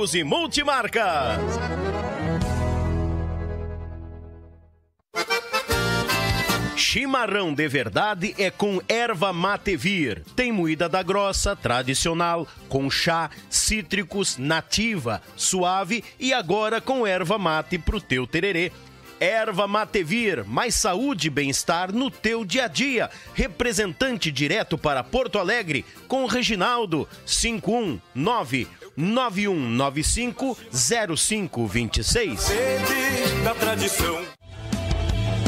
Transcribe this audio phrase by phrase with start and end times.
[0.00, 1.38] e Multimarcas.
[6.74, 10.22] Chimarrão de verdade é com erva mate vir.
[10.34, 17.78] Tem moída da grossa, tradicional, com chá, cítricos, nativa, suave e agora com erva mate
[17.78, 18.72] pro teu tererê.
[19.20, 23.10] Erva Matevir, mais saúde e bem-estar no teu dia a dia.
[23.34, 32.40] Representante direto para Porto Alegre com Reginaldo 519 9195 0526.
[32.40, 34.20] Sede da tradição.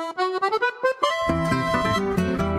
[0.00, 1.59] Thank you.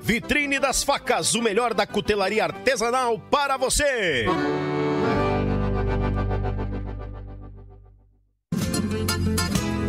[0.00, 4.26] Vitrine das Facas, o melhor da cutelaria artesanal para você.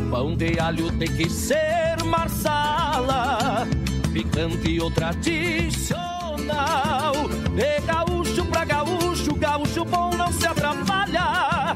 [0.10, 3.68] Pão de alho tem que ser marsala,
[4.12, 7.14] picante ou tradicional.
[7.56, 11.76] De gaúcho pra gaúcho, gaúcho bom não se atrapalha.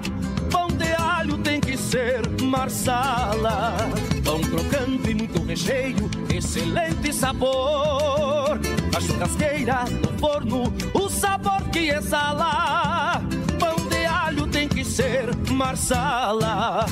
[0.52, 3.75] Pão de alho tem que ser marsala.
[4.24, 8.59] Pão crocante e muito recheio, excelente sabor.
[8.95, 13.21] A churrasqueira, no forno, o sabor que exala.
[13.57, 16.85] Pão de alho tem que ser marsala.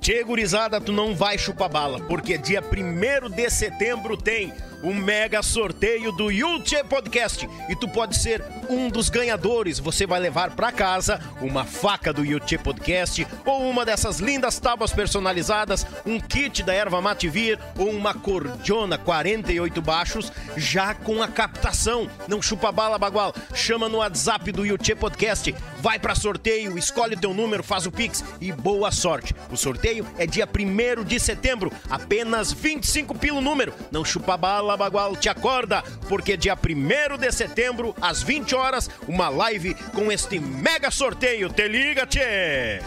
[0.00, 4.52] Tchê, gurizada, tu não vai chupar bala, porque dia 1 de setembro tem
[4.82, 9.78] o mega sorteio do Yulche Podcast e tu pode ser um dos ganhadores.
[9.78, 14.92] Você vai levar para casa uma faca do Yulche Podcast ou uma dessas lindas tábuas
[14.92, 22.08] personalizadas, um kit da erva Mativir ou uma cordiona 48 baixos já com a captação.
[22.28, 23.34] Não chupa bala, bagual.
[23.54, 25.54] Chama no WhatsApp do Yulche Podcast.
[25.80, 29.34] Vai para sorteio, escolhe o teu número, faz o Pix e boa sorte.
[29.50, 33.72] O sorteio é dia 1 de setembro, apenas 25 pelo número.
[33.90, 39.28] Não chupa bala, bagual, te acorda, porque dia 1 de setembro, às 20 horas, uma
[39.28, 41.50] live com este mega sorteio.
[41.50, 42.80] Te liga, tchê!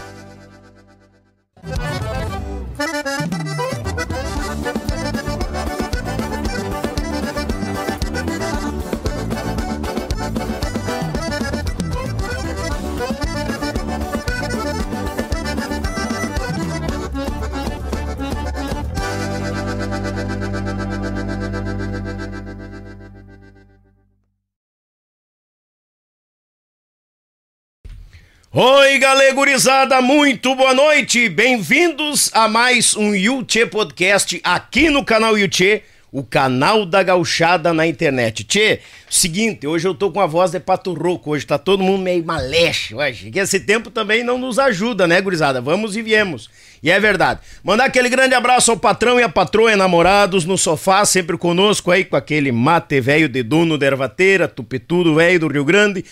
[28.51, 31.29] Oi, galegurizada, muito boa noite.
[31.29, 37.85] Bem-vindos a mais um Yuchê Podcast aqui no canal Yuchê, o canal da gauchada na
[37.85, 38.43] internet.
[38.43, 42.01] Tchê, seguinte, hoje eu tô com a voz de pato rouco, hoje tá todo mundo
[42.01, 43.29] meio maleche hoje.
[43.29, 45.61] Que esse tempo também não nos ajuda, né, gurizada?
[45.61, 46.49] Vamos e viemos.
[46.81, 47.41] E é verdade.
[47.63, 52.03] Mandar aquele grande abraço ao patrão e à patroa enamorados no sofá, sempre conosco aí
[52.03, 56.03] com aquele mate velho de duno de ervateira, tupetudo velho do Rio Grande.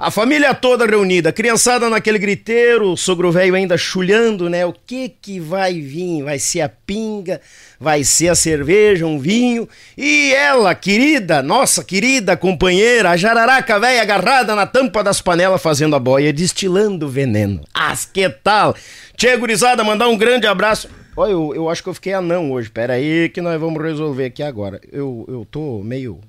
[0.00, 4.64] A família toda reunida, criançada naquele griteiro, o sogro velho ainda chulhando, né?
[4.64, 6.22] O que que vai vir?
[6.22, 7.38] Vai ser a pinga,
[7.78, 9.68] vai ser a cerveja, um vinho.
[9.98, 15.94] E ela, querida, nossa querida companheira, a jararaca velha agarrada na tampa das panelas fazendo
[15.94, 17.62] a boia, destilando veneno.
[17.74, 18.74] As que tal?
[19.18, 20.88] Tchê, gurizada, mandar um grande abraço.
[21.14, 22.70] Olha, eu, eu acho que eu fiquei anão hoje.
[22.70, 24.80] Pera aí que nós vamos resolver aqui agora.
[24.90, 26.22] Eu, eu tô meio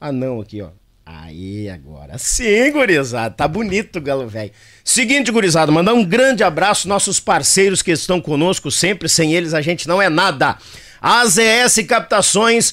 [0.00, 0.68] anão aqui, ó.
[1.04, 3.34] Aí, agora sim, gurizada.
[3.34, 4.52] Tá bonito galo velho.
[4.84, 9.08] Seguinte, gurizada, mandar um grande abraço nossos parceiros que estão conosco sempre.
[9.08, 10.56] Sem eles a gente não é nada.
[11.00, 12.72] AZS Captações,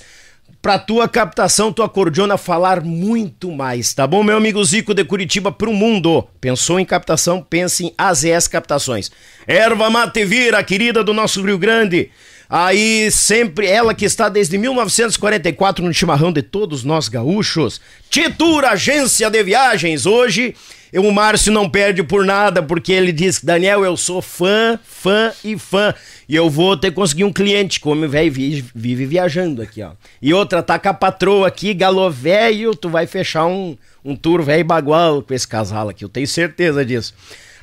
[0.62, 5.52] pra tua captação, tua cordiona falar muito mais, tá bom, meu amigo Zico de Curitiba
[5.52, 6.28] pro mundo?
[6.40, 7.42] Pensou em captação?
[7.42, 9.10] Pense em AZS Captações.
[9.48, 12.12] Erva Mate Vira, querida do nosso Rio Grande.
[12.50, 17.80] Aí sempre ela que está desde 1944 no chimarrão de todos nós gaúchos.
[18.10, 20.08] Titura Agência de Viagens.
[20.08, 20.56] Hoje
[20.96, 25.60] o Márcio não perde por nada porque ele diz: Daniel, eu sou fã, fã e
[25.60, 25.94] fã.
[26.28, 29.92] E eu vou ter que conseguir um cliente, como velho vive, vive, viajando aqui, ó.
[30.20, 34.42] E outra, tá com a patroa aqui, galo velho, tu vai fechar um, um tour
[34.42, 37.14] velho bagual com esse casal aqui, eu tenho certeza disso.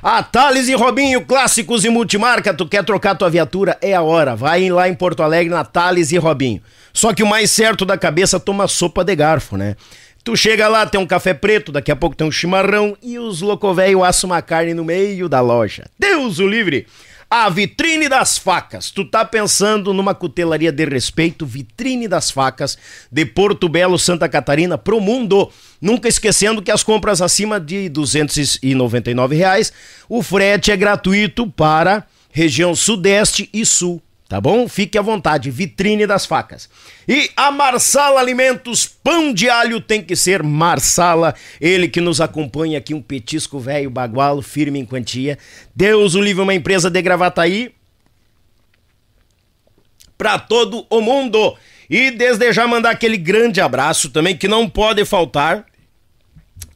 [0.01, 2.53] A Thales e Robinho, clássicos e multimarca.
[2.53, 3.75] Tu quer trocar tua viatura?
[3.81, 4.35] É a hora.
[4.35, 6.61] Vai lá em Porto Alegre na Thales e Robinho.
[6.93, 9.75] Só que o mais certo da cabeça toma sopa de garfo, né?
[10.23, 13.41] Tu chega lá, tem um café preto, daqui a pouco tem um chimarrão e os
[13.41, 15.85] loucovéio assam uma carne no meio da loja.
[15.97, 16.85] Deus o livre!
[17.29, 18.89] A vitrine das facas.
[18.89, 22.77] Tu tá pensando numa cutelaria de respeito, vitrine das facas
[23.11, 25.51] de Porto Belo, Santa Catarina, pro mundo.
[25.81, 29.73] Nunca esquecendo que as compras acima de 299 reais,
[30.07, 34.01] o frete é gratuito para região Sudeste e Sul.
[34.27, 34.67] Tá bom?
[34.67, 36.69] Fique à vontade, vitrine das facas.
[37.07, 41.33] E a Marsala Alimentos, pão de alho tem que ser Marsala.
[41.61, 45.37] Ele que nos acompanha aqui, um petisco velho bagualo, firme em quantia.
[45.73, 47.73] Deus o livre, uma empresa de Gravataí.
[50.17, 51.55] Pra todo o mundo.
[51.89, 55.65] E desde já mandar aquele grande abraço também, que não pode faltar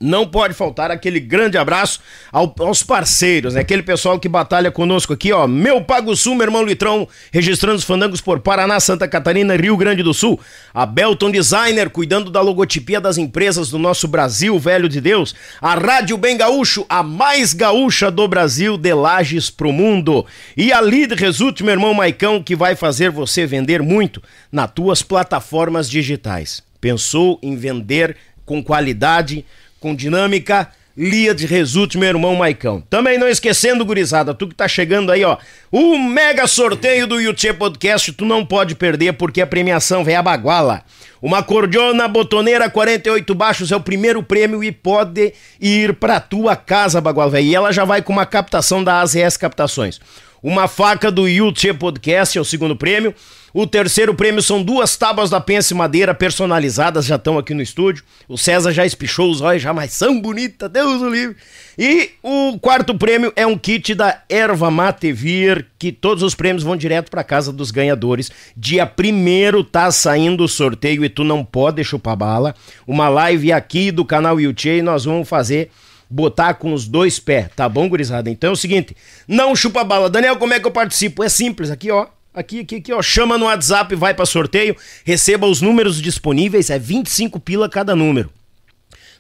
[0.02, 2.00] não pode faltar aquele grande abraço
[2.32, 3.62] ao, aos parceiros, né?
[3.62, 5.48] Aquele pessoal que batalha conosco aqui, ó.
[5.48, 10.02] Meu Pago Sul, meu irmão Litrão, registrando os fandangos por Paraná, Santa Catarina, Rio Grande
[10.02, 10.40] do Sul.
[10.74, 15.36] A Belton Designer, cuidando da logotipia das empresas do nosso Brasil, velho de Deus.
[15.62, 20.26] A Rádio Bem Gaúcho, a mais gaúcha do Brasil, de Lages pro mundo.
[20.58, 24.22] E a Lead Result, meu irmão Maicão, que vai fazer você vender muito
[24.52, 26.64] nas tuas plataformas digitais.
[26.80, 29.46] Pensou em vender com qualidade,
[29.82, 32.84] com dinâmica, Lia de Resulte, meu irmão Maicão.
[32.88, 35.38] Também não esquecendo, gurizada, tu que tá chegando aí, ó,
[35.72, 40.22] o mega sorteio do YouTube Podcast, tu não pode perder porque a premiação vem a
[40.22, 40.84] baguala.
[41.20, 47.02] Uma cordiona botoneira 48 baixos é o primeiro prêmio e pode ir pra tua casa,
[47.02, 47.48] baguala, velho.
[47.48, 50.00] E ela já vai com uma captação da AZS Captações.
[50.44, 53.14] Uma faca do YouTube Podcast é o segundo prêmio.
[53.54, 58.04] O terceiro prêmio são duas tábuas da Pense Madeira personalizadas, já estão aqui no estúdio.
[58.28, 61.36] O César já espichou os olhos, já, mas são bonitas, Deus o livre.
[61.78, 66.64] E o quarto prêmio é um kit da Erva Mate Vir, que todos os prêmios
[66.64, 68.32] vão direto para casa dos ganhadores.
[68.58, 72.56] Dia primeiro tá saindo o sorteio e tu não pode chupar bala.
[72.88, 75.70] Uma live aqui do canal YouTube e nós vamos fazer
[76.12, 78.30] botar com os dois pés, tá bom, gurizada?
[78.30, 78.96] Então é o seguinte,
[79.28, 80.10] não chupa bala.
[80.10, 81.24] Daniel, como é que eu participo?
[81.24, 83.02] É simples, aqui ó, Aqui, aqui, aqui, ó.
[83.02, 88.32] Chama no WhatsApp, vai para sorteio, receba os números disponíveis, é 25 pila cada número.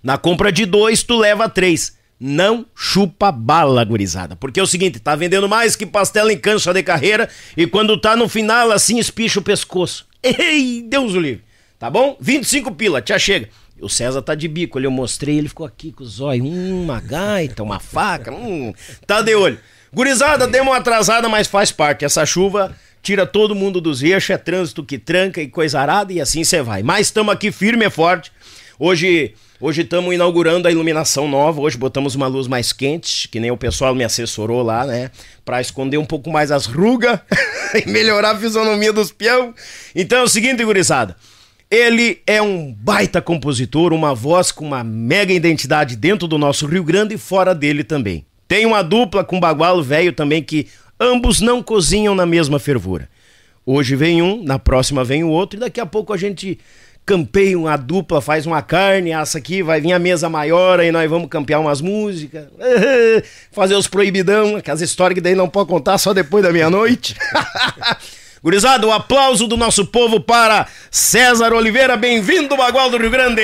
[0.01, 1.97] Na compra de dois, tu leva três.
[2.17, 4.35] Não chupa bala, gurizada.
[4.35, 7.99] Porque é o seguinte, tá vendendo mais que pastel em cancha de carreira e quando
[7.99, 10.07] tá no final, assim, espicha o pescoço.
[10.23, 11.43] Ei, Deus o livre.
[11.77, 12.15] Tá bom?
[12.21, 13.49] 25 pila, já chega.
[13.81, 16.45] O César tá de bico, ali eu mostrei, ele ficou aqui com os olhos.
[16.45, 18.73] Hum, uma gaita, uma faca, hum,
[19.07, 19.59] tá de olho.
[19.93, 22.05] Gurizada, deu uma atrasada, mas faz parte.
[22.05, 26.21] Essa chuva tira todo mundo dos eixos, é trânsito que tranca e coisa arada e
[26.21, 26.83] assim você vai.
[26.83, 28.31] Mas estamos aqui firme e forte.
[28.79, 31.61] Hoje hoje estamos inaugurando a iluminação nova.
[31.61, 35.11] Hoje botamos uma luz mais quente, que nem o pessoal me assessorou lá, né?
[35.43, 37.19] Para esconder um pouco mais as rugas
[37.75, 39.53] e melhorar a fisionomia dos peão.
[39.95, 41.15] Então é o seguinte, gurizada.
[41.71, 46.83] Ele é um baita compositor, uma voz com uma mega identidade dentro do nosso Rio
[46.83, 48.25] Grande e fora dele também.
[48.45, 50.67] Tem uma dupla com bagualo velho também que
[50.99, 53.07] ambos não cozinham na mesma fervura.
[53.65, 56.59] Hoje vem um, na próxima vem o outro, e daqui a pouco a gente
[57.05, 61.09] campeia uma dupla, faz uma carne, assa aqui, vai vir a mesa maior, aí nós
[61.09, 62.47] vamos campear umas músicas,
[63.49, 67.15] fazer os proibidão, aquelas histórias que daí não pode contar só depois da meia-noite.
[68.43, 73.43] Gurizada, o um aplauso do nosso povo para César Oliveira, bem-vindo, Bagual do Rio Grande!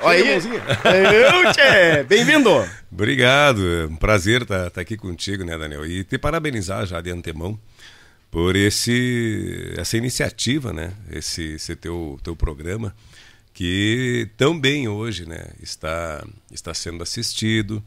[0.00, 2.50] Olha aí, bem-vindo!
[2.90, 5.84] Obrigado, é um prazer estar tá, tá aqui contigo, né, Daniel?
[5.84, 7.60] E te parabenizar já de antemão
[8.30, 10.94] por esse essa iniciativa, né?
[11.10, 12.94] Esse, esse teu, teu programa
[13.52, 17.84] que também hoje, né, está está sendo assistido.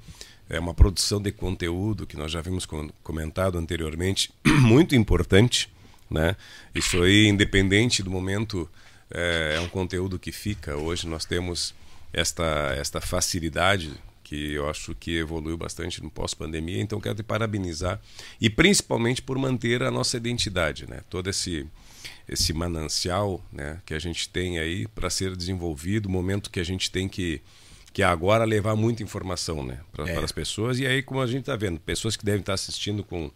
[0.48, 2.68] É uma produção de conteúdo que nós já vimos
[3.02, 5.71] comentado anteriormente, muito importante,
[6.12, 6.36] né?
[6.76, 8.70] Isso aí, independente do momento,
[9.10, 10.76] é, é um conteúdo que fica.
[10.76, 11.74] Hoje nós temos
[12.14, 13.92] esta esta facilidade
[14.24, 16.82] que eu acho que evoluiu bastante no pós-pandemia.
[16.82, 18.00] Então, quero te parabenizar
[18.40, 21.02] e principalmente por manter a nossa identidade, né?
[21.10, 21.68] Todo esse
[22.28, 26.90] esse manancial, né, que a gente tem aí para ser desenvolvido, momento que a gente
[26.90, 27.42] tem que
[27.94, 30.24] que agora levar muita informação, né, para é.
[30.24, 30.80] as pessoas.
[30.80, 33.30] E aí, como a gente está vendo, pessoas que devem estar assistindo com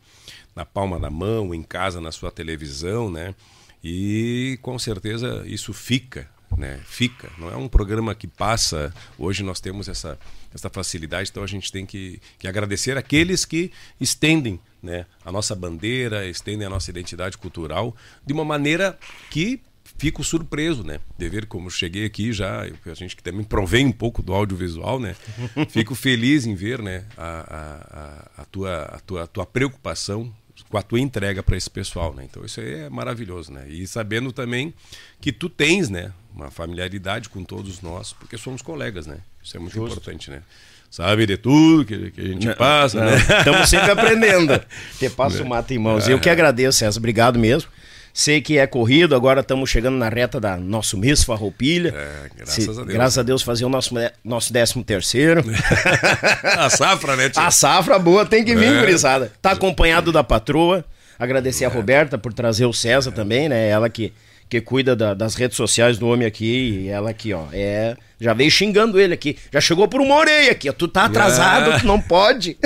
[0.56, 3.36] na palma da mão, em casa, na sua televisão, né?
[3.84, 6.80] E com certeza isso fica, né?
[6.86, 7.30] Fica.
[7.38, 8.94] Não é um programa que passa.
[9.18, 10.18] Hoje nós temos essa
[10.56, 11.30] essa facilidade.
[11.30, 16.66] Então a gente tem que, que agradecer aqueles que estendem né, a nossa bandeira, estendem
[16.66, 17.94] a nossa identidade cultural
[18.26, 18.98] de uma maneira
[19.30, 19.62] que
[19.98, 21.00] fico surpreso, né?
[21.18, 25.00] De ver como cheguei aqui já, a gente que também provém um pouco do audiovisual,
[25.00, 25.16] né?
[25.70, 30.34] Fico feliz em ver, né, a, a, a, tua, a, tua, a tua preocupação
[30.70, 32.26] com a tua entrega para esse pessoal, né?
[32.30, 33.66] Então isso é maravilhoso, né?
[33.68, 34.74] E sabendo também
[35.22, 39.20] que tu tens, né, uma familiaridade com todos nós, porque somos colegas, né?
[39.44, 39.94] Isso é muito Justo.
[39.94, 40.42] importante, né?
[40.90, 43.12] Sabe de tudo que, que a gente não, passa, não.
[43.12, 43.18] né?
[43.18, 44.62] Estamos sempre aprendendo.
[44.98, 46.08] Te passo o mato em mãos.
[46.08, 46.14] É.
[46.14, 47.00] Eu que agradeço, César.
[47.00, 47.70] Obrigado mesmo.
[48.18, 51.94] Sei que é corrido, agora estamos chegando na reta da nosso mês Farroupilha.
[51.94, 52.88] É, graças Se, a Deus.
[52.88, 53.94] Graças a Deus fazer o nosso,
[54.24, 55.44] nosso décimo terceiro.
[56.58, 57.42] a safra, né, tio?
[57.42, 58.80] A safra boa tem que vir, é.
[58.80, 59.34] gurizada.
[59.42, 60.86] Tá acompanhado da patroa.
[61.20, 61.68] Agradecer é.
[61.68, 63.14] a Roberta por trazer o César é.
[63.14, 63.68] também, né?
[63.68, 64.14] Ela que,
[64.48, 66.86] que cuida da, das redes sociais do homem aqui.
[66.86, 67.98] E ela aqui, ó, é...
[68.18, 69.38] Já veio xingando ele aqui.
[69.52, 70.74] Já chegou por uma orelha aqui, ó.
[70.74, 71.80] Tu tá atrasado, é.
[71.80, 72.58] tu não pode.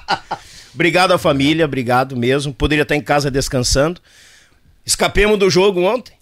[0.72, 2.54] obrigado à família, obrigado mesmo.
[2.54, 4.00] Poderia estar em casa descansando.
[4.88, 6.14] Escapemos do jogo ontem.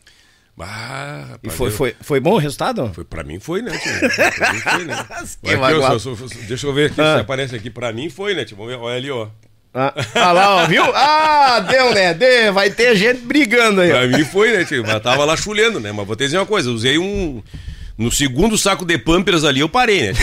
[0.58, 1.72] Ah, rapaz, e foi, eu...
[1.72, 2.90] foi, foi bom o resultado?
[2.92, 3.92] Foi, pra mim foi, né, tio?
[4.34, 4.94] Pra mim foi, né?
[5.06, 7.14] aqui, deixa eu ver aqui ah.
[7.14, 7.70] se aparece aqui.
[7.70, 8.58] Pra mim foi, né, tio?
[8.58, 9.28] Olha ali, ó.
[9.72, 10.82] Ah, ah, lá, ó, viu?
[10.96, 12.12] Ah, deu, né?
[12.12, 13.90] Deu, vai ter gente brigando aí.
[13.90, 14.82] Pra mim foi, né, tio?
[14.84, 15.92] Mas tava lá chulendo, né?
[15.92, 17.40] Mas vou te dizer uma coisa, usei um.
[17.98, 20.18] No segundo saco de Pampers ali eu parei, né?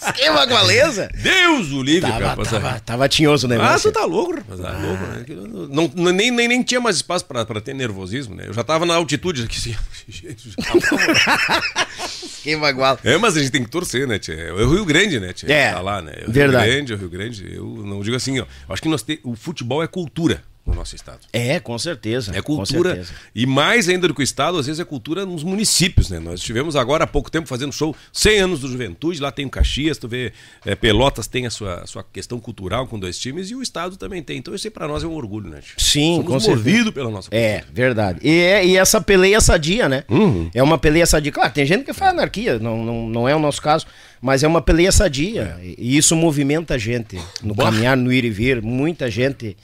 [0.00, 1.10] Esquema Gualeza?
[1.12, 2.44] Deus o livre, tava, cara.
[2.44, 3.90] Tava, tava tinhoso o negócio.
[3.90, 4.60] Ah, tu tá louco, rapaz.
[4.60, 4.80] Tá ah.
[4.80, 5.24] louco, né?
[5.70, 8.44] Não, não, nem, nem, nem tinha mais espaço pra, pra ter nervosismo, né?
[8.46, 9.74] Eu já tava na altitude aqui, assim.
[12.22, 13.00] Esquema Guala.
[13.02, 14.34] É, mas a gente tem que torcer, né, tia?
[14.34, 15.52] É o Rio Grande, né, tia?
[15.52, 15.72] É.
[15.72, 16.12] Tá lá, né?
[16.14, 16.64] É o Verdade.
[16.64, 17.54] Rio Grande, é o Rio Grande.
[17.56, 18.46] Eu não digo assim, ó.
[18.68, 19.18] Acho que nós te...
[19.24, 21.20] o futebol é cultura no nosso estado.
[21.32, 22.32] É, com certeza.
[22.34, 23.04] É cultura.
[23.34, 26.20] E mais ainda do que o estado, às vezes é cultura nos municípios, né?
[26.20, 29.50] Nós estivemos agora há pouco tempo fazendo show 100 anos do Juventude, lá tem o
[29.50, 30.32] Caxias, tu vê,
[30.64, 33.96] é, Pelotas tem a sua, a sua questão cultural com dois times e o estado
[33.96, 34.38] também tem.
[34.38, 35.60] Então isso aí para nós é um orgulho, né?
[35.76, 37.40] Sim, Somos com movido pela nossa cultura.
[37.40, 38.20] É, verdade.
[38.22, 40.04] E, é, e essa peleia sadia, né?
[40.08, 40.48] Uhum.
[40.54, 41.32] É uma peleia sadia.
[41.32, 43.84] Claro, tem gente que faz anarquia, não, não, não é o nosso caso,
[44.20, 45.58] mas é uma peleia sadia.
[45.60, 45.74] É.
[45.76, 47.70] E isso movimenta a gente no Boa.
[47.70, 48.62] caminhar, no ir e vir.
[48.62, 49.56] Muita gente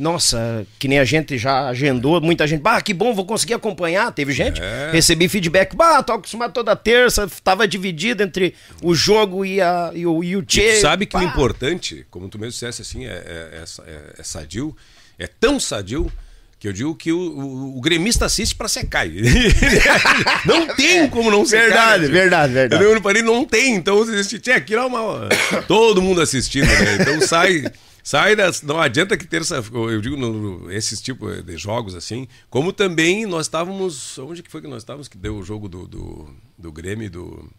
[0.00, 4.10] nossa, que nem a gente já agendou, muita gente, bah, que bom, vou conseguir acompanhar.
[4.12, 4.90] Teve gente, é.
[4.90, 10.06] recebi feedback, bah, tô acostumado toda terça, tava dividido entre o jogo e, a, e
[10.06, 10.80] o, e o Tchê.
[10.80, 11.20] sabe que bah.
[11.20, 14.74] o importante, como tu mesmo dissesse assim, é, é, é, é sadio,
[15.18, 16.10] é tão sadio
[16.58, 19.06] que eu digo que o, o, o gremista assiste para secar.
[20.46, 21.66] não tem como não secar.
[21.66, 22.84] Verdade, né, verdade, verdade.
[22.84, 25.28] Eu não, não tem, então tinha aqui lá uma,
[25.68, 26.98] todo mundo assistindo, né?
[27.00, 27.64] Então sai
[28.02, 32.72] Sai das, não adianta que terça, eu digo no, esses tipos de jogos assim, como
[32.72, 36.34] também nós estávamos, onde que foi que nós estávamos que deu o jogo do, do,
[36.58, 37.50] do Grêmio do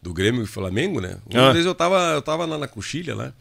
[0.00, 1.18] do Grêmio e Flamengo, né?
[1.28, 1.52] Uma ah.
[1.52, 3.32] vez eu tava eu tava na, na coxilha lá.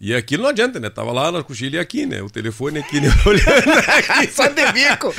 [0.00, 0.88] E aquilo não adianta, né?
[0.88, 2.22] Tava lá na coxilha e aqui, né?
[2.22, 3.08] O telefone aqui, né?
[3.26, 4.32] Olhando aqui.
[4.32, 5.14] Só de bico.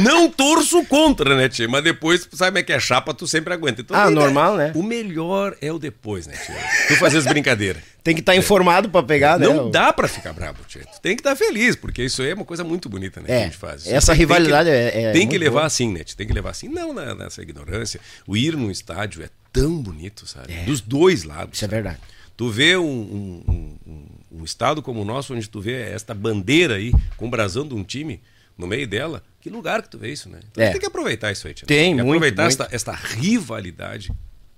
[0.00, 1.68] Não torço contra, né, tia?
[1.68, 3.82] Mas depois, sabe como é que é chapa, tu sempre aguenta.
[3.82, 4.72] Então, ah, normal, né?
[4.74, 6.56] O melhor é o depois, né, tia?
[6.88, 7.82] Tu fazer as brincadeiras.
[8.02, 9.46] Tem que estar tá informado para pegar, né?
[9.46, 10.80] Não dá para ficar bravo, tia.
[10.80, 13.26] Tu tem que estar tá feliz, porque isso aí é uma coisa muito bonita, né?
[13.28, 13.86] É, que a gente faz.
[13.86, 15.66] Essa tem, rivalidade tem que, é, é, Tem que levar boa.
[15.66, 16.00] assim, né?
[16.16, 16.68] Tem que levar assim.
[16.68, 18.00] Não nessa ignorância.
[18.26, 20.54] O ir num estádio é tão bonito, sabe?
[20.54, 20.64] É.
[20.64, 21.58] Dos dois lados.
[21.58, 21.74] Isso é sabe?
[21.74, 22.00] é verdade
[22.36, 26.76] Tu vê um, um, um, um estado como o nosso, onde tu vê esta bandeira
[26.76, 28.20] aí, com o brasão de um time
[28.56, 30.40] no meio dela, que lugar que tu vê isso, né?
[30.50, 30.70] Então É.
[30.70, 31.66] tem que aproveitar isso aí, Tia.
[31.66, 32.62] Tem, que muito, aproveitar muito.
[32.62, 34.10] Esta, esta rivalidade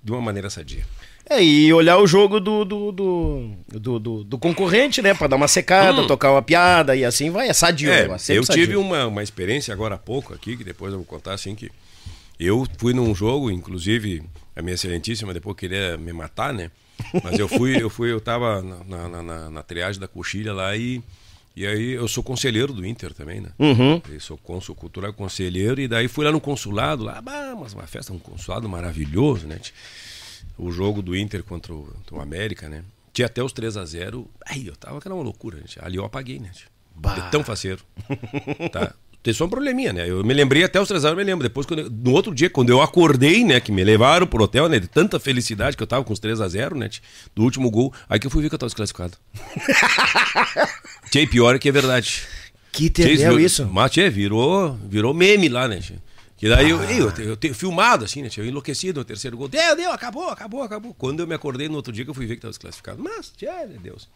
[0.03, 0.85] de uma maneira sadia.
[1.27, 5.13] É, e olhar o jogo do, do, do, do, do- do concorrente, né?
[5.15, 7.47] Pra dar uma secada, tocar uma piada e assim vai.
[7.49, 7.89] É sadio.
[7.89, 7.93] Hum.
[7.93, 8.81] É, negócio, sempre eu tive sadio.
[8.81, 11.71] uma, uma experiência agora há pouco aqui, que depois eu vou contar assim que
[12.39, 14.21] eu fui num jogo, inclusive
[14.55, 16.69] a minha excelentíssima depois queria me matar, né?
[17.23, 20.75] Mas eu fui, eu fui, eu tava na, na, na, na triagem da coxilha lá
[20.75, 21.01] e
[21.55, 23.49] e aí eu sou conselheiro do Inter também, né?
[23.57, 24.01] Uhum.
[24.09, 27.87] Eu sou cônsul cultural conselheiro e daí fui lá no consulado lá, bah, mas uma
[27.87, 29.59] festa, um consulado maravilhoso, né?
[30.57, 32.83] O jogo do Inter contra o, contra o América, né?
[33.13, 35.79] Tinha até os 3 a 0 Aí eu tava que era uma loucura, gente.
[35.81, 36.51] Ali eu apaguei, né?
[36.93, 37.13] Bah.
[37.13, 37.81] De tão faceiro.
[38.73, 38.93] tá?
[39.25, 40.07] Tem só um probleminha, né?
[40.07, 41.41] Eu me lembrei até os 3 a 0 eu me lembro.
[41.41, 43.59] Depois, quando eu- no outro dia, quando eu acordei, né?
[43.59, 44.77] Que me levaram pro hotel, né?
[44.77, 46.87] De tanta felicidade que eu tava com os 3 a 0 né?
[47.35, 47.91] Do último gol.
[48.07, 49.17] Aí que eu fui ver que eu tava desclassificado.
[51.09, 52.21] Tchê, pior é que é verdade.
[52.71, 52.89] Que
[53.23, 53.65] virou- isso?
[53.71, 55.79] Mas, tchê, virou, virou meme lá, né?
[55.79, 55.95] tchê?
[56.37, 58.29] Que daí eu, eu, eu tenho filmado assim, né?
[58.37, 59.47] Eu enlouquecido no terceiro gol.
[59.47, 60.93] Deu, deu, acabou, acabou, acabou.
[60.93, 63.01] Quando eu me acordei no outro dia que eu fui ver que tava desclassificado.
[63.01, 64.07] Mas, tchê, meu Deus.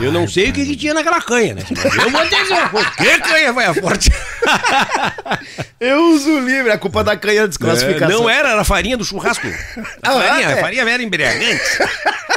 [0.00, 1.62] Eu não sei o que, que tinha naquela canha, né?
[1.70, 4.10] Eu vou dizer, pô, que canha vai a forte?
[5.80, 8.08] Eu uso livre, a culpa da canha desclassificação.
[8.08, 9.46] É, não era, era a farinha do churrasco.
[10.02, 10.52] A Ah, farinha, é?
[10.52, 11.60] a farinha era embriagante.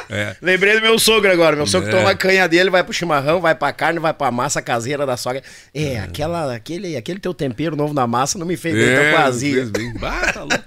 [0.10, 0.36] É.
[0.42, 1.56] Lembrei do meu sogro agora.
[1.56, 1.92] Meu sogro É.
[1.92, 5.16] toma a canha dele, vai pro chimarrão, vai pra carne, vai pra massa caseira da
[5.18, 5.42] sogra.
[5.74, 9.18] É, aquela, aquele, aquele teu tempero novo na massa não me fez bem, É, tô
[9.18, 9.54] quase.
[9.54, 9.94] fez bem.
[10.00, 10.64] Bah, tá louco.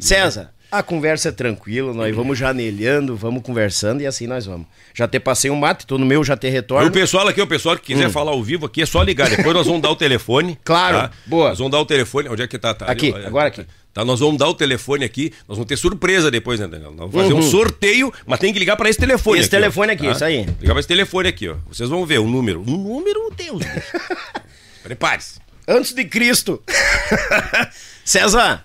[0.00, 4.66] César, a conversa é tranquila, nós vamos janelhando, vamos conversando e assim nós vamos.
[4.94, 6.88] Já te passei um mate, tô no meu, já te E retorno.
[6.88, 9.30] o pessoal aqui, o pessoal que quiser falar ao vivo aqui, é só ligar.
[9.30, 10.52] Depois nós vamos dar o telefone.
[10.52, 10.56] Hum.
[10.64, 11.10] Claro, tá?
[11.26, 11.48] boa.
[11.50, 12.28] Nós vamos dar o telefone.
[12.28, 12.74] Onde é que tá?
[12.74, 13.64] Tá Aqui, ó, agora aqui.
[13.94, 15.32] Tá, nós vamos dar o telefone aqui.
[15.48, 16.90] Nós vamos ter surpresa depois, né, Daniel?
[16.90, 19.40] Nós vamos fazer um sorteio, mas tem que ligar para esse telefone Uhum.
[19.40, 19.56] Esse aqui.
[19.56, 20.46] ó, telefone aqui, isso aí.
[20.60, 21.56] Ligar para esse telefone aqui, ó.
[21.66, 22.60] Vocês vão ver o número.
[22.60, 23.58] Um número, Deus.
[23.60, 23.84] Deus.
[24.82, 25.40] Prepare-se.
[25.66, 26.62] Antes de Cristo.
[28.04, 28.64] César,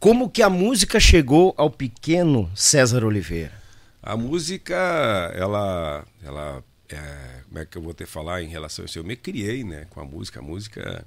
[0.00, 3.52] como que a música chegou ao pequeno César Oliveira?
[4.02, 4.74] A música,
[5.36, 8.98] ela, ela, é, como é que eu vou ter falar em relação a isso?
[8.98, 10.40] Eu me criei, né, com a música.
[10.40, 11.06] A música,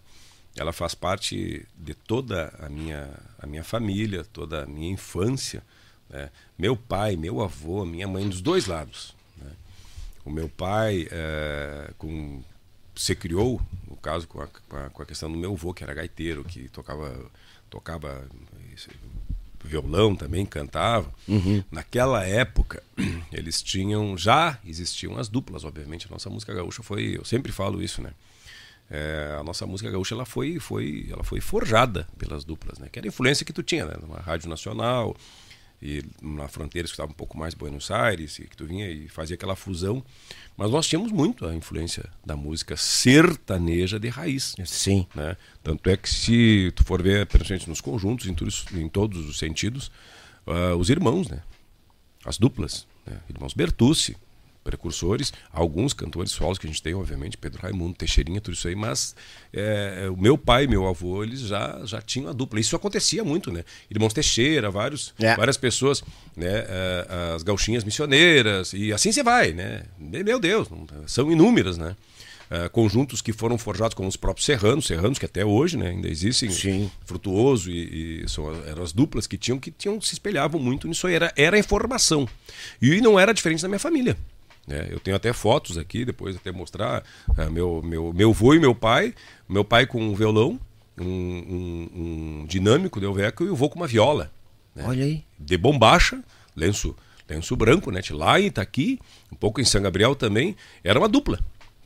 [0.56, 5.64] ela faz parte de toda a minha, a minha família, toda a minha infância.
[6.08, 6.30] né?
[6.56, 9.16] Meu pai, meu avô, minha mãe, dos dois lados.
[9.38, 9.52] né?
[10.24, 12.44] O meu pai, é, com,
[12.96, 16.44] se criou, no caso, com a, com, a, questão do meu avô, que era gaiteiro,
[16.44, 17.12] que tocava,
[17.72, 18.28] tocava
[19.64, 21.12] violão também, cantava.
[21.72, 22.84] Naquela época,
[23.32, 26.08] eles tinham, já existiam as duplas, obviamente.
[26.08, 28.12] A nossa música gaúcha foi, eu sempre falo isso, né?
[28.90, 32.90] É, a nossa música gaúcha ela foi, foi, ela foi forjada pelas duplas, né?
[32.92, 33.96] Que era a influência que tu tinha, né?
[34.02, 35.16] Numa rádio nacional
[35.86, 39.34] e na fronteira que estava um pouco mais Buenos Aires, que tu vinha e fazia
[39.36, 40.02] aquela fusão.
[40.56, 45.06] Mas nós tínhamos muito a influência da música sertaneja de raiz Sim.
[45.14, 45.36] né?
[45.62, 49.38] Tanto é que se tu for ver, principalmente nos conjuntos, em, todos- em todos os
[49.38, 49.92] sentidos,
[50.48, 51.42] ah, os irmãos, né?
[52.24, 53.20] As duplas, né?
[53.30, 54.16] Irmãos Bertucci,
[54.64, 58.76] precursores, alguns cantores solos que a gente tem, obviamente, Pedro Raimundo, Teixeirinha, tudo isso aí,
[58.76, 59.16] mas
[59.52, 62.60] é, o meu pai e meu avô, eles já, já tinham a dupla.
[62.60, 63.64] Isso acontecia muito, né?
[63.90, 65.36] Irmãos Teixeira, vários, É.
[65.36, 66.02] várias pessoas,
[66.36, 66.48] né?
[66.68, 69.84] eh, as gauchinhas missioneiras, e assim você vai, né?
[70.00, 70.68] Meu Deus,
[71.08, 71.96] são inúmeras, né?
[72.50, 76.08] Eh, conjuntos que foram forjados como os próprios serranos, serranos que até hoje né, ainda
[76.08, 76.92] existem, Sim.
[77.06, 81.08] frutuoso e, e são, eram as duplas que tinham que tinham se espelhavam muito nisso
[81.08, 82.28] aí, era, era a informação.
[82.82, 84.16] E não era diferente da minha família.
[84.68, 84.88] Né?
[84.90, 87.04] Eu tenho até fotos aqui, depois até mostrar
[87.38, 89.14] eh, meu, meu, meu avô e meu pai,
[89.48, 90.60] meu pai com um violão,
[90.98, 91.90] um, um,
[92.42, 94.32] um dinâmico de Elveco e o avô com uma viola.
[94.76, 94.84] né?
[94.88, 95.24] Olha aí.
[95.40, 96.24] de bombacha,
[96.56, 96.96] lenço,
[97.28, 98.02] lenço branco, né?
[98.12, 99.00] Lá em Itaqui,
[99.32, 101.40] um pouco em São Gabriel também, era uma dupla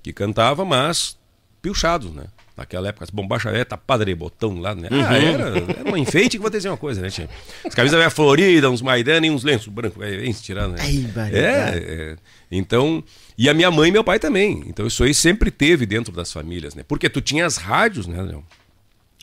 [0.04, 1.18] que cantava, mas
[1.62, 2.28] pilchados, né?
[2.58, 4.90] Naquela época, as bombachas é padre botão lá, né?
[4.92, 5.44] Ah, era,
[5.80, 7.10] era um enfeite que vou dizer uma coisa, né?
[7.12, 7.30] Tinha
[7.64, 10.80] as camisas velhas floridas, uns maidana e uns lenços brancos, é, bem tirando, né?
[10.82, 12.16] Ai, é, é,
[12.52, 13.04] então,
[13.38, 14.64] e a minha mãe e meu pai também.
[14.66, 16.84] Então isso aí sempre teve dentro das famílias, né?
[16.88, 18.44] Porque tu tinha as rádios, né, Leão?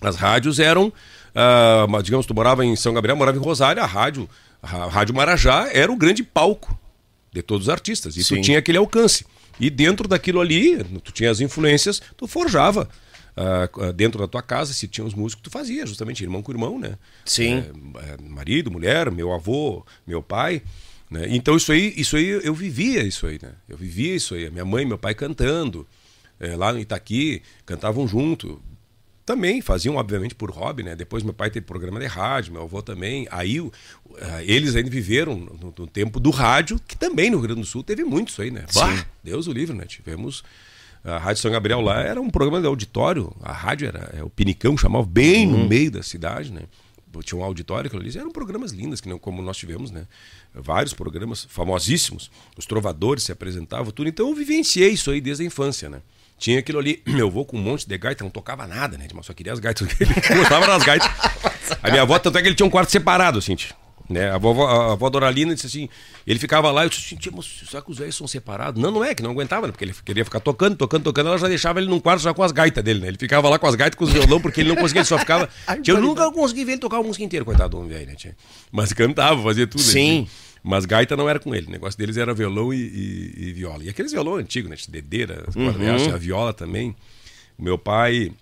[0.01, 0.93] As rádios eram,
[1.35, 4.29] ah, digamos, tu morava em São Gabriel, morava em Rosário, a rádio,
[4.63, 6.79] a Rádio Marajá era o grande palco
[7.33, 8.17] de todos os artistas.
[8.17, 8.37] E Sim.
[8.37, 9.27] tu tinha aquele alcance.
[9.59, 12.89] E dentro daquilo ali, tu tinha as influências, tu forjava.
[13.37, 16.53] Ah, ah, dentro da tua casa, se tinha os músicos, tu fazia, justamente, irmão com
[16.53, 16.97] irmão, né?
[17.25, 17.55] Sim.
[17.55, 20.63] É, é, marido, mulher, meu avô, meu pai.
[21.11, 21.27] Né?
[21.31, 23.53] Então isso aí, isso aí eu vivia isso aí, né?
[23.69, 24.49] Eu vivia isso aí.
[24.51, 25.87] Minha mãe e meu pai cantando.
[26.41, 28.61] é, lá no Itaqui, cantavam junto
[29.25, 30.95] também faziam, obviamente, por hobby, né?
[30.95, 33.27] Depois meu pai teve programa de rádio, meu avô também.
[33.31, 33.73] Aí uh,
[34.43, 37.83] eles ainda viveram no, no, tempo do rádio, que também no Rio Grande do Sul
[37.83, 38.67] teve muito isso aí, né?
[38.75, 39.87] Bah, Deus o livre, né?
[39.87, 40.45] Tivemos.
[41.05, 44.31] A Rádio São Gabriel lá era um programa de auditório, a rádio era é, o
[44.31, 45.59] Pinicão, chamava bem uhum.
[45.59, 46.63] no meio da cidade, né?
[47.23, 50.07] Tinha um auditório que eles eram programas lindos, que não, como nós tivemos, né?
[50.53, 54.09] Vários programas famosíssimos, os trovadores se apresentavam, tudo.
[54.09, 56.01] Então eu vivenciei isso aí desde a infância, né?
[56.39, 59.07] Tinha aquilo ali, meu avô com um monte de gaita, não tocava nada, né?
[59.15, 61.09] Mas só queria as gaitas, ele gostava das gaitas.
[61.83, 63.55] A minha avó, tanto é que ele tinha um quarto separado, assim,
[64.09, 64.31] né?
[64.31, 65.89] A, vovó, a avó Doralina disse assim,
[66.27, 68.81] ele ficava lá, eu disse assim, mas será que os velhos são separados?
[68.81, 69.73] Não, não é, que não aguentava, né?
[69.73, 72.43] Porque ele queria ficar tocando, tocando, tocando, ela já deixava ele num quarto já com
[72.43, 73.09] as gaitas dele, né?
[73.09, 75.19] Ele ficava lá com as gaitas, com os violão, porque ele não conseguia, ele só
[75.19, 75.49] ficava...
[75.87, 78.35] eu nunca consegui ver ele tocar a música inteira, coitado do homem velho, né?
[78.71, 79.83] Mas cantava, fazia tudo.
[79.83, 80.29] Sim.
[80.63, 81.67] Mas gaita não era com ele.
[81.67, 83.85] O negócio deles era violão e, e, e viola.
[83.85, 84.77] E aqueles violão antigos, né?
[84.89, 86.15] Dedeira, uhum.
[86.15, 86.97] a viola também.
[87.59, 88.33] O meu pai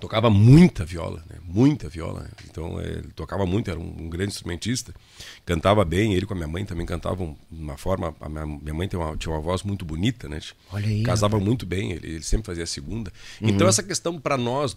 [0.00, 1.36] tocava muita viola, né?
[1.44, 2.28] Muita viola.
[2.48, 4.94] Então ele tocava muito, era um, um, grande instrumentista.
[5.44, 8.14] Cantava bem, ele com a minha mãe também cantavam de uma forma.
[8.20, 10.40] A minha, minha mãe uma, tinha uma voz muito bonita, né?
[10.72, 11.02] Olha aí.
[11.02, 13.12] Casava muito bem, ele, ele, sempre fazia a segunda.
[13.40, 13.48] Uhum.
[13.48, 14.76] Então essa questão para nós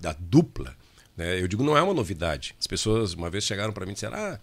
[0.00, 0.74] da dupla,
[1.16, 1.40] né?
[1.40, 2.54] Eu digo, não é uma novidade.
[2.58, 4.40] As pessoas uma vez chegaram para mim e disseram: ah,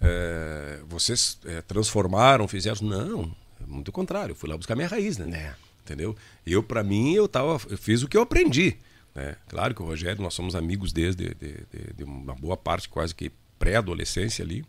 [0.00, 2.78] é, vocês é, transformaram, fizeram.
[2.82, 3.34] Não,
[3.66, 4.32] muito contrário.
[4.32, 5.36] Eu fui lá buscar minha raiz, né?
[5.36, 5.70] É.
[5.84, 6.16] Entendeu?
[6.46, 8.76] Eu, para mim, eu, tava, eu fiz o que eu aprendi.
[9.14, 9.36] Né?
[9.48, 13.14] Claro que o Rogério, nós somos amigos desde de, de, de uma boa parte, quase
[13.14, 14.64] que pré-adolescência ali.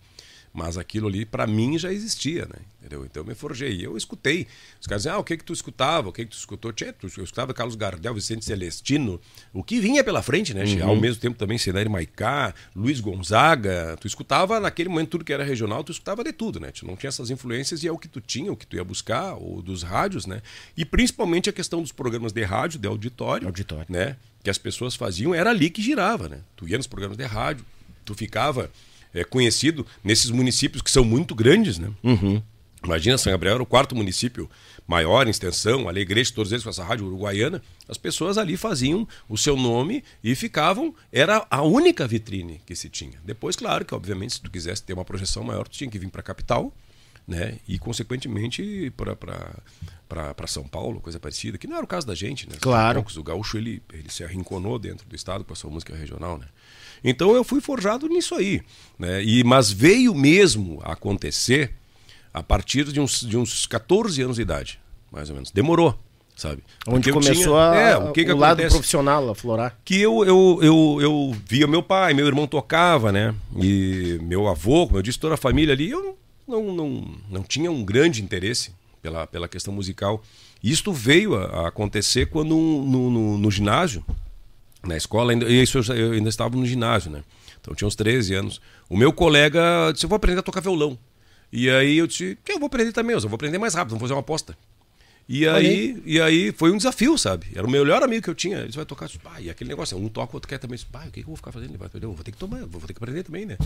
[0.53, 2.59] Mas aquilo ali, para mim, já existia, né?
[2.79, 3.05] Entendeu?
[3.05, 3.85] Então eu me forjei.
[3.85, 4.47] Eu escutei.
[4.81, 6.09] Os caras diziam, ah, o que que tu escutava?
[6.09, 6.73] O que que tu escutou?
[6.73, 9.21] Tchê, tu, eu escutava Carlos Gardel, Vicente Celestino.
[9.53, 10.65] O que vinha pela frente, né?
[10.65, 10.89] Uhum.
[10.89, 13.95] Ao mesmo tempo também Cenari Maicá, Luiz Gonzaga.
[14.01, 16.71] Tu escutava, naquele momento, tudo que era regional, tu escutava de tudo, né?
[16.71, 18.83] Tu não tinha essas influências e é o que tu tinha, o que tu ia
[18.83, 20.41] buscar, ou dos rádios, né?
[20.75, 23.47] E principalmente a questão dos programas de rádio, de auditório.
[23.47, 23.85] Auditório.
[23.87, 24.17] Né?
[24.43, 26.39] Que as pessoas faziam, era ali que girava, né?
[26.55, 27.65] Tu ia nos programas de rádio,
[28.03, 28.71] tu ficava
[29.13, 31.91] é, conhecido nesses municípios que são muito grandes, né?
[32.03, 32.41] Uhum.
[32.83, 34.49] Imagina, São Gabriel era o quarto município
[34.87, 37.61] maior em extensão, Alegrete, todos eles com essa rádio uruguaiana.
[37.87, 40.93] As pessoas ali faziam o seu nome e ficavam.
[41.11, 43.19] Era a única vitrine que se tinha.
[43.23, 46.09] Depois, claro que, obviamente, se tu quisesse ter uma projeção maior, tu tinha que vir
[46.09, 46.73] para a capital,
[47.27, 47.59] né?
[47.67, 49.59] E, consequentemente, para
[50.47, 52.55] São Paulo, coisa parecida, que não era o caso da gente, né?
[52.59, 53.05] Claro.
[53.15, 56.47] O gaúcho ele, ele se arrinconou dentro do estado com a sua música regional, né?
[57.03, 58.61] Então eu fui forjado nisso aí.
[58.97, 59.23] Né?
[59.23, 61.73] E, mas veio mesmo acontecer
[62.33, 64.79] a partir de uns, de uns 14 anos de idade,
[65.11, 65.51] mais ou menos.
[65.51, 65.97] Demorou,
[66.35, 66.63] sabe?
[66.87, 69.77] Onde Porque começou tinha, a, é, o, que que o lado profissional a florar.
[69.83, 73.33] Que eu, eu, eu, eu via meu pai, meu irmão tocava, né?
[73.57, 77.71] E meu avô, como eu disse, toda a família ali, eu não, não, não tinha
[77.71, 78.71] um grande interesse
[79.01, 80.23] pela, pela questão musical.
[80.63, 84.05] Isto veio a, a acontecer quando no, no, no ginásio,
[84.83, 87.23] na escola, ainda, isso eu, ainda estava no ginásio, né?
[87.59, 88.61] Então eu tinha uns 13 anos.
[88.89, 90.97] O meu colega disse: Eu vou aprender a tocar violão.
[91.51, 94.13] E aí eu disse: Eu vou aprender também, eu vou aprender mais rápido, vamos fazer
[94.13, 94.57] uma aposta.
[95.27, 97.47] E aí, e aí foi um desafio, sabe?
[97.55, 98.59] Era o melhor amigo que eu tinha.
[98.59, 100.77] Ele vai tocar, ah, e aquele negócio, um toca, o outro quer também.
[100.93, 101.71] Ah, o que, que eu vou ficar fazendo?
[101.71, 103.57] Ele vai, eu vou ter que tomar, vou ter que aprender também, né?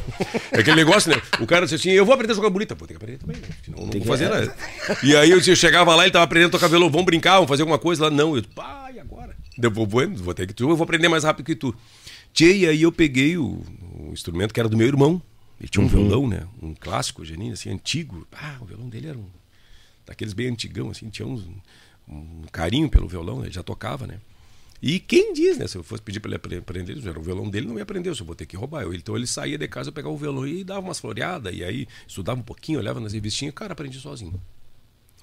[0.52, 1.22] É aquele negócio, né?
[1.40, 3.38] O cara disse assim, eu vou aprender a jogar bonita, vou ter que aprender também,
[3.38, 3.48] né?
[3.64, 4.56] Senão não vou fazer nada.
[5.04, 7.64] E aí eu, chegava lá, ele tava aprendendo a tocar violão, vamos brincar, vamos fazer
[7.64, 8.10] alguma coisa lá.
[8.12, 9.36] Não, eu, pá, e agora?
[9.62, 11.76] Eu vou, vou, vou ter que tu, eu vou aprender mais rápido que tu.
[12.34, 13.64] Tchê, e aí eu peguei o,
[13.98, 15.22] o, instrumento que era do meu irmão.
[15.58, 15.92] Ele tinha um uhum.
[15.92, 16.44] violão, né?
[16.62, 18.28] Um clássico, geninho, assim, antigo.
[18.34, 19.26] Ah, o violão dele era um.
[20.06, 21.44] Daqueles bem antigão, assim, tinha uns,
[22.08, 23.48] um carinho pelo violão, né?
[23.48, 24.20] ele já tocava, né?
[24.82, 25.68] E quem diz, né?
[25.68, 28.24] Se eu fosse pedir para ele aprender, o violão dele não ia aprender, eu só
[28.24, 28.86] vou ter que roubar.
[28.94, 31.88] Então ele saía de casa, eu pegava o violão e dava umas floreadas, e aí
[32.08, 34.40] estudava um pouquinho, olhava nas revistinhas, cara, aprendi sozinho.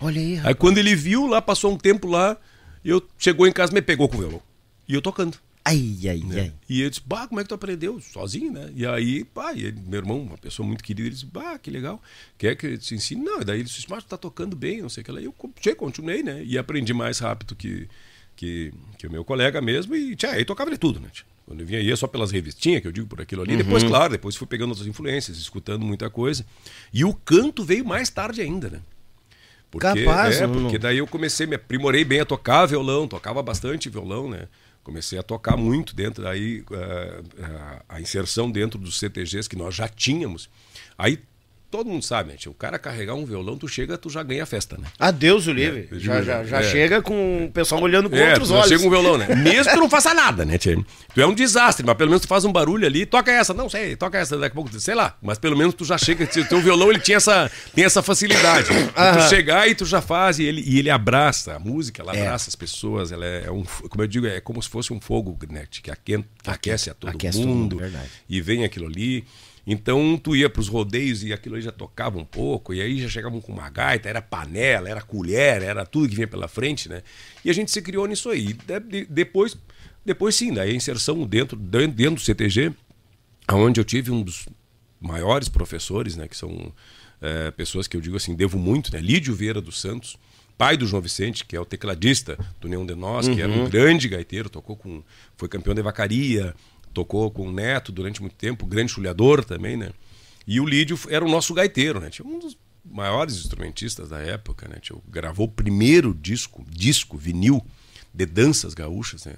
[0.01, 0.49] Olha aí, rapaz.
[0.49, 2.37] Aí quando ele viu lá, passou um tempo lá,
[2.85, 4.43] eu chegou em casa me pegou com o violão.
[4.89, 5.39] E eu tocando.
[5.65, 6.41] Ai, ai, né?
[6.41, 6.53] ai.
[6.69, 8.01] E ele disse, bah, como é que tu aprendeu?
[8.01, 8.71] Sozinho, né?
[8.75, 11.71] E aí, pá, e ele, meu irmão, uma pessoa muito querida, ele disse, bah, que
[11.71, 12.03] legal.
[12.37, 13.23] Quer que eu te ensine?
[13.23, 15.21] Não, e daí ele disse, mas tu tá tocando bem, não sei o que lá.
[15.21, 16.43] E eu continuei, né?
[16.45, 17.89] E aprendi mais rápido que,
[18.35, 19.95] que, que o meu colega mesmo.
[19.95, 21.09] E tchá, aí tocava de tudo, né?
[21.47, 23.53] Quando eu vinha, ia só pelas revistinhas, que eu digo por aquilo ali.
[23.53, 23.59] Uhum.
[23.59, 26.45] Depois, claro, depois fui pegando outras influências, escutando muita coisa.
[26.93, 28.81] E o canto veio mais tarde ainda, né?
[29.71, 33.89] Porque, Capaz, é, porque daí eu comecei, me aprimorei bem a tocar violão, tocava bastante
[33.89, 34.47] violão, né?
[34.83, 39.75] Comecei a tocar muito dentro, daí uh, uh, a inserção dentro dos CTGs que nós
[39.75, 40.51] já tínhamos.
[40.99, 41.21] Aí
[41.73, 42.37] todo mundo sabe, né?
[42.47, 44.87] O cara carregar um violão, tu chega, tu já ganha a festa, né?
[44.99, 45.89] Adeus, o livre.
[45.91, 46.63] É, já já, já é.
[46.63, 48.69] chega com o pessoal olhando com É, outros olhos.
[48.69, 49.27] chega um violão, né?
[49.35, 50.77] Mesmo que tu não faça nada, né, tia?
[51.15, 53.69] Tu é um desastre, mas pelo menos tu faz um barulho ali, toca essa, não
[53.71, 55.17] sei, toca essa, daqui a pouco, sei lá.
[55.23, 58.69] Mas pelo menos tu já chega, o teu violão ele tinha essa, tem essa facilidade.
[58.69, 62.21] tu chegar e tu já faz, e ele, e ele abraça, a música, ela É.
[62.27, 65.39] abraça as pessoas, ela é um, como eu digo, é como se fosse um fogo,
[65.51, 65.91] né, que,
[66.47, 68.09] aquece a todo aquece todo mundo, mundo, verdade.
[68.29, 69.25] e vem aquilo ali.
[69.67, 73.09] Então tu ia pros rodeios e aquilo aí já tocava um pouco, e aí já
[73.09, 77.03] chegavam com uma gaita, era panela, era colher, era tudo que vinha pela frente, né?
[77.45, 78.53] E a gente se criou nisso aí.
[78.55, 79.57] De- de- depois,
[80.05, 82.73] depois sim, daí a inserção dentro, dentro do CTG,
[83.53, 84.49] onde eu tive um dos
[85.01, 86.27] maiores professores, né?
[86.27, 86.73] Que são
[87.21, 89.01] é, pessoas que eu digo assim, devo muito, né?
[89.01, 90.17] Lídio Vieira dos Santos,
[90.59, 93.69] pai do João Vicente, que é o tecladista do Neon de Nós, que era um
[93.71, 95.05] grande gaiteiro, tocou com.
[95.37, 96.53] foi campeão de vacaria,
[96.93, 99.91] tocou com o Neto durante muito tempo, grande chulhador também, né?
[100.47, 102.11] E o Lídio era o nosso gaiteiro, né?
[102.11, 104.79] Tinha um dos maiores instrumentistas da época, né?
[104.81, 107.65] Tinha, gravou o primeiro disco, disco, vinil,
[108.13, 109.35] de danças gaúchas, né?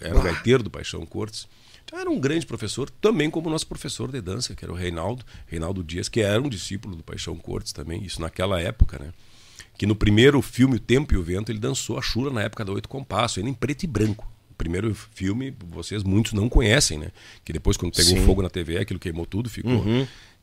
[0.00, 1.46] Era o gaiteiro do Paixão Cortes.
[1.84, 4.76] Então era um grande professor, também como o nosso professor de dança, que era o
[4.76, 9.12] Reinaldo, Reinaldo Dias, que era um discípulo do Paixão Cortes também, isso naquela época, né?
[9.76, 12.64] Que no primeiro filme O Tempo e o Vento, ele dançou a chula na época
[12.64, 14.26] da Oito Compasso, ainda em preto e branco.
[14.54, 17.08] O primeiro filme, vocês muitos não conhecem, né?
[17.44, 19.84] Que depois, quando pegou fogo na TV, aquilo queimou tudo, ficou.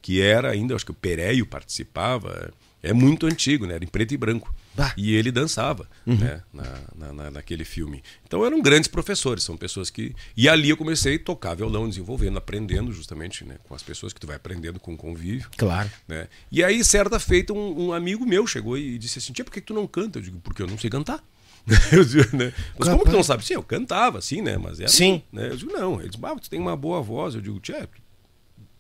[0.02, 2.54] Que era ainda, acho que o Pereio participava.
[2.84, 3.76] É muito antigo, né?
[3.76, 4.52] Era em preto e branco.
[4.74, 4.91] Bah.
[4.97, 6.41] E ele dançava né?
[6.52, 6.63] na,
[6.95, 8.02] na- na- naquele filme.
[8.26, 10.15] Então eram grandes professores, são pessoas que.
[10.36, 13.58] E ali eu comecei a tocar violão, desenvolvendo, aprendendo justamente né?
[13.65, 15.47] com as pessoas que tu vai aprendendo com o convívio.
[15.56, 15.91] Claro.
[16.08, 16.28] Né?
[16.52, 19.62] E aí, certa feita, um, um amigo meu chegou e disse assim: Tia, por que
[19.62, 20.17] tu não canta?
[20.17, 21.24] Eu digo, porque eu não sei cantar.
[21.91, 22.54] eu digo, né?
[22.78, 23.45] Mas como que não sabe?
[23.45, 24.58] Sim, eu cantava, assim, né?
[24.58, 25.21] Mas era, Sim.
[25.32, 25.50] Né?
[25.50, 26.00] Eu digo, não.
[26.00, 27.36] Ele disse, ah, tu tem uma boa voz.
[27.36, 27.88] Eu digo, tia,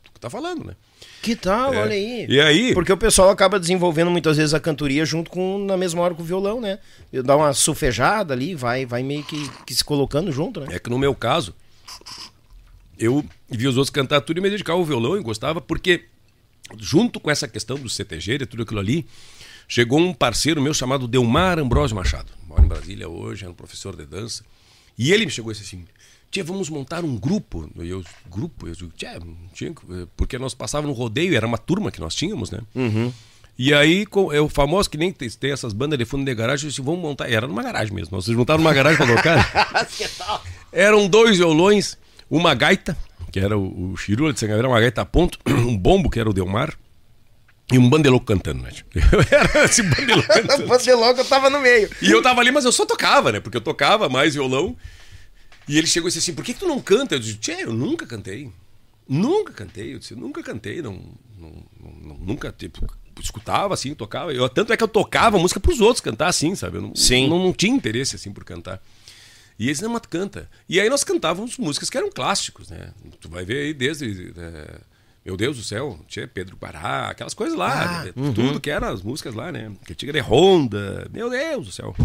[0.03, 0.75] tu que tá falando, né?
[1.21, 1.73] Que tal?
[1.73, 1.81] É.
[1.81, 2.25] Olha aí.
[2.27, 2.73] E aí?
[2.73, 6.21] Porque o pessoal acaba desenvolvendo muitas vezes a cantoria junto com, na mesma hora com
[6.21, 6.79] o violão, né?
[7.23, 10.67] Dá uma sufejada ali, vai, vai meio que, que se colocando junto, né?
[10.71, 11.55] É que no meu caso,
[12.97, 16.05] eu vi os outros cantar tudo e me dedicava ao violão e gostava, porque
[16.77, 19.05] junto com essa questão do CTG e tudo aquilo ali,
[19.67, 22.31] chegou um parceiro meu chamado Delmar Ambrosio Machado.
[22.51, 24.43] Mora em Brasília hoje, é um professor de dança.
[24.97, 25.85] E ele me chegou e disse assim:
[26.29, 27.69] Tia, vamos montar um grupo.
[27.79, 28.67] E eu, grupo?
[28.67, 29.19] Eu digo, Tia,
[29.53, 32.59] tinha, que- porque nós passávamos no rodeio, era uma turma que nós tínhamos, né?
[33.57, 36.69] E aí, é o famoso que nem tem, essas bandas de fundo de garagem, eu
[36.69, 37.29] disse, vamos montar.
[37.29, 38.15] Era numa garagem mesmo.
[38.15, 39.71] Nós se juntaram numa garagem pra tocar.
[40.71, 41.97] Eram dois violões,
[42.29, 42.97] uma gaita,
[43.31, 46.29] que era o, o Chirula de Sangaveira, uma gaita a ponto, um bombo, que era
[46.29, 46.73] o Delmar,
[47.71, 48.71] e um bandelouco cantando, né?
[48.93, 50.67] Eu era esse bandelouco cantando.
[50.99, 51.89] Logo eu tava no meio.
[52.01, 53.39] E eu tava ali, mas eu só tocava, né?
[53.39, 54.75] Porque eu tocava mais violão.
[55.67, 57.15] E ele chegou e disse assim: por que, que tu não canta?
[57.15, 58.51] Eu disse: Tchê, eu nunca cantei.
[59.07, 59.93] Nunca cantei.
[59.93, 60.81] Eu disse: nunca cantei.
[60.81, 60.99] Não,
[61.37, 62.85] não, não- nunca, tipo,
[63.21, 64.33] escutava assim, tocava.
[64.33, 66.77] Eu, tanto é que eu tocava música pros outros cantar assim, sabe?
[66.77, 67.29] Eu não, Sim.
[67.29, 68.81] Não, não tinha interesse assim por cantar.
[69.59, 70.49] E eles, não, mas tu canta.
[70.67, 72.91] E aí nós cantávamos músicas que eram clássicos, né?
[73.19, 74.33] Tu vai ver aí desde.
[74.35, 74.79] é,
[75.25, 78.11] meu Deus do céu, tinha Pedro Pará, aquelas coisas lá, Ah, né?
[78.33, 79.71] tudo que eram as músicas lá, né?
[79.85, 81.95] Que tinha de Honda, meu Deus do céu.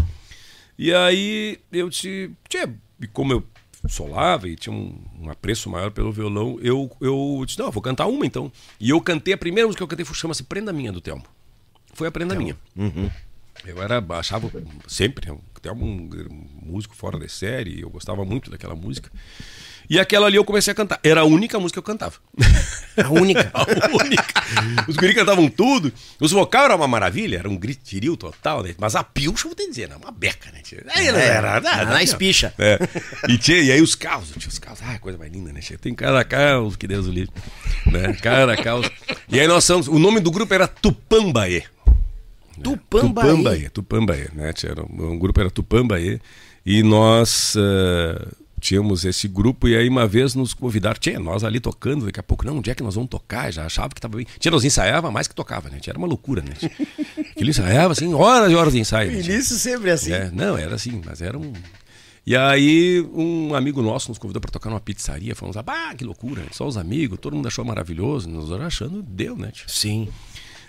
[0.77, 3.43] E aí eu disse, tia, e como eu
[3.87, 7.81] solava e tinha um, um apreço maior pelo violão, eu, eu disse, não, eu vou
[7.81, 8.51] cantar uma então.
[8.79, 11.23] E eu cantei, a primeira música que eu cantei foi- chama-se Prenda Minha, do Telmo.
[11.93, 12.55] Foi a Prenda Minha.
[13.65, 14.51] Eu era, achava
[14.87, 19.11] sempre, né, o Telmo um, um músico fora de série, eu gostava muito daquela música.
[19.89, 20.99] E aquela ali eu comecei a cantar.
[21.03, 22.15] Era a única música que eu cantava.
[22.97, 23.51] A única.
[23.53, 23.63] A
[24.03, 24.43] única.
[24.87, 25.93] Os guris cantavam tudo.
[26.19, 28.73] Os vocal era uma maravilha, era um gritiril total, né?
[28.79, 30.61] Mas a pilcha, vou te dizer, era uma beca, né?
[30.63, 30.83] tia?
[30.95, 31.85] Aí não É, era nada.
[31.85, 32.53] na espicha.
[32.57, 32.79] É.
[33.29, 35.59] E, e aí os carros, os carros, ah, coisa mais linda, né?
[35.59, 35.77] tia?
[35.77, 37.31] Tem cada caos, que Deus o livre.
[37.85, 38.13] Né?
[38.21, 38.89] Cada caos.
[39.29, 41.63] E aí nós somos, o nome do grupo era Tupambaê.
[42.61, 43.25] Tupambaê.
[43.27, 44.53] Tupambaê, Tupambaê, né?
[44.53, 46.19] Tinha, era um, um grupo era Tupambaê
[46.65, 48.27] e nós eh,
[48.59, 52.23] tínhamos esse grupo e aí uma vez nos convidaram, tinha nós ali tocando, daqui a
[52.23, 53.51] pouco, não, onde é que nós vamos tocar?
[53.51, 54.27] Já achava que estava bem.
[54.39, 55.79] Tinha, nós ensaiava mais que tocava, né?
[55.85, 56.53] Era uma loucura, né?
[57.31, 59.11] Aquilo ensaiava assim, horas e horas de ensaio.
[59.11, 59.19] né?
[59.19, 60.11] Início sempre assim.
[60.11, 61.53] É, não, era assim, mas era um.
[62.25, 65.33] E aí, um amigo nosso nos convidou para tocar numa pizzaria.
[65.33, 68.29] Falamos, ah, que loucura, só os amigos, todo mundo achou maravilhoso.
[68.29, 69.51] Nós achando, deu, né?
[69.65, 70.09] Sim.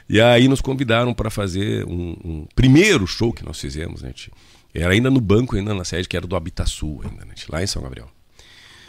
[0.09, 4.13] E aí nos convidaram para fazer um, um primeiro show que nós fizemos, né?
[4.83, 7.35] Era ainda no banco, ainda na sede, que era do Habitasul, ainda, né?
[7.49, 8.11] lá em São Gabriel.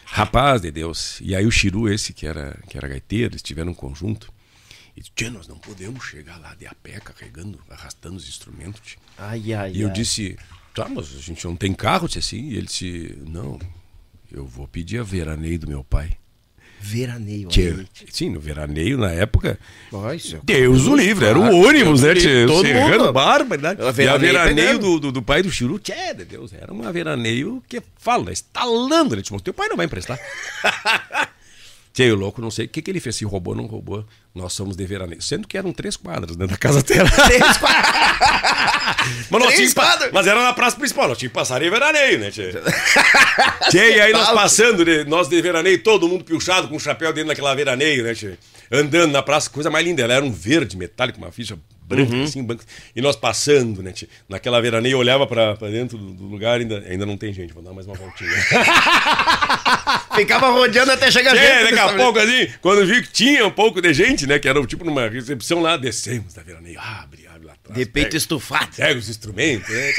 [0.06, 1.20] Rapaz de Deus.
[1.22, 4.32] E aí o Chiru, esse que era, que era gaiteiro, eles tiveram um conjunto.
[4.98, 8.82] E disse, "Tchê, nós não podemos chegar lá de a pé, carregando, arrastando os instrumentos.
[8.82, 9.94] tio." Ai, ai, E eu ai.
[9.94, 10.36] disse,
[10.74, 12.50] tá, mas a gente não tem carro, disse assim.
[12.50, 13.60] E ele disse, não,
[14.32, 16.18] eu vou pedir a veraneio do meu pai.
[16.82, 17.50] Veraneio.
[17.56, 17.86] Aí.
[18.10, 19.60] sim, no veraneio, na época.
[20.16, 22.16] Isso é- Deus o livre, era Claro, o ônibus, né?
[22.16, 22.46] Tchê?
[22.48, 23.14] todo Serrano mundo.
[23.14, 23.78] Bárbara, né?
[23.98, 27.62] E a veraneio do, do, do pai do Chiru, tchê, de Deus, era uma veraneio
[27.68, 28.32] que fala, né?
[28.34, 29.22] estalando, né?
[29.22, 30.18] Tipo, teu pai não vai emprestar.
[32.00, 34.06] Tchê, o louco, não sei o que, que ele fez, se roubou ou não roubou.
[34.34, 35.22] Nós somos de veraneio.
[35.22, 36.48] Sendo que eram três quadras, né?
[36.48, 37.10] Da casa dela.
[37.28, 38.00] Três quadras.
[39.30, 40.12] Mas, Três quadras.
[40.12, 42.52] mas era na praça principal, nós tínhamos que passar em veraneio, né, tchê?
[43.72, 47.30] tchê, e aí nós passando, nós de veraneio, todo mundo piochado com um chapéu dentro
[47.30, 48.38] daquela veraneio, né, tchê?
[48.72, 50.02] Andando na praça, coisa mais linda.
[50.04, 51.58] Ela era um verde metálico, uma ficha
[51.90, 52.24] branca, Uhum.
[52.24, 52.64] assim, branca.
[52.96, 54.08] E nós passando, né, tchê?
[54.30, 57.52] Naquela veraneio, eu olhava pra, pra dentro do, do lugar, ainda, ainda não tem gente,
[57.52, 58.30] vou dar mais uma voltinha.
[60.16, 61.76] Ficava rodeando até chegar É, gente.
[61.76, 64.38] daqui a pouco, assim, quando vi que tinha um pouco de gente, né?
[64.38, 67.78] Que era tipo numa recepção lá, descemos da veraneio, abre, abre lá atrás.
[67.80, 68.76] De peito pega- estufado.
[68.76, 69.92] Pega os instrumentos, né?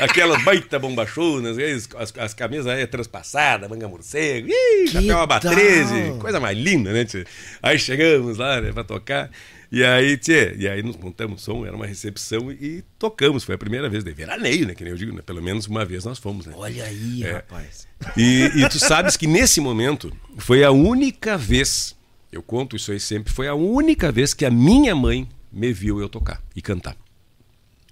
[0.00, 5.52] Aquelas baita bombachonas, ei, as, as camisas aí transpassadas, manga morcego, ih, chapéu aba tal?
[5.52, 7.04] 13, coisa mais linda, né?
[7.04, 7.24] tchê?
[7.62, 9.30] Aí chegamos lá, né, pra tocar.
[9.70, 13.44] E aí, tchê, e aí nos montamos som, era uma recepção e tocamos.
[13.44, 14.74] Foi a primeira vez, de veraneio, né?
[14.74, 15.20] Que nem eu digo, né?
[15.20, 16.54] Pelo menos uma vez nós fomos, né?
[16.56, 17.32] Olha aí, É.
[17.32, 17.86] rapaz.
[18.16, 21.94] E, e tu sabes que nesse momento foi a única vez,
[22.32, 26.00] eu conto isso aí sempre, foi a única vez que a minha mãe me viu
[26.00, 26.96] eu tocar e cantar.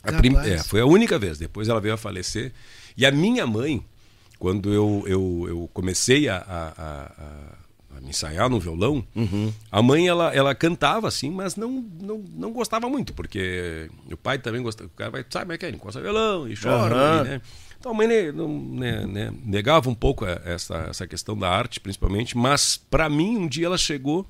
[0.03, 1.37] A prim- é, foi a única vez.
[1.37, 2.53] Depois ela veio a falecer.
[2.97, 3.85] E a minha mãe,
[4.39, 7.56] quando eu, eu, eu comecei a, a, a-
[8.03, 9.53] ensaiar no violão, Uhum.
[9.71, 14.39] a mãe ela, ela cantava assim, mas não, não, não gostava muito, porque o pai
[14.39, 14.89] também gostava.
[14.89, 15.69] O cara vai, sabe como é que é?
[15.69, 17.21] Ele encosta violão e chora, Aham.
[17.21, 17.43] e, né?
[17.79, 21.79] Então a mãe né, né, né, negava um pouco a- essa, essa questão da arte,
[21.79, 24.27] principalmente, mas para mim, um dia ela chegou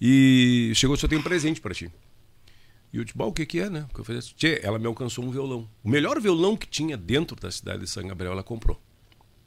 [0.00, 1.90] e chegou, só tem um presente para ti.
[2.92, 3.86] E eu "Bah, o que que é, né?
[3.92, 5.68] Que eu falei, Tchê, ela me alcançou um violão.
[5.84, 8.80] O melhor violão que tinha dentro da cidade de São Gabriel, ela comprou.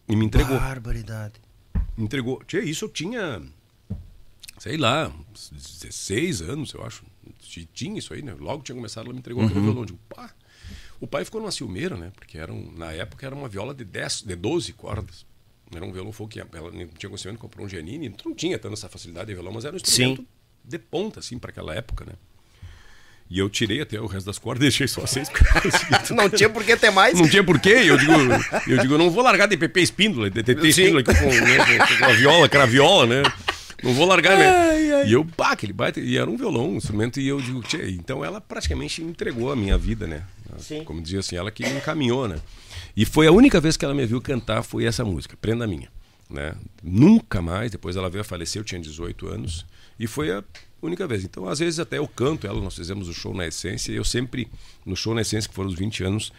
[0.08, 0.60] E me entregou.
[0.60, 1.34] Barbaridade.
[2.02, 2.44] Entregou.
[2.46, 3.42] Tchê, isso eu tinha,
[4.58, 7.04] sei lá, uns 16 anos, eu acho.
[7.74, 8.34] Tinha isso aí, né?
[8.40, 9.86] Logo tinha começado, ela me entregou aquele violão.
[9.86, 10.34] Digo, pá.
[11.00, 12.12] O pai ficou numa ciumeira, né?
[12.16, 15.26] Porque era um, na época era uma viola de 10, de 12 cordas.
[15.74, 18.90] Era um violão folk, ela não tinha conhecimento, comprou um Giannini, não tinha tanta essa
[18.90, 20.28] facilidade de violão, mas era um instrumento Sim.
[20.64, 22.14] de ponta, assim, para aquela época, né?
[23.32, 25.30] E eu tirei até o resto das cordas e deixei só seis.
[25.30, 27.18] consegui Não tinha por que ter mais.
[27.18, 27.70] não tinha porquê.
[27.70, 28.12] Eu digo,
[28.68, 31.98] eu digo, eu não vou largar de PP Espíndola, de TT Espíndola aqui com, né,
[31.98, 33.24] com a viola, craviola, né?
[33.82, 35.06] Não vou largar, né?
[35.08, 36.02] E eu, pá, aquele baita.
[36.02, 39.56] E era um violão, um instrumento, e eu digo, tchê, então ela praticamente entregou a
[39.56, 40.24] minha vida, né?
[40.60, 40.84] Sim.
[40.84, 42.36] Como dizia assim, ela que me encaminhou, né?
[42.96, 45.88] E foi a única vez que ela me viu cantar, foi essa música, Prenda Minha.
[46.30, 46.54] Né?
[46.84, 49.66] Nunca mais, depois ela veio a falecer, eu tinha 18 anos,
[50.00, 50.44] e foi a
[50.82, 51.24] única vez.
[51.24, 54.04] Então, às vezes, até eu canto ela, nós fizemos o show na Essência, e eu
[54.04, 54.48] sempre,
[54.86, 56.34] no show na Essência, que foram os 20 anos,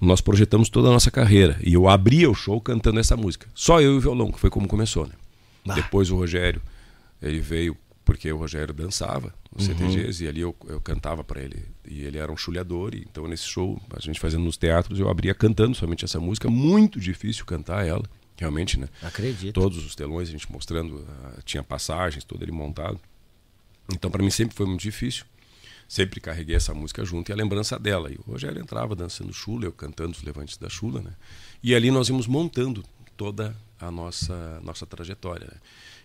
[0.00, 1.58] nós projetamos toda a nossa carreira.
[1.62, 3.48] E eu abria o show cantando essa música.
[3.54, 5.14] Só eu e o violão, que foi como começou, né?
[5.68, 5.74] Ah.
[5.74, 6.62] Depois o Rogério,
[7.20, 7.76] ele veio
[8.08, 11.62] porque o Rogério dançava nos CTGs e ali eu, eu cantava para ele.
[11.86, 15.10] E ele era um chulhador, e então nesse show, a gente fazendo nos teatros, eu
[15.10, 16.48] abria cantando somente essa música.
[16.48, 18.02] Muito difícil cantar ela,
[18.38, 18.88] realmente, né?
[19.02, 19.52] Acredito.
[19.52, 22.98] Todos os telões a gente mostrando, ah, tinha passagens, todo ele montado.
[23.92, 25.24] Então para mim sempre foi muito difícil.
[25.88, 28.10] Sempre carreguei essa música junto e a lembrança dela.
[28.10, 31.12] E o Rogério entrava dançando chula, eu cantando os levantes da chula, né?
[31.62, 32.84] E ali nós íamos montando
[33.16, 35.46] toda a nossa nossa trajetória.
[35.46, 35.60] né?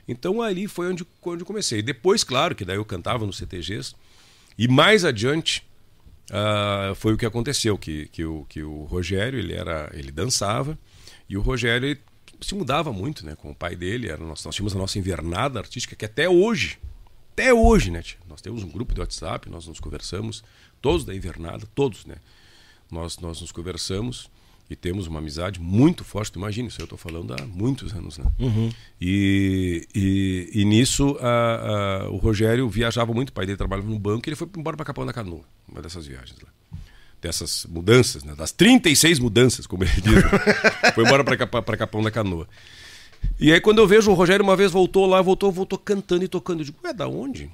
[0.08, 1.82] Então ali foi onde, onde comecei.
[1.82, 3.94] Depois, claro, que daí eu cantava nos CTGs.
[4.58, 5.64] E mais adiante
[6.32, 10.78] ah, foi o que aconteceu, que, que, o, que o Rogério, ele era ele dançava,
[11.28, 12.00] e o Rogério ele
[12.42, 14.10] se mudava muito né, com o pai dele.
[14.10, 16.78] Era, nós, nós tínhamos a nossa invernada artística, que até hoje,
[17.34, 18.02] até hoje, né?
[18.02, 18.18] tia?
[18.30, 20.44] Nós temos um grupo de WhatsApp, nós nos conversamos,
[20.82, 22.16] todos da invernada, todos, né?
[22.92, 24.30] Nós, nós nos conversamos
[24.70, 26.32] e temos uma amizade muito forte.
[26.32, 28.26] Tu imagina, isso eu estou falando há muitos anos, né?
[29.02, 33.98] E, e, e nisso a- a- o Rogério viajava muito, o pai dele trabalhava no
[34.00, 36.50] banco e ele foi embora para Capão da Canoa, uma dessas viagens lá.
[37.22, 38.36] Dessas mudanças, né?
[38.36, 40.14] das 36 mudanças, como ele diz.
[40.14, 40.22] né?
[40.94, 42.48] foi embora para Capão da Canoa.
[43.40, 46.28] E aí quando eu vejo o Rogério uma vez voltou lá, voltou, voltou cantando e
[46.28, 46.60] tocando.
[46.62, 47.50] Eu digo, ué, da onde?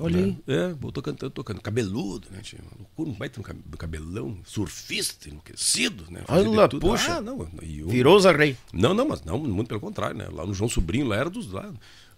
[0.00, 0.36] Olha Né?
[0.46, 0.54] aí.
[0.54, 1.60] É, voltou cantando, tocando.
[1.60, 2.38] Cabeludo, né?
[2.42, 6.20] Tinha loucura, um baita no cabelão, surfista, enlouquecido, né?
[6.28, 7.16] Olha, puxa.
[7.16, 7.48] Ah, não.
[7.62, 8.56] Eu- Virou Zé Rei.
[8.72, 10.28] Não, não, mas não, muito pelo contrário, né?
[10.32, 11.68] Lá no João Sobrinho, lá era dos lá.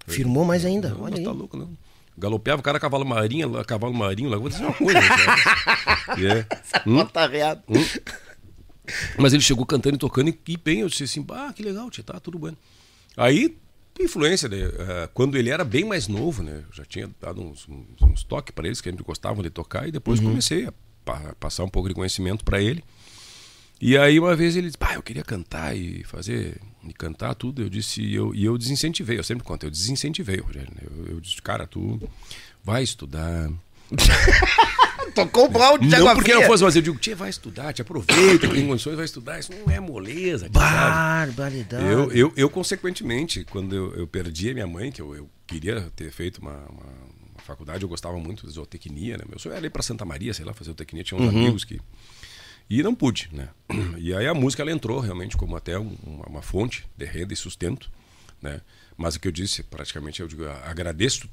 [0.07, 0.91] Firmou mais ainda.
[0.91, 1.25] Não, Olha mas aí.
[1.25, 1.71] tá louco, não.
[2.19, 5.01] Galopeava o cara cavalo marinho, lá, cavalo marinho, lá, vou dizer uma coisa.
[5.01, 6.11] cara.
[6.21, 6.47] É.
[6.87, 7.05] Hum?
[7.07, 7.63] Tá reado.
[9.19, 11.89] Mas ele chegou cantando e tocando e, e bem, eu disse assim, ah, que legal,
[11.91, 12.57] tia, tá tudo bem.
[13.17, 13.57] Aí,
[13.99, 14.57] influência, né?
[14.63, 16.65] eh, quando ele era bem mais novo, né?
[16.69, 19.87] Eu já tinha dado uns, uns, uns toques para eles que eles gostavam de tocar
[19.89, 20.73] e depois comecei a
[21.05, 22.83] pa- passar um pouco de conhecimento para ele.
[23.83, 27.63] E aí uma vez ele disse, pá, eu queria cantar e fazer, e cantar tudo.
[27.63, 30.71] Eu disse, e eu, e eu desincentivei, eu sempre conto, eu desincentivei, Rogério.
[30.75, 30.83] né?
[30.85, 32.01] Eu, eu disse, cara, tu
[32.63, 33.51] vai estudar.
[35.15, 36.41] Tocou o balde de Não água porque fria.
[36.43, 39.39] não fosse, mas eu digo, tia, vai estudar, te aproveita, tem condições, vai estudar.
[39.39, 41.33] Isso não é moleza, tia, sabe?
[41.33, 41.85] Barbaridade.
[41.85, 45.91] Eu, eu, eu, consequentemente, quando eu, eu perdi a minha mãe, que eu, eu queria
[45.97, 46.83] ter feito uma, uma,
[47.33, 49.25] uma faculdade, eu gostava muito de zootecnia, né?
[49.29, 51.03] Meu sonho era ir para Santa Maria, sei lá, fazer zootecnia.
[51.05, 51.81] Tinha uns amigos que.
[52.69, 53.49] E não pude, né?
[53.99, 57.33] E aí a música ela entrou realmente como até um- uma, uma fonte de renda
[57.33, 57.91] e sustento,
[58.41, 58.61] né?
[58.97, 61.29] Mas o que eu disse, praticamente, eu digo, agradeço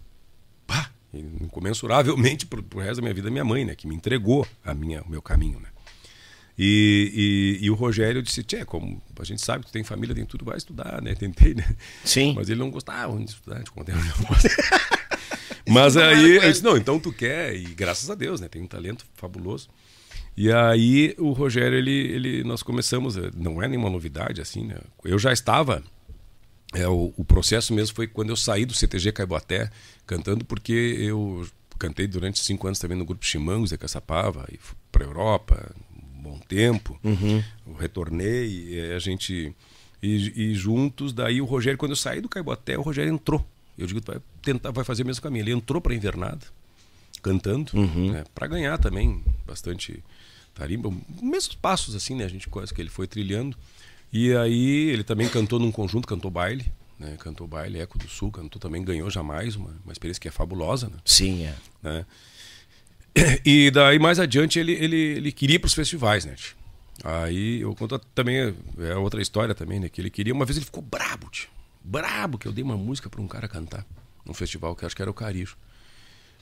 [0.66, 0.90] pá,
[1.42, 3.76] incomensuravelmente pro, pro resto da minha vida, minha mãe, né?
[3.76, 5.70] Que me entregou a minha, o meu caminho, né?
[6.58, 10.16] E, e, e o Rogério disse, Tchê, como a gente sabe que tu tem família,
[10.16, 11.14] tem tudo, vai estudar, né?
[11.14, 11.76] Tentei, né?
[12.04, 12.34] Sim.
[12.36, 13.94] Mas ele não gostava de estudar, te contei.
[15.70, 18.48] Mas aí eu disse, não, então tu quer, e graças a Deus, né?
[18.48, 19.70] Tem um talento fabuloso.
[20.36, 24.78] E aí o Rogério, ele, ele, nós começamos, eh, não é nenhuma novidade assim, né?
[25.04, 25.84] Eu já estava,
[26.78, 29.70] é, o, o processo mesmo foi quando eu saí do CTG Caiboaté
[30.06, 31.48] cantando, porque eu
[31.80, 35.76] cantei durante cinco anos também no grupo Chimangos de Caçapava, e fui para Europa,
[36.18, 37.00] um bom tempo.
[37.66, 39.54] Eu retornei e eh, a gente.
[40.02, 43.44] E, e juntos, daí o Rogério, quando eu saí do Caiboaté, o Rogério entrou.
[43.76, 45.44] Eu digo, vai tentar, vai fazer o mesmo caminho.
[45.44, 46.46] Ele entrou para a invernada,
[47.22, 47.72] cantando,
[48.12, 50.04] né, para ganhar também bastante
[50.54, 53.58] tarimba, mesmos passos assim, né, a gente quase que ele foi trilhando.
[54.12, 56.66] E aí ele também cantou num conjunto, cantou baile,
[57.00, 60.32] né, cantou baile Eco do Sul, cantou também ganhou jamais uma, uma experiência que é
[60.32, 60.98] fabulosa, né?
[61.06, 61.56] Sim, é.
[61.84, 62.06] né?
[63.44, 66.36] E daí mais adiante ele, ele, ele queria ir para os festivais, né?
[67.04, 69.90] Aí eu conto também, é outra história também, né?
[69.90, 71.50] Que ele queria, uma vez ele ficou brabo, tio.
[71.84, 73.86] Brabo, que eu dei uma música para um cara cantar
[74.26, 75.58] num festival que acho que era o Carijo.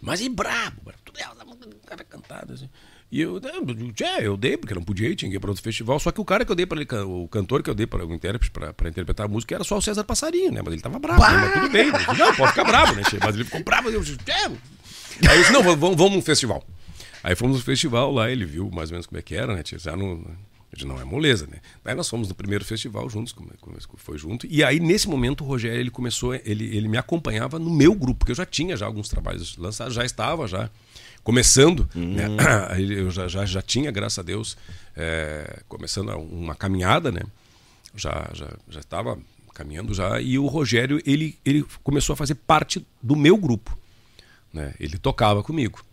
[0.01, 0.99] Mas e brabo, brabo.
[1.05, 2.69] Tu deu essa música, o cara cantado assim.
[3.15, 3.49] E eu, né,
[3.93, 5.97] tchê, eu dei, porque não podia ir, tinha que ir para outro festival.
[6.01, 8.05] Só que o cara que eu dei para ele, o cantor que eu dei para
[8.05, 10.61] o intérprete para interpretar a música era só o César Passarinho, né?
[10.61, 11.29] Mas ele tava bravo, né?
[11.31, 11.93] mas tudo bem.
[11.93, 13.03] Disse, não, pode ficar bravo, né?
[13.23, 16.61] Mas ele ficou bravo, eu disse, tchê, Aí eu disse, não, vamos, vamos num festival.
[17.23, 19.63] Aí fomos no festival lá, ele viu mais ou menos como é que era, né?
[19.65, 20.19] Já eu
[20.73, 21.61] disse, não é moleza, né?
[21.85, 23.33] Daí nós fomos no primeiro festival juntos,
[23.95, 24.45] foi junto.
[24.45, 28.19] E aí, nesse momento, o Rogério, ele começou, ele, ele me acompanhava no meu grupo,
[28.19, 30.69] porque eu já tinha já alguns trabalhos lançados, já estava já
[31.25, 32.27] começando, né?
[32.71, 34.57] Aí Eu já, já, já tinha, graças a Deus,
[34.95, 37.21] é, começando uma caminhada, né?
[37.93, 39.19] Já, já, já estava
[39.53, 40.21] caminhando já.
[40.21, 43.77] E o Rogério, ele, ele começou a fazer parte do meu grupo
[44.55, 44.73] né?
[44.79, 45.83] Ele tocava comigo.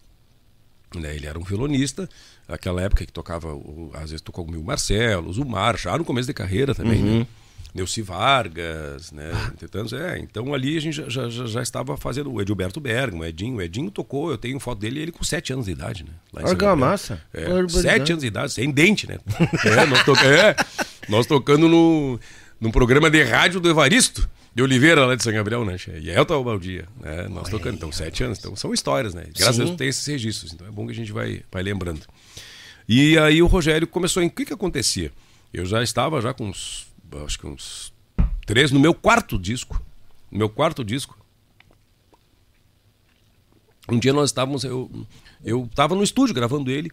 [0.95, 1.17] Né?
[1.17, 2.09] Ele era um violonista,
[2.47, 3.49] naquela época que tocava,
[3.95, 7.27] às vezes tocou comigo o Marcelo, o Zumar, já no começo de carreira também, né?
[7.75, 9.31] Neuci Vargas, né?
[9.71, 13.25] Tantos, é, então ali a gente já, já, já- estava fazendo o Edilberto Bergamo, o
[13.25, 13.57] Edinho.
[13.57, 16.11] O Edinho tocou, eu tenho foto dele, ele com 7 anos de idade, né?
[16.33, 16.89] Lá em Olha São que Gabriel.
[16.91, 17.23] massa.
[17.33, 17.83] É, Barbaridade.
[17.83, 19.19] 7 anos de idade, sem dente, né?
[19.65, 20.55] É, nós, toca- é,
[21.09, 22.21] nós tocando no,
[22.61, 25.77] num programa de rádio do Evaristo de Oliveira, lá de São Gabriel, né?
[26.03, 27.27] E Elton Baldia, né?
[27.31, 28.39] Nós tocando, então, sete anos.
[28.39, 29.25] Então, são histórias, né?
[29.35, 29.63] Graças Sim.
[29.63, 32.03] a Deus tem esses registros, então é bom que a gente vai, vai lembrando.
[32.87, 34.27] E aí o Rogério começou em...
[34.27, 35.11] O que que acontecia?
[35.55, 36.87] Eu já estava já com uns,
[37.25, 37.93] acho que uns
[38.47, 39.81] três, no meu quarto disco,
[40.31, 41.19] no meu quarto disco,
[43.89, 44.91] um dia nós estávamos, eu
[45.45, 46.91] eu estava no estúdio gravando ele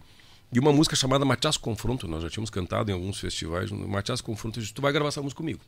[0.52, 4.58] e uma música chamada Matias Confronto, nós já tínhamos cantado em alguns festivais, Matias Confronto,
[4.58, 5.60] eu disse, tu vai gravar essa música comigo.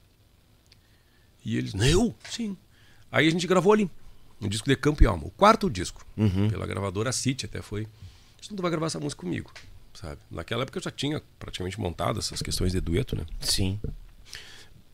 [1.45, 2.15] E ele disse, eu?
[2.29, 2.57] Sim.
[3.11, 3.89] Aí a gente gravou ali,
[4.41, 6.05] um disco de Campo e Alma, o quarto disco,
[6.51, 7.87] pela gravadora City até foi.
[8.41, 9.53] Disse, tu vai gravar essa música comigo,
[9.95, 10.21] sabe?
[10.29, 13.25] Naquela época eu já tinha praticamente montado essas questões de dueto, né?
[13.39, 13.79] Sim.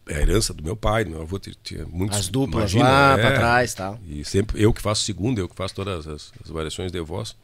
[0.09, 2.19] É a herança do meu pai, do meu avô tinha- muitos.
[2.19, 3.21] As duplas imagina, lá é.
[3.21, 4.01] pra trás tal.
[4.07, 7.37] E sempre eu que faço segunda, eu que faço todas as, as variações de voz.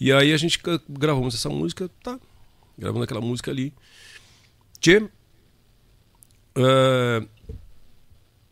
[0.00, 0.58] E aí a gente
[0.88, 2.18] gravamos essa música, tá?
[2.76, 3.72] Gravando aquela música ali.
[4.80, 5.08] Tchê.
[6.56, 7.22] ah,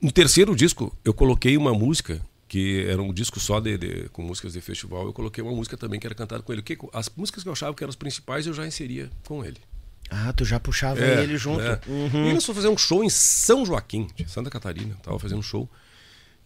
[0.00, 4.22] no terceiro disco, eu coloquei uma música que era um disco só de, de- com
[4.22, 5.06] músicas de festival.
[5.06, 6.62] Eu coloquei uma música também que era cantada com ele.
[6.62, 9.58] Que, as músicas que eu achava que eram as principais, eu já inseria com ele.
[10.10, 11.60] Ah, tu já puxava É, ele junto.
[11.62, 11.80] é.
[11.86, 12.28] Uhum.
[12.30, 14.94] E nós fomos fazer um show em São Joaquim, de Santa Catarina.
[15.02, 15.68] Tava fazendo um show.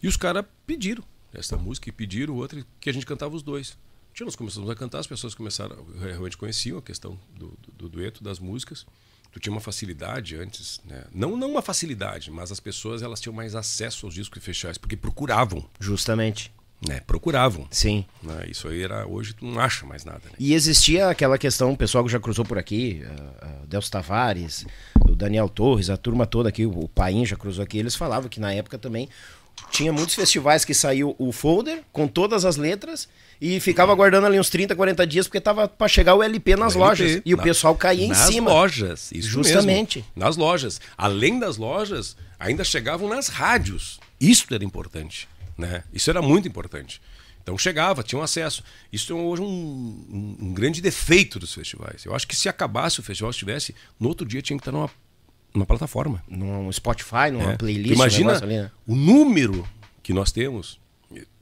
[0.01, 1.03] E os caras pediram
[1.33, 3.77] essa música e pediram outra que a gente cantava os dois.
[4.13, 7.89] Tio, nós começamos a cantar, as pessoas começaram, realmente conheciam a questão do, do- do
[7.89, 8.85] dueto das músicas.
[9.31, 11.05] Tu tinha uma facilidade antes, né?
[11.11, 14.95] Não, não uma facilidade, mas as pessoas elas tinham mais acesso aos discos festivais, porque
[14.95, 16.53] procuravam, Justamente.
[16.87, 17.01] Né?
[17.05, 17.67] Procuravam.
[17.71, 18.05] Sim.
[18.21, 18.45] né?
[18.49, 20.31] Isso aí era, hoje tu não acha mais nada, né?
[20.39, 24.65] E existia aquela questão, o pessoal que já cruzou por aqui, ah, ah, Delcio Tavares,
[25.07, 28.39] o Daniel Torres, a turma toda aqui, o Paim já cruzou aqui, eles falavam que
[28.39, 29.07] na época também
[29.71, 33.07] tinha muitos festivais que saiu o folder com todas as letras
[33.39, 36.75] e ficava aguardando ali uns 30, 40 dias porque tava para chegar o LP nas
[36.75, 37.11] O lojas.
[37.11, 38.51] LP, E o na- pessoal caía em nas cima.
[38.51, 39.99] lojas, isso Justamente.
[39.99, 40.11] mesmo.
[40.15, 40.81] Nas lojas.
[40.97, 43.99] Além das lojas, ainda chegavam nas rádios.
[44.19, 45.27] Isso era importante,
[45.57, 45.83] né?
[45.93, 47.01] Isso era muito importante.
[47.41, 48.63] Então chegava, tinham acesso.
[48.91, 52.05] Isso é hoje um, um- um grande defeito dos festivais.
[52.05, 54.89] Eu acho que se acabasse o festival, estivesse, no outro dia tinha que estar numa,
[55.53, 56.23] numa plataforma.
[56.27, 57.57] Num Spotify, numa É.
[57.57, 57.89] playlist.
[57.89, 58.71] Tu Imagina um ali, né?
[58.87, 59.67] o número
[60.01, 60.79] que nós temos,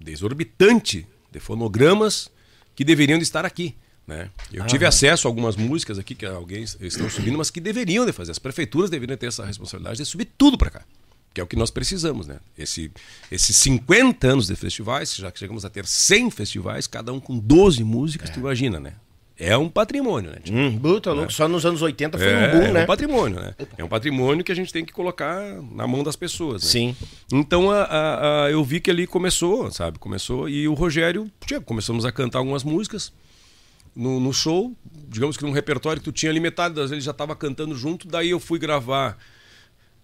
[0.06, 2.30] exorbitante, de fonogramas
[2.76, 3.76] que deveriam de estar aqui.
[4.08, 4.30] Né?
[4.52, 8.12] Eu tive acesso a algumas músicas aqui que alguém estão subindo, mas que deveriam de
[8.12, 8.32] fazer.
[8.32, 10.82] As prefeituras deveriam ter essa responsabilidade de subir tudo para cá.
[11.34, 12.38] Que é o que nós precisamos, né?
[12.58, 12.92] Esse,
[13.32, 17.38] esses 50 anos de festivais, já que chegamos a ter 100 festivais, cada um com
[17.38, 18.94] 12 músicas, tu imagina, né?
[19.40, 20.38] É um patrimônio, né?
[20.44, 20.54] tio?
[20.56, 22.84] Hum, puta, louco, só nos anos 80 foi É, um boom, é né?
[22.84, 23.56] um patrimônio, né?
[23.78, 25.42] É um patrimônio que a gente tem que colocar
[25.74, 26.62] na mão das pessoas.
[26.64, 26.70] Né?
[26.70, 26.96] Sim.
[27.32, 29.98] Então a, a- a- eu vi que ali começou, sabe?
[29.98, 31.32] Começou e o Rogério,
[31.66, 33.12] começamos a cantar algumas músicas
[33.96, 34.76] no, no show,
[35.08, 37.74] digamos que num repertório que tu tinha ali metade das vezes ele já estava cantando
[37.74, 39.18] junto, daí eu fui gravar.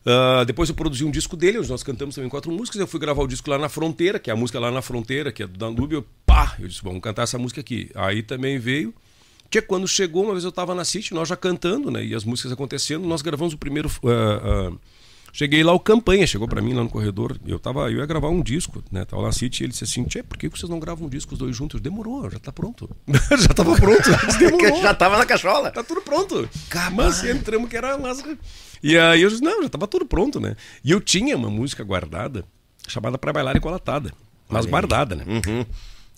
[0.07, 2.79] Ah, depois eu produzi um disco dele, onde nós cantamos também quatro músicas.
[2.79, 5.33] Eu fui gravar o disco lá na fronteira, que é a música lá na fronteira,
[5.33, 5.97] que é do Danúbio.
[5.97, 6.55] Eu, pá!
[6.57, 7.89] Eu disse, vamos cantar essa música aqui.
[7.93, 8.93] Aí também veio.
[9.49, 12.05] Que quando chegou, uma vez eu estava na City, nós já cantando, né?
[12.05, 13.89] E as músicas acontecendo, nós gravamos o primeiro.
[14.05, 14.77] ah, ah,
[15.37, 17.37] cheguei lá, o Campanha chegou para mim lá no corredor.
[17.45, 19.05] Eu tava, eu ia gravar um disco, né?
[19.05, 21.09] Tava lá na City e ele disse assim: Tchê, por que vocês não gravam um
[21.09, 21.79] disco os dois juntos?
[21.79, 22.89] Demorou, já tá pronto.
[23.07, 24.09] já tava pronto.
[24.39, 24.81] Demorou.
[24.81, 25.69] Já tava na cachola.
[25.69, 26.49] Tá tudo pronto.
[26.93, 28.23] Mas entramos que era umas...
[28.81, 30.55] E aí eu disse, não, já tava tudo pronto, né?
[30.83, 32.43] E eu tinha uma música guardada,
[32.87, 34.11] chamada Pra Bailar e Colatada.
[34.49, 35.23] Mas guardada, né?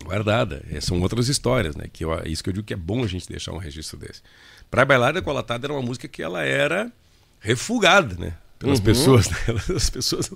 [0.03, 0.63] Guardada.
[0.71, 1.85] É, são outras histórias, né?
[1.91, 4.21] Que eu, isso que eu digo que é bom a gente deixar um registro desse.
[4.71, 6.91] Pra Bailar e Colatada era uma música que ela era
[7.39, 8.33] refugada, né?
[8.59, 9.37] Pelas pessoas, né?
[9.73, 10.29] As pessoas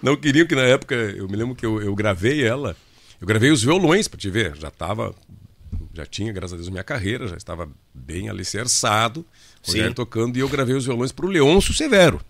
[0.00, 2.76] não queriam que na época, eu me lembro que eu, eu gravei ela,
[3.20, 5.14] eu gravei os violões pra te ver, já tava
[5.92, 9.24] já tinha, graças a Deus, minha carreira, já estava bem alicerçado,
[9.64, 12.20] Rogério tocando, e eu gravei os violões para o Leôncio Severo.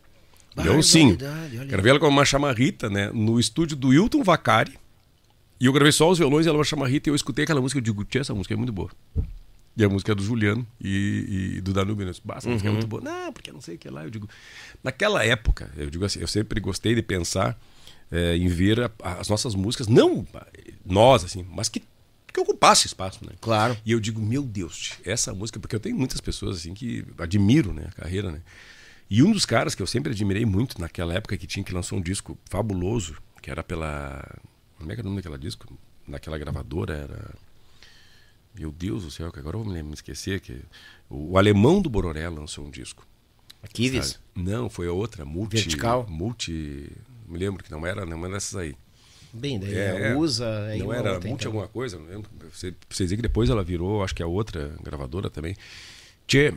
[0.57, 1.17] Leoncinho.
[1.17, 1.67] Barbaridade, olha.
[1.67, 4.79] Gravei ela com uma chamarrita, né, no estúdio do Hilton Vacari,
[5.59, 7.79] e eu gravei só os violões e ela uma chamarrita, e eu escutei aquela música,
[7.79, 8.91] eu digo, tia, essa música é muito boa.
[9.77, 12.05] E a música é do Juliano e, e do Danúbio.
[12.05, 12.11] né?
[12.11, 13.03] Eu disse, "Bah, essa música é muito boa.
[13.03, 14.05] Não, porque não sei o que lá.
[14.05, 14.29] Eu digo,
[14.83, 17.59] naquela época, eu digo assim, eu sempre gostei de pensar
[18.13, 20.25] eh, em ver a- as nossas músicas, não
[20.85, 21.83] nós, assim, mas que,
[22.33, 23.33] que ocupasse espaço, né?
[23.41, 23.77] Claro.
[23.85, 27.73] E eu digo, meu Deus, essa música, porque eu tenho muitas pessoas assim que admiro,
[27.73, 28.41] né, a carreira, né?
[29.11, 31.99] E um dos caras que eu sempre admirei muito naquela época que tinha que lançou
[31.99, 34.25] um disco fabuloso, que era pela.
[34.79, 35.77] Como é que era o nome daquela disco?
[36.07, 37.35] Naquela gravadora era.
[38.59, 40.61] Meu Deus do céu, que agora eu vou me esquecer que.
[41.11, 43.07] O, o alemão do Bororé lançou um disco.
[43.73, 44.07] Kivis.
[44.07, 44.25] sabe?
[44.51, 45.57] Não, foi a outra, multi.
[45.57, 46.07] Vertical?
[46.09, 46.91] Multi.
[47.27, 48.77] Me lembro que não era, não era dessas aí.
[49.33, 50.67] Bem, daí É, é, usa.
[50.67, 51.49] aí não era multi então.
[51.49, 52.31] alguma coisa, não lembro.
[52.53, 55.57] Você, você dizer que depois ela virou, acho que a outra gravadora também.
[56.27, 56.55] Tchê.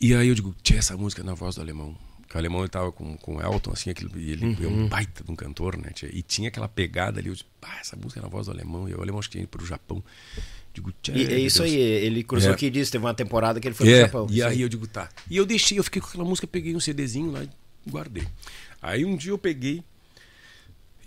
[0.00, 1.96] E aí eu digo, tchê, essa música é na voz do alemão.
[2.28, 4.84] Que o alemão ele tava com, com o Elton, assim, aquilo, e ele é Uhum.
[4.84, 5.90] um baita de um cantor, né?
[5.94, 6.08] Tchê?
[6.12, 8.88] E tinha aquela pegada ali, eu disse, pá, essa música é na voz do alemão.
[8.88, 10.04] E o alemão acho que tinha ido pro Japão.
[10.82, 10.92] Digo.
[11.14, 11.72] E é isso Deus.
[11.74, 12.54] aí, ele cruzou É.
[12.54, 14.26] aqui e disse, teve uma temporada que ele foi É, pro Japão.
[14.30, 15.08] E aí eu digo, tá.
[15.30, 17.48] E eu deixei, eu fiquei com aquela música, peguei um CDzinho lá e
[17.90, 18.24] guardei.
[18.82, 19.82] Aí um dia eu peguei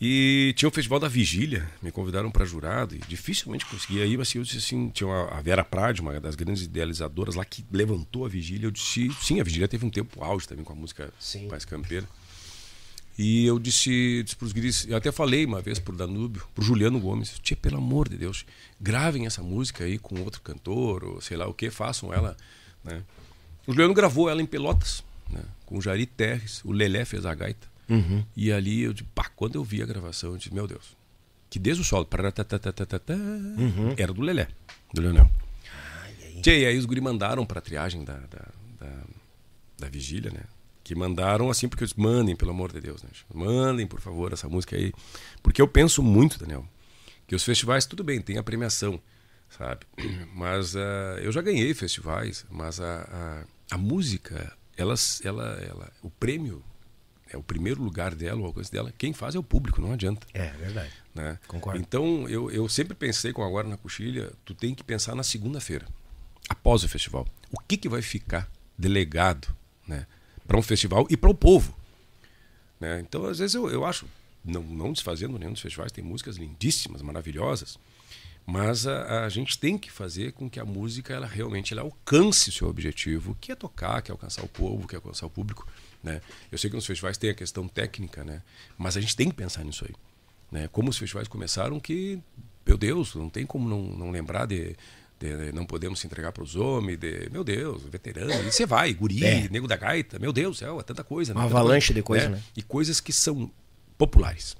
[0.02, 4.34] e tinha o Festival da Vigília, me convidaram para jurado e dificilmente conseguia ir, mas
[4.34, 8.26] eu disse assim, tinha uma- a Vera Prade, uma das grandes idealizadoras lá que levantou
[8.26, 11.12] a Vigília, eu disse, sim, a Vigília teve um tempo auge também com a música
[11.20, 11.48] Sim.
[11.50, 12.08] mais campeira.
[13.22, 16.98] E eu disse, disse pros guris, eu até falei uma vez pro Danúbio, pro Juliano
[17.02, 18.46] Gomes, tia, pelo amor de Deus,
[18.80, 22.38] gravem essa música aí com outro cantor, ou sei lá o que, façam ela,
[22.82, 23.04] né?
[23.68, 25.44] O Juliano gravou ela em Pelotas, né?
[25.66, 27.68] com o Jari Terres, o Lelé fez a gaita.
[28.38, 30.96] E ali eu disse, pá, quando eu vi a gravação, eu disse, meu Deus,
[31.50, 33.20] que desde o solo, pararatatatata,
[33.98, 34.48] era do Lelé,
[34.94, 35.30] do Leonel.
[36.42, 38.48] Tchê, e aí os guri mandaram pra triagem da, da,
[38.80, 39.04] da,
[39.78, 40.44] da vigília, né?
[40.90, 43.12] Que mandaram assim, porque eu disse, mandem, pelo amor de Deus, né?
[43.32, 44.92] Mandem, por favor, essa música aí.
[45.44, 46.68] Porque eu penso muito, Daniel,
[47.28, 49.00] que os festivais, tudo bem, tem a premiação,
[49.52, 49.86] sabe?
[50.34, 56.10] Mas ah, eu já ganhei festivais, mas a, a, a música, ela, ela, ela, o
[56.10, 56.64] prêmio,
[57.32, 60.26] é o primeiro lugar dela, o alcance dela, quem faz é o público, não adianta
[60.34, 60.92] É, verdade.
[61.14, 61.38] né?
[61.48, 61.80] Concordo.
[61.80, 65.86] Então, eu, eu sempre pensei com agora na coxilha, tu tem que pensar na segunda-feira,
[66.50, 67.28] após o festival.
[67.52, 69.56] O que, que vai ficar delegado
[69.88, 70.08] né,
[70.50, 71.76] para um festival e para o povo?
[72.80, 73.00] Né?
[73.02, 74.08] Então, às vezes, eu, eu acho,
[74.44, 77.78] não, não desfazendo nenhum dos festivais, tem músicas lindíssimas, maravilhosas,
[78.48, 82.50] Mas a, a, gente tem que fazer com que a música ela realmente ela alcance
[82.50, 85.30] o seu objetivo, que é tocar, que é alcançar o povo, que é alcançar o
[85.30, 85.68] público.
[86.04, 86.20] Né?
[86.52, 88.42] Eu sei que nos festivais tem a questão técnica, né?
[88.76, 89.94] mas a gente tem que pensar nisso aí.
[90.52, 90.68] Né?
[90.70, 92.20] Como os festivais começaram, que,
[92.66, 94.76] meu Deus, não tem como não, não lembrar de,
[95.20, 98.94] de, não podemos se entregar para os homens, de, meu Deus, veterano, e você vai,
[98.94, 99.50] guri, é.
[99.50, 101.34] nego da gaita, meu Deus, céu, é tanta coisa.
[101.34, 102.36] Uma avalanche de coisa, né?
[102.38, 102.44] né?
[102.56, 103.52] E coisas que são
[103.98, 104.56] populares.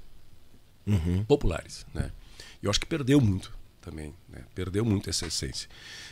[0.86, 1.24] Uhum.
[1.24, 2.10] Populares, né?
[2.62, 4.44] Eu acho que perdeu muito também, né?
[4.54, 5.68] Perdeu muito essa essência.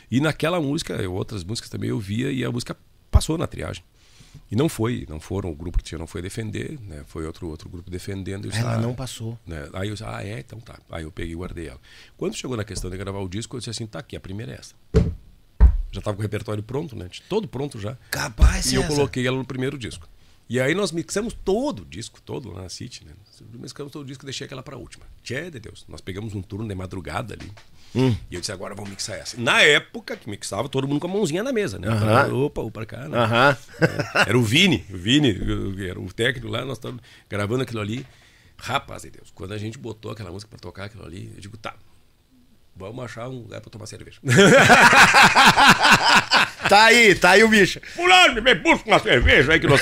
[0.09, 2.75] E naquela música, outras músicas também eu via e a música
[3.11, 3.83] passou na triagem.
[4.51, 7.03] E não foi, não foram o grupo que tinha, não foi defender, né?
[7.07, 8.45] Foi outro outro grupo defendendo.
[8.45, 9.37] Eu ela não passou.
[9.45, 9.69] Né?
[9.73, 10.79] Aí eu disse, ah, é, então tá.
[10.89, 11.79] Aí eu peguei e guardei ela.
[12.17, 14.53] Quando chegou na questão de gravar o disco, eu disse assim, tá aqui, a primeira
[14.53, 14.75] é essa.
[15.91, 17.09] Já estava com o repertório pronto, né?
[17.27, 17.97] Todo pronto já.
[18.11, 20.07] Capaz, E eu coloquei ela no primeiro disco.
[20.47, 23.11] E aí nós mixamos todo o disco, todo lá na City, né?
[23.53, 25.05] Mixamos todo o disco e deixei aquela para a última.
[25.23, 25.85] Tchê de Deus.
[25.87, 27.51] Nós pegamos um turno de madrugada ali.
[27.95, 28.15] Hum.
[28.29, 29.39] E eu disse, agora vamos mixar essa.
[29.39, 31.89] Na época que mixava, todo mundo com a mãozinha na mesa, né?
[31.89, 32.45] Uh -huh.
[32.45, 33.07] Opa, opa, pra cá.
[33.07, 33.17] Né?
[33.17, 34.27] Uh -huh.
[34.27, 35.35] Era o Vini, o Vini,
[35.87, 38.05] era o técnico lá, nós estávamos gravando aquilo ali.
[38.57, 41.55] Rapaz de Deus, quando a gente botou aquela música para tocar aquilo ali, eu digo,
[41.57, 41.73] tá,
[42.79, 44.19] Vamos achar um lugar pra tomar cerveja.
[46.69, 47.81] tá aí, tá aí o bicho.
[47.93, 49.51] Fulano, me busca uma cerveja.
[49.51, 49.81] Aí que nós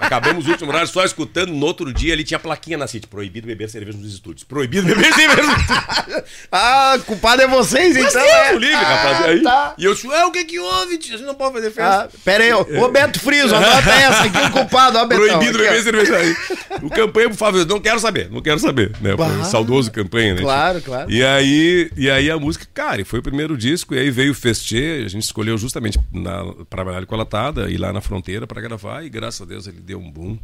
[0.00, 1.52] acabamos o último horário só escutando.
[1.52, 4.42] No outro dia ele tinha plaquinha na City: proibido beber cerveja nos estúdios.
[4.42, 6.24] Proibido beber cerveja nos estúdios.
[6.50, 8.26] ah, culpado é vocês, Mas então.
[8.26, 8.52] É.
[8.54, 9.24] livre, ah, rapaz.
[9.26, 9.74] Aí, tá.
[9.78, 11.16] E eu disse: é, o que que houve, tio?
[11.16, 12.10] Você não pode fazer festa.
[12.12, 15.24] Ah, pera aí, Roberto Friso, anota essa aqui, o culpado, ó, Betão.
[15.24, 16.36] Proibido beber cerveja aí.
[16.82, 18.90] O campanha, por favor, não quero saber, não quero saber.
[19.00, 19.14] Né?
[19.14, 20.40] O saudoso campanha, né?
[20.40, 21.08] Claro, claro.
[21.08, 24.34] E aí, e aí a música, cara, foi o primeiro disco, e aí veio o
[24.34, 28.60] Festê, a gente escolheu justamente para trabalhar com a latada, ir lá na fronteira para
[28.60, 30.38] gravar, e graças a Deus ele deu um boom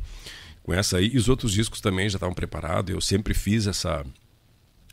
[0.62, 1.10] com essa aí.
[1.12, 4.04] E os outros discos também já estavam preparados, eu sempre fiz essa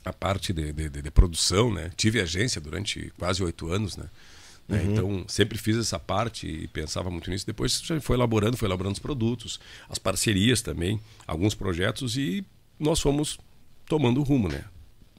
[0.06, 1.92] a parte de, de, de, de produção, né?
[1.96, 4.06] Tive agência durante quase oito anos, né?
[4.68, 4.80] né?
[4.82, 4.92] Uhum.
[4.92, 7.46] Então, sempre fiz essa parte e pensava muito nisso.
[7.46, 9.60] Depois já foi elaborando, foi elaborando os produtos,
[9.90, 12.46] as parcerias também, alguns projetos e
[12.80, 13.38] nós fomos
[13.88, 14.64] tomando rumo, né?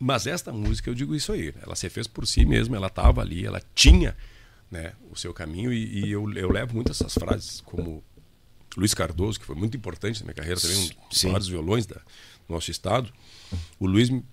[0.03, 3.21] Mas esta música, eu digo isso aí, ela se fez por si mesma, ela estava
[3.21, 4.17] ali, ela tinha
[4.71, 8.03] né, o seu caminho e, e eu, eu, levo muito essas frases, como
[8.75, 11.97] Luiz Cardoso, que foi muito importante na minha carreira, também um dos maiores violões da,
[11.97, 13.13] do nosso estado.
[13.79, 14.25] O Luiz me,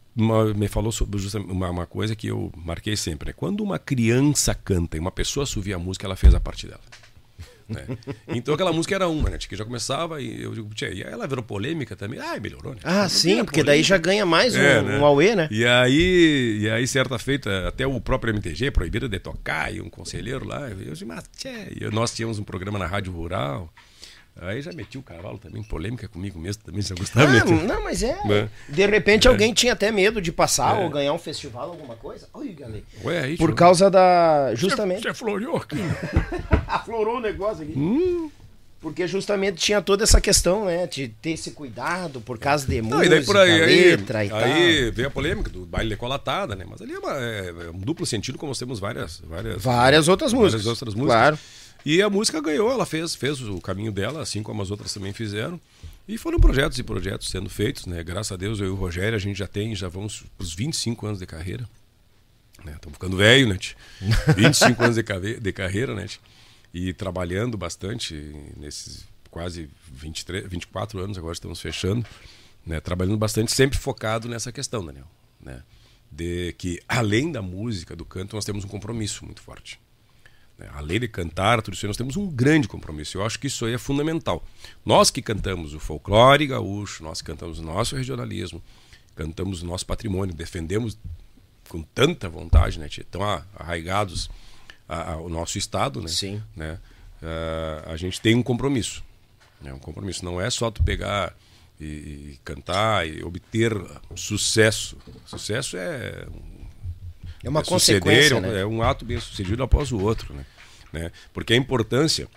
[0.56, 3.28] me falou sobre uma, uma, coisa que eu marquei sempre.
[3.28, 3.34] Né?
[3.34, 6.82] Quando uma criança canta e uma pessoa assovia a música, ela fez a parte dela.
[7.68, 7.86] Né?
[8.28, 9.38] Então aquela música era uma, né?
[9.38, 12.20] Que já começava e eu digo, tia, e aí ela virou polêmica também.
[12.20, 12.80] Ah, melhorou, né?
[12.84, 14.98] Ah, sim, porque daí já ganha mais é, um, né?
[15.00, 15.48] um Aue, né?
[15.52, 19.90] E aí, e aí, certa feita, até o próprio MTG proibido de tocar e um
[19.90, 20.70] conselheiro lá.
[20.70, 23.72] Eu disse, mas tchê, e nós tínhamos um programa na Rádio Rural.
[24.42, 27.32] Aí já meti o cavalo também, polêmica comigo mesmo, também já gostava.
[27.32, 28.18] Ah, não, mas é.
[28.28, 28.50] Né?
[28.68, 29.32] De repente é.
[29.32, 30.84] alguém tinha até medo de passar é.
[30.84, 32.28] ou ganhar um festival, alguma coisa.
[32.34, 32.84] Olha, galera.
[33.04, 34.54] Ué, aí, Por causa da.
[34.54, 35.04] Justamente.
[35.04, 35.78] Você, florou aqui.
[36.68, 37.74] Aflorou o negócio aqui.
[37.78, 38.30] Hum.
[38.80, 40.86] Porque justamente tinha toda essa questão, né?
[40.86, 44.28] De ter esse cuidado por causa de música, não, e daí por aí, letra aí,
[44.28, 44.40] e tal.
[44.40, 46.64] Aí veio a polêmica do baile decolatada, né?
[46.70, 49.20] Mas ali é, uma, é, é um duplo sentido, como nós temos várias...
[49.22, 50.68] Várias, várias outras várias músicas.
[50.68, 51.18] outras músicas.
[51.18, 51.40] Claro.
[51.86, 55.14] E a música ganhou, ela fez, fez o caminho dela, assim como as outras também
[55.14, 55.60] fizeram.
[56.08, 58.04] E foram projetos e projetos sendo feitos, né?
[58.04, 60.54] Graças a Deus, eu e o Rogério, a gente já tem, já vamos para os
[60.54, 61.68] 25 anos de carreira.
[62.60, 62.94] Estamos né?
[62.94, 63.60] ficando velho, né?
[64.36, 66.08] 25 anos de, de carreira, né?
[66.74, 68.16] E trabalhando bastante
[68.56, 72.06] nesses quase 23, 24 anos, agora estamos fechando.
[72.66, 72.80] Né?
[72.80, 75.08] Trabalhando bastante, sempre focado nessa questão, Daniel.
[75.40, 75.62] Né?
[76.12, 79.80] De que, além da música, do canto, nós temos um compromisso muito forte.
[80.58, 80.68] Né?
[80.74, 83.18] Além de cantar, tudo isso, nós temos um grande compromisso.
[83.18, 84.46] Eu acho que isso aí é fundamental.
[84.86, 88.62] Nós que cantamos o folclore gaúcho, nós que cantamos o nosso regionalismo,
[89.16, 90.98] cantamos o nosso patrimônio, defendemos
[91.70, 93.22] com tanta vontade, né, tão
[93.56, 94.30] arraigados
[94.88, 96.08] ao nosso estado, né?
[96.08, 96.42] Sim.
[96.56, 96.80] Né?
[97.22, 99.04] Uh, a gente tem um compromisso.
[99.62, 99.74] Né?
[99.74, 100.24] Um compromisso.
[100.24, 101.36] Não é só tu pegar
[101.80, 103.74] e, e cantar e obter
[104.16, 104.98] sucesso.
[105.26, 106.26] Sucesso é
[107.48, 108.62] é uma é consequência, né?
[108.62, 110.46] É um ato bem sucedido após o outro, né?
[110.92, 111.12] né?
[111.34, 112.28] Porque a importância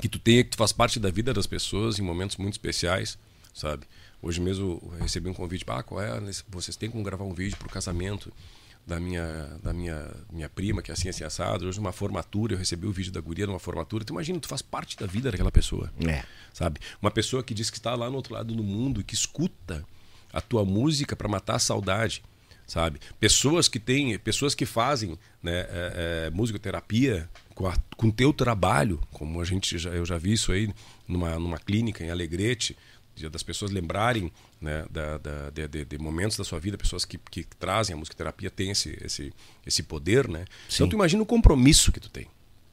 [0.00, 3.18] que tu tenha, que tu faz parte da vida das pessoas em momentos muito especiais,
[3.54, 3.86] sabe?
[4.20, 6.20] Hoje mesmo eu recebi um convite, ah, qual é?
[6.48, 8.32] Vocês têm como gravar um vídeo para o casamento
[8.86, 11.66] da minha da minha minha prima, que é assim, assim, assado.
[11.66, 14.04] Hoje uma formatura, eu recebi o vídeo da guria numa formatura.
[14.04, 15.90] Tu imagina, tu faz parte da vida daquela pessoa.
[16.06, 16.22] É.
[16.52, 16.80] Sabe?
[17.00, 19.84] Uma pessoa que diz que está lá no outro lado do mundo e que escuta
[20.32, 22.22] a tua música para matar a saudade
[22.68, 23.00] sabe?
[23.18, 29.00] Pessoas que têm, pessoas que fazem né, é, é, musicoterapia com, a, com teu trabalho,
[29.10, 30.72] como a gente já, eu já vi isso aí
[31.08, 32.76] numa, numa clínica em Alegrete,
[33.32, 37.42] das pessoas lembrarem né, da, da- de, de- momentos da sua vida, pessoas que, que
[37.58, 39.32] trazem a musicoterapia têm esse, esse,
[39.66, 40.44] esse poder, né?
[40.72, 42.28] Então tu imagina o compromisso que tu tem.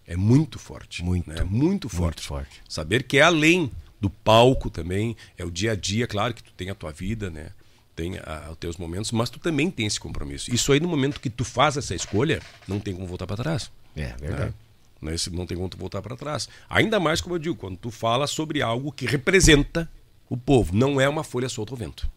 [0.06, 1.04] É muito forte.
[1.04, 1.44] Muito, né?
[1.44, 2.22] muito forte.
[2.22, 2.62] forte.
[2.70, 6.52] Saber que é além do palco também, é o dia a dia, claro que tu
[6.54, 7.50] tem a tua vida, né?
[7.96, 10.54] Tem a- os teus momentos, mas tu também tem esse compromisso.
[10.54, 13.72] Isso aí no momento que tu faz essa escolha, não tem como voltar para trás.
[13.96, 14.46] É, verdade.
[14.48, 14.54] Né?
[15.02, 16.50] Não, esse- não tem como tu voltar para trás.
[16.70, 19.90] Ainda mais, como eu digo, quando tu fala sobre algo que representa
[20.30, 22.10] o povo, não é uma folha solta ao vento.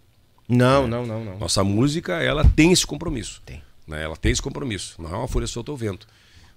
[0.48, 1.38] Não, não, não, não.
[1.38, 3.42] Nossa música, ela tem esse compromisso.
[3.44, 3.62] Tem.
[3.86, 4.02] Né?
[4.02, 5.00] Ela tem esse compromisso.
[5.00, 6.06] Não é uma folha solta ao vento.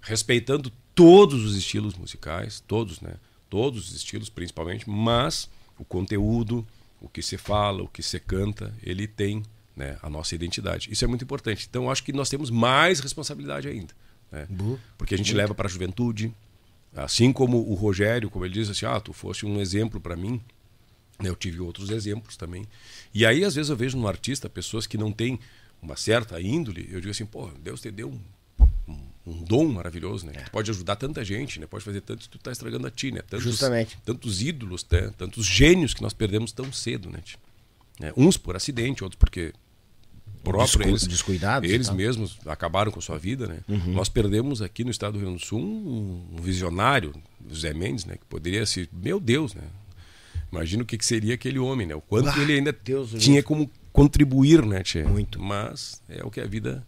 [0.01, 3.13] Respeitando todos os estilos musicais, todos, né?
[3.49, 6.65] Todos os estilos, principalmente, mas o conteúdo,
[7.01, 9.43] o que se fala, o que se canta, ele tem
[9.75, 10.89] né, a nossa identidade.
[10.91, 11.67] Isso é muito importante.
[11.69, 13.93] Então, acho que nós temos mais responsabilidade ainda.
[14.31, 14.47] Né?
[14.97, 16.33] Porque a gente leva para a juventude,
[16.95, 20.41] assim como o Rogério, como ele diz assim, ah, tu foste um exemplo para mim,
[21.21, 22.65] né, Eu tive outros exemplos também.
[23.13, 25.39] E aí, às vezes, eu vejo no artista pessoas que não têm
[25.81, 26.87] uma certa índole.
[26.91, 28.19] Eu digo assim, pô, Deus te deu um,
[28.87, 30.33] um, dom maravilhoso, né?
[30.33, 31.67] Que tu pode ajudar tanta gente, né?
[31.67, 33.21] Pode fazer tanto que tu tá estragando a ti, né?
[33.21, 33.97] Tantos, Justamente.
[34.03, 35.11] Tantos ídolos, né?
[35.17, 37.19] tantos gênios que nós perdemos tão cedo, né?
[37.99, 38.11] Né?
[38.17, 39.53] Uns por acidente, outros porque
[40.43, 43.59] próprio Descu- eles, descuidados eles mesmos acabaram com sua vida, né?
[43.67, 43.93] Uhum.
[43.93, 47.13] Nós perdemos aqui no estado do Rio Grande do Sul um, um visionário,
[47.47, 48.15] o Zé Mendes, né?
[48.15, 49.63] Que poderia ser, meu Deus, né?
[50.51, 51.95] Imagina o que, que seria aquele homem, né?
[51.95, 55.03] O quanto Ah, ele ainda Deus tinha como contribuir, né, tchê?
[55.03, 55.39] Muito.
[55.39, 56.85] Mas é o que a vida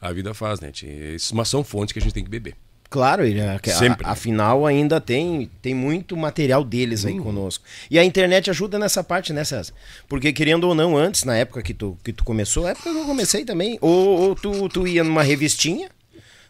[0.00, 1.14] a vida faz, né, tchê?
[1.16, 2.54] Isso- Mas são fontes que a gente tem que beber.
[2.88, 4.04] Claro, a- a- Sempre.
[4.04, 7.64] afinal ainda tem, tem muito material deles aí conosco.
[7.88, 9.72] E a internet ajuda nessa parte, né, César?
[10.08, 12.96] Porque querendo ou não, antes, na época que tu, que tu começou, a época que
[12.98, 15.88] eu comecei também, ou, ou tu, tu ia numa revistinha,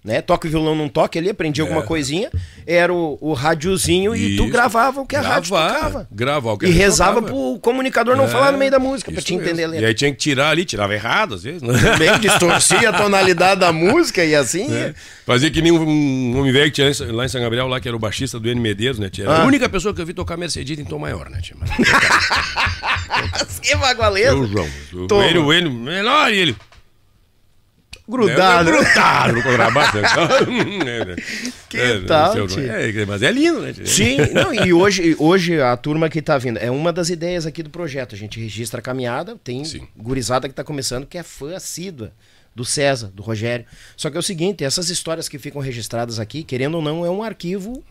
[0.05, 0.21] né?
[0.23, 2.31] Toque o violão num toque ali, aprendi alguma coisinha,
[2.67, 6.09] era o, o radiozinho e tu gravava o que a rádio Gravar, tocava.
[6.11, 7.33] gravar o que e rádio rezava tocava.
[7.37, 9.83] pro comunicador não É, falar no meio da música, pra isso te entender mesmo.
[9.83, 11.75] E aí tinha que tirar ali, tirava errado às vezes, né?
[11.99, 14.73] Bem, distorcia a tonalidade da música e assim.
[14.75, 14.95] É.
[15.27, 17.87] Fazia que nem um, um homem velho que tinha lá em São Gabriel, lá que
[17.89, 19.09] era o baixista do N Medeiros, né?
[19.11, 19.25] tia?
[19.25, 19.43] Era Ah.
[19.43, 21.41] a única pessoa que eu vi tocar Mercedita em tom maior, né?
[21.43, 21.57] tia?
[21.61, 24.31] Mas- Que bagualeza.
[24.31, 24.67] Eu, João.
[25.39, 26.57] O ele, o menor ele.
[28.11, 28.69] Grudado.
[28.71, 29.97] É, grudado no contrabaixo.
[29.97, 31.17] né?
[31.71, 32.63] Que É, tal, seu- tia?
[32.73, 33.73] é, mas é lindo, né?
[33.85, 37.63] Sim, não, e hoje, hoje a turma que tá vindo, é uma das ideias aqui
[37.63, 38.15] do projeto.
[38.15, 39.87] A gente registra a caminhada, tem Sim.
[39.97, 42.13] gurizada que tá começando, que é fã assídua
[42.55, 43.65] do César, do Rogério.
[43.97, 47.11] Só que é o seguinte, essas histórias que ficam registradas aqui, querendo ou não, é
[47.11, 47.85] um arquivo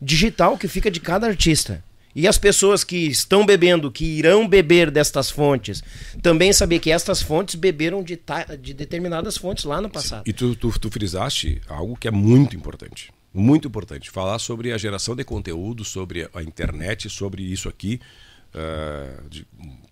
[0.00, 1.82] digital que fica de cada artista.
[2.14, 5.82] E as pessoas que estão bebendo, que irão beber destas fontes,
[6.22, 10.24] também saber que estas fontes beberam de, ta- de determinadas fontes lá no passado.
[10.26, 13.10] E tu, tu, tu frisaste algo que é muito importante.
[13.32, 14.10] Muito importante.
[14.10, 18.00] Falar sobre a geração de conteúdo, sobre a internet, sobre isso aqui.
[18.54, 19.46] ah, de-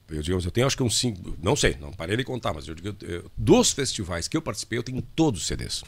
[0.08, 1.36] eu digo, eu tenho acho que uns cinco.
[1.42, 4.78] Não sei, não parei de contar, mas eu digo, eu- dos festivais que eu participei,
[4.78, 5.82] eu tenho todos os CDs.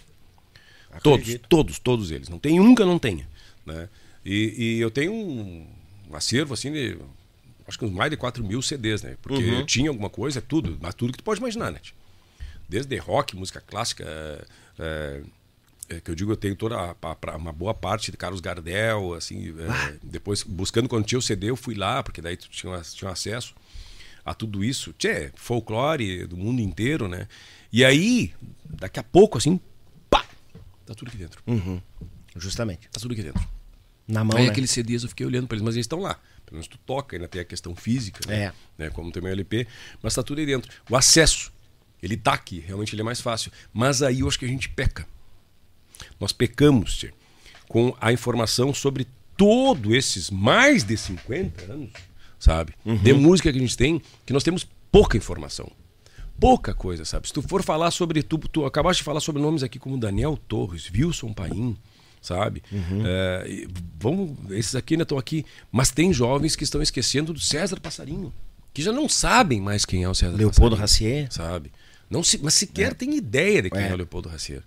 [1.03, 1.49] Todos, Acredito.
[1.49, 2.29] todos, todos eles.
[2.29, 3.29] Não tem um que eu não tenha.
[3.65, 3.89] Né?
[4.25, 5.67] E, e eu tenho um,
[6.11, 6.99] um acervo assim de
[7.67, 9.17] acho que uns mais de 4 mil CDs, né?
[9.21, 11.81] Porque eu tinha alguma coisa, tudo, mas tudo que tu pode imaginar, né?
[12.69, 14.45] Desde rock, música clássica, é,
[14.79, 15.23] é,
[15.97, 18.41] é, que eu digo, eu tenho toda a, a- pra- uma boa parte de Carlos
[18.41, 22.49] Gardel, assim, é, depois buscando quando tinha o CD, eu fui lá, porque daí tu
[22.49, 23.55] tinha, tinha acesso
[24.25, 24.93] a tudo isso.
[24.95, 27.27] Tchê, folclore do mundo inteiro, né?
[27.73, 28.33] E aí,
[28.65, 29.59] daqui a pouco, assim,
[30.11, 30.25] pá,
[30.87, 31.43] tá tudo aqui dentro.
[32.37, 32.89] Justamente.
[32.91, 33.43] Tá tudo aqui dentro.
[34.09, 34.51] Na mão, Aí né?
[34.51, 36.15] aqueles CDs eu fiquei olhando para eles, mas eles estão lá.
[36.47, 38.45] Pelo menos tu toca, ainda tem a questão física, né?
[38.45, 38.53] É.
[38.79, 38.91] Né?
[38.91, 39.67] Como tem meu LP,
[40.03, 40.73] mas tá tudo aí dentro.
[40.89, 41.53] O acesso,
[42.03, 43.53] ele tá aqui, realmente ele é mais fácil.
[43.73, 45.07] Mas aí eu acho que a gente peca.
[46.19, 47.13] Nós pecamos, tchê,
[47.69, 49.07] com a informação sobre
[49.37, 51.91] todos esses mais de 50 anos,
[52.39, 52.73] sabe?
[53.03, 55.71] De música que a gente tem, que nós temos pouca informação.
[56.41, 57.27] Pouca coisa, sabe?
[57.27, 58.23] Se tu for falar sobre.
[58.23, 61.77] Tu, tu acabaste de falar sobre nomes aqui como Daniel Torres, Wilson Paim,
[62.21, 62.63] sabe?
[63.05, 63.69] É, e
[64.01, 65.45] vamos, esses aqui ainda estão aqui.
[65.71, 68.33] Mas tem jovens que estão esquecendo do César Passarinho,
[68.73, 71.33] que já não sabem mais quem é o César Leopoldo Passarinho, Racier.
[71.33, 71.73] Sabe?
[72.11, 73.93] Não se, mas sequer tem ideia de quem é, É.
[73.93, 74.63] o Leopoldo Racier.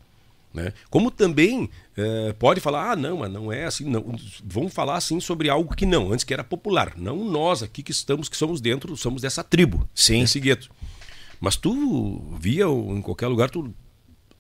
[0.54, 0.74] Né?
[0.90, 4.14] Como também eh, pode falar, ah, não, mas não é assim, não.
[4.44, 6.94] Vamos falar assim sobre algo que não, antes que era popular.
[6.98, 10.20] Não nós aqui que estamos, que somos dentro, somos dessa tribo, Sim.
[10.20, 10.70] desse gueto.
[11.40, 13.74] Mas tu via em qualquer lugar, tu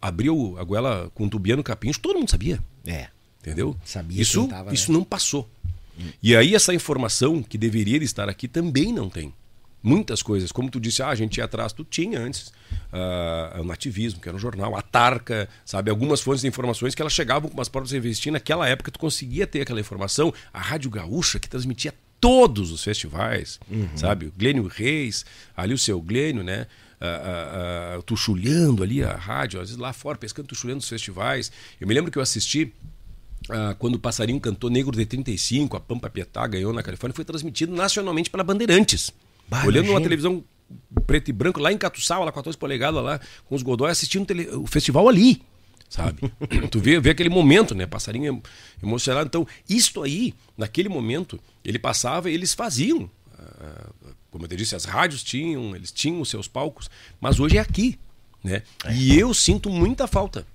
[0.01, 2.62] abriu a goela com tubiano capinhos, todo mundo sabia.
[2.86, 3.07] É.
[3.39, 3.75] Entendeu?
[3.84, 4.97] Sabia isso, tava, isso né?
[4.97, 5.49] não passou.
[6.21, 9.34] E aí essa informação que deveria estar aqui também não tem.
[9.84, 12.53] Muitas coisas, como tu disse, ah, a gente ia atrás, tu tinha antes
[12.93, 17.01] ah, o Nativismo, que era um jornal, a Tarca, sabe, algumas fontes de informações que
[17.01, 20.89] elas chegavam com as próprias revistinhas, naquela época tu conseguia ter aquela informação, a Rádio
[20.91, 23.59] Gaúcha, que transmitia todos os festivais,
[23.95, 24.27] sabe?
[24.27, 25.25] O Glênio Reis,
[25.57, 26.67] ali o seu Glênio, né?
[27.03, 31.51] Ah, tuchulhando ali a rádio, às vezes lá fora, pescando, tuchulhando os festivais.
[31.79, 32.71] Eu me lembro que eu assisti
[33.49, 37.25] ah, quando o Passarinho cantou Negro de 35, a Pampa Pietá ganhou na Califórnia, foi
[37.25, 39.11] transmitido nacionalmente pela Bandeirantes.
[39.47, 40.43] Bah, Olhando uma televisão
[41.05, 44.47] preto e branco, lá em Catuçal, lá 14 polegadas, lá com os Godói, assistindo tele-
[44.51, 45.41] o festival ali,
[45.89, 46.31] sabe?
[46.71, 47.85] tu vê, vê aquele momento, né?
[47.85, 48.41] Passarinho em-
[48.81, 49.27] emocionado.
[49.27, 53.09] Então, isto aí, naquele momento, ele passava e eles faziam.
[53.37, 53.89] ah,
[54.32, 57.61] como eu te disse, as rádios tinham, eles tinham os seus palcos, mas hoje é
[57.61, 57.99] aqui,
[58.43, 58.63] né?
[58.91, 60.45] E eu sinto muita falta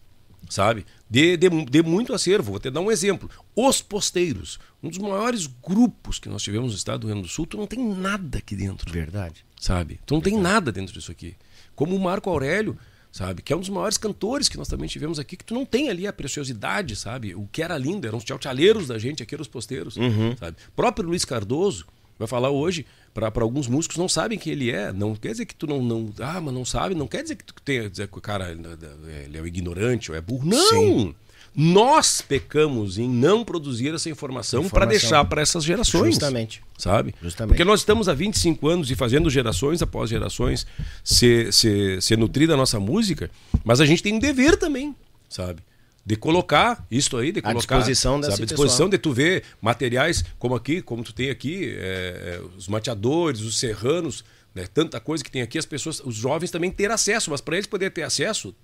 [0.49, 0.87] sabe?
[1.09, 2.53] De, de, de muito acervo.
[2.53, 3.31] Vou te dar um exemplo.
[3.55, 7.33] Os Posteiros, um dos maiores grupos que nós tivemos no estado do Rio Grande do
[7.33, 9.45] Sul, tu não tem nada aqui dentro, Verdade.
[9.61, 10.01] sabe?
[10.07, 11.37] Tu não tem nada dentro disso aqui.
[11.75, 12.79] Como o Marco Aurélio,
[13.13, 13.43] sabe?
[13.43, 15.89] Que é um dos maiores cantores que nós também tivemos aqui, que tu não tem
[15.89, 17.35] ali a preciosidade, sabe?
[17.35, 19.97] O que era lindo, eram os tchau-tchaleiros da gente, aqui eram os posteiros,
[20.39, 20.57] sabe?
[20.69, 21.87] O próprio Luiz Cardoso
[22.19, 25.55] vai falar hoje, para alguns músicos não sabem quem ele é, não quer dizer que
[25.55, 28.19] tu não, não ah, mas não sabe, não quer dizer que tu tenha dizer que
[28.19, 30.47] o cara ele é o ignorante ou é burro.
[30.47, 30.69] Não!
[30.69, 31.15] Sim.
[31.59, 34.91] Nós pecamos em não produzir essa informação, para Informação.
[34.91, 36.17] deixar para essas gerações.
[36.17, 36.63] Justamente.
[36.77, 37.15] Sabe?
[37.23, 37.53] Justamente.
[37.53, 40.67] Porque nós estamos há 25 anos e fazendo gerações após gerações
[41.03, 43.31] ser, ser, ser nutrida a nossa música,
[43.65, 44.95] mas a gente tem um dever também,
[45.31, 45.63] sabe?
[46.07, 47.59] De colocar isso aí, de À colocar.
[47.79, 48.45] disposição desse sabe?
[48.45, 48.91] À disposição pessoal.
[48.91, 53.59] de tu ver materiais como aqui, como tu tem aqui, é, é, os mateadores, os
[53.59, 54.69] serranos, né?
[54.73, 57.67] tanta coisa que tem aqui, as pessoas, os jovens também ter acesso, mas para eles
[57.67, 58.55] poderem ter acesso,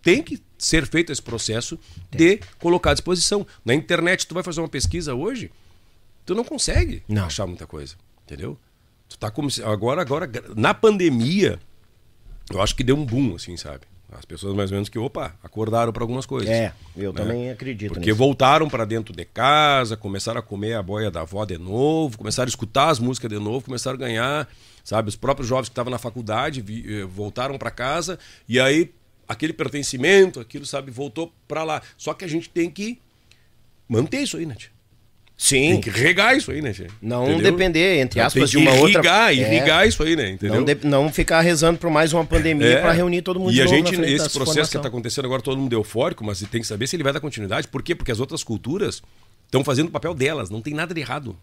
[0.00, 1.76] tem que ser feito esse processo
[2.12, 3.44] de colocar à disposição.
[3.64, 5.50] Na internet, tu vai fazer uma pesquisa hoje,
[6.24, 7.24] tu não consegue Não.
[7.24, 8.56] achar muita coisa, entendeu?
[9.08, 11.58] Tu tá como se, agora, agora na pandemia,
[12.52, 13.80] eu acho que deu um boom, assim, sabe?
[14.16, 16.48] As pessoas mais ou menos que, opa, acordaram para algumas coisas.
[16.48, 17.20] É, eu né?
[17.20, 18.16] também acredito Porque nisso.
[18.18, 22.46] voltaram para dentro de casa, começaram a comer a boia da avó de novo, começaram
[22.46, 24.48] a escutar as músicas de novo, começaram a ganhar,
[24.84, 25.08] sabe?
[25.08, 28.90] Os próprios jovens que estavam na faculdade vi- eh, voltaram para casa e aí
[29.28, 31.82] aquele pertencimento, aquilo, sabe, voltou para lá.
[31.96, 32.98] Só que a gente tem que
[33.88, 34.56] manter isso aí, né?
[35.46, 35.72] Sim.
[35.72, 36.86] Tem que regar isso aí, né, tia?
[37.02, 37.52] Não Entendeu?
[37.52, 38.92] depender, entre aspas, de uma que outra.
[39.00, 40.30] irrigar, É, irrigar isso aí, né?
[40.30, 40.56] Entendeu?
[40.56, 42.80] Não, de- não ficar rezando por mais uma pandemia É.
[42.80, 45.58] para reunir todo mundo E de a gente, esse processo que está acontecendo agora, todo
[45.58, 47.68] mundo é eufórico, mas tem que saber se ele vai dar continuidade.
[47.68, 47.94] Por quê?
[47.94, 49.02] Porque as outras culturas
[49.44, 51.36] estão fazendo o papel delas, não tem nada de errado.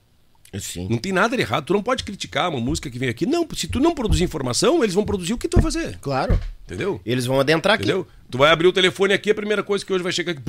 [0.59, 0.87] Sim.
[0.89, 1.65] Não tem nada de errado.
[1.65, 3.25] Tu não pode criticar uma música que vem aqui.
[3.25, 5.97] Não, se tu não produzir informação, eles vão produzir o que tu vai fazer.
[5.99, 6.37] Claro.
[6.65, 6.99] Entendeu?
[7.05, 7.83] Eles vão adentrar aqui.
[7.85, 8.05] Entendeu?
[8.29, 10.41] Tu vai abrir o telefone aqui, a primeira coisa que hoje vai chegar aqui,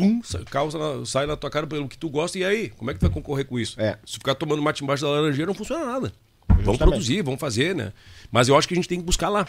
[0.51, 2.69] causa na- sai na tua cara pelo que tu gosta, e aí?
[2.71, 3.81] Como é que tu vai concorrer com isso?
[3.81, 3.97] É.
[4.05, 6.13] Se ficar tomando mate embaixo da laranjeira, não funciona nada.
[6.49, 6.79] Vamos Justamente.
[6.91, 7.93] produzir, vamos fazer, né?
[8.31, 9.47] Mas eu acho que a gente tem que buscar lá.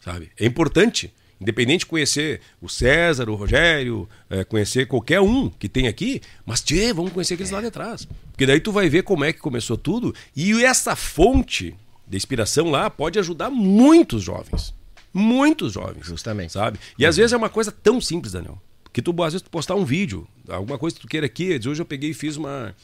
[0.00, 0.30] Sabe?
[0.38, 5.86] É importante, independente de conhecer o César, o Rogério, é, conhecer qualquer um que tem
[5.88, 8.06] aqui, mas tchê, vamos conhecer aqueles lá de trás.
[8.40, 11.76] Porque daí tu vai ver como é que começou tudo, e essa fonte
[12.08, 14.74] de inspiração lá pode ajudar muitos jovens.
[15.12, 16.06] Muitos jovens.
[16.06, 16.54] Justamente.
[16.54, 16.78] Sabe?
[16.98, 18.58] E às vezes é uma coisa tão simples, Daniel.
[18.94, 21.60] Que tu, às vezes, tu postar um vídeo, alguma coisa que tu queira aqui.
[21.68, 22.74] Hoje eu peguei e fiz uma,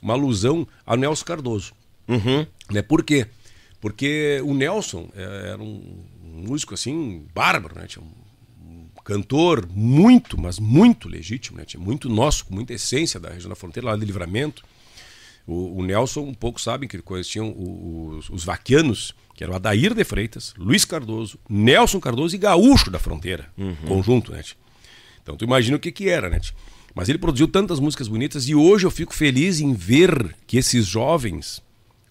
[0.00, 1.74] uma alusão ao Nelson Cardoso.
[2.08, 2.46] Uhum.
[2.70, 2.80] Né?
[2.80, 3.26] Por quê?
[3.82, 7.86] Porque o Nelson é, era um músico assim, bárbaro, né?
[7.86, 11.66] Tinha um, um cantor muito, mas muito legítimo, né?
[11.66, 14.64] Tinha muito nosso, com muita essência da região da fronteira, lá de livramento.
[15.46, 19.92] O, o Nelson, um pouco sabem que conheciam o- os, os vaquianos, que eram Adair
[19.94, 23.48] de Freitas, Luiz Cardoso, Nelson Cardoso e Gaúcho da Fronteira,
[23.88, 24.42] conjunto, né?
[25.22, 26.40] Então tu imagina o que que era, né?
[26.94, 30.86] Mas ele produziu tantas músicas bonitas e hoje eu fico feliz em ver que esses
[30.86, 31.62] jovens,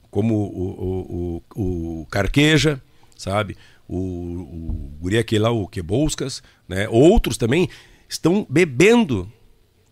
[0.10, 2.82] como o, o, o, o Carqueja,
[3.16, 3.56] sabe?
[3.88, 6.90] O, o guri aquele lá, o Quebolskas, né?
[6.90, 7.70] Outros também
[8.10, 9.32] estão bebendo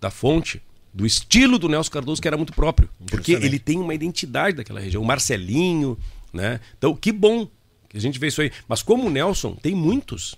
[0.01, 0.61] da fonte,
[0.93, 2.89] do estilo do Nelson Cardoso, que era muito próprio.
[3.07, 5.01] Porque ele tem uma identidade daquela região.
[5.01, 5.97] O Marcelinho,
[6.33, 6.59] né?
[6.77, 7.47] Então, que bom
[7.87, 8.51] que a gente vê isso aí.
[8.67, 10.35] Mas como o Nelson, tem muitos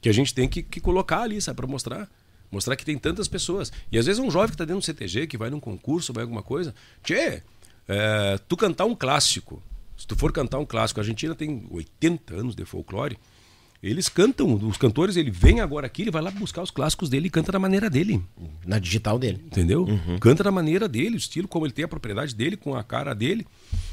[0.00, 1.56] que a gente tem que, que colocar ali, sabe?
[1.56, 2.08] Para mostrar.
[2.50, 3.72] Mostrar que tem tantas pessoas.
[3.90, 6.22] E às vezes um jovem que está dentro do CTG, que vai num concurso, vai
[6.22, 6.74] alguma coisa.
[7.02, 7.42] Tchê,
[7.88, 9.62] é, tu cantar um clássico.
[9.96, 13.18] Se tu for cantar um clássico, a Argentina tem 80 anos de folclore.
[13.86, 17.28] Eles cantam, os cantores, ele vem agora aqui, ele vai lá buscar os clássicos dele
[17.28, 18.20] e canta da maneira dele.
[18.66, 19.40] Na digital dele.
[19.46, 19.86] Entendeu?
[20.20, 23.14] Canta da maneira dele, o estilo, como ele tem a propriedade dele, com a cara
[23.14, 23.46] dele.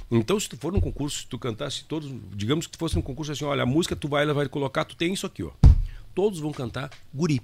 [0.10, 3.02] Então, se tu for num concurso, se tu cantasse todos, digamos que tu fosse num
[3.02, 5.52] concurso assim, olha, a música tu vai, ela vai colocar, tu tem isso aqui, ó.
[6.16, 7.42] Todos vão cantar guri.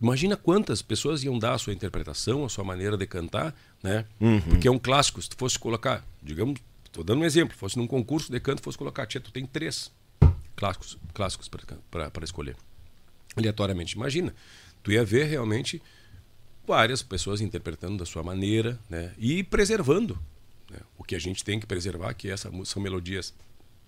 [0.00, 4.04] Imagina quantas pessoas iam dar a sua interpretação, a sua maneira de cantar, né?
[4.48, 5.20] Porque é um clássico.
[5.20, 8.78] Se tu fosse colocar, digamos, estou dando um exemplo, fosse num concurso de canto, fosse
[8.78, 9.90] colocar, tia, tu tem três
[10.58, 12.56] clássicos, clássicos para escolher.
[13.34, 13.94] Aleatoriamente.
[13.94, 14.34] Imagina,
[14.82, 15.80] tu ia ver realmente
[16.66, 19.14] várias pessoas interpretando da sua maneira, né?
[19.16, 20.18] E preservando
[21.08, 23.32] que a gente tem que preservar, que essa, são melodias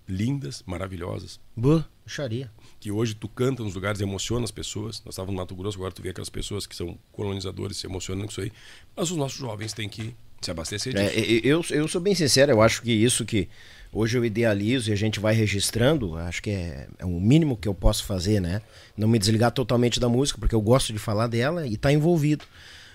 [0.07, 1.39] lindas, maravilhosas.
[1.55, 2.51] Boa, xaria.
[2.79, 5.03] Que hoje tu canta nos lugares, emociona as pessoas.
[5.05, 8.25] Nós estávamos no Mato Grosso, agora tu vê aquelas pessoas que são colonizadores se emocionando
[8.25, 8.51] com isso aí.
[8.95, 11.15] Mas os nossos jovens têm que se abastecer disso.
[11.15, 13.47] É, eu, eu sou bem sincero, eu acho que isso que
[13.93, 17.67] hoje eu idealizo e a gente vai registrando, acho que é, é o mínimo que
[17.67, 18.61] eu posso fazer, né?
[18.95, 21.93] Não me desligar totalmente da música, porque eu gosto de falar dela e estar tá
[21.93, 22.45] envolvido.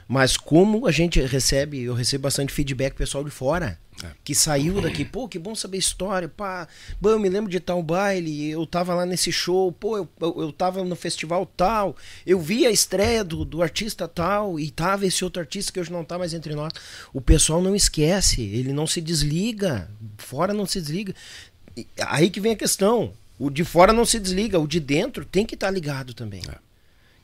[0.09, 3.79] Mas como a gente recebe, eu recebo bastante feedback pessoal de fora.
[4.05, 4.11] É.
[4.23, 6.69] Que saiu daqui, pô, que bom saber história, pá.
[7.01, 10.43] Bom, eu me lembro de tal baile, eu tava lá nesse show, pô, eu, eu,
[10.43, 11.97] eu tava no festival tal,
[12.27, 15.91] eu vi a estreia do, do artista tal, e tava esse outro artista que hoje
[15.91, 16.73] não tá mais entre nós.
[17.13, 21.15] O pessoal não esquece, ele não se desliga, fora não se desliga.
[22.07, 23.13] Aí que vem a questão.
[23.39, 26.43] O de fora não se desliga, o de dentro tem que estar tá ligado também.
[26.49, 26.66] É.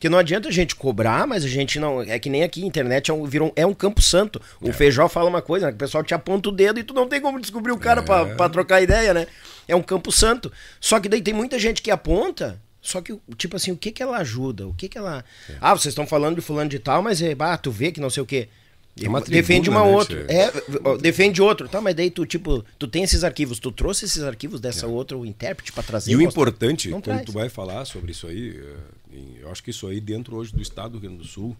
[0.02, 2.02] Que não adianta a gente cobrar, mas a gente não.
[2.02, 4.42] É que nem aqui, a internet é um, virou, é um campo santo.
[4.60, 4.72] O é.
[4.72, 5.70] Feijó fala uma coisa, né?
[5.70, 8.00] Que o pessoal te aponta o dedo e tu não tem como descobrir o cara
[8.00, 8.04] é.
[8.04, 9.28] pra, pra trocar ideia, né?
[9.68, 10.50] É um campo santo.
[10.80, 14.02] Só que daí tem muita gente que aponta, só que, tipo assim, o que que
[14.02, 14.66] ela ajuda?
[14.66, 15.24] O que que ela.
[15.48, 15.54] É.
[15.60, 18.10] Ah, vocês estão falando de fulano de tal, mas é, ah, tu vê que não
[18.10, 18.48] sei o quê.
[18.94, 20.26] É defende uma né, outra.
[20.28, 20.52] É,
[20.98, 21.66] defende outro.
[21.66, 24.88] Tá, mas daí tu, tipo, tu tem esses arquivos, tu trouxe esses arquivos dessa é.
[24.88, 26.12] outra intérprete para trazer.
[26.12, 27.24] E o importante, quando traz.
[27.24, 30.60] tu vai falar sobre isso aí, eh, eu acho que isso aí dentro hoje do
[30.60, 31.56] estado do Rio Grande do Sul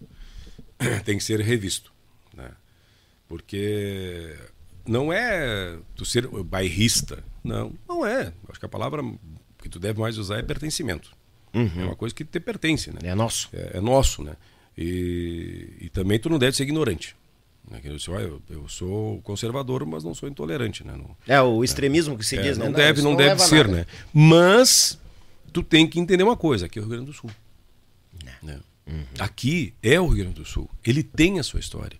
[1.05, 1.91] tem que ser revisto,
[2.35, 2.51] né?
[3.27, 4.35] Porque
[4.85, 8.31] não é tu ser bairrista, não, não é.
[8.47, 9.01] Acho que a palavra
[9.59, 11.11] que tu deve mais usar é pertencimento.
[11.51, 11.81] Uhum.
[11.81, 12.99] É uma coisa que te pertence, né?
[13.03, 13.49] É nosso.
[13.53, 14.35] É, é nosso, né?
[14.77, 17.15] E, e também tu não deve ser ignorante.
[17.69, 17.81] Né?
[17.83, 20.85] Eu, eu, sou conservador, mas não sou intolerante.
[20.85, 20.93] Né?
[20.95, 22.65] Não, é o extremismo é, que se é, diz, né?
[22.65, 23.79] Não deve, não, não deve ser, nada.
[23.79, 23.85] né?
[24.13, 24.99] Mas
[25.51, 27.29] tu tem que entender uma coisa: aqui é o Rio Grande do Sul.
[28.41, 28.59] Né?
[28.85, 29.05] Uhum.
[29.19, 30.69] Aqui é o Rio Grande do Sul.
[30.85, 31.97] Ele tem a sua história.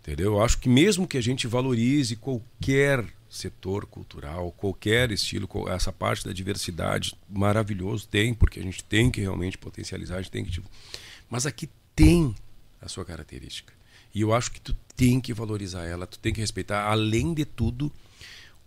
[0.00, 0.34] Entendeu?
[0.34, 6.24] Eu acho que mesmo que a gente valorize qualquer setor cultural, qualquer estilo, essa parte
[6.24, 10.62] da diversidade, maravilhoso, tem, porque a gente tem que realmente potencializar, a gente tem que.
[11.28, 12.34] Mas aqui tem
[12.80, 13.77] a sua característica.
[14.18, 17.44] E eu acho que tu tem que valorizar ela, tu tem que respeitar, além de
[17.44, 17.92] tudo,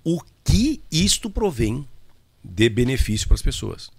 [0.02, 1.86] o que isto provém
[2.42, 3.92] de benefício para as pessoas.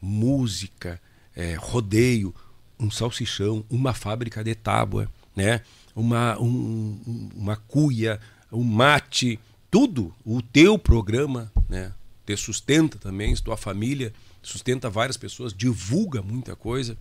[0.00, 1.00] Música,
[1.34, 2.32] é, rodeio,
[2.78, 5.62] um salsichão, uma fábrica de tábua, né?
[5.96, 8.20] uma, um, uma cuia,
[8.52, 11.92] um mate, tudo, o teu programa, né?
[12.24, 16.96] te sustenta também, tua família sustenta várias pessoas, divulga muita coisa.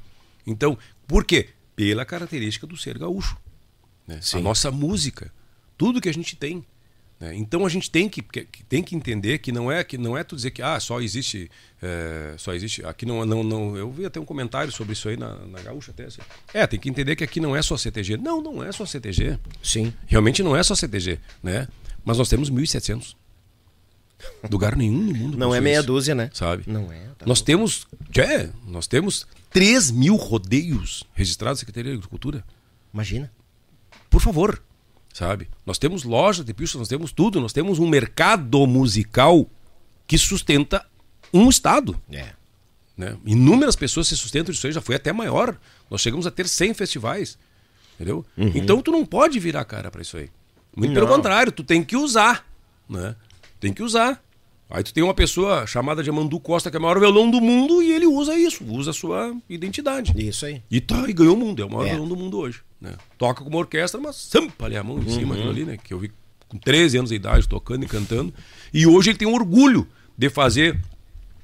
[0.48, 0.76] Então,
[1.08, 1.50] por quê?
[1.76, 3.38] Pela característica do ser gaúcho.
[4.08, 4.20] Né?
[4.34, 5.32] A nossa música,
[5.78, 6.66] tudo que a gente tem.
[7.20, 7.36] Né?
[7.36, 10.24] Então a gente tem que, que, tem que entender que não é que não é
[10.24, 11.50] tu dizer que ah, só existe.
[11.82, 12.84] É, só existe.
[12.86, 13.78] Aqui não, não, não.
[13.78, 16.06] Eu vi até um comentário sobre isso aí na, na gaúcha até.
[16.06, 16.22] Assim.
[16.54, 18.18] É, tem que entender que aqui não é só CTG.
[18.18, 19.38] Não, não é só CTG.
[19.62, 19.94] Sim.
[20.08, 21.20] Realmente não é só CTG.
[21.44, 21.68] Né?
[22.04, 23.16] Mas nós temos 1.700.
[24.52, 25.38] Lugar nenhum no mundo.
[25.38, 26.30] Não é meia dúzia, né?
[26.34, 26.64] Sabe?
[26.68, 27.00] Não é.
[27.18, 27.88] Tá nós temos.
[28.18, 32.44] É, nós temos 3 mil rodeios registrados na Secretaria de Agricultura.
[32.94, 33.32] Imagina.
[34.12, 34.62] Por favor,
[35.12, 35.50] sabe?
[35.66, 39.50] Nós temos loja de pistas, nós temos tudo, nós temos um mercado musical
[40.06, 40.86] que sustenta
[41.34, 42.00] um estado.
[42.12, 42.34] É.
[42.98, 43.18] Né?
[43.26, 45.58] Inúmeras pessoas se sustentam disso aí, já foi até maior.
[45.90, 47.38] Nós chegamos a ter 100 festivais.
[47.96, 48.26] Entendeu?
[48.38, 48.52] Uhum.
[48.54, 50.30] Então tu não pode virar cara para isso aí.
[50.76, 50.96] Muito não.
[50.96, 52.46] pelo contrário, tu tem que usar,
[52.90, 53.16] né?
[53.60, 54.22] Tem que usar.
[54.70, 57.42] Aí tu tem uma pessoa chamada de Amandu Costa, que é o maior violão do
[57.42, 60.14] mundo, e ele usa isso, usa a sua identidade.
[60.16, 60.62] Isso aí.
[60.70, 61.90] E, tá, e ganhou o mundo, é o maior é.
[61.90, 62.62] violão do mundo hoje.
[62.82, 62.96] Né?
[63.18, 65.10] Toca com uma orquestra, mas sampa ali a mão em uhum.
[65.12, 65.78] cima ali, né?
[65.78, 66.12] Que eu vi
[66.50, 68.34] com 13 anos de idade tocando e cantando.
[68.74, 70.78] E hoje ele tem orgulho de fazer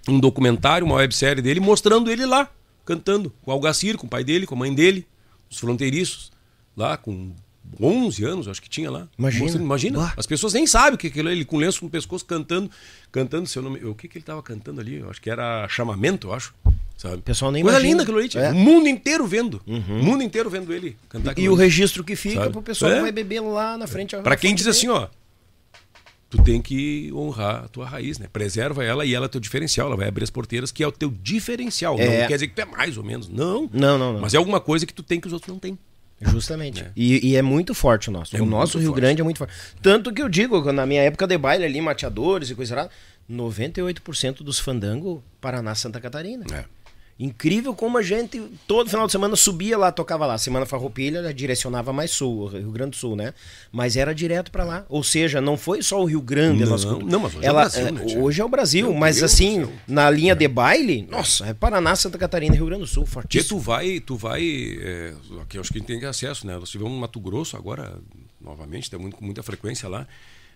[0.10, 2.50] um documentário, uma websérie dele, mostrando ele lá,
[2.84, 5.06] cantando, com o Algacir, com o pai dele, com a mãe dele,
[5.50, 6.32] os fronteiriços,
[6.76, 7.34] lá com
[7.80, 9.08] 11 anos, acho que tinha lá.
[9.18, 9.44] Imagina.
[9.44, 10.14] Mostrando, imagina.
[10.18, 12.72] As pessoas nem sabem o que é aquilo, ele com lenço no pescoço cantando,
[13.12, 13.84] cantando seu nome.
[13.84, 14.96] O que, que ele estava cantando ali?
[14.96, 16.54] Eu acho que era chamamento, eu acho.
[16.98, 17.22] Sabe?
[17.22, 17.92] Pessoal nem Coisa imagina.
[17.92, 18.52] linda aquilo aí, é.
[18.52, 19.62] O mundo inteiro vendo.
[19.68, 20.02] Uhum.
[20.02, 22.52] O mundo inteiro vendo ele cantar E, e o registro que fica sabe?
[22.52, 22.96] pro pessoal é.
[22.96, 24.18] que vai beber lá na frente.
[24.18, 25.08] Para quem diz assim, ó,
[26.28, 28.26] tu tem que honrar a tua raiz, né?
[28.34, 29.88] Preserva ela e ela é teu diferencial.
[29.88, 32.00] Ela vai abrir as porteiras, que é o teu diferencial.
[32.00, 32.22] É.
[32.22, 33.30] Não quer dizer que tu é mais ou menos.
[33.30, 33.70] Não.
[33.72, 34.22] Não, não, não.
[34.22, 35.78] Mas é alguma coisa que tu tem que os outros não têm.
[36.20, 36.82] Justamente.
[36.82, 36.92] É.
[36.96, 38.36] E, e, é muito forte o nosso.
[38.36, 39.02] É o nosso Rio forte.
[39.02, 39.54] Grande é muito forte.
[39.84, 42.90] Tanto que eu digo, na minha época de baile ali, mateadores e coisa lá,
[43.30, 46.44] 98% dos fandango Paraná Santa Catarina.
[46.52, 46.66] É.
[47.20, 50.38] Incrível como a gente, todo final de semana, subia lá, tocava lá.
[50.38, 53.34] Semana Farroupilha direcionava mais sul, Rio Grande do Sul, né?
[53.72, 54.86] Mas era direto para lá.
[54.88, 56.64] Ou seja, não foi só o Rio Grande.
[56.64, 59.18] Não, não mas hoje Ela, é o Brasil, né, Hoje é o Brasil, Meu mas
[59.18, 62.88] Deus assim, na linha de baile, nossa, é Paraná, Santa Catarina e Rio Grande do
[62.88, 63.60] Sul, fortíssimo.
[63.60, 66.56] Porque tu vai, tu vai, é, aqui acho que a gente tem acesso, né?
[66.56, 67.98] Nós tivemos no Mato Grosso agora,
[68.40, 70.08] novamente, tem muito, com muita frequência lá.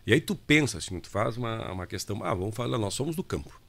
[0.06, 3.16] E aí tu pensa assim, tu faz uma, uma questão, ah, vamos falar, nós somos
[3.16, 3.60] do campo.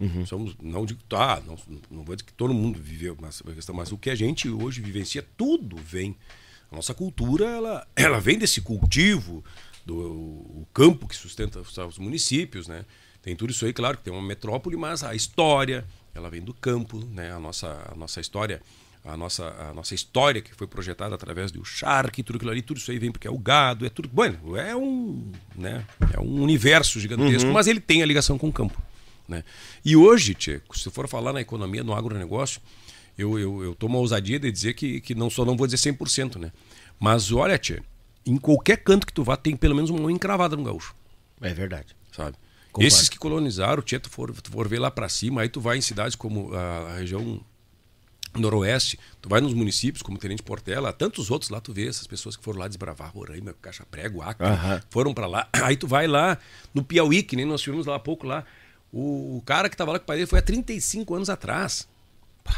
[0.00, 0.24] Uhum.
[0.24, 1.58] Somos, não digo, tá, não,
[1.90, 4.80] não vou dizer que todo mundo viveu mas, questão, mas o que a gente hoje
[4.80, 6.16] vivencia, tudo vem.
[6.70, 9.44] A nossa cultura, ela, ela vem desse cultivo,
[9.84, 12.84] do o campo que sustenta os municípios, né?
[13.22, 15.84] Tem tudo isso aí, claro, que tem uma metrópole, mas a história,
[16.14, 17.32] ela vem do campo, né?
[17.32, 18.62] A nossa, a nossa história,
[19.04, 22.76] a nossa, a nossa história que foi projetada através do charque, tudo aquilo ali, tudo
[22.76, 24.08] isso aí vem porque é o gado, é tudo.
[24.08, 25.84] Bueno, é um, né?
[26.14, 27.54] É um universo gigantesco, uhum.
[27.54, 28.80] mas ele tem a ligação com o campo.
[29.28, 29.44] Né?
[29.84, 32.60] E hoje, tchê, se for falar na economia, no agronegócio,
[33.16, 35.92] eu, eu, eu tomo a ousadia de dizer que, que não só não vou dizer
[35.92, 36.50] 100%, né?
[36.98, 37.82] Mas olha, tchê,
[38.24, 40.94] em qualquer canto que tu vá, tem pelo menos uma mão encravada no gaúcho.
[41.40, 41.94] É verdade.
[42.10, 42.36] Sabe?
[42.72, 42.86] Concordo.
[42.86, 45.76] Esses que colonizaram, tchê, tu for, tu for ver lá para cima, aí tu vai
[45.76, 47.40] em cidades como a, a região
[48.36, 52.36] noroeste, tu vai nos municípios como Tenente Portela, tantos outros lá tu vê essas pessoas
[52.36, 54.80] que foram lá desbravar Roraima, Caixa Prego, Acre, uhum.
[54.90, 55.48] foram para lá.
[55.62, 56.38] Aí tu vai lá
[56.74, 58.44] no Piauí, que nem nós tivemos lá há pouco lá,
[58.92, 61.86] o, cara que estava lá com o pai dele foi há 35 anos atrás.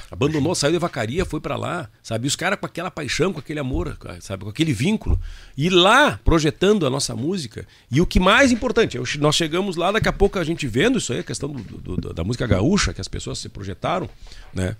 [0.08, 2.28] Abandonou, saiu de vacaria, foi para lá, sabe?
[2.28, 4.44] Os caras com aquela paixão, com aquele amor, sabe?
[4.44, 5.20] Com aquele vínculo.
[5.56, 7.66] E lá, projetando a nossa música.
[7.90, 11.12] E o que mais importante, nós chegamos lá, daqui a pouco a gente vendo isso
[11.12, 14.08] aí, a questão do, do, da música gaúcha, que as pessoas se projetaram,
[14.54, 14.76] né?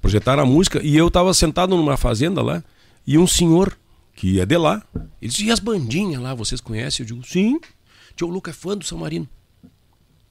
[0.00, 0.80] Projetaram a música.
[0.82, 2.64] E eu estava sentado numa fazenda lá,
[3.06, 3.76] e um senhor,
[4.16, 4.82] que é de lá,
[5.22, 7.04] ele disse: E as bandinhas lá, vocês conhecem?
[7.04, 7.60] Eu digo: Sim.
[8.16, 9.28] Tio Luca é fã do São Marino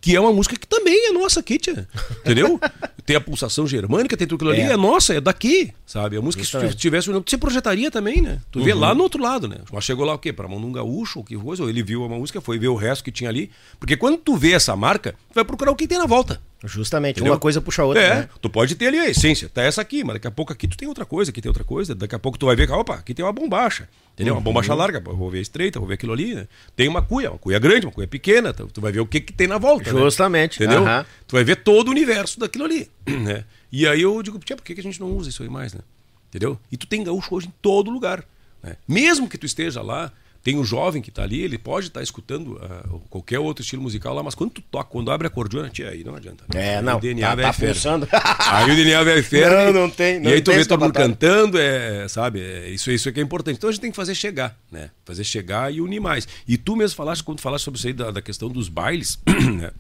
[0.01, 1.87] que é uma música que também é nossa aqui, tia.
[2.21, 2.59] Entendeu?
[3.05, 6.15] tem a pulsação germânica, tem tudo aquilo ali, é, é nossa, é daqui, sabe?
[6.15, 6.67] A música Justamente.
[6.69, 8.39] que se tivesse, você projetaria também, né?
[8.51, 8.79] Tu vê uhum.
[8.79, 9.57] lá no outro lado, né?
[9.71, 10.31] Mas chegou lá o quê?
[10.31, 12.67] Pra mão de um gaúcho, ou que coisa, ou ele viu a música, foi ver
[12.67, 13.49] o resto que tinha ali.
[13.79, 16.39] Porque quando tu vê essa marca, tu vai procurar o que tem na volta.
[16.65, 17.33] Justamente, Entendeu?
[17.33, 18.01] uma coisa puxa a outra.
[18.01, 18.29] É, né?
[18.41, 20.75] tu pode ter ali a essência, tá essa aqui, mas daqui a pouco aqui tu
[20.75, 23.13] tem outra coisa, aqui tem outra coisa, daqui a pouco tu vai ver, opa, aqui
[23.13, 23.87] tem uma bombacha.
[24.13, 24.33] Entendeu?
[24.33, 24.39] Uhum.
[24.39, 26.47] Uma bombacha larga, vou ver a estreita, vou ver aquilo ali, né?
[26.75, 29.21] Tem uma cuia, uma cuia grande, uma cuia pequena, tu, tu vai ver o que,
[29.21, 29.93] que tem na volta.
[29.93, 30.01] Né?
[30.01, 30.59] Justamente.
[30.59, 30.65] Né?
[30.65, 30.83] Entendeu?
[30.83, 31.05] Uhum.
[31.25, 32.89] Tu vai ver todo o universo daquilo ali.
[33.09, 33.45] Né?
[33.71, 35.81] E aí eu digo, por que, que a gente não usa isso aí mais, né?
[36.29, 36.59] Entendeu?
[36.71, 38.23] E tu tem gaúcho hoje em todo lugar.
[38.61, 38.75] Né?
[38.87, 42.03] Mesmo que tu esteja lá, tem um jovem que está ali, ele pode estar tá
[42.03, 45.69] escutando uh, qualquer outro estilo musical lá, mas quando tu toca, quando abre a cordiona,
[45.69, 46.45] tia, aí não adianta.
[46.53, 46.75] Né?
[46.75, 46.97] É, não.
[46.97, 48.07] O DNA tá, tá pulsando.
[48.11, 49.49] aí o DNA vai ferro.
[49.69, 50.19] Não, não tem.
[50.19, 52.39] Não e aí tu vê todo mundo cantando, é, sabe?
[52.39, 53.57] É, isso, isso é que é importante.
[53.57, 54.89] Então a gente tem que fazer chegar, né?
[55.03, 56.27] Fazer chegar e unir mais.
[56.47, 59.19] E tu mesmo falaste, quando falaste sobre isso aí, da, da questão dos bailes,
[59.59, 59.71] né?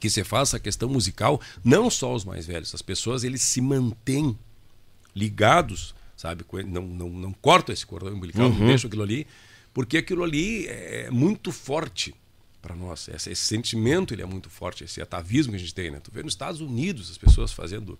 [0.00, 3.60] que você faz essa questão musical, não só os mais velhos, as pessoas eles se
[3.60, 4.38] mantêm
[5.14, 6.44] ligados, sabe?
[6.66, 8.58] Não, não, não cortam esse cordão umbilical, uhum.
[8.58, 9.26] não deixam aquilo ali
[9.72, 12.14] porque aquilo ali é muito forte
[12.60, 13.08] para nós.
[13.08, 15.90] Esse, esse, sentimento ele é muito forte, esse atavismo que a gente tem.
[15.90, 16.00] Né?
[16.00, 17.98] Tu vê nos Estados Unidos as pessoas fazendo.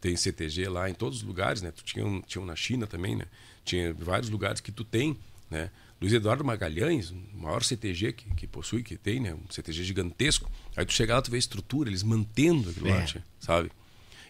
[0.00, 1.72] Tem CTG lá em todos os lugares, né?
[1.72, 3.24] Tu tinha, um, tinha um na China também, né?
[3.64, 5.16] Tinha vários lugares que tu tem,
[5.50, 5.72] né?
[6.00, 9.34] Luiz Eduardo Magalhães, o maior CTG que, que possui, que tem, né?
[9.34, 10.48] Um CTG gigantesco.
[10.76, 12.94] Aí tu chega lá, tu vê a estrutura, eles mantendo aquilo é.
[12.94, 13.06] lá,
[13.40, 13.72] sabe?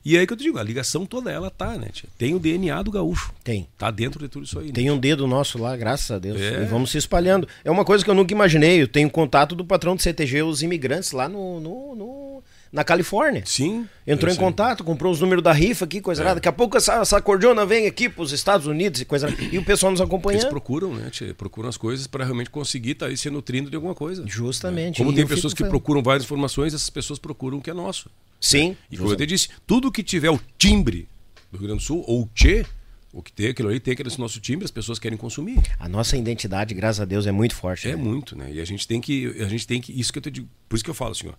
[0.05, 1.88] E aí que eu te digo, a ligação toda ela tá, né?
[1.92, 2.09] Tia?
[2.16, 3.32] Tem o DNA do gaúcho.
[3.42, 3.68] Tem.
[3.76, 4.66] Tá dentro de tudo isso aí.
[4.66, 4.72] Né?
[4.72, 6.40] Tem um dedo nosso lá, graças a Deus.
[6.40, 6.62] É.
[6.62, 7.49] E vamos se espalhando.
[7.64, 8.80] É uma coisa que eu nunca imaginei.
[8.82, 12.42] Eu tenho contato do patrão do CTG, os imigrantes lá no, no, no
[12.72, 13.42] na Califórnia.
[13.44, 13.86] Sim.
[14.06, 16.24] Entrou em contato, comprou os números da rifa aqui, coisa é.
[16.24, 16.34] nada.
[16.36, 19.58] Daqui a pouco essa, essa cordiona vem aqui para os Estados Unidos e coisa E
[19.58, 20.38] o pessoal nos acompanha.
[20.38, 21.10] Eles procuram, né?
[21.10, 21.34] Tia?
[21.34, 24.24] Procuram as coisas para realmente conseguir estar tá aí se nutrindo de alguma coisa.
[24.26, 25.00] Justamente.
[25.00, 25.04] Né?
[25.04, 28.10] Como e tem pessoas que procuram várias informações, essas pessoas procuram o que é nosso.
[28.40, 28.70] Sim.
[28.70, 28.76] Né?
[28.92, 31.08] E como eu te disse, tudo que tiver o timbre
[31.50, 32.64] do Rio Grande do Sul, ou o Tchê,
[33.12, 35.58] o que tem aquilo ali, tem aquele nosso timbre, as pessoas querem consumir.
[35.78, 37.88] A nossa identidade, graças a Deus, é muito forte.
[37.88, 37.96] É né?
[37.96, 38.52] muito, né?
[38.52, 39.34] E a gente tem que.
[39.40, 39.98] A gente tem que.
[39.98, 40.48] Isso que eu te digo.
[40.68, 41.32] Por isso que eu falo assim, ó.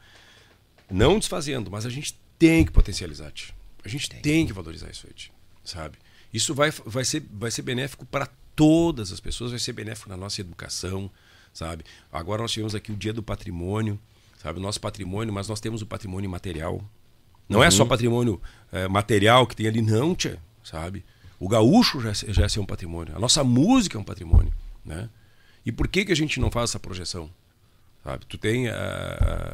[0.90, 3.54] Não desfazendo, mas a gente tem que potencializar, tch.
[3.84, 4.22] A gente tem.
[4.22, 5.32] tem que valorizar isso aí,
[5.64, 5.98] sabe?
[6.34, 10.18] Isso vai, vai, ser, vai ser benéfico para todas as pessoas, vai ser benéfico na
[10.18, 11.10] nossa educação,
[11.54, 11.84] sabe?
[12.12, 14.00] Agora nós tivemos aqui o Dia do Patrimônio
[14.42, 14.60] sabe?
[14.60, 16.82] O nosso patrimônio, mas nós temos o patrimônio material.
[17.48, 17.66] Não uhum.
[17.66, 17.90] é só uhum.
[17.90, 18.42] patrimônio
[18.72, 21.04] é, material que tem ali, não, tia, sabe?
[21.40, 23.16] O gaúcho já, já é um patrimônio.
[23.16, 24.54] A nossa música é um patrimônio,
[24.84, 25.10] né?
[25.66, 27.30] E por que, que a gente não faz essa projeção?
[28.10, 28.26] Sabe?
[28.26, 28.72] Tu tem uh,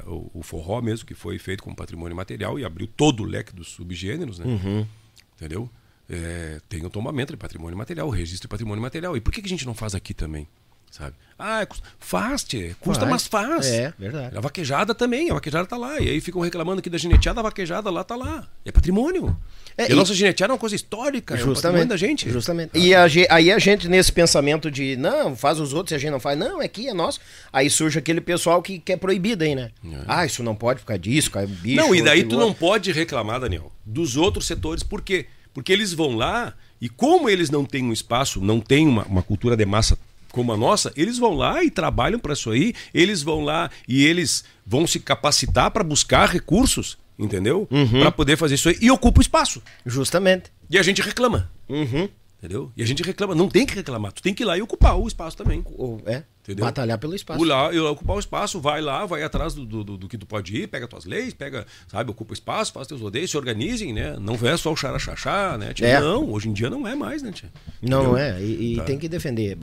[0.08, 3.26] uh, o, o, forró mesmo, que foi feito como patrimônio material e abriu todo o
[3.26, 4.46] leque dos subgêneros, né?
[4.46, 4.88] Uhum.
[5.36, 5.70] Entendeu?
[6.10, 9.18] É, tem o tomamento de patrimônio material, o registro de patrimônio material.
[9.18, 10.48] E por que, que a gente não faz aqui também?
[10.92, 11.16] Sabe?
[11.38, 11.68] Ah, é
[12.00, 12.76] faz, tchê.
[12.80, 13.12] Custa, faz.
[13.12, 13.66] mas faz.
[13.68, 14.38] É, verdade.
[14.38, 16.00] A vaquejada também, a vaquejada tá lá.
[16.00, 18.48] E aí ficam reclamando aqui da gineteada, a vaquejada lá tá lá.
[18.64, 19.36] É patrimônio.
[19.78, 22.30] É, e, a nossa gineteada é uma coisa histórica, justamente, é um da gente.
[22.30, 22.72] Justamente.
[22.74, 22.80] Ah.
[22.80, 26.12] E a, aí a gente, nesse pensamento de, não, faz os outros e a gente
[26.12, 27.20] não faz, não, é aqui, é nosso.
[27.52, 29.72] Aí surge aquele pessoal que quer proibir daí, né?
[29.86, 29.98] É.
[30.08, 31.76] Ah, isso não pode ficar disso, cai bicho.
[31.76, 32.40] Não, e daí tu outro.
[32.40, 35.26] não pode reclamar, Daniel, dos outros setores, por quê?
[35.54, 39.24] Porque eles vão lá e como eles não têm um espaço, não têm uma, uma
[39.24, 39.98] cultura de massa
[40.36, 44.06] como a nossa, eles vão lá e trabalham para isso aí, eles vão lá e
[44.06, 47.66] eles vão se capacitar para buscar recursos, entendeu?
[47.72, 48.02] Uhum.
[48.02, 49.64] Para poder fazer isso aí e ocupa o espaço.
[49.86, 50.52] Justamente.
[50.70, 51.50] E a gente reclama.
[51.70, 52.10] Uhum.
[52.38, 52.70] Entendeu?
[52.76, 55.00] E a gente reclama, não tem que reclamar, tu tem que ir lá e ocupar
[55.00, 55.64] o espaço também.
[56.06, 56.64] É, Entendeu?
[56.66, 57.44] batalhar pelo espaço.
[57.74, 60.68] Eu ocupar o espaço, vai lá, vai atrás do, do, do- que tu pode ir,
[60.68, 64.16] pega tuas leis, pega, sabe, ocupa o espaço, faz teus rodeios, se organizem, né?
[64.20, 65.74] Não é só o xaraxaxá, né?
[65.74, 65.88] tia?
[65.88, 66.00] É.
[66.00, 67.50] Não, hoje em dia não é mais, né, tia?
[67.82, 68.18] Não, Entendeu?
[68.18, 68.42] é.
[68.42, 68.84] E, e Tá.
[68.84, 69.58] tem que defender.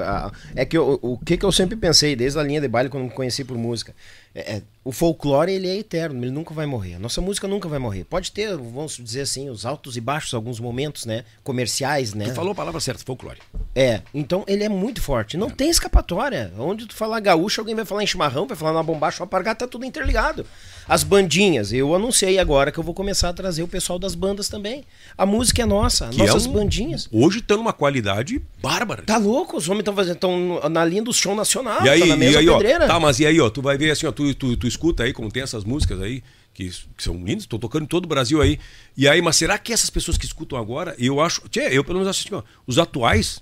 [0.56, 3.04] É que eu- o que, que eu sempre pensei, desde a linha de baile, quando
[3.04, 3.94] me conheci por música,
[4.34, 6.94] é, é, o folclore ele é eterno, ele nunca vai morrer.
[6.94, 8.04] A nossa música nunca vai morrer.
[8.04, 11.24] Pode ter, vamos dizer assim, os altos e baixos, alguns momentos, né?
[11.44, 12.24] Comerciais, né?
[12.26, 13.38] Tu falou a palavra certa, folclore.
[13.74, 15.36] É, então ele é muito forte.
[15.36, 16.52] Não tem escapatória.
[16.58, 19.66] Onde tu falar gaúcho, alguém vai falar em chimarrão, vai falar na bombacha, uma tá
[19.68, 20.44] tudo interligado.
[20.88, 24.48] As bandinhas, eu anunciei agora que eu vou começar a trazer o pessoal das bandas
[24.48, 24.84] também.
[25.16, 27.08] A música é nossa, Que é nossas um- bandinhas.
[27.12, 29.02] Hoje estão numa qualidade bárbara.
[29.04, 29.56] Tá louco?
[29.56, 32.18] Os homens estão fazendo tão na linha do show nacional, E aí, tá na e
[32.18, 32.86] mesma aí ó, pedreira.
[32.88, 35.12] tá, mas e aí, ó, tu vai ver assim, ó, tu, tu, tu escuta aí
[35.12, 36.22] como tem essas músicas aí,
[36.54, 38.58] que, que são lindas, estão tocando em todo o Brasil aí.
[38.96, 41.98] E aí, mas será que essas pessoas que escutam agora, eu acho, tchê, eu pelo
[41.98, 43.40] menos acho assim, ó, os atuais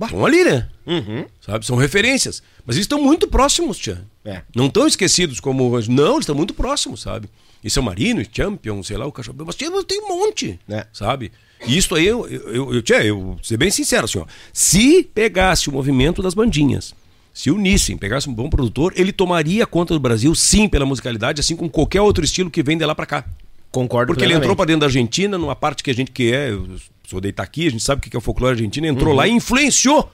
[0.00, 0.68] estão ali, né?
[0.86, 1.26] Uhum.
[1.40, 2.42] Sabe, são referências.
[2.64, 4.04] Mas eles estão muito próximos, tia.
[4.24, 4.42] É.
[4.54, 5.70] Não estão esquecidos como.
[5.88, 7.28] Não, eles estão muito próximos, sabe?
[7.62, 9.36] E São Marino, e Champion, sei lá, o cachorro.
[9.44, 10.86] Mas tia, tem um monte, É.
[10.92, 11.30] sabe?
[11.66, 14.26] E isso aí, eu, eu, eu, eu, tia, eu vou ser bem sincero, assim, ó.
[14.52, 16.94] Se pegasse o movimento das bandinhas,
[17.40, 21.56] se unissem, pegasse um bom produtor, ele tomaria conta do Brasil, sim, pela musicalidade, assim
[21.56, 23.24] como qualquer outro estilo que vem de lá pra cá.
[23.72, 24.44] Concordo Porque ele plenamente.
[24.44, 26.66] entrou pra dentro da Argentina, numa parte que a gente que é, eu
[27.08, 28.92] sou de Itaqui, a gente sabe o que é o folclore argentino, Uhum.
[28.92, 30.10] entrou lá e influenciou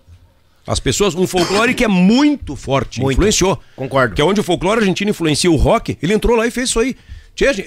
[0.67, 3.17] as pessoas, um folclore que é muito forte, Muito.
[3.17, 3.59] influenciou.
[3.75, 4.15] Concordo.
[4.15, 6.79] Que é onde o folclore argentino influencia o rock, ele entrou lá e fez isso
[6.81, 6.97] aí.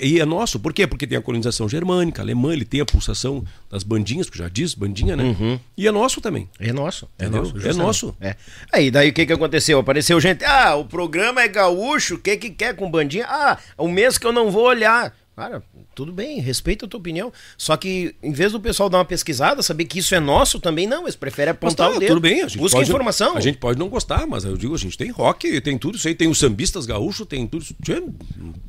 [0.02, 0.88] E é nosso, por quê?
[0.88, 4.74] Porque tem a colonização germânica, alemã, ele tem a pulsação das bandinhas, que já diz,
[4.74, 5.60] bandinha, né?
[5.78, 6.50] E é nosso também.
[6.60, 7.08] É nosso.
[7.20, 7.44] É Entendeu?
[7.44, 7.52] nosso.
[7.52, 7.86] É justamente.
[7.86, 8.16] nosso.
[8.20, 8.36] É.
[8.72, 9.78] Aí, daí o que que aconteceu?
[9.80, 13.26] Apareceu gente, ah, o programa é gaúcho, o que que quer com bandinha?
[13.30, 15.14] Ah, o mês que eu não vou olhar.
[15.40, 15.64] Cara,
[15.96, 17.32] tudo bem, respeito a tua opinião.
[17.58, 20.86] Só que, em vez do pessoal dar uma pesquisada, saber que isso é nosso também,
[20.86, 21.04] não.
[21.04, 22.10] Eles preferem apontar tá, o dedo.
[22.10, 23.38] tudo bem, a gente Busca pode, informação.
[23.38, 26.08] A gente pode não gostar, mas eu digo, a gente tem rock, tem tudo isso
[26.10, 27.76] aí, tem os sambistas gaúchos, tem tudo isso.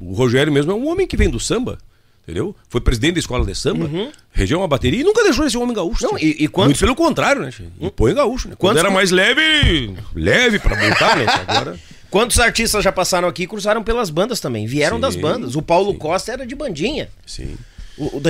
[0.00, 1.76] O Rogério mesmo é um homem que vem do samba,
[2.22, 2.54] entendeu?
[2.68, 3.90] Foi presidente da escola de samba,
[4.30, 6.04] regeu uma bateria e nunca deixou esse homem gaúcho.
[6.06, 6.12] Uhum.
[6.12, 7.50] Não, e- e quantos- Muito pelo contrário, né?
[7.50, 7.64] tchê?
[7.80, 8.54] E põe gaúcho, né?
[8.56, 11.26] Quando Quantos- era mais leve, leve pra montar, né?
[11.48, 11.78] Agora...
[12.10, 14.66] Quantos artistas já passaram aqui e cruzaram pelas bandas também?
[14.66, 15.54] Vieram Sim, das bandas.
[15.54, 15.98] O Paulo sim.
[15.98, 17.08] Costa era de bandinha.
[17.24, 17.56] Sim.
[17.96, 18.20] O, o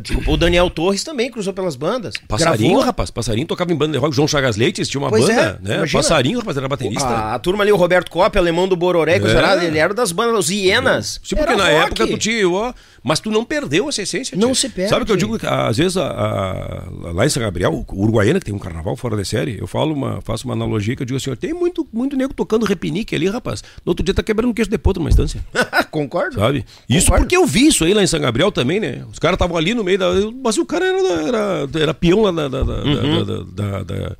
[0.00, 2.14] Desculpa, o Daniel Torres também cruzou pelas bandas.
[2.28, 2.84] Passarinho, Gravou.
[2.86, 3.10] rapaz.
[3.10, 4.14] Passarinho tocava em banda de rock.
[4.14, 5.76] João Chagas Leite tinha uma Pois banda, é, né?
[5.76, 6.02] imagina.
[6.02, 7.04] Passarinho, rapaz, era baterista.
[7.06, 9.62] A, a turma ali, o Roberto Cop, alemão do Bororé, É.
[9.62, 9.64] é.
[9.66, 11.20] ele era das bandas, os Hienas.
[11.22, 11.76] Sim, porque na rock.
[11.86, 12.72] época tu tinha, ó,
[13.02, 14.36] mas tu não perdeu essa essência.
[14.36, 14.54] Não tia.
[14.56, 14.90] se perde.
[14.90, 15.38] Sabe o que eu digo?
[15.38, 18.96] Que, às vezes, a- a- lá em São Gabriel, o Uruguaiana, que tem um carnaval
[18.96, 21.86] fora da série, eu falo uma, faço uma analogia que eu digo assim: tem muito,
[21.92, 23.62] muito nego tocando repinique ali, rapaz.
[23.84, 25.40] No outro dia tá quebrando um queixo de potro numa instância.
[25.90, 26.36] Concordo.
[26.40, 26.64] Sabe?
[26.88, 27.24] Isso Concordo.
[27.24, 29.04] porque eu vi isso aí lá em São Gabriel também, né?
[29.12, 30.06] Os caras estavam ali no meio da.
[30.42, 33.24] Mas o cara era, era, era peão lá da, da, da, Uhum.
[33.24, 34.16] da, da,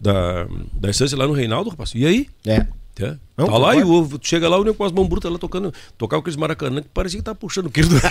[0.00, 1.92] da, da, instância lá no Reinaldo, rapaz.
[1.94, 2.26] E aí?
[2.46, 2.66] É.
[2.98, 3.14] É.
[3.36, 5.72] Não, tá lá e o, chega lá, o nego com as mãos brutas lá tocando,
[5.98, 7.96] tocava aqueles maracanã que parecia que tava puxando o queijo do.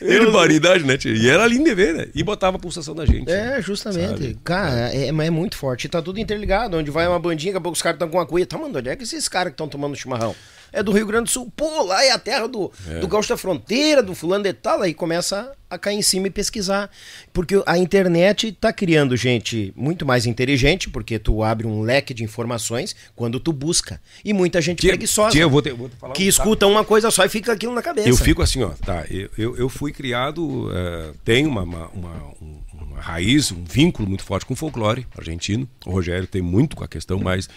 [0.00, 1.14] Barbaridade, né, tio?
[1.14, 2.06] E era lindo de ver, né?
[2.14, 3.30] E botava a pulsação da gente.
[3.30, 4.08] É, justamente.
[4.08, 4.38] Sabe?
[4.44, 5.88] Cara, é, mas é muito forte.
[5.88, 6.76] Tá tudo interligado.
[6.76, 8.46] Onde vai uma bandinha, daqui a pouco os caras estão com uma cuia.
[8.46, 10.34] Tá, mano, onde é que esses caras que estão tomando chimarrão?
[10.72, 11.52] É do Rio Grande do Sul.
[11.56, 12.70] Pô, lá é a terra do,
[13.00, 14.82] do gaúcho da fronteira, do fulano de tal.
[14.82, 16.90] Aí começa a cair em cima e pesquisar.
[17.32, 22.24] Porque a internet tá criando gente muito mais inteligente, porque tu abre um leque de
[22.24, 24.00] informações quando tu busca.
[24.24, 25.30] E muita gente Tia- preguiçosa.
[25.30, 25.62] tia, eu vou
[26.00, 28.08] falar que um- escuta uma coisa só e fica aquilo na cabeça.
[28.08, 29.04] Eu fico assim, ó, tá.
[29.10, 34.08] Eu, eu, eu fui criado, eh, tenho uma, uma, uma- um- uma raiz, um vínculo
[34.08, 35.68] muito forte com o folclore argentino.
[35.86, 37.48] O Rogério tem muito com a questão mais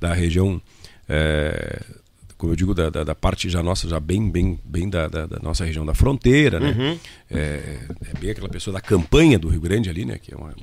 [0.00, 0.60] da região,
[1.08, 1.80] eh,
[2.36, 5.26] como eu digo, da, da, da parte já nossa, já bem, bem, bem da, da,
[5.26, 6.98] da nossa região da fronteira, né?
[7.30, 7.78] É,
[8.14, 10.18] é bem aquela pessoa da campanha do Rio Grande ali, né?
[10.18, 10.54] Que é uma,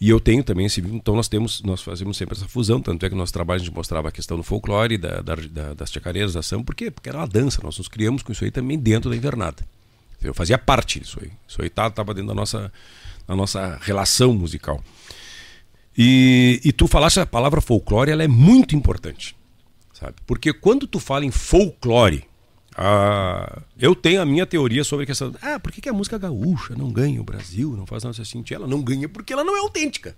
[0.00, 3.08] e eu tenho também esse então nós temos, nós fazemos sempre essa fusão, tanto é
[3.08, 5.90] que no nosso trabalho a gente mostrava a questão do folclore, da, da, da- das
[5.90, 6.88] chacareiras, da samba, por quê?
[6.90, 9.64] Porque era uma dança, nós nos criamos com isso aí também dentro da invernada.
[10.22, 11.30] Eu fazia parte disso aí.
[11.48, 12.72] Isso aí estava dentro da nossa,
[13.26, 14.82] da nossa relação musical.
[15.96, 19.34] E, e tu falaste a palavra folclore, ela é muito importante,
[19.98, 20.14] sabe?
[20.26, 22.24] Porque quando tu fala em folclore,
[22.76, 25.34] ah, eu tenho a minha teoria sobre a questão.
[25.42, 28.42] Ah, por que, que a música gaúcha não ganha o Brasil, não faz nada assim?
[28.42, 30.16] Tia, Ela não ganha porque ela não é autêntica.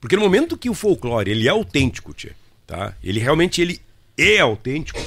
[0.00, 2.34] Porque no momento que o folclore ele é autêntico, tia,
[2.66, 2.94] tá?
[3.02, 3.80] Ele realmente ele
[4.18, 5.00] é autêntico.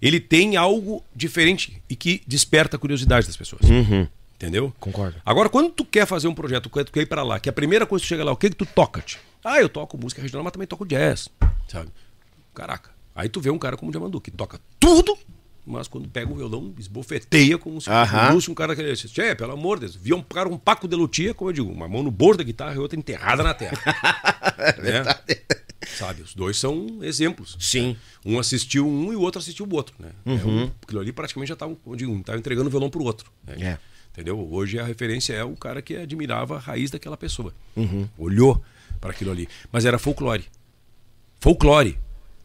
[0.00, 3.60] Ele tem algo diferente e que desperta a curiosidade das pessoas.
[4.34, 4.72] Entendeu?
[4.80, 5.20] Concordo.
[5.26, 7.52] Agora, quando tu quer fazer um projeto, quando tu quer ir pra lá, que a
[7.52, 9.20] primeira coisa que tu chega lá, o que que tu toca, tia?
[9.44, 11.28] Ah, eu toco música regional, mas também toco jazz,
[11.68, 11.90] sabe?
[12.54, 12.90] Caraca.
[13.14, 15.16] Aí tu vê um cara como o Diamandu, que toca tudo,
[15.66, 17.90] mas quando pega o violão, esbofeteia como se
[18.32, 20.56] fosse um cara que ele disse, Tchê, pelo amor de Deus, via um cara um
[20.56, 23.42] paco de lutia, como eu digo, uma mão no bordo da guitarra e outra enterrada
[23.42, 23.76] na terra.
[24.82, 25.02] né?
[25.98, 27.56] Sabe, os dois são exemplos.
[27.58, 27.96] Sim.
[28.24, 30.10] Um assistiu um e o outro assistiu o outro, né?
[30.26, 31.74] É um- aquilo ali praticamente já estava
[32.24, 33.30] tava entregando o violão pro outro.
[33.46, 33.56] né?
[33.60, 33.78] É.
[34.12, 34.38] Entendeu?
[34.50, 37.54] Hoje a referência é o cara que admirava a raiz daquela pessoa.
[37.76, 38.08] Uhum.
[38.18, 38.62] Olhou
[39.00, 39.48] para aquilo ali.
[39.72, 40.44] Mas era folclore.
[41.40, 41.98] Folclore.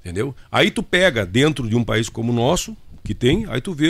[0.06, 0.36] Entendeu?
[0.52, 3.90] Aí tu pega dentro de um país como o nosso, que tem, aí tu vê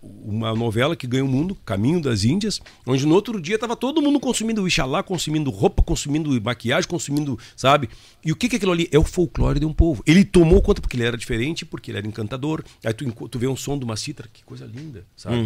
[0.00, 4.00] uma novela que ganha o mundo, Caminho das Índias, onde no outro dia tava todo
[4.00, 7.90] mundo consumindo Ixalá, consumindo roupa, consumindo maquiagem, consumindo, sabe?
[8.24, 8.88] E o que que é aquilo ali?
[8.90, 10.02] É o folclore de um povo.
[10.06, 12.64] Ele tomou conta porque ele era diferente, porque ele era encantador.
[12.82, 15.36] Aí tu, tu vê um som de uma cítara, que coisa linda, sabe?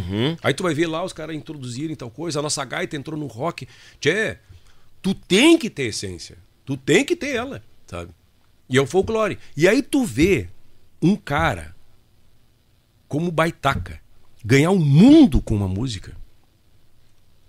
[0.41, 3.27] Aí tu vai ver lá os caras introduzirem tal coisa, a nossa gaita entrou no
[3.27, 3.67] rock.
[4.01, 4.39] Tchê,
[5.03, 6.39] tu tem que ter essência.
[6.65, 8.13] Tu tem que ter ela, sabe?
[8.71, 9.37] E é o folclore.
[9.57, 10.49] E aí tu vê
[11.03, 11.75] um cara
[13.09, 14.01] como Baitaca
[14.45, 16.17] ganhar o mundo com uma música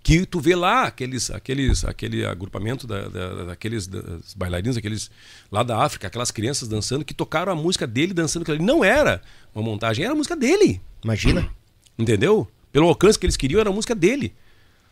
[0.04, 5.12] que tu vê lá aqueles aqueles aquele agrupamento da, da- daqueles das bailarinos aqueles
[5.52, 9.22] lá da África aquelas crianças dançando que tocaram a música dele dançando não era
[9.54, 10.82] uma montagem era a música dele.
[11.04, 11.48] Imagina.
[12.00, 12.48] entendeu?
[12.72, 14.34] Pelo alcance que eles queriam era a música dele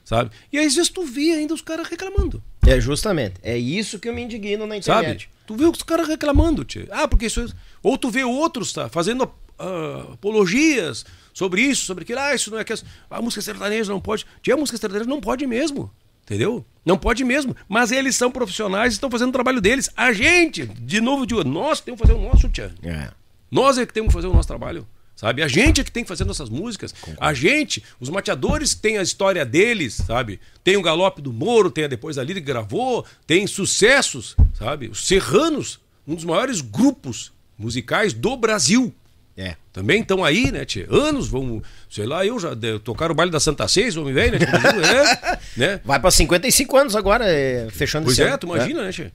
[0.06, 0.32] sabe?
[0.54, 3.36] E aí às vezes tu vê ainda os caras reclamando É justamente.
[3.42, 5.00] É isso que eu me indigno na Sabe?
[5.00, 5.30] internet.
[5.46, 6.88] Tu vê os caras reclamando, tio.
[6.92, 7.54] Ah, porque isso.
[7.82, 8.88] Ou tu vê outros, tá?
[8.90, 12.20] Fazendo ah, apologias sobre isso, sobre aquilo.
[12.20, 12.74] Ah, isso não é que.
[13.10, 14.26] A música sertaneja não pode.
[14.42, 15.92] Tia, a música sertaneja não pode mesmo.
[16.24, 16.64] Entendeu?
[16.86, 17.56] Não pode mesmo.
[17.68, 19.90] Mas eles são profissionais e estão fazendo o trabalho deles.
[19.98, 22.72] A gente, de novo, digo, nós temos que fazer o nosso, tia.
[22.84, 23.10] É.
[23.50, 24.88] Nós é que temos que fazer o nosso trabalho.
[25.20, 25.44] Sabe?
[25.44, 26.96] A gente é que tem que fazer nossas músicas.
[27.20, 30.40] A gente, os mateadores têm a história deles, sabe?
[30.64, 34.88] Tem o Galope do Moro, tem a Depois da Lira que gravou, tem sucessos, sabe?
[34.88, 35.78] Os Serranos,
[36.08, 38.96] um dos maiores grupos musicais do Brasil.
[39.36, 39.58] É.
[39.74, 40.88] Também estão aí, né, tchê?
[40.90, 44.40] Anos, vão, sei lá, eu já de, tocaram o baile da Santa Seis, homem velho,
[44.40, 44.46] né?
[44.46, 45.82] Tipo, é, né?
[45.84, 48.38] Vai pra 55 anos agora, é, fechando Pois esse é, ano.
[48.38, 49.12] tu imagina, né, Tchê?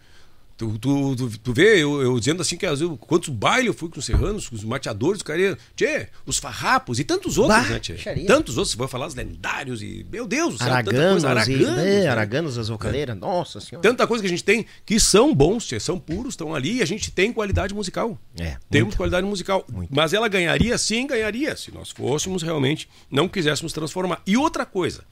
[0.57, 3.75] Tu, tu, tu, tu vê eu, eu dizendo assim que às vezes, quantos bailes eu
[3.75, 7.59] fui com os serranos, com os mateadores, os caras, Tchê, os farrapos e tantos outros,
[7.61, 7.99] Bah, né, Tchê?
[7.99, 8.27] xaria.
[8.27, 11.69] Tantos outros, você vai falar os lendários e, meu Deus, do céu, Araganos, e, araganos,
[11.79, 12.07] é, né?
[12.07, 13.19] Araganos das vocaleiras.
[13.19, 13.83] Nossa senhora.
[13.83, 16.83] Tanta coisa que a gente tem que são bons, Tchê, são puros, estão ali e
[16.83, 18.17] a gente tem qualidade musical.
[18.39, 19.67] É, Temos qualidade musical.
[19.91, 24.23] Mas ela ganharia, sim, ganharia, se nós fôssemos realmente, não quiséssemos transformar.
[24.25, 25.03] E outra coisa,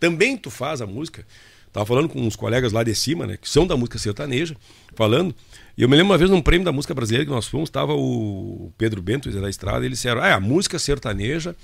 [0.00, 1.26] também tu faz a música.
[1.72, 4.56] Tava falando com uns colegas lá de cima, né, que são da música sertaneja,
[4.94, 5.34] falando.
[5.76, 7.94] E eu me lembro uma vez num prêmio da música brasileira que nós fomos, estava
[7.94, 11.54] o Pedro Bento, da Estrada, e eles disseram: ah, a música sertaneja,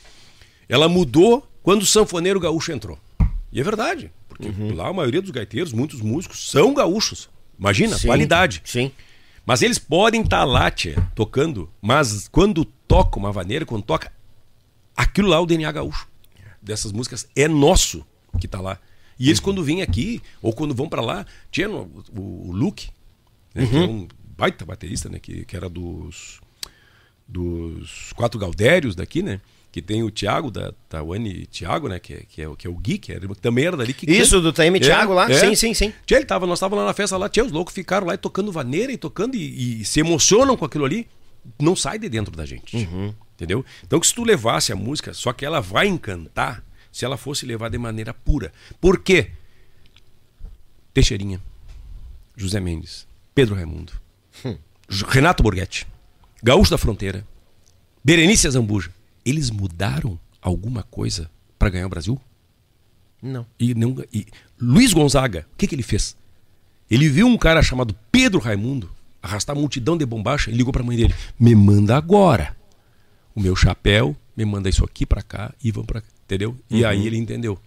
[0.69, 2.99] ela mudou quando o sanfoneiro gaúcho entrou.
[3.51, 7.29] E é verdade, porque lá a maioria dos gaiteiros, muitos músicos, são gaúchos.
[7.59, 8.63] Imagina, Sim, qualidade.
[8.65, 8.91] Sim.
[9.47, 14.11] Mas eles podem estar lá, tia, tocando, mas quando toca uma vaneira, quando toca,
[14.97, 16.09] aquilo lá é o DNA gaúcho.
[16.61, 18.05] Dessas músicas é nosso
[18.41, 18.79] que tá lá.
[19.19, 22.89] E eles quando vêm aqui, ou quando vão para lá, tinha o, o Luke,
[23.55, 26.41] né, que é um baita baterista, né, que, que era dos
[27.27, 29.41] dos quatro Gaudérios daqui, né?
[29.73, 31.99] Que tem o Thiago da Tawane Thiago, né?
[31.99, 33.93] Que, é- que, é, o- que é o Gui, que, que também era dali.
[33.93, 35.27] Que Isso, do Taime Thiago lá?
[35.41, 35.93] Sim, sim, sim.
[36.07, 38.19] Tia, ele tava, nós tava lá na festa lá, tia, os loucos ficaram lá e
[38.19, 41.09] tocando vaneira e tocando e, e se emocionam com aquilo ali.
[41.61, 42.77] Não sai de dentro da gente.
[42.77, 43.13] Uhum.
[43.35, 43.65] Entendeu?
[43.85, 46.63] Então que se tu levasse a música, só que ela vai encantar
[46.95, 48.53] se ela fosse levar de maneira pura.
[48.81, 49.33] Por quê?
[50.93, 51.41] Teixeirinha,
[52.37, 53.05] José Mendes,
[53.35, 53.93] Pedro Raimundo,
[54.45, 54.57] Hum.
[55.09, 55.87] Renato Borghetti,
[56.41, 57.27] Gaúcho da Fronteira,
[58.05, 58.91] Berenice Zambuja.
[59.25, 62.21] Eles mudaram alguma coisa para ganhar o Brasil?
[63.21, 63.45] Não.
[63.59, 64.27] E, não, e
[64.61, 66.17] Luiz Gonzaga, o que, que ele fez?
[66.89, 68.89] Ele viu um cara chamado Pedro Raimundo
[69.21, 72.55] arrastar multidão de bombacha e ligou pra mãe dele: Me manda agora
[73.35, 76.09] o meu chapéu, me manda isso aqui pra cá e vamos pra cá.
[76.25, 76.57] Entendeu?
[76.71, 77.59] E aí ele entendeu.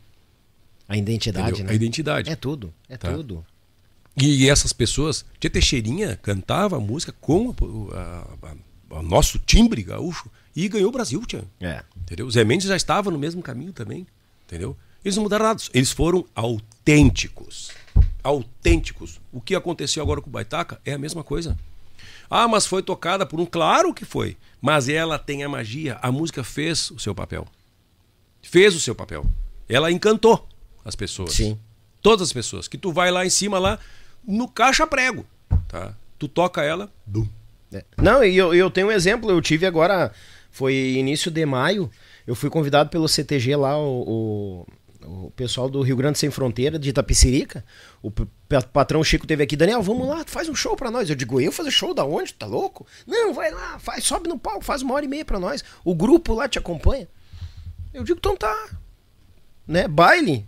[0.90, 1.66] A identidade, entendeu?
[1.66, 1.72] né?
[1.72, 2.30] A identidade.
[2.30, 2.74] É tudo.
[2.90, 3.12] É Tá.
[3.14, 3.46] tudo.
[4.20, 7.50] E essas pessoas, Tia Teixeirinha cantava a música com
[8.90, 11.44] o nosso timbre gaúcho e ganhou o Brasil, tia.
[11.62, 11.84] É.
[11.96, 12.30] Entendeu?
[12.32, 14.08] Zé Mendes já estava no mesmo caminho também.
[14.48, 14.76] Entendeu?
[15.06, 15.62] Eles não mudaram nada.
[15.74, 17.70] Eles foram autênticos.
[18.24, 19.20] Autênticos.
[19.32, 21.58] O que aconteceu agora com o Baitaca é a mesma coisa.
[22.30, 23.46] Ah, mas foi tocada por um.
[23.46, 24.36] Claro que foi.
[24.60, 25.98] Mas ela tem a magia.
[26.02, 27.48] A música fez o seu papel.
[28.49, 29.26] Fez o seu papel.
[29.68, 30.48] Ela encantou
[30.86, 31.34] as pessoas.
[31.34, 31.60] Sim.
[32.02, 32.65] Todas as pessoas.
[32.65, 33.78] Que tu vai lá em cima, lá,
[34.26, 35.26] no caixa prego.
[35.68, 35.94] Tá?
[36.18, 37.28] Tu toca ela, bum.
[37.74, 37.84] É.
[38.02, 40.14] Não, e eu, eu tenho um exemplo, eu tive agora,
[40.49, 41.91] foi início de maio,
[42.26, 44.65] eu fui convidado pelo CTG lá, o,
[45.06, 47.65] o, o pessoal do Rio Grande Sem Fronteira, de Itapicirica.
[48.02, 48.10] O
[48.72, 51.10] patrão Chico teve aqui, Daniel, vamos lá, faz um show pra nós.
[51.10, 52.34] Eu digo, eu fazer show da onde?
[52.34, 52.88] Tá louco?
[53.06, 55.65] Não, vai lá, faz, sobe no palco, faz uma hora e meia pra nós.
[55.84, 57.10] O grupo lá te acompanha.
[57.93, 58.69] Eu digo, então tá.
[59.68, 59.88] Né?
[59.88, 60.47] Baile.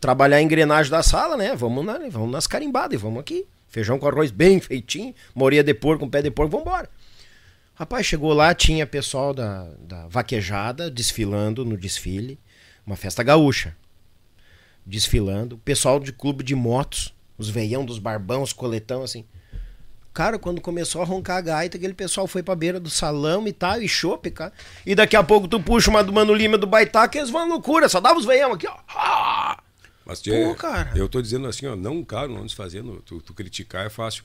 [0.00, 1.54] Trabalhar a engrenagem da sala, né?
[1.54, 3.46] Vamos, na, vamos nas carimbadas e vamos aqui.
[3.68, 6.88] Feijão com arroz bem feitinho, moria de porco com pé de porco, vambora.
[7.74, 12.38] Rapaz, chegou lá, tinha pessoal da, da vaquejada desfilando no desfile,
[12.86, 13.76] uma festa gaúcha.
[14.86, 19.24] Desfilando, pessoal de clube de motos, os veião dos barbão, os coletão, assim.
[20.14, 23.52] Cara, quando começou a roncar a gaita, aquele pessoal foi pra beira do salão e
[23.52, 24.52] tal, e chope, cara.
[24.86, 27.40] E daqui a pouco tu puxa uma do Mano Lima do Baitaca e eles vão
[27.40, 28.76] à loucura, só dava os veião aqui, ó.
[28.88, 29.60] Ah!
[30.06, 30.92] Mas, tchê, Pô, cara.
[30.94, 34.22] eu tô dizendo assim, ó, não, claro, não desfazendo, tu, tu criticar é fácil.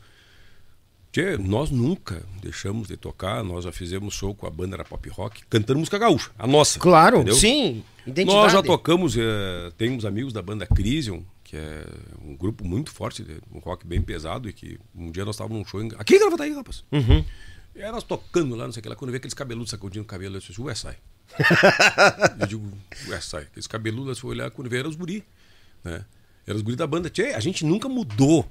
[1.11, 5.09] Tchê, nós nunca deixamos de tocar, nós já fizemos show com a banda era pop
[5.09, 6.77] rock, cantando música gaúcha, a nossa.
[6.79, 7.33] Claro, entendeu?
[7.33, 7.83] sim.
[8.05, 8.37] Identidade.
[8.37, 11.83] Nós já tocamos, eh, temos amigos da banda Crisium, que é
[12.23, 15.65] um grupo muito forte, um rock bem pesado, e que um dia nós estávamos num
[15.65, 15.89] show em...
[15.97, 16.83] Aqui em Gravataí, rapaz.
[16.91, 17.25] Uhum.
[17.73, 19.71] E aí nós tocando lá, não sei o que lá, quando eu vi aqueles cabeludos
[19.71, 20.97] sacudinho o cabelo, eu disse, ué, sai.
[22.39, 22.71] eu digo,
[23.07, 23.43] ué, sai.
[23.43, 25.25] Aqueles cabeludos, eu fui olhar, quando eu vi, eram os guri,
[25.83, 26.05] né?
[26.45, 27.09] Eram os guri da banda.
[27.09, 28.47] Tchê, a gente nunca mudou.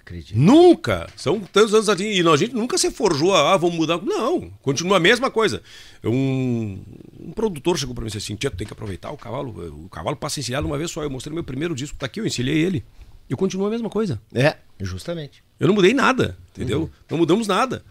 [0.00, 0.38] Acredito.
[0.38, 1.08] Nunca!
[1.16, 2.04] São tantos anos assim.
[2.04, 4.00] E a gente nunca se forjou a, ah, vamos mudar.
[4.02, 5.62] Não, continua a mesma coisa.
[6.04, 6.78] Um,
[7.20, 9.84] um produtor chegou pra mim e disse assim: Tia, tu tem que aproveitar o cavalo.
[9.84, 11.02] O cavalo passa encilhado uma vez só.
[11.02, 12.84] Eu mostrei meu primeiro disco, tá aqui, eu encilhei ele.
[13.28, 14.20] E continua a mesma coisa.
[14.34, 15.42] É, justamente.
[15.60, 16.90] Eu não mudei nada, entendeu?
[17.10, 17.84] Não mudamos nada.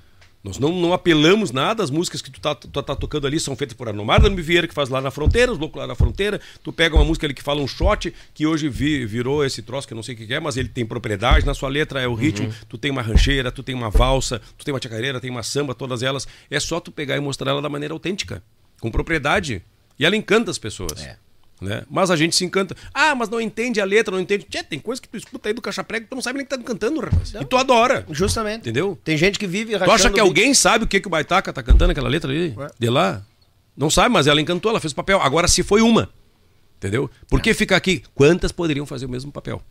[0.47, 3.55] Nós não, não apelamos nada, as músicas que tu tá, tu tá tocando ali são
[3.55, 6.39] feitas por Anomar Dami Vieira, que faz lá na fronteira, os loucos lá na fronteira.
[6.63, 9.87] Tu pega uma música ali que fala um shot, que hoje vi- virou esse troço
[9.87, 12.07] que eu não sei o que é, mas ele tem propriedade na sua letra, é
[12.07, 12.53] o ritmo.
[12.69, 15.75] Tu tem uma rancheira, tu tem uma valsa, tu tem uma chacareira, tem uma samba,
[15.75, 16.27] todas elas.
[16.49, 18.41] É só tu pegar e mostrar ela da maneira autêntica,
[18.79, 19.61] com propriedade.
[19.99, 21.01] E ela encanta as pessoas.
[21.01, 21.17] É.
[21.59, 21.83] Né?
[21.89, 22.75] Mas a gente se encanta.
[22.93, 24.45] Ah, mas não entende a letra, não entende.
[24.47, 26.45] Tchê, tem coisa que tu escuta aí do caixa prego que tu não sabe nem
[26.45, 27.33] que tá cantando, rapaz.
[27.33, 28.05] E tu adora.
[28.11, 28.59] Justamente.
[28.61, 28.97] Entendeu?
[29.03, 31.63] Tem gente que vive Tu acha que alguém sabe o que, que o Baitaca tá
[31.63, 32.53] cantando aquela letra ali?
[32.55, 32.67] Ué.
[32.77, 33.25] De lá?
[33.75, 35.19] Não sabe, mas ela encantou, ela fez o papel.
[35.21, 36.09] Agora, se foi uma,
[36.77, 37.09] entendeu?
[37.27, 38.03] Por que fica aqui?
[38.13, 39.61] Quantas poderiam fazer o mesmo papel?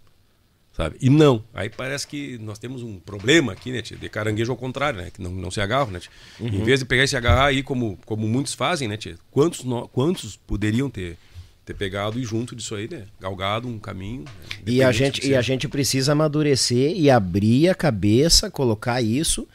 [0.76, 0.96] Sabe?
[1.00, 1.42] E não.
[1.54, 3.96] Aí parece que nós temos um problema aqui, né, tia?
[3.96, 5.10] De caranguejo ao contrário, né?
[5.10, 6.10] Que não, não se agarra, né, tia?
[6.38, 9.16] Em vez de pegar e se agarrar aí, como, como muitos fazem, né, tia?
[9.30, 11.16] Quantos, no- quantos poderiam ter,
[11.66, 13.02] ter pegado e junto disso aí, né?
[13.20, 14.22] Galgado um caminho.
[14.22, 14.30] né?
[14.66, 19.46] E a, gente, e a gente precisa amadurecer e abrir a cabeça, colocar isso,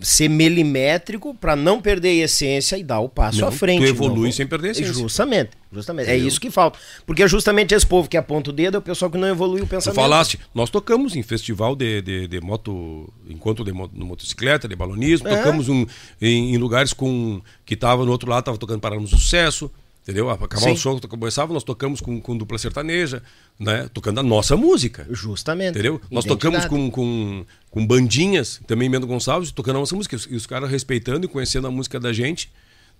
[0.00, 3.80] ser milimétrico para não perder a essência e dar o passo Não, à frente.
[3.82, 4.92] tu evolui Não- sem perder a essência.
[4.92, 6.10] Justamente, justamente.
[6.10, 6.78] É isso que falta.
[7.06, 9.60] Porque é justamente esse povo que aponta o dedo é o pessoal que não evolui
[9.62, 9.94] o Tu pensamento.
[9.96, 14.76] falaste, nós tocamos em festival de, de, de moto, encontro de mo- no motocicleta, de
[14.76, 15.36] balonismo, É.
[15.36, 15.86] tocamos um-
[16.20, 19.70] em, em lugares com que tava no outro lado, tava tocando Paramos do Sucesso,
[20.02, 20.28] entendeu?
[20.30, 20.72] Acabava Sim.
[20.72, 23.22] o show, começava, nós tocamos com, com dupla sertaneja,
[23.58, 23.88] né?
[23.92, 25.06] Tocando a nossa música.
[25.10, 25.70] Justamente.
[25.70, 26.00] Entendeu?
[26.10, 26.66] Nós Identidade.
[26.66, 30.16] tocamos com, com, com bandinhas, também Mendo Gonçalves, tocando a nossa música.
[30.28, 32.50] E os caras respeitando e conhecendo a música da gente,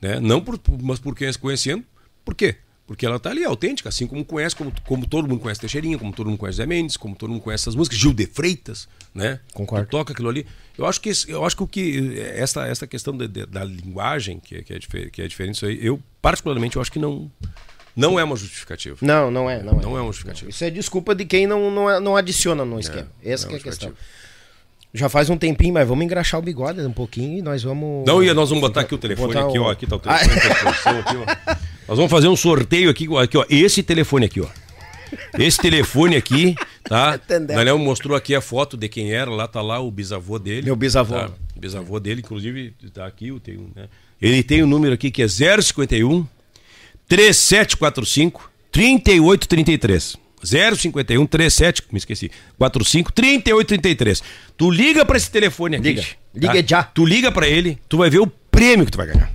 [0.00, 0.20] né?
[0.20, 1.84] Não por, mas por quem conhecendo.
[2.24, 2.56] Por quê?
[2.92, 6.12] Porque ela tá ali, autêntica, assim como conhece, como, como todo mundo conhece Teixeirinha, como
[6.12, 9.40] todo mundo conhece Zé Mendes, como todo mundo conhece essas músicas, Gil de Freitas, né?
[9.54, 9.86] Concordo.
[9.86, 10.46] Tu toca aquilo ali.
[10.76, 14.56] Eu acho que, eu acho que o que essa, essa questão de- da linguagem, que,
[14.56, 14.78] é- que, é,
[15.10, 17.30] que é diferente isso aí, eu, particularmente, eu acho que não,
[17.94, 18.96] não é uma justificativa.
[19.02, 19.62] Não, não é.
[19.62, 20.00] Não, Não é.
[20.00, 20.50] é uma justificativa.
[20.50, 23.08] Isso é desculpa de quem não, não, não adiciona no esquema.
[23.22, 23.92] Essa não que é é a questão.
[24.94, 28.04] Já faz um tempinho, mas vamos engraxar o bigode um pouquinho e nós vamos.
[28.06, 29.70] Não, e nós vamos botar aqui o telefone aqui, ó.
[29.70, 31.56] Aqui tá o telefone à disposição aqui, ó.
[31.88, 33.46] Nós vamos fazer um sorteio aqui, ó, aqui, ó.
[33.48, 34.46] Esse telefone aqui, ó.
[35.38, 36.54] Esse telefone aqui,
[36.84, 37.16] tá?
[37.26, 40.66] Daniel mostrou aqui a foto de quem era, lá tá lá o bisavô dele.
[40.66, 41.14] Meu bisavô.
[41.14, 41.30] Tá?
[41.56, 43.88] Bisavô dele, inclusive, tá aqui, eu tenho, né?
[44.20, 46.26] Ele tem o um número aqui que é 051
[47.08, 50.16] 3745 3833.
[50.42, 52.30] 051 37, me esqueci.
[52.58, 54.22] 45 3833.
[54.56, 55.88] Tu liga pra esse telefone aqui.
[55.88, 56.02] Liga.
[56.02, 56.08] Tá?
[56.34, 56.82] Liga já.
[56.82, 59.30] Tu liga pra ele, tu vai ver o prêmio que tu vai ganhar.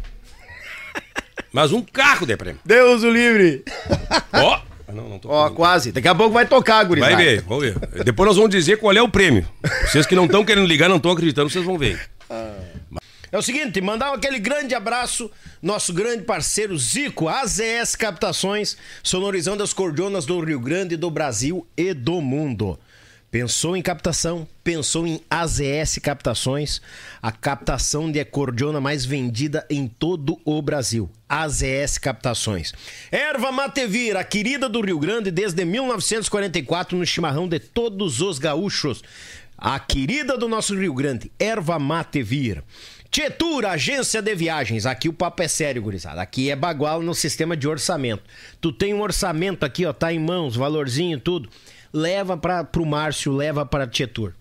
[1.51, 2.59] Mas um carro de prêmio.
[2.65, 3.63] Deus o livre!
[4.34, 5.55] Ó, ah, não, não Ó, falando.
[5.55, 5.91] quase.
[5.91, 7.15] Daqui a pouco vai tocar, gurizada.
[7.15, 8.03] Vai ver, vamos ver.
[8.03, 9.45] Depois nós vamos dizer qual é o prêmio.
[9.85, 11.99] Vocês que não estão querendo ligar, não estão acreditando, vocês vão ver.
[13.29, 15.29] É o seguinte, mandar aquele grande abraço,
[15.61, 21.93] nosso grande parceiro Zico, AZS Captações, sonorizando as cordionas do Rio Grande, do Brasil e
[21.93, 22.79] do mundo.
[23.29, 24.47] Pensou em captação?
[24.63, 26.81] Pensou em AZS Captações,
[27.21, 31.09] a captação de acordeona mais vendida em todo o Brasil.
[31.27, 32.71] AZS Captações.
[33.11, 39.03] Erva Matevir, a querida do Rio Grande desde 1944 no chimarrão de todos os gaúchos.
[39.57, 42.63] A querida do nosso Rio Grande, Erva Mate Vir.
[43.09, 44.85] Tietur, agência de viagens.
[44.85, 46.21] Aqui o papo é sério, gurizada.
[46.21, 48.23] Aqui é bagual no sistema de orçamento.
[48.61, 51.49] Tu tem um orçamento aqui, ó, tá em mãos, valorzinho, tudo.
[51.91, 54.34] Leva para pro Márcio, leva para Tietur.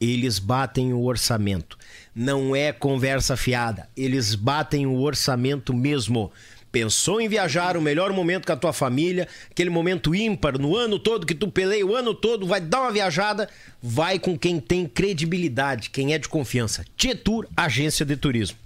[0.00, 1.76] Eles batem o orçamento.
[2.14, 3.88] Não é conversa fiada.
[3.96, 6.30] Eles batem o orçamento mesmo.
[6.70, 10.98] Pensou em viajar, o melhor momento com a tua família, aquele momento ímpar no ano
[10.98, 13.48] todo que tu peleia o ano todo, vai dar uma viajada,
[13.82, 16.84] vai com quem tem credibilidade, quem é de confiança.
[16.96, 18.58] Tietur, agência de turismo.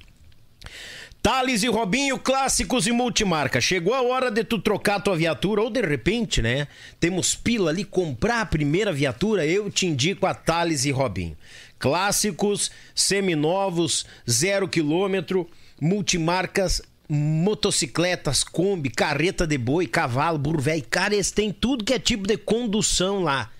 [1.22, 3.60] Thales e Robinho, clássicos e multimarca.
[3.60, 6.66] Chegou a hora de tu trocar tua viatura, ou de repente, né?
[6.98, 11.36] Temos pila ali, comprar a primeira viatura, eu te indico a Thales e Robinho.
[11.78, 15.48] Clássicos, seminovos, zero quilômetro,
[15.80, 16.82] multimarcas,
[17.14, 20.82] motocicletas, Kombi, carreta de boi, cavalo, burro velho.
[20.89, 23.51] Cara, eles têm tudo que é tipo de condução lá.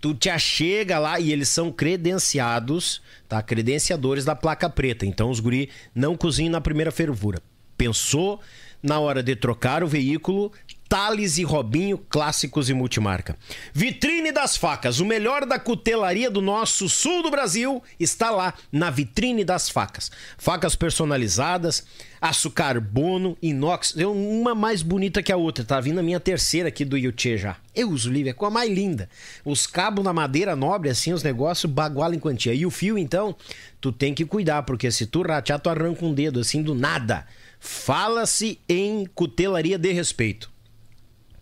[0.00, 3.42] Tu te achega lá e eles são credenciados, tá?
[3.42, 5.04] Credenciadores da placa preta.
[5.04, 7.38] Então os guri não cozinham na primeira fervura.
[7.76, 8.40] Pensou
[8.82, 10.50] na hora de trocar o veículo,
[10.92, 13.34] Thales e Robinho, clássicos e multimarca.
[13.72, 18.90] Vitrine das facas, o melhor da cutelaria do nosso sul do Brasil está lá na
[18.90, 20.10] Vitrine das facas.
[20.36, 21.86] Facas personalizadas,
[22.20, 25.64] aço carbono, inox, é uma mais bonita que a outra.
[25.64, 27.56] Tá vindo a minha terceira aqui do Yuchê já.
[27.74, 29.08] Eu uso Lívia, com a mais linda.
[29.46, 32.52] Os cabos na madeira nobre, assim, os negócios baguala em quantia.
[32.52, 33.34] E o fio, então,
[33.80, 37.26] tu tem que cuidar, porque se tu ratear, tu arranca um dedo, assim, do nada.
[37.58, 40.51] Fala-se em cutelaria de respeito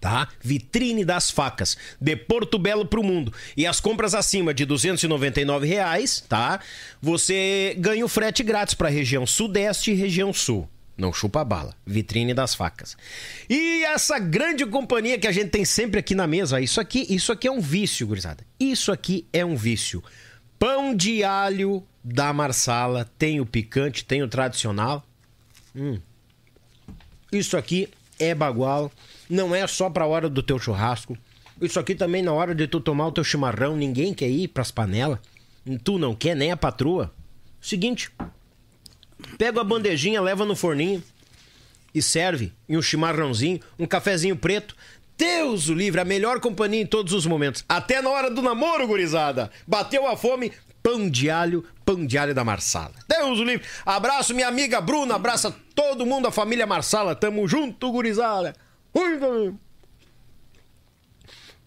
[0.01, 0.29] tá?
[0.41, 3.33] Vitrine das facas, de Porto Belo pro mundo.
[3.57, 6.61] E as compras acima de 299 reais, tá?
[7.03, 10.69] Você ganha o frete grátis para região sudeste e região sul.
[10.97, 11.75] Não chupa bala.
[11.87, 12.95] Vitrine das facas.
[13.49, 17.33] E essa grande companhia que a gente tem sempre aqui na mesa, isso aqui, isso
[17.33, 18.45] aqui é um vício, gurizada.
[18.59, 20.05] Isso aqui é um vício.
[20.59, 25.03] Pão de alho da Marsala, tem o picante, tem o tradicional.
[25.75, 25.99] Hum.
[27.33, 28.93] Isso aqui é bagual
[29.31, 31.17] não é só para a hora do teu churrasco.
[31.61, 34.71] Isso aqui também na hora de tu tomar o teu chimarrão, ninguém quer ir pras
[34.71, 35.21] panelas.
[35.85, 37.13] Tu não quer nem a patroa.
[37.61, 38.11] Seguinte,
[39.39, 41.03] pega a bandejinha, leva no forninho
[41.95, 44.75] e serve em um chimarrãozinho, um cafezinho preto.
[45.17, 47.63] Deus o livre, a melhor companhia em todos os momentos.
[47.69, 49.51] Até na hora do namoro, gurizada.
[49.67, 50.51] Bateu a fome,
[50.83, 52.95] pão de alho, pão de alho da Marsala.
[53.07, 53.67] Deus o livre.
[53.85, 57.15] Abraço minha amiga Bruna, abraça todo mundo, a família Marsala.
[57.15, 58.57] Tamo junto, gurizada.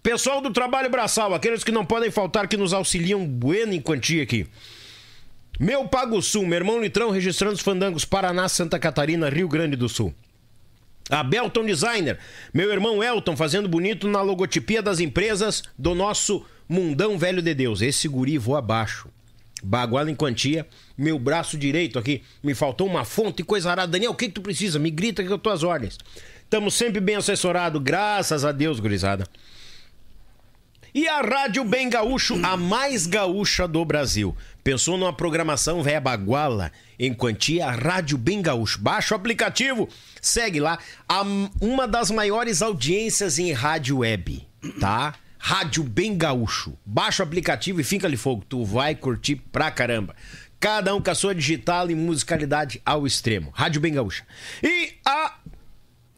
[0.02, 4.24] Pessoal do trabalho braçal, aqueles que não podem faltar, que nos auxiliam bueno em quantia
[4.24, 4.46] aqui.
[5.60, 9.88] Meu Pago Sul, meu irmão Litrão registrando os fandangos Paraná, Santa Catarina, Rio Grande do
[9.88, 10.14] Sul.
[11.10, 12.18] A Belton Designer,
[12.54, 17.82] meu irmão Elton fazendo bonito na logotipia das empresas do nosso mundão velho de Deus.
[17.82, 19.08] Esse guri voa abaixo.
[19.62, 20.68] Baguala em quantia,
[20.98, 23.92] meu braço direito aqui, me faltou uma fonte coisa arada.
[23.92, 24.78] Daniel, o que, que tu precisa?
[24.78, 25.98] Me grita que eu tô às ordens.
[26.54, 29.26] Estamos sempre bem assessorados, graças a Deus, gurizada.
[30.94, 34.38] E a Rádio Bem Gaúcho, a mais gaúcha do Brasil.
[34.64, 37.72] Pensou numa programação véia baguala em quantia?
[37.72, 38.80] Rádio Bem Gaúcho.
[38.80, 39.90] Baixa o aplicativo,
[40.22, 40.78] segue lá.
[41.10, 41.24] A,
[41.60, 44.48] uma das maiores audiências em rádio web,
[44.80, 45.16] tá?
[45.40, 46.78] Rádio Bem Gaúcho.
[46.86, 48.46] Baixa o aplicativo e fica ali fogo.
[48.48, 50.16] Tu vai curtir pra caramba.
[50.60, 53.52] Cada um com a sua digital e musicalidade ao extremo.
[53.54, 54.24] Rádio Bem Gaúcha.
[54.62, 55.34] E a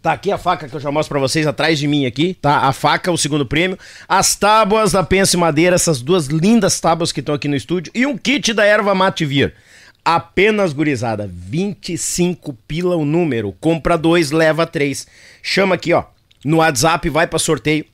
[0.02, 2.60] Tá aqui a faca que eu já mostro pra vocês atrás de mim aqui, tá?
[2.60, 3.78] A faca, o segundo prêmio.
[4.08, 7.92] As tábuas da Pense Madeira, essas duas lindas tábuas que estão aqui no estúdio.
[7.94, 9.54] E um kit da erva mate vir.
[10.06, 13.52] Apenas, gurizada, 25 pila o número.
[13.60, 15.08] Compra dois, leva três.
[15.42, 16.04] Chama aqui, ó.
[16.48, 17.86] No WhatsApp, vai para sorteio.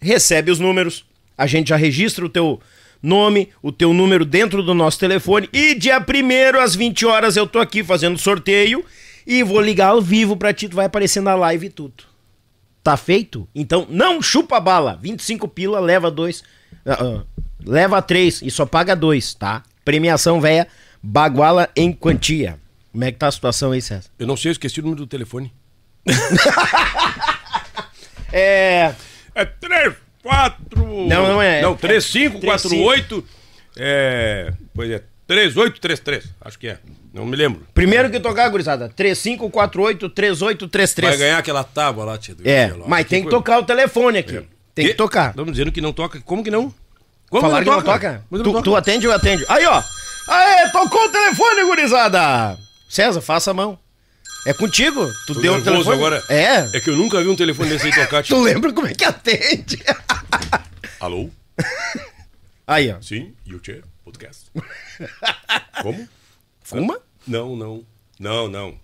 [0.00, 1.04] Recebe os números.
[1.36, 2.60] A gente já registra o teu
[3.02, 7.44] nome, o teu número dentro do nosso telefone e dia 1 às 20 horas eu
[7.44, 8.84] tô aqui fazendo sorteio
[9.26, 12.04] E vou ligar ao vivo pra ti, tu vai aparecer na live e tudo.
[12.84, 13.48] Tá feito?
[13.52, 14.96] Então não chupa bala.
[15.02, 16.44] 25 pila, leva dois.
[16.86, 17.24] ah, ah,
[17.66, 19.64] leva três e só paga dois, tá?
[19.84, 20.68] Premiação véia,
[21.02, 22.60] baguala em quantia.
[22.92, 24.08] Como é que tá a situação aí, César?
[24.20, 25.52] Eu não sei, eu esqueci o número do telefone.
[28.32, 28.94] É.
[29.34, 30.86] É 3, 4.
[31.06, 31.62] Não, não é.
[31.62, 33.24] Não, é 3, 5, 4, 8.
[33.76, 34.52] É.
[34.74, 36.24] Pois é, 3, 8, 3, 3.
[36.40, 36.78] Acho que é.
[37.12, 37.66] Não me lembro.
[37.74, 38.88] Primeiro que tocar, gurizada.
[38.96, 41.08] 3548 3833.
[41.10, 42.34] Vai ganhar aquela tábua lá, tia.
[42.34, 42.88] do É, relógio.
[42.88, 44.40] mas tem que tocar o telefone aqui.
[44.74, 45.30] Tem que E- tocar.
[45.30, 46.20] Estamos dizendo que não toca.
[46.22, 46.72] Como que não?
[47.28, 48.24] Como Falaram que não toca?
[48.30, 48.78] Como que Tu, não tu toca?
[48.78, 49.44] atende ou atende?
[49.48, 49.82] Aí, ó.
[50.28, 52.58] Aê, tocou o telefone, gurizada.
[52.88, 53.78] César, faça a mão.
[54.46, 55.06] É contigo.
[55.26, 55.96] Tu Tô deu o nervoso telefone.
[55.96, 56.22] agora.
[56.28, 56.76] É.
[56.76, 58.42] É que eu nunca vi um telefone desse aí tocar, Tu tio.
[58.42, 59.78] lembra como é que atende?
[60.98, 61.30] Alô?
[62.66, 63.00] Aí, ó.
[63.00, 64.46] Sim, YouTube Podcast.
[65.82, 66.08] Como?
[66.62, 66.98] Fuma?
[67.26, 67.84] Não, não.
[68.18, 68.78] Não, não.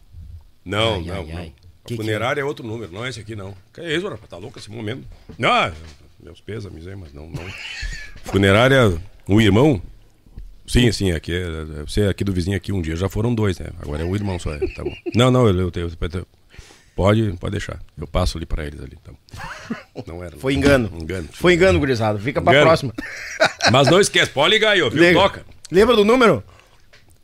[0.64, 1.36] Não, Ai, não, ai, não.
[1.38, 1.52] ai.
[1.86, 3.56] Que funerária é outro número, não é esse aqui, não.
[3.72, 4.28] Que é isso, rapaz?
[4.28, 5.06] Tá louco esse momento?
[5.38, 5.72] Não,
[6.22, 7.42] meus pêsames aí, mas não, não.
[8.24, 9.80] Funerária, um irmão?
[10.68, 13.34] Sim, sim, aqui é, é- você é aqui do vizinho aqui um dia, já foram
[13.34, 13.68] dois, né?
[13.80, 14.94] Agora é um irmão só, é, tá bom.
[15.14, 15.90] Não, não, eu, eu, tenho-
[16.94, 17.78] pode, pode deixar.
[17.98, 20.04] Eu passo ali pra eles ali, tá bom.
[20.06, 20.36] Não era.
[20.36, 20.90] Foi engano.
[21.00, 21.28] Engano.
[21.32, 22.18] Foi engano, gurizada.
[22.18, 22.66] Fica pra Engano.
[22.66, 22.92] próxima.
[23.72, 25.00] Mas não esquece, pode ligar aí, ó, viu?
[25.02, 25.18] Liga.
[25.18, 25.44] Toca.
[25.70, 26.42] Lembra do número?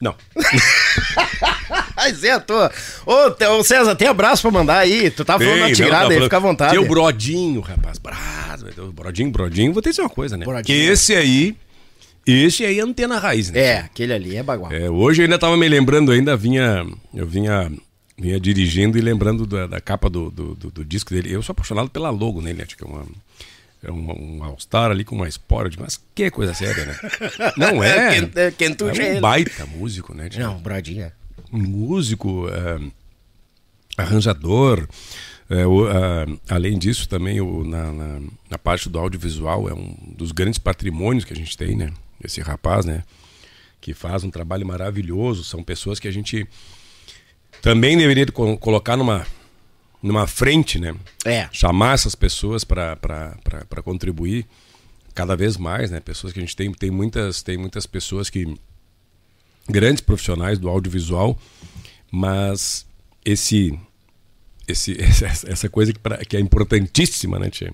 [0.00, 0.14] Não.
[2.14, 2.70] Zé, à toa.
[3.06, 5.10] Ô, ô, César, tem abraço pra mandar aí.
[5.10, 6.72] Tu tá falando na Tem, não, tirada aí, fica à vontade.
[6.72, 7.98] Tem o Brodinho, rapaz.
[7.98, 10.44] Brás, o Brodinho, Brodinho, vou te dizer uma coisa, né?
[10.44, 10.64] Brodinho.
[10.64, 11.56] Que esse aí,
[12.32, 13.60] esse aí é antena raiz, né?
[13.60, 14.72] É, aquele ali é bagual.
[14.72, 17.70] É, hoje eu ainda tava me lembrando, ainda vinha, eu vinha,
[18.18, 21.32] vinha dirigindo e lembrando da, da capa do, do, do- do disco dele.
[21.32, 23.04] Eu sou apaixonado pela logo nele, acho que é uma...
[23.86, 26.96] É um, um All-Star ali com uma Sport, mas que coisa séria, né?
[27.58, 28.16] Não é?
[28.16, 30.30] É, tu é um baita músico, né?
[30.38, 31.12] Não, Brodinha.
[31.52, 32.80] um músico, é,
[33.96, 34.88] arranjador.
[35.50, 38.20] é, o- a- além disso, também o- na, na-
[38.50, 41.92] na parte do audiovisual é um dos grandes patrimônios que a gente tem, né?
[42.22, 43.02] Esse rapaz, né?
[43.80, 45.44] Que faz um trabalho maravilhoso.
[45.44, 46.46] São pessoas que a gente
[47.60, 49.26] também deveria co- colocar numa,
[50.02, 50.94] numa frente, né?
[51.24, 51.48] É.
[51.52, 53.36] Chamar essas pessoas para
[53.84, 54.46] contribuir
[55.14, 56.00] cada vez mais, né?
[56.00, 58.54] Pessoas que a gente tem, tem muitas, tem muitas pessoas que
[59.68, 61.38] grandes profissionais do audiovisual,
[62.10, 62.84] mas
[63.24, 63.78] esse,
[64.68, 67.72] esse essa, essa coisa que, pra- que é importantíssima, né, Tia?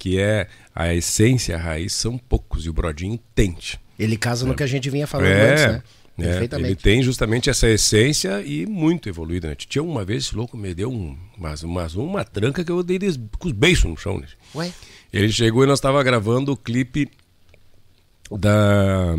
[0.00, 3.78] Que é a essência, a raiz, são poucos, e o Brodinho tente.
[3.98, 5.82] Ele casa no que a gente vinha falando antes, né?
[6.18, 6.82] é, ele Perfeitamente.
[6.82, 9.54] tem justamente essa essência e muito evoluída, né?
[9.54, 12.98] Tinha uma vez esse louco me deu um, mas, mas uma tranca que eu dei
[12.98, 14.26] des- com os beiços no chão, né?
[14.54, 14.72] Ué?
[15.12, 17.10] Ele chegou e nós estava gravando o clipe
[18.30, 19.14] da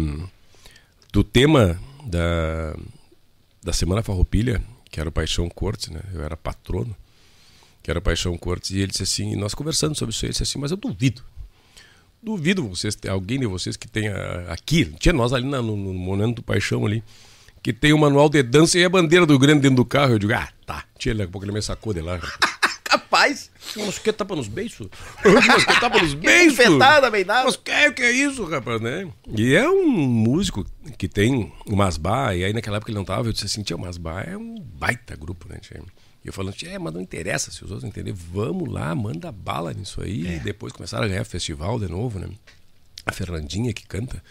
[1.13, 2.75] do tema da
[3.63, 6.01] da Semana Farroupilha, que era o Paixão Cortes, né?
[6.13, 6.95] Eu era patrono,
[7.81, 10.59] que era Paixão Cortes, e ele disse assim, nós conversando sobre isso, ele disse assim,
[10.59, 11.23] mas eu duvido.
[12.21, 14.13] Duvido vocês, alguém de vocês que tenha
[14.49, 17.03] aqui, tinha nós ali no, no Monumento do Paixão ali,
[17.63, 20.13] que tem o manual de dança e a bandeira do grande dentro do carro.
[20.13, 20.83] Eu digo, ah, tá.
[20.97, 22.19] Tinha, daqui a pouco ele me sacou de lá.
[22.83, 23.49] Capaz.
[23.75, 24.87] Mas que tapa nos beiços?
[25.23, 26.59] Mas que tapa nos beiços?
[26.59, 27.23] Enfetada, bem.
[27.25, 29.07] Mas que, que é isso, rapaz, né?
[29.35, 30.65] E é um músico
[30.97, 33.75] que tem o Masbá, e aí naquela época ele não tava, eu disse assim, tia,
[33.75, 35.81] o Masbá é um baita grupo, né, tia?
[36.23, 39.73] E eu falando, tia, mas não interessa se os outros entenderem, vamos lá, manda bala
[39.73, 40.35] nisso aí.
[40.35, 42.29] E depois começaram a ganhar festival de novo, né?
[43.05, 44.21] A Fernandinha que canta,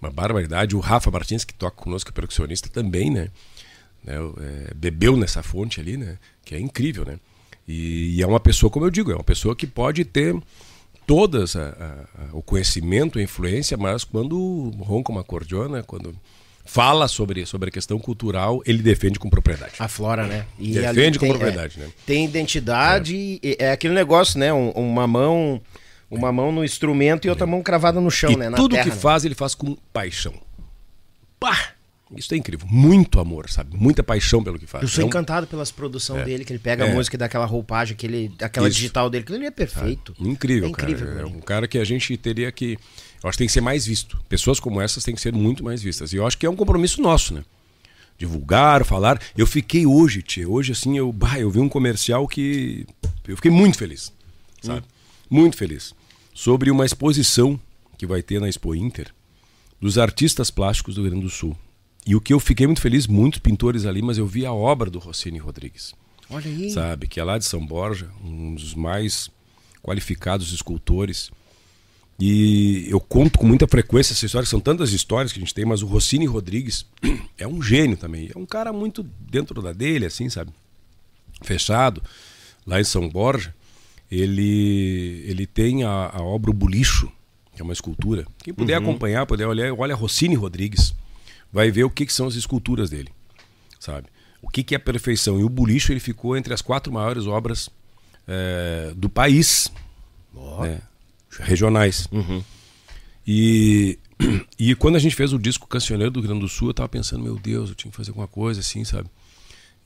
[0.00, 0.76] uma barbaridade.
[0.76, 3.30] O Rafa Martins, que toca conosco, é percussionista também, né?
[4.04, 4.14] né,
[4.68, 6.18] é, bebeu nessa fonte ali, né?
[6.44, 7.18] Que é incrível, né?
[7.66, 10.36] E, e é uma pessoa, como eu digo, é uma pessoa que pode ter
[11.06, 11.68] todas a-
[12.16, 16.14] a- a- o conhecimento, a influência, mas quando ronca uma cordiona, quando
[16.64, 19.74] fala sobre, sobre a questão cultural, ele defende com propriedade.
[19.78, 20.46] A Flora, né?
[20.58, 21.90] E Defende ali com tem, propriedade, é, né?
[22.06, 24.52] Tem identidade, e é aquele negócio, né?
[24.52, 25.60] Um- uma mão
[26.10, 28.48] uma mão no instrumento e outra mão cravada no chão, e né?
[28.48, 28.96] Na tudo terra, que né?
[28.96, 30.34] faz, ele faz com paixão.
[31.40, 31.70] Pá!
[32.16, 32.68] Isso é incrível.
[32.70, 33.76] Muito amor, sabe?
[33.76, 34.82] Muita paixão pelo que faz.
[34.82, 36.90] Eu sou É um- encantado pelas produções dele, que ele pega É.
[36.90, 38.76] a música e dá aquela roupagem, aquele, aquela Isso.
[38.76, 40.14] digital dele, que ele é perfeito.
[40.20, 41.06] Incrível, é incrível.
[41.08, 41.20] cara.
[41.22, 42.78] É um cara que a gente teria que.
[43.24, 44.18] Eu acho que tem que ser mais visto.
[44.28, 46.12] Pessoas como essas têm que ser muito mais vistas.
[46.12, 47.42] E eu acho que é um compromisso nosso, né?
[48.18, 49.18] Divulgar, falar.
[49.34, 50.46] Eu fiquei hoje, tia.
[50.46, 52.86] Hoje, assim, eu, bah, eu vi um comercial que.
[53.26, 54.12] Eu fiquei muito feliz.
[54.60, 54.84] Sabe?
[55.30, 55.94] Muito feliz.
[56.34, 57.58] Sobre uma exposição
[57.96, 59.10] que vai ter na Expo Inter
[59.80, 61.56] dos artistas plásticos do Rio Grande do Sul.
[62.06, 64.90] E o que eu fiquei muito feliz, muitos pintores ali, mas eu vi a obra
[64.90, 65.94] do Rossini Rodrigues
[66.28, 66.70] Olha aí.
[66.70, 67.06] sabe?
[67.06, 69.30] Que é lá de São Borja, um dos mais
[69.82, 71.30] qualificados escultores.
[72.18, 75.64] E eu conto com muita frequência essa história, são tantas histórias que a gente tem,
[75.64, 76.86] mas o Rossini Rodrigues
[77.36, 78.30] é um gênio também.
[78.34, 80.52] É um cara muito dentro da dele, assim, sabe?
[81.42, 82.02] fechado,
[82.66, 83.54] lá em São Borja,
[84.10, 87.10] ele, ele tem a, a obra O Bulicho,
[87.54, 88.26] que é uma escultura.
[88.42, 88.90] Quem puder uhum.
[88.90, 90.94] acompanhar, puder olhar, olha Rossini Rodrigues,
[91.52, 93.10] vai ver o que, que são as esculturas dele,
[93.78, 94.08] sabe?
[94.42, 95.40] O que, que é perfeição.
[95.40, 97.70] E o Bulicho ele ficou entre as quatro maiores obras
[98.28, 99.72] é, do país,
[100.34, 100.62] oh.
[100.62, 100.80] né?
[101.40, 102.08] Regionais.
[102.10, 102.42] Uhum.
[103.26, 103.98] E,
[104.58, 106.88] e quando a gente fez o disco Cancioneiro do Rio Grande do Sul, eu tava
[106.88, 109.08] pensando, meu Deus, eu tinha que fazer alguma coisa assim, sabe?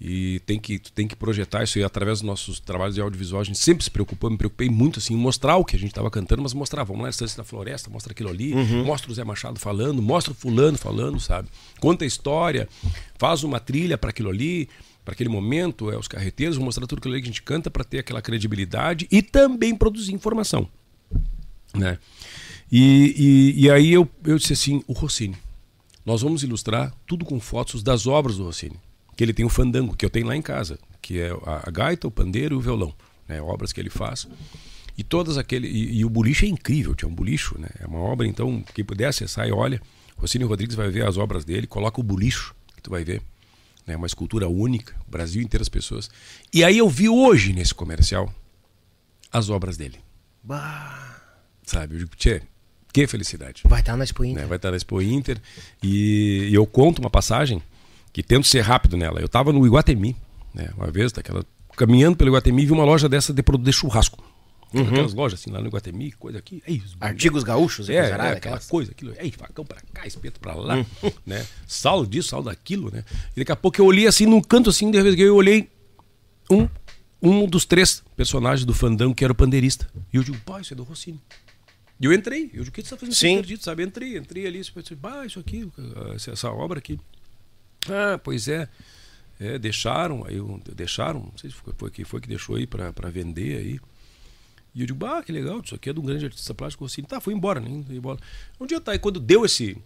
[0.00, 3.40] E tem que, tem que projetar isso aí através dos nossos trabalhos de audiovisual.
[3.40, 5.90] A gente sempre se preocupou, me preocupei muito assim, em mostrar o que a gente
[5.90, 8.84] estava cantando, mas mostrar, vamos lá Estância da Floresta, mostra aquilo ali, uhum.
[8.84, 11.48] mostra o Zé Machado falando, mostra o fulano falando, sabe?
[11.80, 12.68] Conta a história,
[13.18, 14.68] faz uma trilha para aquilo ali,
[15.04, 17.82] para aquele momento, é os carreteiros, mostrar tudo aquilo ali que a gente canta para
[17.82, 20.68] ter aquela credibilidade e também produzir informação,
[21.78, 21.98] né?
[22.70, 25.36] E, e, e aí eu, eu disse assim, o Rossini,
[26.04, 28.76] nós vamos ilustrar tudo com fotos das obras do Rossini
[29.18, 32.06] que ele tem o fandango, que eu tenho lá em casa, que é a, gaita,
[32.06, 32.94] o pandeiro e o violão,
[33.26, 34.28] né, obras que ele faz.
[34.96, 37.68] E todas aquele e, e, o bulicho é incrível, tinha um bulicho, né?
[37.80, 39.82] É uma obra então, quem puder acessar e olha,
[40.16, 43.20] Rossini Rodrigues vai ver as obras dele, coloca o bulicho, que tu vai ver.
[43.84, 46.08] Né, uma escultura única, o Brasil inteiro as pessoas.
[46.54, 48.32] E aí eu vi hoje nesse comercial
[49.32, 49.98] as obras dele.
[50.44, 51.17] Bah.
[51.68, 52.40] Sabe, eu digo, tchê,
[52.90, 53.62] que felicidade.
[53.66, 54.42] Vai estar na Expo Inter.
[54.42, 54.48] Né?
[54.48, 55.38] Vai estar na Expo Inter.
[55.82, 57.62] E, e eu conto uma passagem
[58.10, 59.20] que tento ser rápido nela.
[59.20, 60.16] Eu estava no Iguatemi,
[60.54, 61.44] né, uma vez, daquela,
[61.76, 64.24] caminhando pelo Iguatemi, vi uma loja dessa de produto de churrasco.
[64.72, 64.88] Uhum.
[64.88, 66.62] Aquelas lojas assim lá no Iguatemi, coisa aqui.
[66.66, 68.66] Ei, Artigos gaúchos, é, é, aquela aquelas...
[68.66, 69.12] coisa, aquilo.
[69.18, 71.12] Ei, facão pra cá, espeto pra lá, uhum.
[71.26, 71.46] né?
[71.66, 73.04] Sal disso, sal daquilo, né?
[73.36, 75.68] E daqui a pouco eu olhei assim, num canto assim, de vez eu olhei
[76.50, 76.66] um,
[77.20, 79.86] um dos três personagens do Fandango, que era o pandeirista.
[80.10, 81.20] E eu digo, pai, isso é do Rossini.
[82.00, 83.14] E eu entrei, eu o que você está fazendo?
[83.14, 83.36] Sim.
[83.36, 83.82] Perdido, sabe?
[83.82, 85.68] Entrei, entrei ali, ah, isso aqui,
[86.30, 86.98] essa obra aqui.
[87.88, 88.68] Ah, pois é.
[89.40, 90.36] é deixaram, aí
[90.74, 93.80] deixaram, não sei se foi, foi, foi que deixou aí para vender aí.
[94.74, 97.02] E eu digo, ah, que legal, isso aqui é de um grande artista plástico assim.
[97.02, 97.68] Tá, foi embora, né?
[97.90, 98.20] embora.
[98.60, 99.76] Um dia tá, e quando deu esse,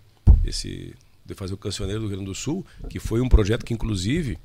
[0.44, 0.94] esse
[1.24, 4.38] de fazer o Cancioneiro do Rio Grande do Sul, que foi um projeto que inclusive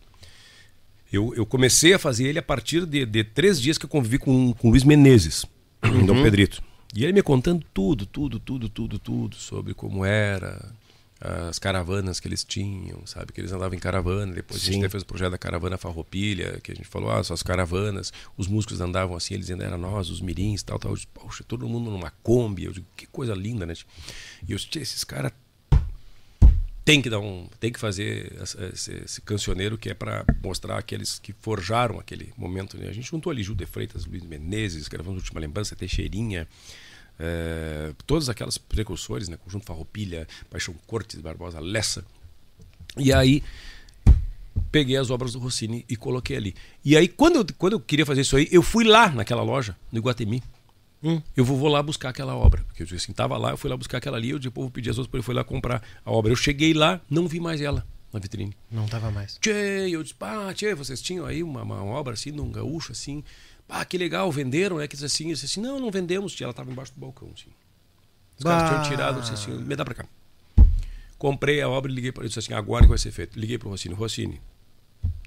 [1.11, 4.17] eu, eu comecei a fazer ele a partir de, de três dias que eu convivi
[4.17, 5.45] com, com o Luiz Menezes,
[5.83, 6.05] uhum.
[6.05, 6.61] Dom Pedrito.
[6.95, 10.71] E ele me contando tudo, tudo, tudo, tudo, tudo sobre como era,
[11.19, 13.33] as caravanas que eles tinham, sabe?
[13.33, 14.33] Que eles andavam em caravana.
[14.33, 14.69] Depois Sim.
[14.69, 17.43] a gente fez o projeto da caravana Farroupilha, que a gente falou, ah, são as
[17.43, 18.13] caravanas.
[18.37, 20.95] Os músicos andavam assim, eles ainda eram nós, os mirins, tal, tal.
[21.13, 22.65] Poxa, todo mundo numa Kombi.
[22.65, 23.73] Eu digo, que coisa linda, né?
[24.47, 25.31] E eu disse, esses caras
[26.87, 28.33] tem que dar um, tem que fazer
[28.71, 32.77] esse, esse cancioneiro que é para mostrar aqueles que forjaram aquele momento.
[32.77, 32.87] Né?
[32.87, 36.47] A gente juntou ali Gil de Freitas, Luiz Menezes, gravamos Última Lembrança, Teixeirinha,
[37.19, 39.35] é, todas aquelas precursores, né?
[39.35, 42.05] Conjunto Farroupilha, Paixão Cortes, Barbosa, Lessa.
[42.95, 43.43] E aí
[44.71, 46.55] peguei as obras do Rossini e coloquei ali.
[46.85, 49.75] E aí, quando eu, quando eu queria fazer isso aí, eu fui lá naquela loja,
[49.91, 50.41] no Iguatemi.
[51.03, 51.21] Hum.
[51.35, 52.63] Eu vou, vou, lá buscar aquela obra.
[52.63, 54.89] Porque eu assim, tava lá, eu fui lá buscar aquela ali, eu depois vou pedir
[54.89, 56.31] as outras para ele foi lá comprar a obra.
[56.31, 58.55] Eu cheguei lá, não vi mais ela na vitrine.
[58.71, 59.37] Não tava mais.
[59.39, 63.23] Tchê, eu disse, pá, tchê, vocês tinham aí uma, uma obra assim, num gaúcho assim,
[63.69, 64.87] ah, que legal, venderam, né?
[64.87, 67.49] Que assim, eu disse assim, não, não vendemos, ela estava embaixo do balcão, assim.
[68.37, 68.51] Os bah.
[68.51, 70.05] caras tinham tirado, disse assim, me dá para cá.
[71.17, 73.39] Comprei a obra e liguei para ele, disse assim, agora que vai ser feito.
[73.39, 74.41] Liguei para o Rossini, Rossini,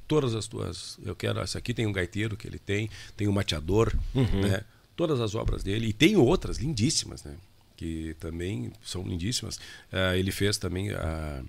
[0.06, 3.32] todas as tuas, eu quero, essa aqui tem um gaiteiro que ele tem, tem um
[3.32, 4.40] mateador, uhum.
[4.40, 4.64] né?
[5.00, 7.34] Todas as obras dele, e tem outras lindíssimas, né?
[7.74, 9.56] Que também são lindíssimas.
[9.90, 11.42] Uh, ele fez também a,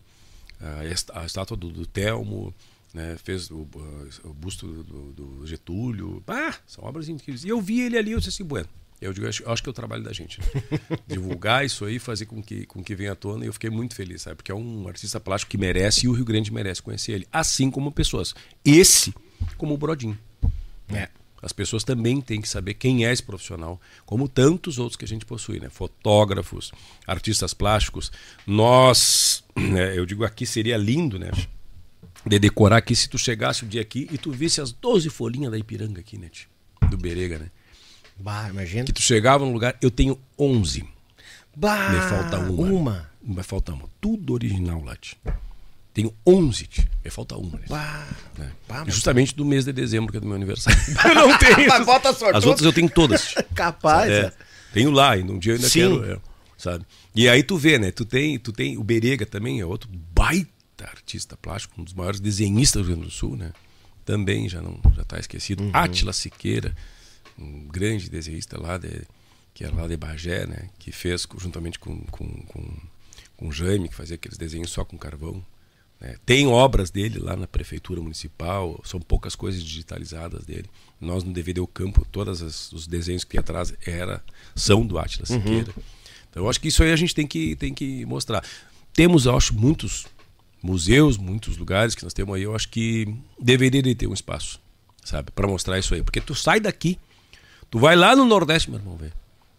[0.61, 2.55] a, a estátua do, do Telmo,
[2.93, 3.67] né, fez o,
[4.23, 6.23] o busto do, do, Getúlio.
[6.25, 7.43] Ah, são obras incríveis.
[7.43, 8.69] E eu vi ele ali, eu disse assim, bueno,
[9.01, 10.39] eu digo, acho, acho que é o trabalho da gente.
[10.39, 10.47] Né?
[11.05, 13.43] Divulgar isso aí, fazer com que, com que venha à tona.
[13.43, 14.37] E eu fiquei muito feliz, sabe?
[14.37, 17.27] Porque é um artista plástico que merece e o Rio Grande merece conhecer ele.
[17.33, 18.33] Assim como pessoas.
[18.63, 19.13] Esse,
[19.57, 20.17] como o Brodinho.
[20.87, 21.09] É.
[21.41, 25.07] As pessoas também têm que saber quem é esse profissional, como tantos outros que a
[25.07, 25.69] gente possui, né?
[25.69, 26.71] Fotógrafos,
[27.07, 28.11] artistas plásticos.
[28.45, 31.31] Nós, né, eu digo aqui, seria lindo, né?
[32.25, 35.51] de decorar aqui se tu chegasse um dia aqui e tu visse as 12 folhinhas
[35.51, 36.29] da Ipiranga aqui, né?
[36.89, 37.49] Do Berega, né?
[38.17, 38.85] Bah, imagina.
[38.85, 40.87] Que tu chegava no lugar, eu tenho 11.
[41.55, 42.71] Bah, me falta uma.
[42.71, 43.11] Uma.
[43.21, 43.89] Me falta uma.
[43.99, 45.15] Tudo original lá, tch.
[45.93, 46.87] Tenho 11, tch.
[47.03, 47.57] me falta uma.
[47.57, 47.65] Né?
[47.67, 48.07] Bah,
[48.37, 48.51] né?
[48.67, 50.79] bah, Justamente do mês de dezembro, que é do meu aniversário.
[51.03, 51.67] eu não tenho.
[51.67, 52.37] mas bota sorte.
[52.37, 53.35] As outras eu tenho todas.
[53.53, 54.09] Capaz.
[54.09, 54.33] É.
[54.73, 55.79] Tenho lá, e num dia eu ainda Sim.
[55.79, 56.13] quero.
[56.13, 56.19] É,
[56.57, 56.85] sabe?
[57.13, 57.91] E aí tu vê, né?
[57.91, 62.21] Tu tem, tu tem o Berega também, é outro baita artista plástico, um dos maiores
[62.21, 63.51] desenhistas do Rio Grande do Sul, né?
[64.05, 65.61] Também já não já está esquecido.
[65.61, 65.71] Uhum.
[65.73, 66.75] Átila Siqueira,
[67.37, 69.01] um grande desenhista lá de,
[69.53, 70.69] que era lá de Bagé, né?
[70.79, 72.77] Que fez juntamente com com, com,
[73.35, 75.43] com Jaime, que fazia aqueles desenhos só com carvão.
[76.01, 76.15] Né?
[76.25, 80.65] Tem obras dele lá na prefeitura municipal, são poucas coisas digitalizadas dele.
[80.99, 84.23] Nós no DVD O Campo, todos os desenhos que atrás era,
[84.55, 85.37] são do Atlas uhum.
[85.37, 85.73] Siqueira.
[86.29, 88.43] Então eu acho que isso aí a gente tem que, tem que mostrar.
[88.93, 90.07] Temos, eu acho, muitos
[90.61, 94.59] museus, muitos lugares que nós temos aí, eu acho que deveria ter um espaço,
[95.03, 96.01] sabe, para mostrar isso aí.
[96.01, 96.97] Porque tu sai daqui,
[97.69, 99.13] tu vai lá no Nordeste, meu irmão, ver.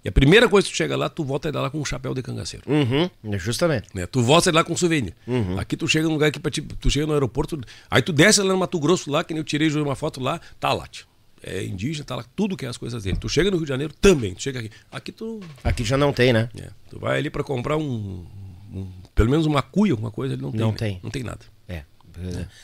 [0.05, 2.23] E a primeira coisa que tu chega lá, tu volta lá com um chapéu de
[2.23, 2.65] cangaceiro.
[2.69, 3.89] Uhum, justamente.
[3.95, 4.05] Né?
[4.07, 5.15] Tu volta lá com um souvenir.
[5.27, 5.59] Uhum.
[5.59, 7.61] Aqui tu chega num lugar que pra ti, tu chega no aeroporto,
[7.91, 10.41] aí tu desce lá no Mato Grosso lá, que nem eu tirei uma foto lá,
[10.59, 11.07] tá lá, tio.
[11.45, 13.17] É indígena, tá lá tudo que é as coisas dele.
[13.17, 14.71] Tu chega no Rio de Janeiro também, tu chega aqui.
[14.91, 15.41] Aqui tu.
[15.65, 16.49] Aqui já não tem, né?
[16.57, 18.25] É, tu vai ali para comprar um,
[18.73, 20.61] um, Pelo menos uma cuia, alguma coisa, ele não tem.
[20.61, 20.77] Não né?
[20.77, 21.01] tem.
[21.03, 21.41] Não tem nada.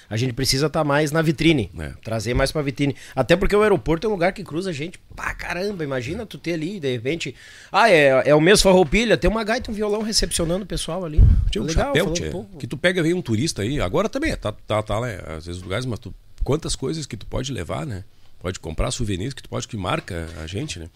[0.08, 1.70] A gente precisa estar tá mais na vitrine.
[1.78, 1.92] É.
[2.02, 2.94] Trazer mais pra vitrine.
[3.14, 5.84] Até porque o aeroporto é um lugar que cruza gente pra caramba.
[5.84, 7.34] Imagina tu ter ali, de repente.
[7.70, 11.04] Ah, é, é o mesmo farroupilha, tem uma gaita e um violão recepcionando o pessoal
[11.04, 11.20] ali.
[11.50, 13.80] Tinha um Legal, chapéu, tia, que tu pega vem um turista aí.
[13.80, 16.14] Agora também, tá, tá, tá lá, às vezes lugares, mas tu,
[16.44, 18.04] quantas coisas que tu pode levar, né?
[18.40, 20.88] Pode comprar souvenirs que tu pode que marca a gente, né?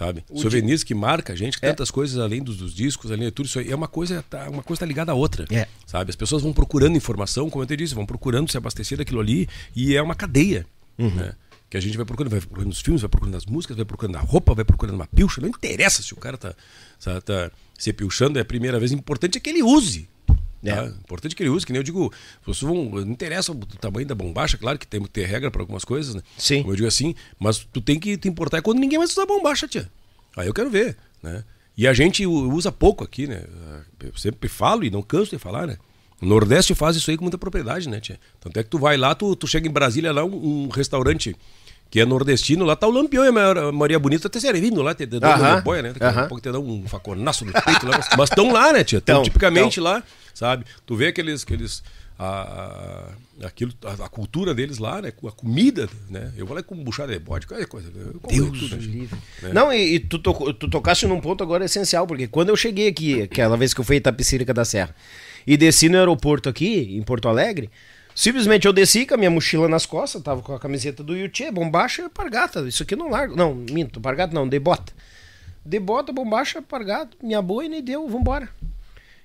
[0.00, 0.24] Sabe?
[0.30, 1.68] O Souvenirs que marca a gente, é.
[1.68, 4.48] tantas coisas além dos, dos, discos, além de tudo isso aí, é uma coisa, tá,
[4.48, 5.68] uma coisa tá ligada à outra, é.
[5.86, 6.08] sabe?
[6.08, 9.46] As pessoas vão procurando informação, como eu te disse, vão procurando se abastecer daquilo ali
[9.76, 10.64] e é uma cadeia,
[10.98, 11.14] uhum.
[11.14, 11.34] né?
[11.68, 14.16] Que a gente vai procurando, vai procurando os filmes, vai procurando as músicas, vai procurando
[14.16, 16.54] a roupa, vai procurando uma pilcha, não interessa se o cara tá,
[17.04, 20.08] tá, tá se pilchando, é a primeira vez, o importante é que ele use,
[20.64, 20.74] é.
[20.74, 20.84] Tá?
[20.86, 22.12] Importante que ele use, que nem eu digo,
[22.44, 25.84] vão, não interessa o tamanho da bombacha, claro que tem que ter regra para algumas
[25.84, 26.22] coisas, né?
[26.36, 26.60] Sim.
[26.60, 29.66] Como eu digo assim, mas tu tem que te importar quando ninguém mais usa bombacha,
[29.66, 29.90] tia.
[30.36, 31.44] Aí eu quero ver, né?
[31.76, 33.42] E a gente usa pouco aqui, né?
[34.02, 35.78] Eu sempre falo e não canso de falar, né?
[36.20, 38.20] O Nordeste faz isso aí com muita propriedade, né, tia?
[38.38, 41.34] Tanto é que tu vai lá, tu, tu chega em Brasília lá, um, um restaurante
[41.90, 45.04] que é nordestino, lá tá o Lampião e a Maria Bonita até servindo lá, te
[45.04, 45.92] dando uh boia, né?
[45.92, 48.98] Daqui a pouco te dá um faconaço no peito lá, mas estão lá, né, tia?
[48.98, 50.02] Estão tipicamente lá,
[50.32, 50.64] sabe?
[50.86, 51.82] Tu vê aqueles, aqueles
[52.16, 53.06] a,
[53.42, 55.08] a, aquilo, a, a, cultura deles lá, né?
[55.08, 56.30] A comida, né?
[56.36, 57.90] Eu vou lá com buchada de bode, qualquer coisa.
[57.90, 58.82] Deus tudo, né?
[58.82, 59.18] livre.
[59.42, 59.52] Né?
[59.52, 62.86] Não, e, e tu, to, tu tocaste num ponto agora essencial, porque quando eu cheguei
[62.88, 64.94] aqui, aquela vez que eu fui em Itapecirica da Serra,
[65.46, 67.70] e desci no aeroporto aqui, em Porto Alegre,
[68.14, 71.50] simplesmente eu desci com a minha mochila nas costas, tava com a camiseta do Yuchê,
[71.50, 72.60] bombacha e pargata.
[72.68, 73.36] Isso aqui não largo.
[73.36, 74.92] Não, minto, pargata não, de bota.
[75.64, 78.48] De bota, bombacha, pargata, minha boina e deu, vambora.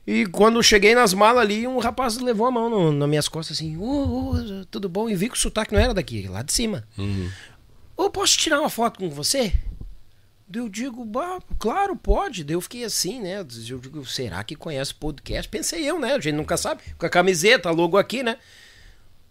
[0.08, 3.58] E quando cheguei nas malas ali, um rapaz levou a mão no, nas minhas costas
[3.58, 5.10] assim, oh, oh, tudo bom?
[5.10, 6.88] E vi que o sotaque não era daqui, lá de cima.
[6.98, 7.30] Uhum.
[7.98, 9.54] Oh, posso tirar uma foto com você?
[10.54, 12.44] Eu digo, bah, claro, pode.
[12.44, 13.40] Daí eu fiquei assim, né?
[13.40, 15.50] Eu digo, será que conhece podcast?
[15.50, 16.14] Pensei eu, né?
[16.14, 16.84] A gente nunca sabe.
[17.00, 18.38] Com a camiseta, logo aqui, né?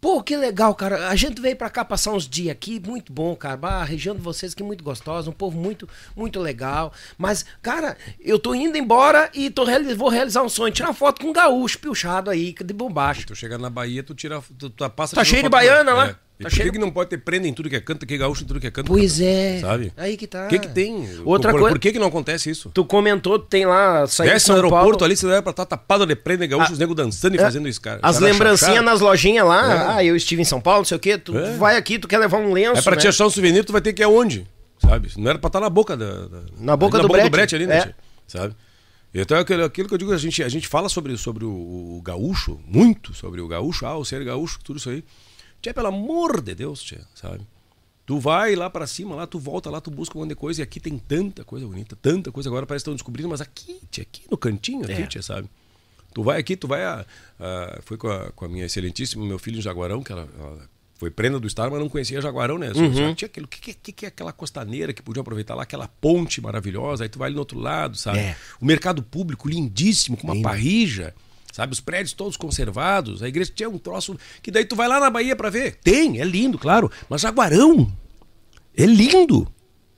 [0.04, 1.08] Pô, que legal, cara.
[1.08, 3.56] A gente veio para cá passar uns dias aqui, muito bom, cara.
[3.56, 6.92] Bah, a região de vocês aqui muito gostosa, um povo muito, muito legal.
[7.16, 9.64] Mas, cara, eu tô indo embora e tô,
[9.96, 13.26] vou realizar um sonho, tirar foto com um gaúcho pilchado aí, de bombacho.
[13.26, 15.16] Tu chega na Bahia, tu tira, tu, tu passa...
[15.16, 16.08] Tá cheio de baiana lá.
[16.10, 16.16] É.
[16.42, 18.42] Tá por que não pode ter prenda em tudo que é canto, que é gaúcho
[18.42, 18.88] em tudo que é canto?
[18.88, 19.60] Pois é.
[19.60, 19.92] Sabe?
[19.96, 20.46] Aí que tá.
[20.46, 21.08] O que que tem?
[21.24, 21.76] Outra por, coisa.
[21.76, 22.70] Por que que não acontece isso?
[22.74, 24.04] Tu comentou, tem lá.
[24.04, 25.04] Desce no aeroporto Paulo.
[25.04, 27.36] ali, você deve pra estar tá tapado de prenda e gaúcho, ah, os negros dançando
[27.36, 28.00] e é, fazendo isso, cara.
[28.02, 29.72] As lembrancinhas nas lojinhas lá.
[29.72, 29.96] É.
[29.96, 31.16] Ah, eu estive em São Paulo, não sei o quê.
[31.16, 31.56] Tu é.
[31.56, 32.80] vai aqui, tu quer levar um lenço.
[32.80, 33.00] É pra né?
[33.00, 34.44] te achar um souvenir, tu vai ter que ir aonde?
[34.80, 35.10] Sabe?
[35.16, 36.26] Não era pra estar tá na boca da.
[36.26, 37.28] da na boca, do, boca brete.
[37.28, 37.76] do brete ali, né?
[37.76, 37.94] É.
[38.26, 38.56] Sabe?
[39.14, 41.48] Então aquilo, aquilo que eu digo, a gente, a gente fala sobre, sobre o,
[41.98, 45.04] o gaúcho, muito sobre o gaúcho, ah, o ser gaúcho, tudo isso aí.
[45.64, 47.40] Tia, pelo amor de Deus, tia, sabe?
[48.04, 50.60] Tu vai lá para cima, lá tu volta, lá tu busca um monte de coisa
[50.60, 53.80] e aqui tem tanta coisa bonita, tanta coisa agora parece que estão descobrindo, mas aqui,
[53.90, 55.06] tia, aqui no cantinho, aqui, é.
[55.06, 55.48] tia, sabe?
[56.12, 57.06] Tu vai aqui, tu vai a,
[57.40, 60.68] a foi com a, com a, minha excelentíssima, meu filho em Jaguarão, que ela, ela
[60.96, 62.70] foi prenda do Estado, mas não conhecia Jaguarão, né?
[62.76, 63.14] Uhum.
[63.14, 66.42] Tinha aquilo, o que, que, que, é aquela costaneira que podia aproveitar lá, aquela ponte
[66.42, 68.18] maravilhosa, aí tu vai ali no outro lado, sabe?
[68.18, 68.36] É.
[68.60, 70.46] O mercado público lindíssimo, com uma Lindo.
[70.46, 71.14] parrija
[71.54, 71.72] sabe?
[71.72, 75.08] Os prédios todos conservados, a igreja tinha um troço que daí tu vai lá na
[75.08, 75.76] Bahia para ver.
[75.76, 77.92] Tem, é lindo, claro, mas Jaguarão
[78.76, 79.46] é lindo.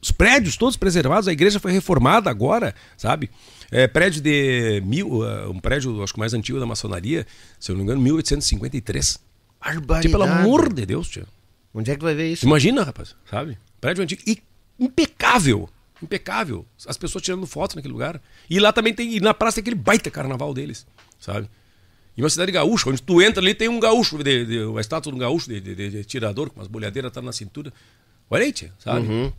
[0.03, 3.31] Os prédios todos preservados, a igreja foi reformada agora, sabe?
[3.71, 7.27] É, prédio de mil, uh, um prédio, acho que mais antigo da maçonaria,
[7.59, 9.19] se eu não me engano, 1853.
[9.59, 10.03] Barbaridade.
[10.03, 11.27] Tipo, pelo amor de Deus, tio.
[11.73, 12.45] Onde é que vai ver isso?
[12.45, 13.57] Imagina, rapaz, sabe?
[13.81, 14.43] Prédio antigo e
[14.79, 15.71] impecável.
[16.03, 16.67] Impecável.
[16.87, 18.21] As pessoas tirando fotos naquele lugar.
[18.49, 20.87] E lá também tem, e na praça tem aquele baita carnaval deles
[21.19, 21.49] sabe?
[22.17, 25.13] E uma cidade gaúcha, onde tu entra ali tem um gaúcho, de, de, uma estátua
[25.13, 27.73] de um gaúcho de, de, de tirador, com umas bolhadeiras tá na cintura.
[28.31, 29.07] Olha aí, tia, sabe?
[29.07, 29.33] Uhum.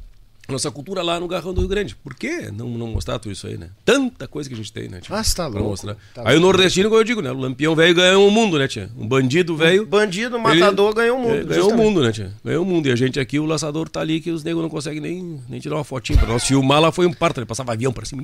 [0.53, 1.95] Nossa cultura lá no Garrão do Rio Grande.
[1.95, 3.69] Por que não, não mostrar tudo isso aí, né?
[3.83, 5.01] Tanta coisa que a gente tem, né?
[5.01, 5.15] Tia?
[5.15, 5.69] Ah, tá louco.
[5.69, 5.97] mostrar.
[6.13, 7.31] Tá aí o nordestino, como eu digo, né?
[7.31, 8.89] O lampião velho ganhou o mundo, né, tia?
[8.97, 9.85] Um bandido velho.
[9.85, 11.35] Bandido, matador, ganhou o mundo.
[11.35, 12.31] É, ganhou o mundo, né, tia?
[12.43, 12.87] Ganhou o mundo.
[12.87, 15.59] E a gente aqui, o laçador tá ali que os negros não conseguem nem, nem
[15.59, 16.45] tirar uma fotinha pra nós.
[16.45, 18.23] filmar lá foi um parto, ele passava avião pra cima.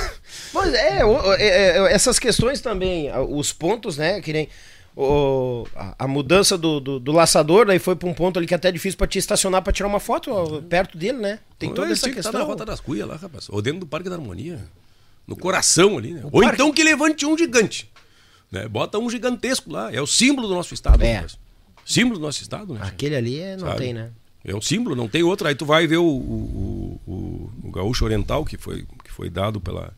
[0.52, 1.02] Mas é,
[1.38, 4.20] é, é, essas questões também, os pontos, né?
[4.20, 4.48] Que nem
[4.96, 8.54] o, a, a mudança do, do, do laçador, daí foi pra um ponto ali que
[8.54, 11.40] é até difícil pra te estacionar pra tirar uma foto ó, perto dele, né?
[11.58, 12.48] Tem toda essa tinham que estar na questão.
[12.52, 13.48] Rota das Cuias lá, rapaz.
[13.48, 14.60] Ou dentro do Parque da Harmonia.
[15.26, 16.20] No coração ali, né?
[16.24, 17.90] Ou parque- então que levante um gigante.
[18.52, 18.68] Né?
[18.68, 19.92] Bota um gigantesco lá.
[19.92, 21.02] É o símbolo do nosso estado.
[21.02, 21.24] É.
[21.84, 22.80] Símbolo do nosso estado, né?
[22.82, 23.78] Aquele ali é, não Sabe?
[23.78, 24.10] tem, né?
[24.44, 25.48] É um símbolo, não tem outro.
[25.48, 29.30] Aí tu vai ver o, o, o, o- o Gaúcho Oriental, que foi, que foi
[29.30, 29.92] dado pela,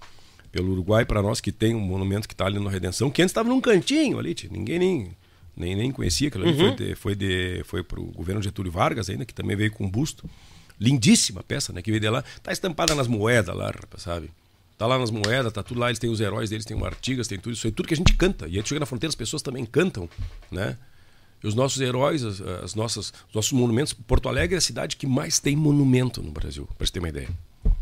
[0.56, 3.30] pelo Uruguai para nós, que tem um monumento que está ali na Redenção, que antes
[3.30, 4.48] estava num cantinho ali, tia.
[4.50, 5.10] ninguém nem,
[5.54, 6.52] nem, nem conhecia aquilo ali.
[6.54, 6.68] Uhum.
[6.68, 9.90] Foi, de, foi, de, foi pro governo Getúlio Vargas ainda, que também veio com um
[9.90, 10.28] busto.
[10.80, 11.82] Lindíssima peça, né?
[11.82, 12.24] Que veio de lá.
[12.42, 14.30] Tá estampada nas moedas lá, rapaz, sabe?
[14.78, 17.28] Tá lá nas moedas, tá tudo lá, eles têm os heróis deles, tem o Artigas,
[17.28, 18.48] tem tudo isso aí, tudo que a gente canta.
[18.48, 20.08] E aí chega na fronteira, as pessoas também cantam,
[20.50, 20.76] né?
[21.44, 23.92] E os nossos heróis, as, as nossas, os nossos monumentos.
[23.92, 27.10] Porto Alegre é a cidade que mais tem monumento no Brasil, pra você ter uma
[27.10, 27.28] ideia.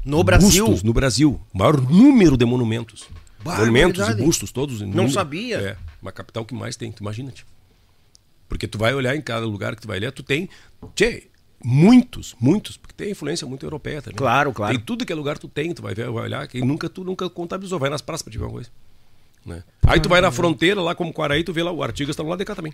[0.04, 0.66] No Brasil.
[0.66, 1.40] Bustos no Brasil.
[1.52, 3.08] O maior número de monumentos.
[3.44, 4.22] monumentos e Barbaridade.
[4.22, 4.80] bustos, todos.
[4.80, 5.10] Não número.
[5.10, 5.58] sabia.
[5.58, 7.46] É, uma capital que mais tem, tu imagina, tio.
[8.48, 10.48] Porque tu vai olhar em cada lugar que tu vai ler, tu tem.
[10.94, 11.28] Tchê,
[11.64, 14.16] muitos, muitos, porque tem influência muito europeia também.
[14.16, 14.74] Claro, claro.
[14.74, 17.02] Tem tudo que é lugar tu tem, tu vai ver, vai olhar, que nunca tu
[17.02, 18.70] nunca contabilizou, vai nas praças pra te ver uma coisa.
[19.44, 19.62] Né?
[19.86, 22.28] Aí tu vai na fronteira, lá como Quaraí, tu vê lá, o Artigas tá no
[22.28, 22.72] lado de cá também.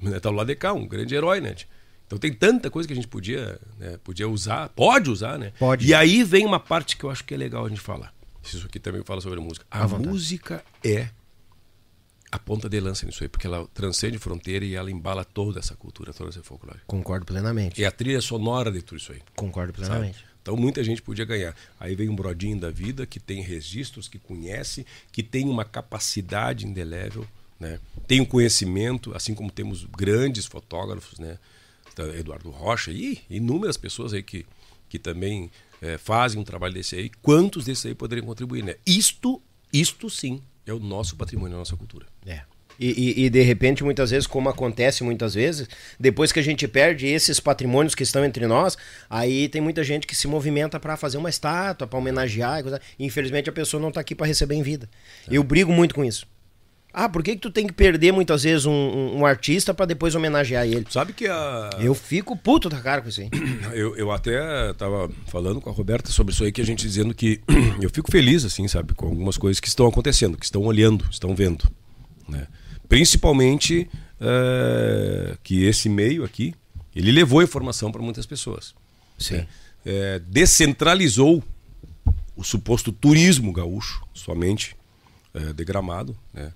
[0.00, 0.20] Né?
[0.20, 1.54] Tá no lado de cá, um grande herói, né?
[2.14, 5.52] Então tem tanta coisa que a gente podia, né, podia usar, pode usar, né?
[5.58, 5.86] Pode.
[5.86, 8.14] E aí vem uma parte que eu acho que é legal a gente falar.
[8.42, 9.66] Isso aqui também fala sobre música.
[9.70, 11.08] A música é
[12.30, 15.74] a ponta de lança nisso aí, porque ela transcende fronteira e ela embala toda essa
[15.74, 16.80] cultura, toda essa folclore.
[16.86, 17.80] Concordo plenamente.
[17.80, 19.20] E a trilha sonora de tudo isso aí.
[19.34, 19.88] Concordo sabe?
[19.88, 20.24] plenamente.
[20.42, 21.56] Então muita gente podia ganhar.
[21.80, 26.66] Aí vem um brodinho da vida que tem registros, que conhece, que tem uma capacidade
[26.66, 27.26] indelével,
[27.58, 27.80] né?
[28.06, 31.38] Tem um conhecimento, assim como temos grandes fotógrafos, né?
[31.94, 34.44] Tá, Eduardo Rocha e inúmeras pessoas aí que,
[34.88, 35.50] que também
[35.80, 37.10] eh, fazem um trabalho desse aí.
[37.22, 38.74] Quantos desses aí poderiam contribuir, né?
[38.86, 39.40] Isto,
[39.72, 42.06] isto sim é o nosso patrimônio, a nossa cultura.
[42.26, 42.40] É.
[42.80, 42.88] E,
[43.20, 45.68] e- e, de repente, muitas vezes, como acontece muitas vezes,
[46.00, 48.76] depois que a gente perde esses patrimônios que estão entre nós,
[49.08, 52.62] aí tem muita gente que se movimenta para fazer uma estátua, para homenagear.
[52.98, 54.88] infelizmente, a pessoa não tá aqui para receber em vida.
[55.30, 56.26] Eu brigo muito com isso.
[56.96, 59.84] Ah, por que, que tu tem que perder muitas vezes um, um- um artista para
[59.84, 60.86] depois homenagear ele?
[60.88, 63.28] Sabe que a, Eu fico puto da cara com isso aí.
[63.74, 67.12] Eu, eu até estava falando com a Roberta sobre isso aí, que a gente dizendo
[67.12, 67.40] que
[67.82, 71.34] eu fico feliz, assim, sabe, com algumas coisas que estão acontecendo, que estão olhando, estão
[71.34, 71.68] vendo.
[72.28, 72.46] Né?
[72.88, 73.90] Principalmente
[74.20, 76.54] eh, que esse meio aqui,
[76.94, 78.74] ele levou informação para muitas pessoas.
[79.18, 79.44] Sim.
[79.84, 81.42] Eh, descentralizou
[82.36, 84.76] o suposto turismo gaúcho, somente
[85.34, 86.52] eh, de Gramado, né?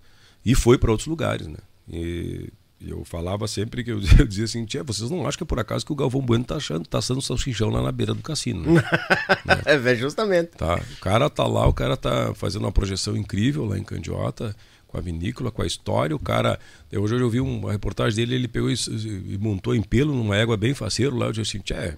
[0.48, 1.46] E foi para outros lugares.
[1.46, 1.58] Né?
[1.92, 2.50] E,
[2.80, 5.58] eu falava sempre que eu, eu dizia assim, tia, vocês não acham que é por
[5.58, 8.74] acaso que o Galvão Bueno tá achando, tá assando salsichão lá na beira do cassino,
[8.74, 8.82] né?
[9.66, 10.52] É, justamente.
[10.52, 14.56] Tá, o cara tá lá, o cara tá fazendo uma projeção incrível lá em Candiota,
[14.86, 16.16] com a vinícola, com a história.
[16.16, 16.58] O cara,
[16.90, 20.36] eu, hoje eu vi uma reportagem dele, ele pegou e, e montou em pelo numa
[20.36, 21.26] égua bem faceiro lá.
[21.26, 21.96] Eu disse assim, tchê,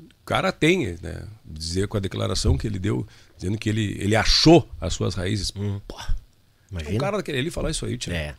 [0.00, 1.22] o cara tem, né?
[1.44, 3.06] Dizer com a declaração que ele deu,
[3.36, 5.50] dizendo que ele, ele achou as suas raízes.
[5.50, 5.96] Pô,
[6.72, 6.98] o Imagina.
[7.00, 8.10] cara daquele ali falar isso aí, tchê.
[8.12, 8.34] É.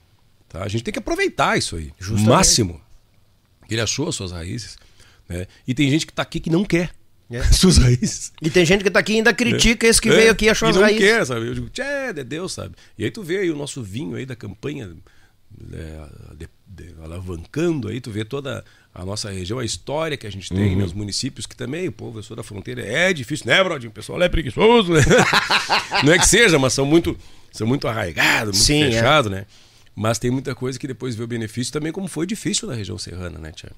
[0.50, 0.64] Tá?
[0.64, 1.92] A gente tem que aproveitar isso aí.
[2.00, 2.28] Justamente.
[2.28, 2.82] O máximo.
[3.70, 4.78] Ele achou as suas raízes.
[5.30, 5.48] Né?
[5.68, 6.92] E tem gente que tá aqui que não quer
[7.32, 7.38] É.
[7.40, 8.32] as suas raízes.
[8.42, 10.50] E tem gente que tá aqui e ainda critica esse que É, veio aqui e
[10.50, 11.02] achou e as não raízes.
[11.04, 11.48] quer, sabe?
[11.48, 12.76] Eu digo, tchê, de Deus, sabe?
[12.98, 14.96] E aí tu vê aí o nosso vinho aí da campanha
[15.72, 20.30] é, de- de- alavancando aí, tu vê toda a nossa região, a história que a
[20.32, 20.58] gente Uhum.
[20.60, 20.84] tem, né?
[20.84, 23.92] os municípios que também, o povo, eu sou da fronteira, é difícil, né, Brodinho?
[23.92, 25.02] O pessoal é preguiçoso, né?
[26.04, 27.16] não é que seja, mas são muito,
[27.54, 28.92] são muito arraigados, muito Sim, é.
[28.92, 29.46] fechados, né?
[29.96, 32.98] Mas tem muita coisa que depois vê o benefício também, como foi difícil na região
[32.98, 33.72] serrana, né, Tia?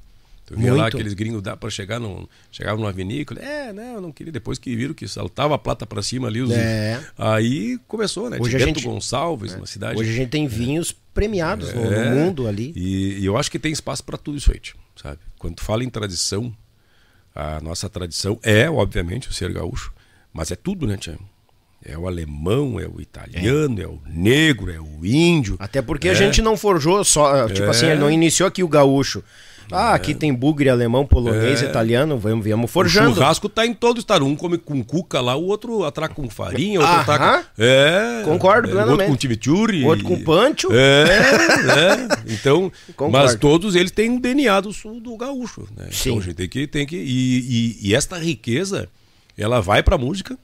[0.46, 4.02] Tu via lá aqueles gringos dá para chegar num, chegava numa vinícola, é, não, eu
[4.02, 7.04] não queria, depois que viram que saltava a plata para cima ali, os, É.
[7.18, 8.38] aí começou, né?
[8.40, 10.00] Hoje a gente- Gonçalves, uma cidade.
[10.00, 12.72] Hoje a gente tem vinhos premiados no- É, no mundo ali.
[12.76, 14.62] E, e eu acho que tem espaço para tudo isso aí,
[14.96, 15.18] sabe?
[15.40, 16.56] Quando tu fala em tradição,
[17.34, 19.92] a nossa tradição é, obviamente, o ser gaúcho,
[20.32, 21.18] mas é tudo, né, tia?
[21.88, 25.56] É o alemão, é o italiano, é, é o negro, é o índio.
[25.60, 26.12] Até porque é.
[26.12, 29.24] a gente não forjou só, tipo assim, ele não iniciou aqui o gaúcho.
[29.72, 31.66] Ah, aqui tem bugre alemão, polonês, é.
[31.66, 33.12] italiano, vamos, vamos forjando.
[33.12, 34.26] O churrasco tá em todo o estado.
[34.26, 37.46] Um come com cuca lá, o outro atraca com farinha, o outro atraca...
[37.58, 38.22] É.
[38.24, 38.90] Concordo plenamente.
[38.90, 39.84] O outro com chimichurri.
[39.84, 40.70] O outro com pancho.
[40.72, 42.34] É, é.
[42.34, 43.18] Então, Concordo.
[43.18, 45.88] mas todos eles têm um DNA do sul do gaúcho, né?
[45.92, 46.10] Sim.
[46.10, 46.68] Então a gente tem que...
[46.68, 48.88] Tem que e, e, e esta riqueza,
[49.38, 50.38] ela vai pra música.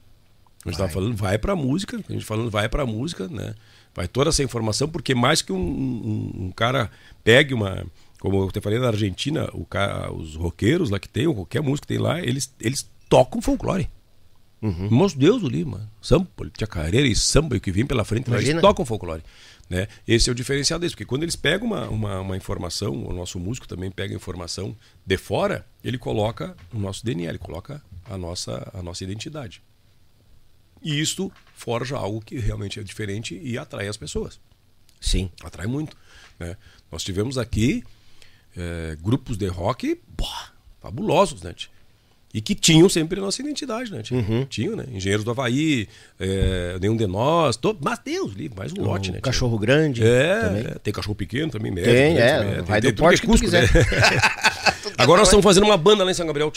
[0.64, 2.02] A gente estava falando, vai pra música.
[2.08, 3.54] A gente falando, vai pra música, né?
[3.94, 6.90] Vai toda essa informação, porque mais que um, um, um cara
[7.22, 7.84] pegue uma
[8.22, 11.88] como eu te falei na Argentina, o cara, os roqueiros lá que tem, qualquer músico
[11.88, 13.90] que tem lá, eles, eles tocam folclore.
[14.62, 15.06] Uhum.
[15.16, 15.90] Deus, ali, mano.
[16.00, 19.24] Samba, chacareira e samba, e o que vem pela frente, eles tocam folclore.
[19.68, 19.88] Né?
[20.06, 23.40] Esse é o diferencial deles, porque quando eles pegam uma, uma, uma, informação, o nosso
[23.40, 28.70] músico também pega informação de fora, ele coloca o nosso DNA, ele coloca a nossa,
[28.72, 29.60] a nossa identidade.
[30.82, 34.40] E isto forja algo que realmente é diferente e atrai as pessoas.
[35.00, 35.30] Sim.
[35.42, 35.96] Atrai muito.
[36.38, 36.56] Né?
[36.90, 37.84] Nós tivemos aqui
[38.56, 40.00] é, grupos de rock
[40.80, 41.54] fabulosos, né?
[42.34, 44.02] E que tinham sempre a nossa identidade, né?
[44.10, 44.46] Uhum.
[44.46, 44.86] Tinham, né?
[44.90, 45.86] Engenheiros do Havaí,
[46.18, 49.20] é, Nenhum de Nós, todo, mas Deus, mais um lote, né?
[49.20, 50.02] Cachorro grande.
[50.02, 50.64] É, também.
[50.82, 51.92] tem cachorro pequeno também, médio.
[51.92, 53.62] Tem, é, também, vai tem, do porte que, que tu quiser.
[53.62, 53.68] Né?
[54.96, 56.50] Agora nós estamos fazendo uma banda lá em São Gabriel.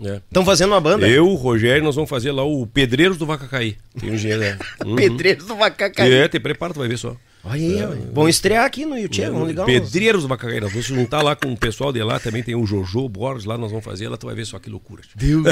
[0.00, 0.46] Estão é.
[0.46, 1.08] fazendo uma banda?
[1.08, 3.76] Eu, o Rogério, nós vamos fazer lá o Pedreiros do Vacacaí.
[3.98, 4.58] Tem um engenheiro, né?
[4.84, 4.96] Uhum.
[4.96, 6.12] Pedreiros do Vacacaí.
[6.12, 7.16] É, tem preparo, tu vai ver só.
[7.46, 10.86] Olha aí, é, vão estrear aqui no YouTube, vamos ligar Pedreiros do Macacaí, nós vamos
[10.86, 13.84] juntar lá com o pessoal de lá, também tem o Jojo Borges lá, nós vamos
[13.84, 15.02] fazer, lá tu vai ver só que loucura.
[15.14, 15.44] Deus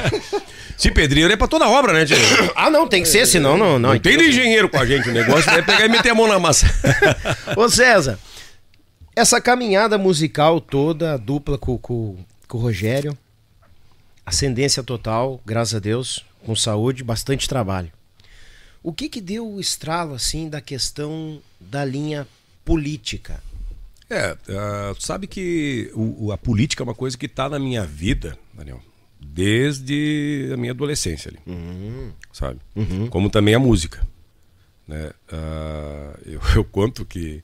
[0.78, 2.16] Se pedreiro é pra toda obra, né, tio?
[2.56, 3.78] Ah, não, tem que ser, senão não...
[3.78, 6.26] Não, não tem engenheiro com a gente, o negócio vai pegar e meter a mão
[6.26, 6.66] na massa.
[7.54, 8.18] Ô César,
[9.14, 12.16] essa caminhada musical toda, dupla com, com,
[12.48, 13.16] com o Rogério,
[14.26, 17.92] ascendência total, graças a Deus, com saúde, bastante trabalho.
[18.82, 22.26] O que que deu o estralo assim da questão da linha
[22.64, 23.42] política?
[24.10, 28.38] É, uh, sabe que o, a política é uma coisa que está na minha vida,
[28.54, 28.80] Daniel,
[29.20, 32.12] desde a minha adolescência ali, uhum.
[32.32, 32.60] sabe?
[32.76, 33.08] Uhum.
[33.08, 34.06] Como também a música,
[34.86, 35.10] né?
[35.32, 37.42] Uh, eu, eu conto que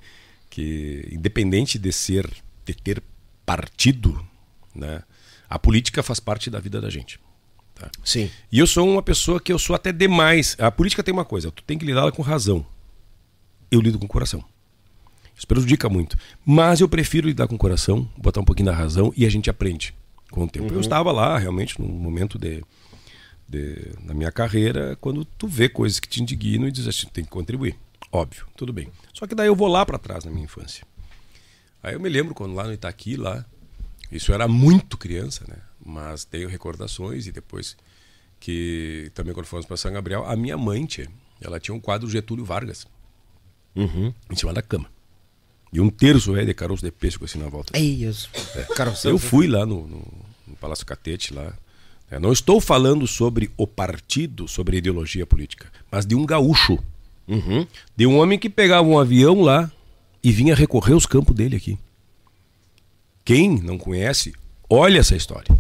[0.49, 2.31] que independente de ser
[2.65, 3.03] de ter
[3.45, 4.25] partido,
[4.75, 5.03] né?
[5.53, 7.21] A política faz parte da vida da gente.
[7.75, 7.91] Tá?
[8.03, 8.31] Sim.
[8.51, 10.57] E eu sou uma pessoa que eu sou até demais.
[10.59, 12.65] A política tem uma coisa, tu tem que lidar com razão.
[13.71, 14.43] Eu lido com o coração.
[15.37, 16.17] Isso prejudica muito.
[16.43, 19.51] Mas eu prefiro lidar com o coração, botar um pouquinho da razão e a gente
[19.51, 19.95] aprende
[20.31, 20.69] com o tempo.
[20.69, 20.77] Uhum.
[20.77, 22.65] Eu estava lá realmente num momento de,
[23.47, 27.25] de, na minha carreira, quando tu vê coisas que te indignam e diz assim, tem
[27.25, 27.77] que contribuir.
[28.11, 28.89] Óbvio, tudo bem.
[29.13, 30.83] Só que daí eu vou lá para trás na minha infância.
[31.83, 33.45] Aí eu me lembro quando lá no Itaqui, lá,
[34.13, 35.57] isso era muito criança, né?
[35.85, 37.77] mas tenho recordações e depois
[38.39, 41.09] que também quando fomos para São Gabriel, a minha mãe, tia,
[41.41, 42.87] ela tinha um quadro Getúlio Vargas
[43.75, 44.13] uhum.
[44.31, 44.87] em cima da cama.
[45.73, 47.77] E um terço é de caroço de pêssego assim na volta.
[47.77, 48.29] Ei, isso.
[48.55, 49.09] É.
[49.09, 50.07] Eu fui lá no, no,
[50.47, 51.55] no Palácio Catete lá.
[52.11, 56.79] É, não estou falando sobre o partido, sobre a ideologia política, mas de um gaúcho.
[57.27, 57.67] Uhum.
[57.97, 59.73] De um homem que pegava um avião lá
[60.23, 61.79] e vinha recorrer os campos dele aqui.
[63.25, 64.33] Quem não conhece,
[64.69, 65.57] olha essa história.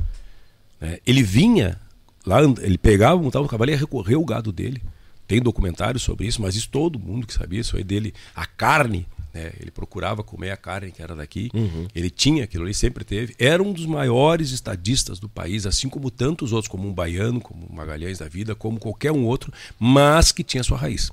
[0.81, 1.79] É, ele vinha
[2.27, 4.83] lá, ele pegava, montava um cavalo e ia recorrer o gado dele.
[5.27, 8.13] Tem documentário sobre isso, mas isso todo mundo que sabia, isso aí dele.
[8.35, 9.53] A carne, né?
[9.61, 11.51] ele procurava comer a carne que era daqui.
[11.55, 11.87] Uhum.
[11.95, 13.35] Ele tinha aquilo ali, sempre teve.
[13.39, 17.67] Era um dos maiores estadistas do país, assim como tantos outros, como um baiano, como
[17.71, 21.11] um Magalhães da vida, como qualquer um outro, mas que tinha sua raiz.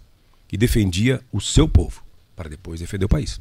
[0.51, 2.03] E defendia o seu povo,
[2.35, 3.39] para depois defender o país.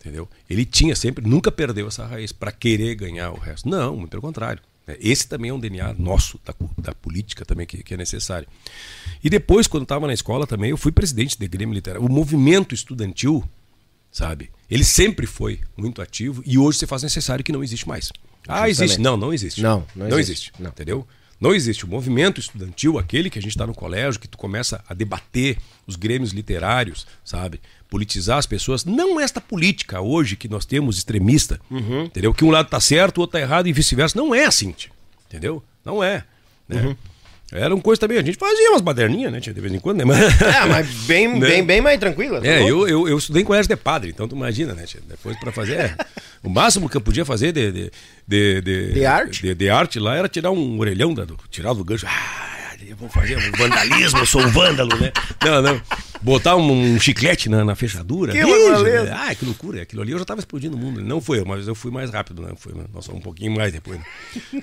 [0.00, 0.28] Entendeu?
[0.48, 3.68] Ele tinha sempre, nunca perdeu essa raiz para querer ganhar o resto.
[3.68, 4.62] Não, muito pelo contrário.
[4.86, 8.48] É, esse também é um DNA nosso, da, da política também, que, que, é necessário.
[9.22, 12.04] E depois, quando estava na escola também, eu fui presidente do Grêmio Literário.
[12.04, 13.44] O movimento estudantil,
[14.10, 14.50] sabe?
[14.70, 18.10] Ele sempre foi muito ativo e hoje se faz necessário que não existe mais.
[18.48, 18.98] Ah, existe.
[18.98, 19.62] Não, não existe.
[19.62, 20.48] Não, não, não existe.
[20.48, 20.62] existe.
[20.62, 20.70] Não.
[20.70, 21.06] Entendeu?
[21.38, 21.84] Não existe.
[21.84, 25.58] O movimento estudantil, aquele que a gente está no colégio, que tu começa a debater
[25.86, 27.60] os grêmios literários, sabe?
[27.90, 32.04] Politizar as pessoas, não esta política hoje que nós temos extremista, uhum.
[32.04, 32.32] entendeu?
[32.32, 34.16] Que um lado tá certo, o outro tá errado e vice-versa.
[34.16, 34.74] Não é assim,
[35.28, 35.62] entendeu?
[35.84, 36.24] Não é.
[36.68, 36.82] Né?
[36.82, 36.96] Uhum.
[37.52, 39.40] Era uma coisa também, a gente fazia umas baderninhas, né?
[39.40, 40.04] De vez em quando, né?
[40.04, 41.48] Mas, é, mas bem, né?
[41.48, 42.40] bem, bem mais tranquila.
[42.40, 44.84] Tá é, eu, eu, eu estudei em colégio de padre, então tu imagina, né?
[45.08, 45.80] Depois para fazer.
[45.80, 45.96] É,
[46.44, 47.92] o máximo que eu podia fazer de, de,
[48.26, 49.42] de, de, de arte?
[49.42, 52.06] De, de, arte lá era tirar um orelhão, da, tirar do gancho.
[52.06, 52.49] Ah,
[52.88, 55.12] eu vou fazer um vandalismo, eu sou um vândalo, né?
[55.44, 55.82] Não, não.
[56.22, 58.32] Botar um, um chiclete na, na fechadura.
[58.32, 59.14] Que beleza.
[59.14, 59.82] Ah, que loucura.
[59.82, 61.00] Aquilo ali eu já tava explodindo o mundo.
[61.02, 62.52] Não foi eu, mas eu fui mais rápido, né?
[62.56, 63.98] Foi, nossa, um pouquinho mais depois.
[63.98, 64.04] Né?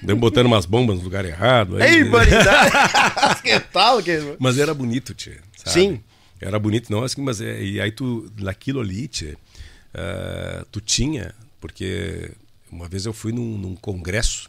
[0.03, 1.77] Deu botando umas bombas no lugar errado.
[1.77, 2.72] aí- Ei, banidade!
[3.44, 4.02] que tal?
[4.03, 4.35] Que...
[4.39, 5.38] Mas era bonito, tia.
[5.56, 5.72] sabe?
[5.73, 5.99] Sim.
[6.39, 9.35] Era bonito, não assim, mas é, e aí tu, naquilo ali, tia,
[9.94, 12.30] ah, tu tinha, porque
[12.72, 14.48] uma vez eu fui num, num congresso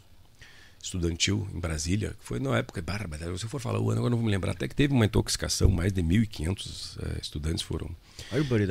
[0.81, 4.11] estudantil em Brasília, que foi na época, barba, se eu for falar o ano, agora
[4.11, 7.89] não vou me lembrar, até que teve uma intoxicação, mais de 1.500 eh, estudantes foram.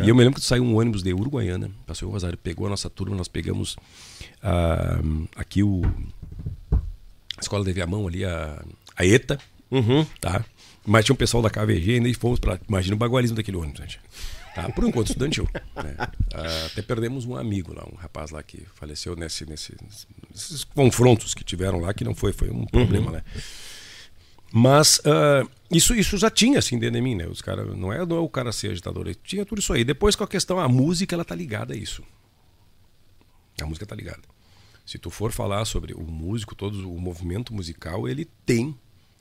[0.05, 2.71] E eu me lembro que saiu um ônibus de Uruguaiana, passou o Rosário, pegou a
[2.71, 3.77] nossa turma, nós pegamos
[4.43, 5.01] ah,
[5.37, 5.83] aqui o
[7.37, 8.65] a escola de Viamão ali, a,
[8.97, 9.39] a ETA,
[10.21, 10.45] tá?
[10.85, 13.81] Mas tinha um pessoal da KVG ainda e fomos para Imagina o bagualismo daquele ônibus,
[13.81, 14.01] gente.
[14.63, 14.73] Tá?
[14.73, 15.49] Por enquanto, estudantil.
[15.77, 15.97] né?
[16.35, 19.77] Ah, até perdemos um amigo lá, um rapaz lá que faleceu nesse, nesse,
[20.31, 23.25] nesses confrontos que tiveram lá, que não foi, foi um problema, né?
[24.53, 27.27] Mas ah, isso, isso já tinha assim dentro de mim, né?
[27.27, 29.85] Os cara, não, é, não é o cara ser agitador, tinha tudo isso aí.
[29.85, 32.03] Depois com a questão, a música, ela tá ligada a isso.
[33.61, 34.23] A música tá ligada.
[34.87, 38.75] Se tu for falar sobre o músico, todo o movimento musical, ele tem,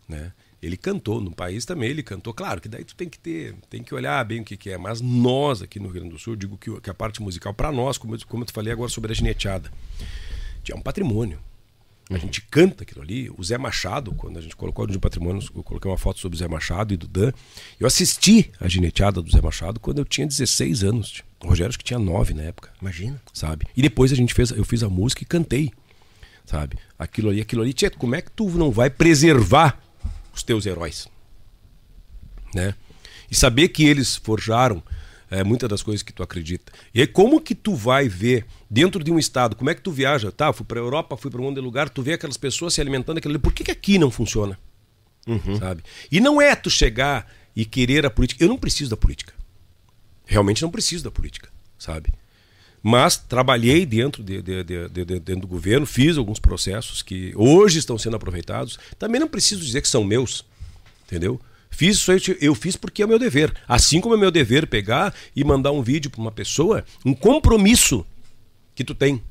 [0.08, 0.32] né?
[0.62, 2.34] Ele cantou no país também, ele cantou.
[2.34, 4.78] Claro que daí tu tem que ter, tem que olhar bem o que, que é.
[4.78, 7.72] Mas nós aqui no Rio Grande do Sul, digo que, que a parte musical para
[7.72, 9.72] nós, como eu, como eu te falei agora sobre a gineteada,
[10.70, 11.40] é um patrimônio.
[12.10, 13.30] A gente canta aquilo ali.
[13.38, 16.40] O Zé Machado, quando a gente colocou no patrimônio, eu coloquei uma foto sobre o
[16.40, 17.34] Zé Machado e do Dan.
[17.78, 21.22] Eu assisti a gineteada do Zé Machado quando eu tinha 16 anos.
[21.44, 23.22] O Rogério acho que tinha 9 na época Imagina.
[23.34, 23.68] sabe?
[23.76, 25.72] E depois a gente fez, eu fiz a música e cantei,
[26.46, 26.78] sabe?
[26.98, 29.80] Aquilo ali, aquilo ali, tchê, como é que tu não vai preservar
[30.38, 31.08] os teus heróis,
[32.54, 32.74] né?
[33.30, 34.82] E saber que eles forjaram
[35.30, 36.72] é, muitas das coisas que tu acredita.
[36.94, 39.92] E aí, como que tu vai ver dentro de um estado, como é que tu
[39.92, 40.32] viaja?
[40.32, 42.80] Tá, fui para Europa, fui para um monte de lugar, tu vê aquelas pessoas se
[42.80, 43.38] alimentando ali.
[43.38, 44.58] Por que, que aqui não funciona?
[45.58, 45.84] Sabe?
[46.10, 48.44] E não é tu chegar e querer a política.
[48.44, 49.34] Eu não preciso da política.
[50.26, 52.14] Realmente não preciso da política, sabe?
[52.82, 57.34] Mas trabalhei dentro, de, de- de- de- de- dentro do governo, fiz alguns processos que
[57.36, 58.78] hoje estão sendo aproveitados.
[58.98, 60.46] Também não preciso dizer que são meus,
[61.06, 61.40] entendeu?
[61.70, 63.54] Fiz isso eu fiz porque é o meu dever.
[63.68, 68.06] Assim como é meu dever pegar e mandar um vídeo para uma pessoa, um compromisso
[68.74, 69.22] que tu tem.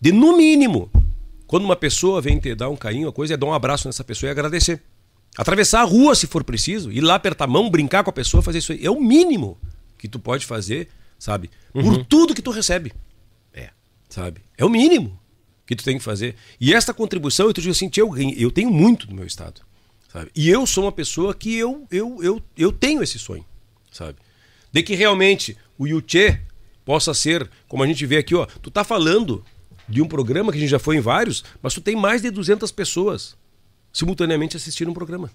[0.00, 0.90] De no mínimo,
[1.46, 4.02] quando uma pessoa vem te dar um carinho, a coisa é dar um abraço nessa
[4.02, 4.82] pessoa e agradecer.
[5.36, 8.42] Atravessar a rua se for preciso, ir lá apertar a mão, brincar com a pessoa,
[8.42, 8.84] fazer isso aí.
[8.84, 9.56] É o mínimo
[9.96, 10.88] que tu pode fazer,
[11.20, 11.50] sabe?
[11.72, 12.92] Por tudo que tu recebe.
[13.52, 13.70] É.
[14.08, 14.40] Sabe?
[14.56, 15.20] É o mínimo
[15.66, 16.34] que tu tem que fazer.
[16.58, 19.60] E esta contribuição, eu te digo assim, eu, eu tenho muito no meu estado.
[20.12, 20.30] Sabe?
[20.34, 23.44] E eu sou uma pessoa que eu, eu, eu, eu tenho esse sonho,
[23.92, 24.18] sabe?
[24.72, 26.40] De que realmente o Yuchê
[26.84, 29.44] possa ser, como a gente vê aqui, ó, tu tá falando
[29.88, 32.30] de um programa que a gente já foi em vários, mas tu tem mais de
[32.30, 33.36] 200 pessoas
[33.92, 35.30] simultaneamente assistindo um programa.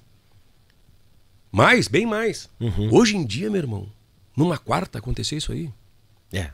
[1.52, 2.49] Mais, bem mais.
[2.91, 3.90] Hoje em dia, meu irmão,
[4.36, 5.72] numa quarta acontecer isso aí.
[6.32, 6.52] É.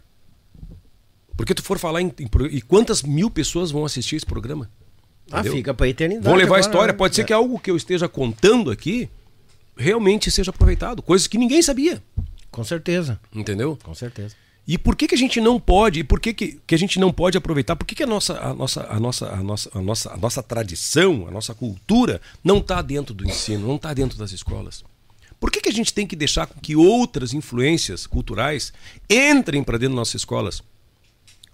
[1.36, 4.70] Porque tu for falar em, em e quantas mil pessoas vão assistir esse programa?
[5.32, 5.54] Ah, Entendeu?
[5.58, 6.26] fica pra eternidade.
[6.26, 6.94] Vão levar a agora, história.
[6.94, 6.98] né?
[6.98, 9.10] Pode ser que algo que eu esteja contando aqui
[9.78, 11.02] realmente seja aproveitado.
[11.02, 12.04] Coisas que ninguém sabia.
[12.52, 13.20] Com certeza.
[13.34, 13.78] Entendeu?
[13.82, 14.36] Com certeza.
[14.68, 16.02] E por que, que a gente não pode?
[16.02, 17.76] E por que, que, que a gente não pode aproveitar?
[17.76, 20.44] Por que, que a, nossa, a, nossa, a, nossa, a, nossa, a, nossa, a nossa
[20.44, 24.84] tradição, a nossa cultura não está dentro do ensino, não está dentro das escolas?
[25.42, 28.72] Por que, que a gente tem que deixar com que outras influências culturais
[29.10, 30.62] entrem para dentro das nossas escolas?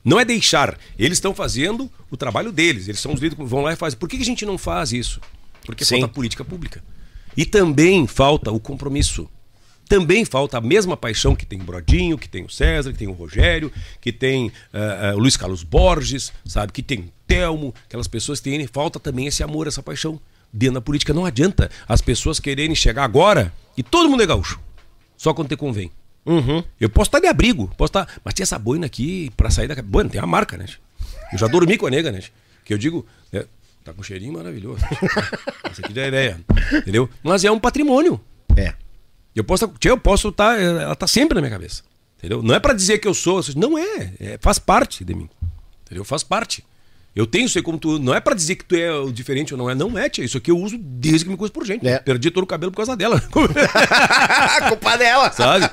[0.03, 0.77] Não é deixar.
[0.99, 2.89] Eles estão fazendo o trabalho deles.
[2.89, 3.97] Eles são os líderes que vão lá e fazem.
[3.97, 5.21] Por que, que a gente não faz isso?
[5.65, 6.01] Porque Sim.
[6.01, 6.83] falta política pública.
[7.35, 9.29] E também falta o compromisso.
[9.87, 13.07] Também falta a mesma paixão que tem o Brodinho, que tem o César, que tem
[13.07, 16.73] o Rogério, que tem ah, ah, o Luiz Carlos Borges, sabe?
[16.73, 18.67] Que tem o Telmo, aquelas pessoas que têm.
[18.67, 20.19] Falta também esse amor, essa paixão.
[20.51, 24.59] Dentro da política não adianta as pessoas quererem chegar agora e todo mundo é gaúcho.
[25.15, 25.91] Só quando te convém.
[26.79, 28.07] Eu posso estar de abrigo, posso estar.
[28.23, 29.81] Mas tinha essa boina aqui pra sair da.
[29.81, 30.65] Boina, tem uma marca, né?
[31.31, 32.21] Eu já dormi com a nega, né?
[32.65, 33.05] Que eu digo.
[33.31, 33.45] né,
[33.83, 34.83] Tá com um cheirinho maravilhoso.
[35.63, 36.41] Essa aqui já é ideia.
[36.73, 37.09] Entendeu?
[37.23, 38.19] Mas é um patrimônio.
[38.57, 38.73] É.
[39.33, 41.83] Eu posso, eu posso estar, ela tá sempre na minha cabeça.
[42.17, 42.43] Entendeu?
[42.43, 45.29] Não é pra dizer que eu sou, não é, é, faz parte de mim.
[45.85, 46.03] Entendeu?
[46.03, 46.65] Faz parte.
[47.17, 49.57] Eu tenho isso aí como tu, não é pra dizer que tu é diferente ou
[49.57, 50.23] não é, não é, tia.
[50.23, 51.85] Isso aqui eu uso desde que me conheço por gente.
[51.87, 51.97] É.
[51.97, 53.19] Perdi todo o cabelo por causa dela.
[54.69, 55.31] Culpa dela.
[55.31, 55.67] Sabe?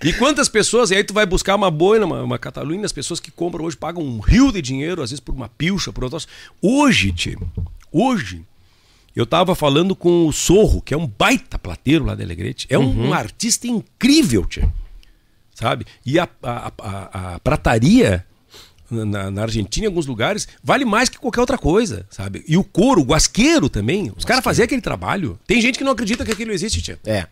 [0.00, 3.18] E quantas pessoas, e aí tu vai buscar uma boina, uma, uma Catalunha, as pessoas
[3.18, 6.28] que compram hoje pagam um rio de dinheiro, às vezes por uma pilcha, por outras.
[6.62, 7.50] Hoje, tio,
[7.90, 8.44] hoje,
[9.16, 12.64] eu tava falando com o Sorro, que é um baita plateiro lá de Alegrete.
[12.70, 14.72] É um, um artista incrível, tio.
[15.52, 15.84] Sabe?
[16.04, 18.24] E a, a, a, a prataria
[18.90, 22.44] na, na, Argentina, em alguns lugares, vale mais que qualquer outra coisa, sabe?
[22.46, 24.12] E o couro, o guasqueiro também.
[24.16, 25.38] Os caras faziam aquele trabalho.
[25.46, 26.98] Tem gente que não acredita que aquilo existe, tia.
[27.04, 27.26] É.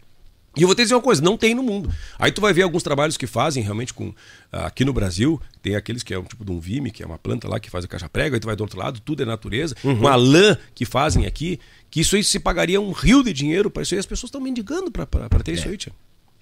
[0.56, 1.92] E eu vou te dizer uma coisa, não tem no mundo.
[2.18, 4.14] Aí tu vai ver alguns trabalhos que fazem realmente com.
[4.52, 7.06] Ah, aqui no Brasil, tem aqueles que é um tipo de um vime, que é
[7.06, 9.22] uma planta lá que faz a caixa prega, aí tu vai do outro lado, tudo
[9.22, 9.74] é natureza.
[9.82, 9.94] Uhum.
[9.94, 11.58] Uma lã que fazem aqui,
[11.90, 14.00] que isso aí se pagaria um rio de dinheiro para isso aí.
[14.00, 15.54] As pessoas estão mendigando para ter é.
[15.54, 15.92] isso aí, tia.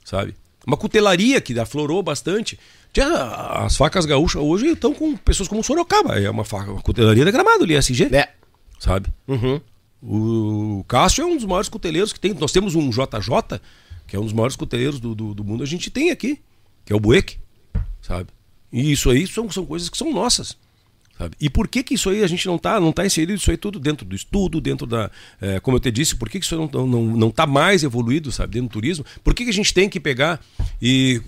[0.05, 0.35] Sabe?
[0.67, 2.59] Uma cutelaria que aflorou bastante.
[2.93, 6.19] Tia, as facas gaúchas hoje estão com pessoas como Sorocaba.
[6.21, 8.15] É uma, faca, uma cutelaria de gramado ali, SG.
[8.15, 8.29] É.
[8.79, 9.09] Sabe?
[9.27, 9.61] Uhum.
[10.03, 12.35] O Cássio é um dos maiores cuteleiros que tem.
[12.35, 13.61] Nós temos um JJ
[14.13, 16.39] que é um dos maiores coteleiros do, do, do, mundo, a gente tem aqui,
[16.85, 17.39] que é o Bueque,
[18.03, 18.29] sabe?
[18.71, 20.55] E isso aí são, são coisas que são nossas.
[21.19, 21.37] Sabe?
[21.41, 23.57] E por que que isso aí a gente não está não tá inserido isso aí
[23.57, 25.11] tudo dentro do estudo, dentro da.
[25.41, 28.33] É, como eu te disse, por que, que isso não, não, não tá mais evoluído,
[28.33, 29.05] sabe, dentro do turismo?
[29.23, 30.41] Por que, que a gente tem que pegar
[30.81, 31.21] e.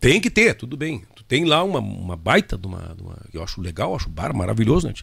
[0.00, 1.02] Tem que ter, tudo bem.
[1.14, 3.18] Tu tem lá uma, uma baita de uma, de uma.
[3.34, 4.94] Eu acho legal, acho bar maravilhoso, né?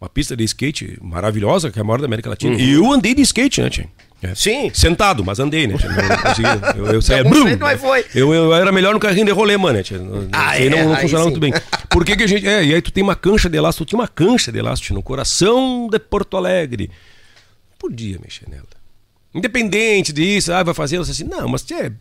[0.00, 2.54] Uma pista de skate maravilhosa, que é a maior da América Latina.
[2.54, 2.60] Uhum.
[2.60, 3.88] E eu andei de skate, né, tia?
[4.24, 4.34] É.
[4.34, 4.70] Sim.
[4.72, 5.74] Sentado, mas andei, né?
[5.74, 7.22] Não Eu, eu saía.
[7.28, 8.06] Brum, mas foi.
[8.14, 9.78] Eu, eu era melhor no carrinho de rolê, mano.
[9.78, 10.28] Né?
[10.32, 11.52] Ah, é, não, não funcionava muito bem.
[11.90, 12.46] Por que, que a gente.
[12.46, 13.84] É, e aí tu tem uma cancha de elástico.
[13.84, 16.90] Tu tinha uma cancha de elástico no coração de Porto Alegre.
[17.78, 18.64] Podia mexer nela.
[19.34, 21.92] Independente disso, ah, vai fazer, assim, não, mas é,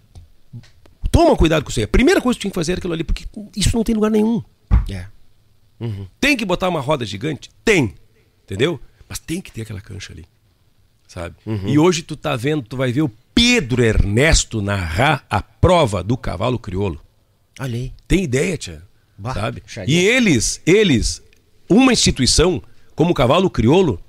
[1.11, 1.83] toma cuidado com isso aí.
[1.83, 3.25] A primeira coisa que tu tinha que fazer era aquilo ali, porque
[3.55, 4.41] isso não tem lugar nenhum.
[4.89, 5.07] É.
[5.79, 6.07] Uhum.
[6.21, 7.49] Tem que botar uma roda gigante?
[7.65, 7.95] Tem.
[8.43, 8.79] Entendeu?
[9.09, 10.25] Mas tem que ter aquela cancha ali
[11.13, 11.35] sabe?
[11.45, 11.67] Uhum.
[11.67, 16.17] E hoje tu tá vendo, tu vai ver o Pedro Ernesto narrar a prova do
[16.17, 16.99] cavalo crioulo.
[17.59, 17.93] Olha aí.
[18.07, 18.81] Tem ideia, tia?
[19.17, 19.61] Bah, sabe?
[19.87, 21.21] E eles, eles,
[21.69, 22.61] uma instituição
[22.95, 23.99] como o cavalo crioulo,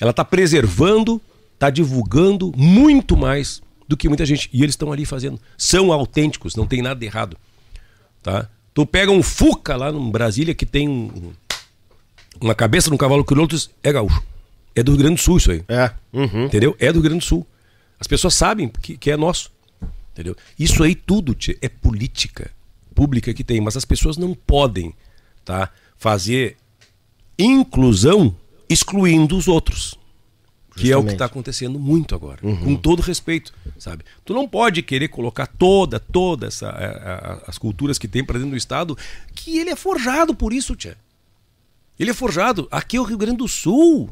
[0.00, 1.20] ela tá preservando,
[1.58, 4.48] tá divulgando muito mais do que muita gente.
[4.52, 5.40] E eles estão ali fazendo.
[5.58, 7.36] São autênticos, não tem nada de errado.
[8.22, 8.48] Tá?
[8.72, 11.32] Tu pega um Fuca lá no Brasília que tem um,
[12.40, 14.22] uma cabeça de um cavalo crioulo, tu diz, é gaúcho.
[14.74, 15.64] É do Rio Grande do Sul isso aí.
[15.68, 15.92] É.
[16.12, 16.46] Uhum.
[16.46, 16.76] Entendeu?
[16.78, 17.46] É do Rio Grande do Sul.
[17.98, 19.52] As pessoas sabem que, que é nosso.
[20.12, 20.36] Entendeu?
[20.58, 22.50] Isso aí tudo tchê, é política
[22.94, 24.94] pública que tem, mas as pessoas não podem
[25.44, 26.56] tá, fazer
[27.38, 28.34] inclusão
[28.68, 29.98] excluindo os outros.
[30.76, 30.92] Que Justamente.
[30.92, 32.56] é o que está acontecendo muito agora, uhum.
[32.56, 34.04] com todo respeito, sabe?
[34.24, 38.38] Tu não pode querer colocar toda, toda essa a, a, as culturas que tem para
[38.38, 38.98] dentro do estado,
[39.34, 40.96] que ele é forjado por isso, tia.
[41.96, 42.66] Ele é forjado.
[42.72, 44.10] Aqui é o Rio Grande do Sul.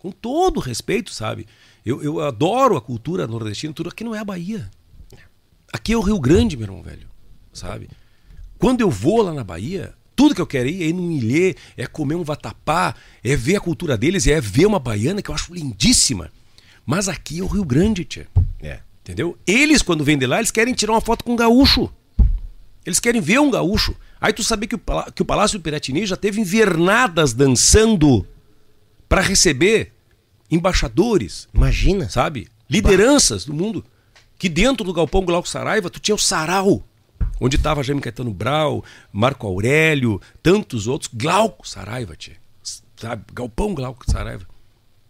[0.00, 1.46] Com todo respeito, sabe?
[1.86, 4.68] Eu, eu adoro a cultura nordestina, tudo aqui não é a Bahia.
[5.72, 7.06] Aqui é o Rio Grande, meu irmão velho,
[7.52, 7.88] sabe?
[8.58, 11.54] Quando eu vou lá na Bahia, tudo que eu quero ir é ir num ilê,
[11.76, 15.34] é comer um vatapá, é ver a cultura deles, é ver uma baiana que eu
[15.34, 16.30] acho lindíssima.
[16.84, 18.26] Mas aqui é o Rio Grande, tia.
[18.60, 18.80] É.
[19.02, 19.38] Entendeu?
[19.46, 21.92] Eles, quando vêm de lá, eles querem tirar uma foto com um gaúcho.
[22.84, 23.94] Eles querem ver um gaúcho.
[24.20, 24.80] Aí tu sabia que o,
[25.14, 28.26] que o Palácio do Piratini já teve invernadas dançando
[29.10, 29.92] para receber
[30.48, 31.48] embaixadores.
[31.52, 32.08] Imagina.
[32.08, 32.48] Sabe?
[32.68, 33.52] Lideranças bah.
[33.52, 33.84] do mundo.
[34.38, 36.82] Que dentro do Galpão Glauco Saraiva, tu tinha o Sarau.
[37.40, 41.10] Onde estava Jaime Caetano Brau, Marco Aurélio, tantos outros.
[41.12, 42.36] Glauco Saraiva, tia.
[42.96, 43.24] Sabe?
[43.34, 44.46] Galpão Glauco Saraiva.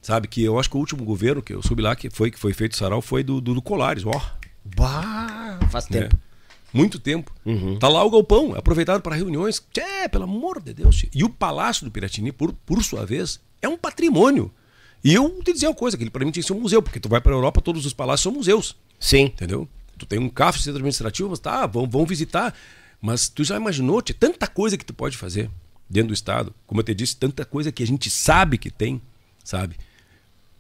[0.01, 0.29] Sabe?
[0.29, 2.55] Que eu acho que o último governo que eu soube lá que foi, que foi
[2.55, 4.05] feito o Sarau foi do, do, do Colares.
[4.07, 4.21] Ó.
[4.65, 6.01] Bah, faz é.
[6.01, 6.17] tempo.
[6.17, 6.31] É.
[6.73, 7.31] Muito tempo.
[7.45, 7.79] Uhum.
[7.79, 9.63] Tá lá o galpão, aproveitado para reuniões.
[9.77, 11.05] É, pelo amor de Deus.
[11.13, 14.53] E o Palácio do Piratini, por, por sua vez, é um patrimônio.
[15.03, 16.83] E eu te dizer uma coisa, que ele para mim tinha que ser um museu,
[16.83, 18.77] porque tu vai para a Europa, todos os palácios são museus.
[18.99, 19.25] Sim.
[19.25, 19.69] Entendeu?
[19.99, 22.55] Tu tem um CAF, centro administrativo, mas tá, vão, vão visitar.
[23.01, 25.51] Mas tu já imaginou, tinha tanta coisa que tu pode fazer
[25.89, 26.55] dentro do Estado.
[26.67, 29.01] Como eu te disse, tanta coisa que a gente sabe que tem,
[29.43, 29.77] sabe?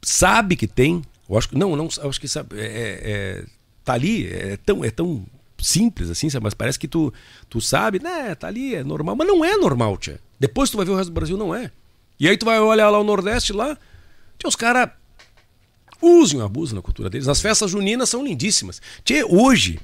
[0.02, 1.02] Sabe que tem.
[1.28, 3.44] Eu acho que, não, não, eu acho que sabe, é, é, é
[3.84, 5.24] tá ali, é tão, é tão
[5.58, 6.44] simples assim, sabe?
[6.44, 7.12] mas parece que tu,
[7.48, 10.20] tu sabe, né, tá ali, é normal, mas não é normal, tia.
[10.38, 11.70] Depois tu vai ver o resto do Brasil, não é.
[12.20, 13.76] E aí tu vai olhar lá o Nordeste, lá,
[14.38, 14.90] tia, os caras
[16.02, 17.26] usam e abusam na cultura deles.
[17.26, 18.80] As festas juninas são lindíssimas.
[19.02, 19.80] Tia, hoje,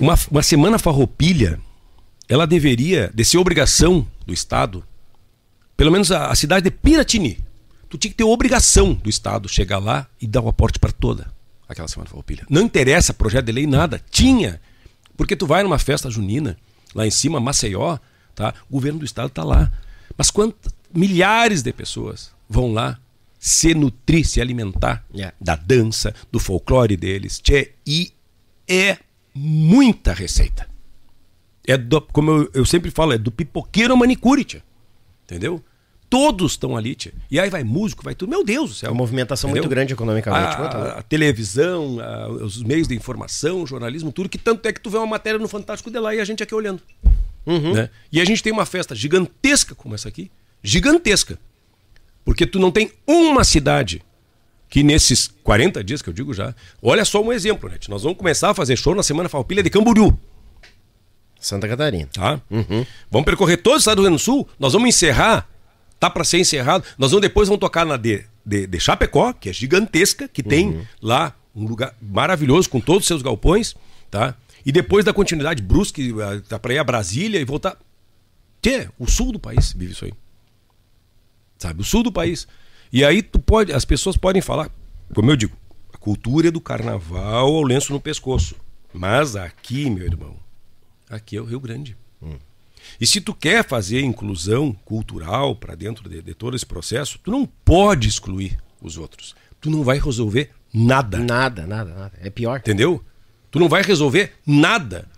[0.00, 1.60] uma, uma semana farroupilha,
[2.28, 4.82] ela deveria, de ser obrigação do Estado,
[5.76, 7.38] pelo menos a, a cidade de Piratini,
[7.88, 11.30] tu tinha que ter obrigação do Estado chegar lá e dar o aporte para toda
[11.68, 12.46] aquela semana farroupilha.
[12.48, 14.02] Não interessa projeto de lei, nada.
[14.10, 14.60] Tinha
[15.16, 16.56] porque tu vai numa festa junina,
[16.94, 17.98] lá em cima, Maceió,
[18.34, 18.54] tá?
[18.68, 19.70] o governo do estado está lá.
[20.16, 22.98] Mas quantas milhares de pessoas vão lá
[23.38, 25.34] se nutrir, se alimentar yeah.
[25.40, 27.40] da dança, do folclore deles.
[27.40, 28.12] Tchê, e
[28.68, 28.98] é
[29.34, 30.68] muita receita.
[31.66, 34.62] É do, como eu, eu, sempre falo, é do pipoqueiro ao manicure, tchê.
[35.24, 35.62] entendeu?
[36.08, 37.12] Todos estão ali, tia.
[37.30, 38.28] E aí vai músico, vai tudo.
[38.28, 38.88] Meu Deus do céu.
[38.88, 39.62] É uma movimentação Entendeu?
[39.62, 40.56] muito grande economicamente.
[40.56, 44.80] A, a, televisão, a, os meios de informação, o jornalismo, tudo, que tanto é que
[44.80, 46.82] tu vê uma matéria no Fantástico de lá e a gente aqui olhando.
[47.46, 47.88] Né?
[48.12, 50.30] E a gente tem uma festa gigantesca como essa aqui,
[50.62, 51.38] gigantesca.
[52.24, 54.02] Porque tu não tem uma cidade
[54.68, 57.76] que nesses 40 dias que eu digo já, olha só um exemplo, né?
[57.88, 60.16] Nós vamos começar a fazer show na Semana Falpilha de Camboriú.
[61.38, 62.08] Santa Catarina.
[62.12, 62.40] Tá?
[63.10, 65.48] Vamos percorrer todo o estado do Rio Grande do Sul, nós vamos encerrar,
[66.00, 69.50] tá para ser encerrado, nós vamos depois vamos tocar na de, de, de Chapecó, que
[69.50, 73.74] é gigantesca, que tem lá um lugar maravilhoso com todos os seus galpões,
[74.10, 74.34] tá?
[74.64, 76.14] E depois da continuidade Brusque,
[76.48, 77.76] tá para ir a Brasília e voltar.
[78.62, 80.12] Tchê, o sul do país vive isso aí.
[81.62, 82.48] Sabe, o sul do país.
[82.92, 84.68] E aí tu pode, as pessoas podem falar,
[85.14, 85.56] como eu digo,
[85.94, 88.56] a cultura é do carnaval ao lenço no pescoço.
[88.92, 90.34] Mas aqui, meu irmão,
[91.08, 91.96] aqui é o Rio Grande.
[93.00, 97.30] E se tu quer fazer inclusão cultural para dentro de, de todo esse processo, tu
[97.30, 99.36] não pode excluir os outros.
[99.60, 101.20] Tu não vai resolver nada.
[101.20, 102.12] Nada, nada, nada.
[102.20, 102.58] É pior.
[102.58, 103.04] Entendeu?
[103.52, 105.08] Tu não vai resolver nada.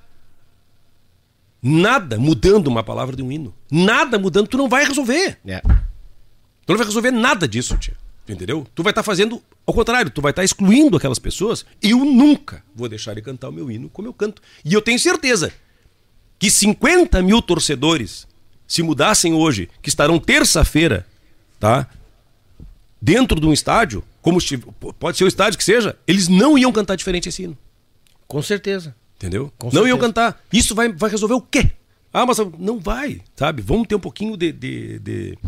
[1.63, 3.55] Nada mudando uma palavra de um hino.
[3.71, 5.39] Nada mudando, tu não vai resolver.
[5.47, 5.63] É.
[6.67, 7.97] Tu não vai resolver nada disso, tia.
[8.27, 8.67] Entendeu?
[8.75, 11.65] Tu vai estar fazendo ao contrário, tu vai estar excluindo aquelas pessoas.
[11.83, 14.43] Eu nunca vou deixar de cantar o meu hino como eu canto.
[14.65, 15.53] E eu tenho certeza
[16.39, 18.27] que 50 mil torcedores
[18.67, 21.07] se mudassem hoje, que estarão terça-feira,
[21.61, 21.89] tá?
[23.01, 24.39] Dentro de um estádio, como
[24.99, 27.57] pode ser o estádio que seja, eles não iam cantar diferente esse hino.
[28.27, 28.95] Com certeza.
[29.17, 29.53] Entendeu?
[29.59, 30.07] Com não iam certeza.
[30.07, 30.45] cantar.
[30.53, 31.71] Isso vai, vai resolver o quê?
[32.13, 33.61] Ah, mas não vai, sabe?
[33.61, 35.39] Vamos ter um pouquinho de, de, de,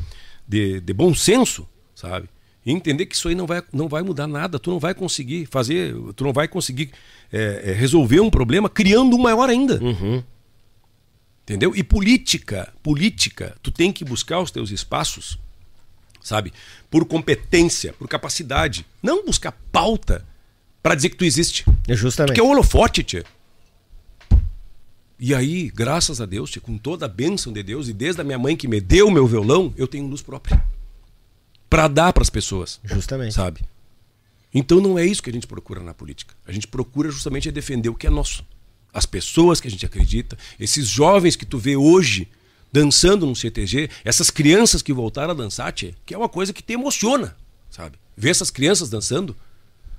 [0.46, 2.28] de- de bom senso, sabe?
[2.64, 4.58] E entender que isso aí não vai, não vai mudar nada.
[4.58, 6.90] Tu não vai conseguir fazer, tu não vai conseguir
[7.32, 9.80] é, é, resolver um problema criando um maior ainda.
[11.42, 11.72] Entendeu?
[11.76, 15.38] E política, política, tu tem que buscar os teus espaços,
[16.20, 16.52] sabe?
[16.90, 18.84] Por competência, por capacidade.
[19.00, 20.26] Não buscar pauta
[20.82, 21.64] para dizer que tu existe.
[21.86, 22.30] É justamente.
[22.30, 23.24] Porque é o holofote, tia.
[25.18, 28.38] E aí, graças a Deus, com toda a bênção de Deus, e desde a minha
[28.38, 30.62] mãe que me deu o meu violão, eu tenho luz própria.
[31.70, 32.78] Pra dar pras pessoas.
[32.84, 33.34] Justamente.
[33.34, 33.62] Sabe?
[34.52, 36.34] Então não é isso que a gente procura na política.
[36.46, 38.44] A gente procura justamente é defender o que é nosso.
[38.92, 42.28] As pessoas que a gente acredita, esses jovens que tu vê hoje
[42.72, 46.62] dançando no CTG, essas crianças que voltaram a dançar, tia, que é uma coisa que
[46.62, 47.36] te emociona,
[47.70, 47.98] sabe?
[48.16, 49.36] Ver essas crianças dançando,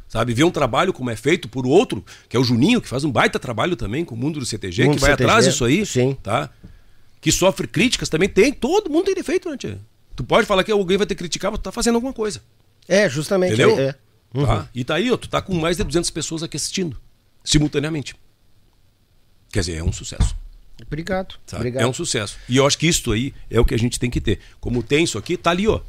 [0.07, 0.33] sabe?
[0.33, 3.11] Ver um trabalho como é feito por outro, que é o Juninho, que faz um
[3.11, 5.85] baita trabalho também com o mundo do CTG, Mundo que vai CTG, atrás disso aí,
[5.85, 6.17] sim.
[6.21, 6.49] tá?
[7.19, 9.79] Que sofre críticas também tem, todo mundo tem defeito, né, tia?
[10.15, 12.41] Tu pode falar que alguém vai te criticar, mas tu tá fazendo alguma coisa.
[12.87, 13.53] É, justamente.
[13.53, 13.79] Entendeu?
[13.79, 13.95] É.
[14.45, 14.67] Tá?
[14.73, 16.97] E tá aí, ó, tu tá com mais de 200 pessoas aqui assistindo,
[17.43, 18.15] simultaneamente.
[19.51, 20.35] Quer dizer, é um sucesso.
[20.85, 21.35] Obrigado.
[21.45, 21.61] sabe?
[21.61, 21.83] Obrigado.
[21.83, 22.37] É um sucesso.
[22.47, 24.39] E eu acho que isso aí é o que a gente tem que ter.
[24.59, 25.81] Como tem isso aqui, tá ali, ó.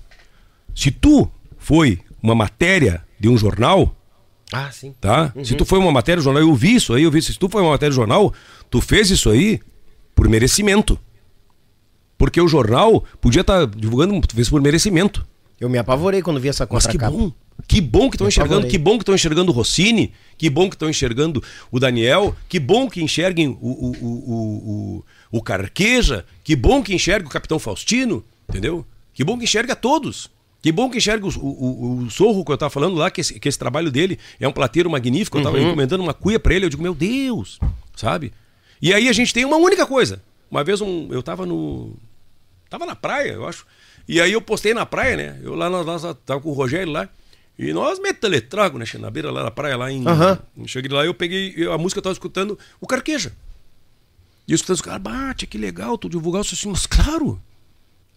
[0.75, 3.95] Se tu foi uma matéria de um jornal,
[4.53, 4.95] Ah, sim.
[5.01, 5.33] tá?
[5.45, 7.33] Se tu foi uma matéria de jornal, eu vi isso aí, eu vi isso.
[7.33, 8.33] Se tu foi uma matéria de jornal,
[8.71, 9.61] tu fez isso aí
[10.15, 10.99] por merecimento.
[12.17, 15.27] Porque o jornal podia estar divulgando, tu fez por merecimento.
[15.61, 17.33] Eu me apavorei quando vi essa Mas que bom.
[17.67, 20.77] Que bom que estão enxergando, que bom que estão enxergando o Rossini, que bom que
[20.77, 21.43] estão enxergando
[21.73, 26.95] o Daniel, que bom que enxerguem o, o, o, o, o, Carqueja, que bom que
[26.95, 28.87] enxergue o Capitão Faustino, entendeu?
[29.13, 30.31] Que bom que enxerga todos.
[30.69, 33.41] Que bom que enxerga o, o, o, Sorro que eu estava falando lá, que esse,
[33.41, 35.39] que esse trabalho dele é um plateiro magnífico.
[35.39, 37.59] Eu estava encomendando uma cuia para ele, eu digo, meu Deus,
[37.97, 38.35] sabe?
[38.83, 40.23] E aí a gente tem uma única coisa.
[40.51, 41.97] Uma vez um, eu estava no,
[42.69, 43.67] Tava na praia, eu acho.
[44.07, 45.41] E aí eu postei na praia, né?
[45.43, 47.09] Eu lá, nós, nós tava com o Rogério lá.
[47.59, 48.85] E nós metaletrago, né?
[48.99, 50.07] Na beira lá da praia, lá em.
[50.07, 50.39] Aham.
[50.67, 51.55] Cheguei lá eu peguei.
[51.57, 53.33] eu- a música eu tava escutando o Carqueja.
[54.47, 57.41] E eu escutando os caras, bate, que legal, tu divulgar o seu assim, mas claro,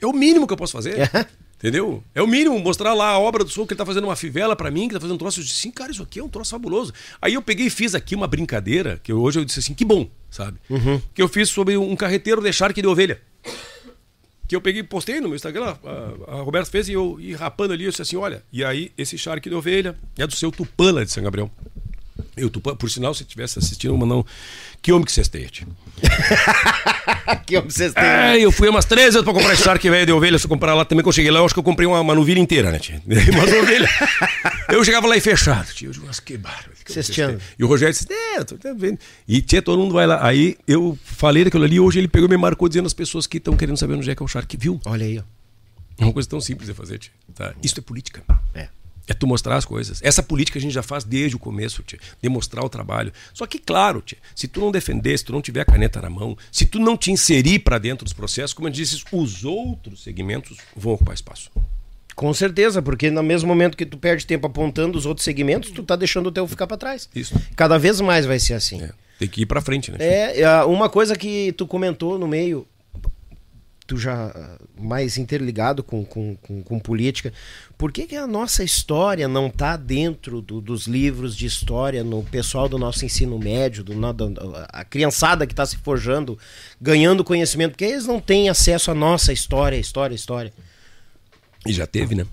[0.01, 0.99] é o mínimo que eu posso fazer.
[0.99, 1.27] É.
[1.61, 2.03] Entendeu?
[2.15, 4.55] É o mínimo, mostrar lá a obra do som que ele tá fazendo uma fivela
[4.55, 5.39] pra mim, que tá fazendo um troço.
[5.39, 6.91] Eu disse assim, cara, isso aqui é um troço fabuloso.
[7.21, 10.09] Aí eu peguei e fiz aqui uma brincadeira, que hoje eu disse assim, que bom,
[10.27, 10.57] sabe?
[11.13, 13.21] Que eu fiz sobre um carreteiro de charque de ovelha
[14.51, 17.71] que eu peguei postei no meu Instagram, a, a Roberta fez e eu e rapando
[17.71, 20.91] ali, eu disse assim, olha, e aí esse charque de ovelha é do seu Tupã
[20.91, 21.49] lá de São Gabriel.
[22.35, 24.25] Eu, Tupã, por sinal, se tivesse assistindo, mas não.
[24.81, 25.11] Que homem que
[25.49, 25.67] tio.
[27.27, 28.03] Aqui, ó, vocês têm.
[28.03, 30.39] É, eu fui umas três vezes pra comprar esse charque velho de ovelha.
[30.39, 31.99] Se eu comprar lá também, que eu cheguei lá, eu acho que eu comprei uma,
[31.99, 33.01] uma novilha inteira, né, tia?
[33.05, 33.89] Umas ovelhas.
[34.69, 35.89] Eu chegava lá e fechado, tio.
[35.89, 36.69] Eu digo, mas que barba.
[36.85, 37.37] que.
[37.59, 38.97] E o Rogério disse, é, tô vendo.
[39.27, 40.25] E tia, todo mundo vai lá.
[40.25, 43.37] Aí eu falei daquilo ali, hoje ele pegou e me marcou dizendo as pessoas que
[43.37, 44.79] estão querendo saber onde é que é o charque, viu?
[44.85, 45.23] Olha aí, ó.
[45.99, 47.11] É uma coisa tão simples de fazer, tia.
[47.35, 47.53] Tá?
[47.61, 48.23] Isso é política.
[48.55, 48.69] É.
[49.11, 49.99] É tu mostrar as coisas.
[50.01, 51.99] Essa política a gente já faz desde o começo, tia.
[52.21, 53.11] Demonstrar o trabalho.
[53.33, 56.09] Só que, claro, tia, se tu não defender, se tu não tiver a caneta na
[56.09, 60.01] mão, se tu não te inserir para dentro dos processos, como eu disse, os outros
[60.01, 61.51] segmentos vão ocupar espaço.
[62.15, 65.83] Com certeza, porque no mesmo momento que tu perde tempo apontando os outros segmentos, tu
[65.83, 67.09] tá deixando o teu ficar pra trás.
[67.13, 67.35] Isso.
[67.53, 68.81] Cada vez mais vai ser assim.
[68.81, 68.91] É.
[69.19, 69.97] Tem que ir pra frente, né?
[69.99, 72.65] É, é, uma coisa que tu comentou no meio,
[73.91, 77.33] tu já ah, mais interligado com, com, com, com política,
[77.77, 82.23] por que, que a nossa história não está dentro do, dos livros de história no
[82.23, 86.39] pessoal do nosso ensino médio, do, do a criançada que está se forjando,
[86.79, 90.53] ganhando conhecimento, porque eles não têm acesso à nossa história, história, história.
[91.65, 92.25] E já teve, né?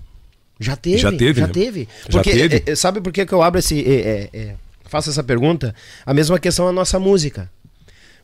[0.61, 1.53] Já teve, já teve, já né?
[1.53, 1.89] teve.
[2.03, 2.63] Já Porque, teve.
[2.65, 3.81] é, sabe por que, que eu abro esse.
[3.81, 4.55] é, é, é,
[4.85, 5.75] faço essa pergunta?
[6.05, 7.51] A mesma questão a nossa música.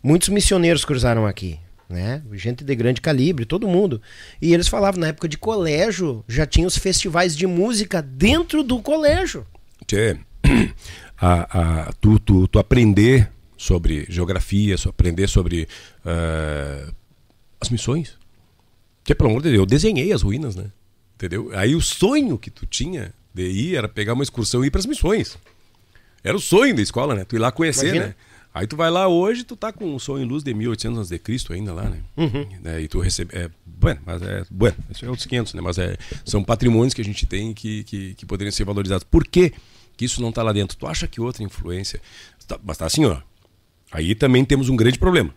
[0.01, 1.59] Muitos missioneiros cruzaram aqui,
[1.89, 2.21] né?
[2.33, 4.01] Gente de grande calibre, todo mundo.
[4.41, 8.81] E eles falavam, na época de colégio, já tinha os festivais de música dentro do
[8.81, 9.45] colégio.
[9.85, 10.17] Tchê,
[11.19, 15.67] a, a, tu, tu, tu aprender sobre geografia, aprender sobre
[16.05, 16.91] ah,
[17.59, 18.17] as missões.
[19.03, 20.65] Que, pelo amor de Deus, eu desenhei as ruínas, né?
[21.15, 21.51] Entendeu?
[21.53, 24.79] Aí o sonho que tu tinha de ir era pegar uma excursão e ir para
[24.79, 25.37] as missões.
[26.23, 27.23] Era o sonho da escola, né?
[27.23, 28.07] Tu ir lá conhecer, Imagina.
[28.07, 28.15] né?
[28.55, 31.09] Aí tu vai lá hoje, tu tá com um sonho em luz de 1800 antes
[31.09, 31.99] de Cristo ainda lá, né?
[32.61, 32.81] Né?
[32.83, 33.37] E tu recebe...
[33.37, 34.45] É, bueno, mas é...
[34.49, 35.61] Bueno, isso é outros 500, né?
[35.61, 39.03] Mas é, são patrimônios que a gente tem que, que, que poderiam ser valorizados.
[39.03, 39.51] Por quê
[39.97, 40.77] que isso não tá lá dentro?
[40.77, 42.01] Tu acha que outra influência...
[42.47, 43.17] Tá- mas tá assim, ó.
[43.91, 45.35] Aí também temos um grande problema,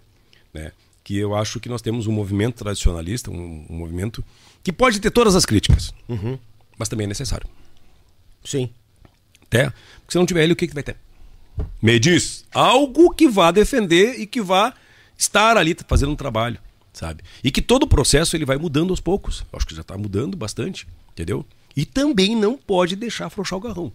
[0.55, 0.71] né?
[1.03, 4.25] Que eu acho que nós temos um movimento tradicionalista, um, um movimento
[4.63, 5.93] que pode ter todas as críticas,
[6.79, 7.49] mas também é necessário.
[8.45, 8.71] Sim.
[9.43, 10.97] Até, porque se não tiver ele, o que, que vai ter?
[11.81, 14.73] Me diz algo que vá defender e que vá
[15.17, 16.59] estar ali fazendo um trabalho,
[16.93, 17.23] sabe?
[17.43, 19.45] E que todo o processo ele vai mudando aos poucos.
[19.53, 21.45] Eu acho que já está mudando bastante, entendeu?
[21.77, 23.93] E também não pode deixar afrouxar o garrão.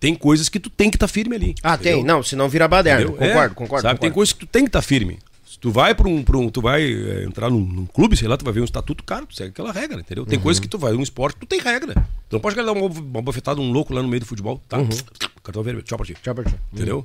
[0.00, 1.54] Tem coisas que tu tem que estar firme ali.
[1.62, 1.96] Ah, entendeu?
[1.98, 2.04] tem.
[2.04, 3.06] Não, senão vira baderna.
[3.10, 3.82] Concordo, É, concordo.
[3.82, 4.14] Sabe, tem concordo.
[4.14, 5.18] coisas que tu tem que estar firme.
[5.58, 6.48] Se tu vai para um, pra um.
[6.48, 9.26] Tu vai é, entrar num, num clube, sei lá, tu vai ver um estatuto, cara,
[9.26, 10.22] tu segue aquela regra, entendeu?
[10.22, 10.30] Uhum.
[10.30, 11.94] Tem coisas que tu vai, um esporte, tu tem regra.
[12.28, 14.78] Tu não pode dar uma, uma bofetada num louco lá no meio do futebol, tá?
[15.42, 16.12] Cartão vermelho, tchau pra ti.
[16.12, 16.18] Uhum.
[16.22, 16.54] Tchau pra ti.
[16.72, 17.04] Entendeu?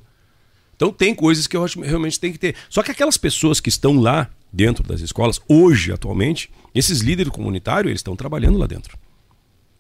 [0.76, 2.56] Então tem coisas que eu acho realmente tem que ter.
[2.70, 7.90] Só que aquelas pessoas que estão lá dentro das escolas, hoje, atualmente, esses líderes comunitários,
[7.90, 8.96] eles estão trabalhando lá dentro.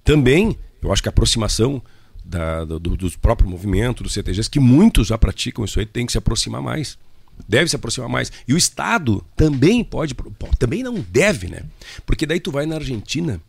[0.03, 1.81] Também, eu acho que a aproximação
[2.25, 6.11] da, do, do próprio movimento, dos CTGs, que muitos já praticam isso aí, tem que
[6.11, 6.97] se aproximar mais.
[7.47, 8.31] Deve se aproximar mais.
[8.47, 10.15] E o Estado também pode,
[10.57, 11.63] também não deve, né?
[12.05, 13.41] Porque daí tu vai na Argentina,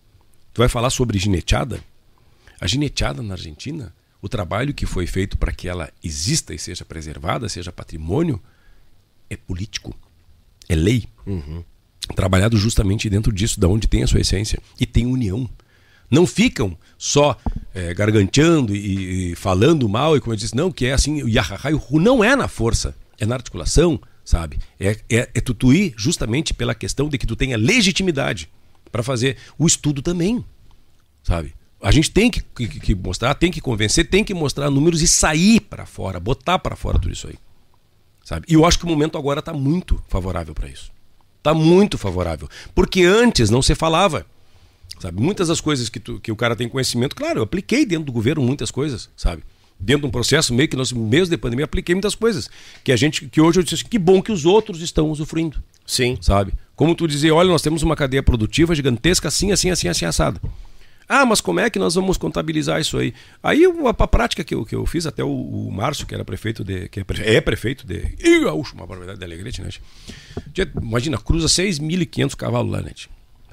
[0.52, 1.80] tu vai falar sobre gineteada.
[2.60, 6.84] A gineteada na Argentina, o trabalho que foi feito para que ela exista e seja
[6.84, 8.40] preservada, seja patrimônio,
[9.28, 9.94] é político,
[10.68, 11.06] é lei.
[12.14, 14.58] Trabalhado justamente dentro disso, da onde tem a sua essência.
[14.78, 15.48] E tem união.
[16.10, 17.36] Não ficam só
[17.74, 21.76] eh, garganteando e, e falando mal, e como eu disse, não, que é assim, o
[21.76, 24.58] Hu não é na força, é na articulação, sabe?
[24.78, 28.48] É, é, é tu, ir justamente pela questão de que tu tenha legitimidade
[28.90, 30.44] para fazer o estudo também,
[31.22, 31.54] sabe?
[31.82, 35.06] A gente tem que, que- que mostrar, tem que convencer, tem que mostrar números e
[35.08, 37.34] sair para fora, botar para fora tudo isso aí,
[38.24, 38.46] sabe?
[38.48, 40.90] E eu acho que o momento agora está muito favorável para isso.
[41.38, 44.24] Está muito favorável, porque antes não se falava.
[44.98, 45.20] Sabe?
[45.20, 48.12] Muitas das coisas que, tu- que o cara tem conhecimento, claro, eu apliquei dentro do
[48.12, 49.42] governo muitas coisas, sabe?
[49.84, 52.48] Dentro de um processo meio que nós, mesmo de pandemia, apliquei muitas coisas.
[52.82, 55.62] Que a gente, que hoje eu disse assim, que bom que os outros estão usufruindo,
[55.86, 56.16] Sim.
[56.20, 56.52] sabe?
[56.74, 60.40] Como tu dizer, olha, nós temos uma cadeia produtiva gigantesca, assim, assim, assim, assim, assado.
[61.06, 63.12] Ah, mas como é que nós vamos contabilizar isso aí?
[63.42, 66.24] Aí a, a prática que eu, que eu fiz, até o, o Márcio, que era
[66.24, 66.88] prefeito de.
[66.88, 68.14] que é, pre- é prefeito de.
[68.18, 69.68] Ih, uma barbaridade de Alegrete, né?
[70.82, 72.92] Imagina, cruza 6.500 cavalos lá, né?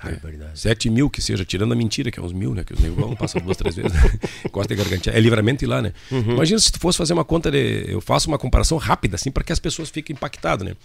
[0.03, 0.60] Barbaridade.
[0.60, 2.64] 7 mil que seja, tirando a mentira, que é uns mil, né?
[2.64, 4.19] Que os negros passam duas, três vezes, né?
[4.52, 5.14] Costa e Gargantia.
[5.14, 5.94] É livramento ir lá, né?
[6.11, 7.86] Imagina se tu fosse fazer uma conta de.
[7.88, 10.76] Eu faço uma comparação rápida, assim, para que as pessoas fiquem impactadas, né?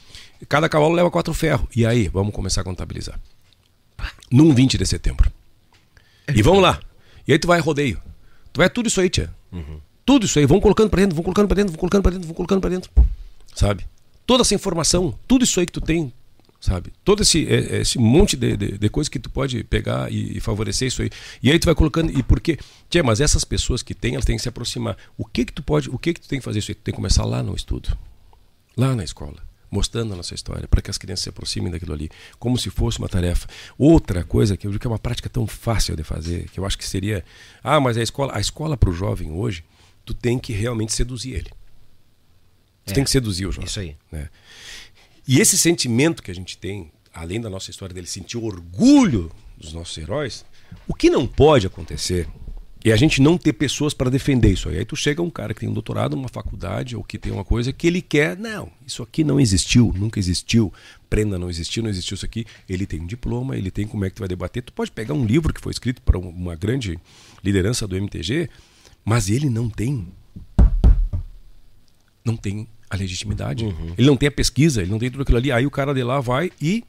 [0.49, 1.67] Cada cavalo leva quatro ferros.
[1.75, 3.19] E aí, vamos começar a contabilizar.
[4.31, 5.33] Num 20 de setembro.
[6.35, 6.81] E vamos lá.
[7.27, 8.01] E aí tu vai rodeio.
[8.53, 9.31] Tu vai tudo isso aí, tia.
[10.05, 10.47] Tudo isso aí.
[10.47, 12.71] Vão colocando pra dentro, vão colocando pra dentro, vão colocando pra dentro, vão colocando pra
[12.71, 12.91] dentro.
[13.55, 13.87] Sabe?
[14.27, 16.13] Toda essa informação, tudo isso aí que tu tem,
[16.67, 16.93] sabe?
[17.05, 20.41] Todo esse, é- esse monte de, de, de coisa que tu pode pegar e, e
[20.41, 21.11] favorecer isso aí.
[21.43, 22.11] E aí tu vai colocando.
[22.11, 22.59] E por quê?
[22.91, 24.97] Tia, mas essas pessoas que têm, elas têm que se aproximar.
[25.17, 26.75] O que que tu pode, o que que tu tem que fazer isso aí?
[26.75, 27.97] Tu tem que começar lá no estudo.
[28.77, 29.45] Lá na escola.
[29.71, 32.99] Mostrando a nossa história, para que as crianças se aproximem daquilo ali, como se fosse
[32.99, 33.49] uma tarefa.
[33.77, 36.65] Outra coisa que eu digo que é uma prática tão fácil de fazer, que eu
[36.65, 37.25] acho que seria.
[37.65, 39.65] Ah, mas a escola, a escola para o jovem hoje,
[40.05, 41.51] tu tem que realmente seduzir ele.
[42.85, 43.67] Tu É, tem que seduzir o jovem.
[43.67, 43.97] isso aí.
[44.13, 44.29] né?
[45.27, 49.73] E esse sentimento que a gente tem, além da nossa história dele sentir orgulho dos
[49.73, 50.45] nossos heróis,
[50.87, 52.29] o que não pode acontecer
[52.85, 54.79] é a gente não ter pessoas para defender isso aí.
[54.79, 57.45] Aí tu chega um cara que tem um doutorado numa faculdade ou que tem uma
[57.45, 60.73] coisa que ele quer, não, isso aqui não existiu, nunca existiu,
[61.11, 62.47] prenda não existiu, não existiu isso aqui.
[62.69, 64.63] Ele tem um diploma, ele tem como é que tu vai debater.
[64.63, 66.97] Tu pode pegar um livro que foi escrito para um- uma grande
[67.43, 68.49] liderança do MTG,
[69.05, 70.07] mas ele não tem
[72.25, 73.65] não tem a legitimidade.
[73.97, 75.53] Ele não tem a pesquisa, ele não tem tudo aquilo ali.
[75.53, 76.85] Aí o cara de lá vai e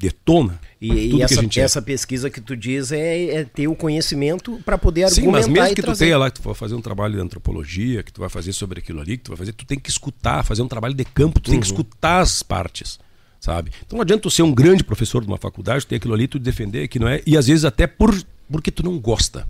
[0.00, 0.58] detona.
[0.80, 1.60] E, e essa, é.
[1.60, 5.48] essa pesquisa que tu diz é, é ter o conhecimento para poder Sim, argumentar mas
[5.48, 6.04] mesmo que tu trazer.
[6.06, 8.78] tenha lá, que tu for fazer um trabalho de antropologia, que tu vai fazer sobre
[8.78, 11.38] aquilo ali, que tu vai fazer, tu tem que escutar, fazer um trabalho de campo,
[11.38, 12.98] tu tem que escutar as partes,
[13.38, 13.72] sabe?
[13.86, 16.26] Então não adianta tu ser um grande professor de uma faculdade, tu tem aquilo ali,
[16.26, 18.18] tu defender que não é, e às vezes até por,
[18.50, 19.46] porque tu não gosta.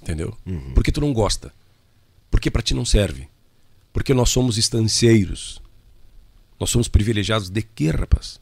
[0.00, 0.34] Entendeu?
[0.74, 1.52] Porque tu não gosta.
[2.30, 3.28] Porque para ti não serve.
[3.94, 5.62] Porque nós somos estancieiros.
[6.58, 8.40] Nós somos privilegiados de quê, rapaz?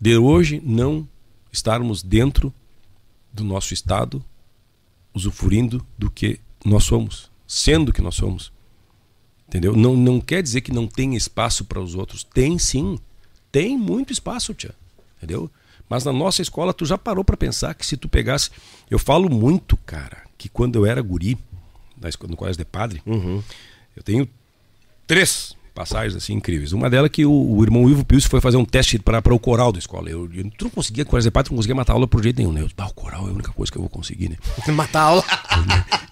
[0.00, 1.06] De hoje não
[1.52, 2.52] estarmos dentro
[3.30, 4.24] do nosso estado,
[5.12, 8.50] usufruindo do que nós somos, sendo que nós somos.
[9.46, 9.76] Entendeu?
[9.76, 12.24] Não, não quer dizer que não tem espaço para os outros.
[12.24, 12.98] Tem sim.
[13.52, 14.74] Tem muito espaço, tia.
[15.18, 15.50] Entendeu?
[15.86, 18.48] Mas na nossa escola, tu já parou para pensar que se tu pegasse.
[18.90, 21.36] Eu falo muito, cara, que quando eu era guri,
[22.26, 23.02] no colégio de padre,
[23.94, 24.26] eu tenho
[25.12, 26.72] três passagens assim incríveis.
[26.72, 29.38] Uma delas é que o, o irmão Ivo Pius foi fazer um teste para o
[29.38, 30.08] coral da escola.
[30.08, 32.52] Eu, eu não conseguia, padre, não conseguia matar aula por jeito nenhum.
[32.52, 32.62] Né?
[32.62, 34.36] Eu, ah, o coral é a única coisa que eu vou conseguir, né?
[34.72, 35.24] Matar a aula.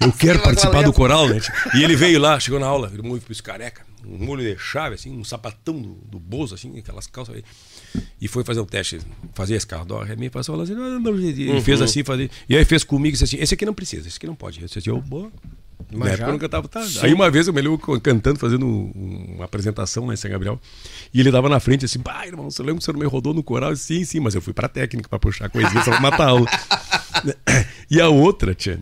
[0.00, 1.40] Eu quero participar do coral, né?
[1.74, 4.96] E ele veio lá, chegou na aula, irmão Ivo Pius careca, um molho de chave,
[4.96, 7.44] assim, um sapatão do, do Bozo, assim, aquelas calças aí.
[8.20, 9.00] E foi fazer um teste,
[9.34, 11.62] fazer esse carro, dó, mi, passou lá assim, não, não, não, e Uhum.
[11.62, 14.26] fez assim, fazia, e aí fez comigo, disse assim, esse aqui não precisa, esse aqui
[14.26, 14.60] não pode.
[14.60, 15.30] Eu disse assim, eu, boa.
[15.90, 16.12] Mas Na já?
[16.14, 16.82] época eu nunca tava, tá.
[17.02, 20.60] Aí uma vez eu me lembro cantando, fazendo um- uma apresentação lá em São Gabriel,
[21.12, 23.32] e ele tava na frente assim, pá, irmão, você lembra que o senhor me rodou
[23.34, 23.72] no coral?
[23.72, 26.26] Disse, sim, sim, mas eu fui pra técnica pra puxar a coisinha, só pra matar
[26.26, 26.46] a aula.
[27.90, 28.78] E a outra, tia,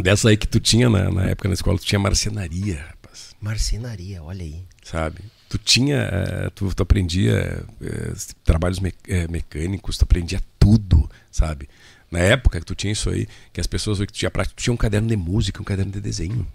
[0.00, 4.22] dessa aí que tu tinha na, na época na escola, tu tinha marcenaria, rapaz Marcenaria,
[4.22, 4.62] olha aí.
[4.84, 5.18] sabe?
[5.48, 8.12] Tu tinha, eh, tu, tu aprendia eh,
[8.44, 11.68] trabalhos me- eh, mecânicos, tu aprendia tudo, sabe?
[12.10, 14.62] Na época que tu tinha isso aí, que as pessoas que tu tinha prática, tu
[14.62, 16.46] tinha um caderno de música, um caderno de desenho.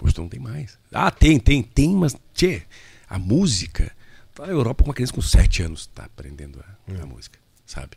[0.00, 0.78] Hoje tu não tem mais.
[0.90, 2.62] Ah, tem, tem, tem, mas tchê,
[3.08, 3.92] a música,
[4.34, 7.96] tá na Europa uma criança com 7 anos tá aprendendo a, a música, sabe?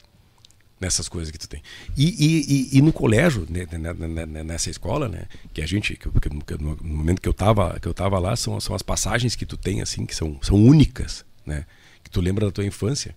[0.80, 1.64] Nessas coisas que tu tem.
[1.96, 5.66] E, e, e, e no colégio, né, né, né, né, nessa escola, né, que a
[5.66, 8.82] gente, que, que, no momento que eu tava, que eu tava lá, são, são as
[8.82, 11.66] passagens que tu tem, assim, que são, são únicas, né?
[12.04, 13.16] Que tu lembra da tua infância,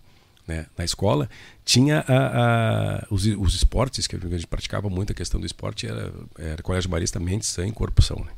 [0.49, 0.66] né?
[0.77, 1.29] Na escola,
[1.65, 2.16] tinha a,
[3.03, 6.62] a- os, os esportes, que a gente praticava muito a questão do esporte, era, era
[6.62, 8.33] Colégio Marista, mente, sangue, corpo, são, né?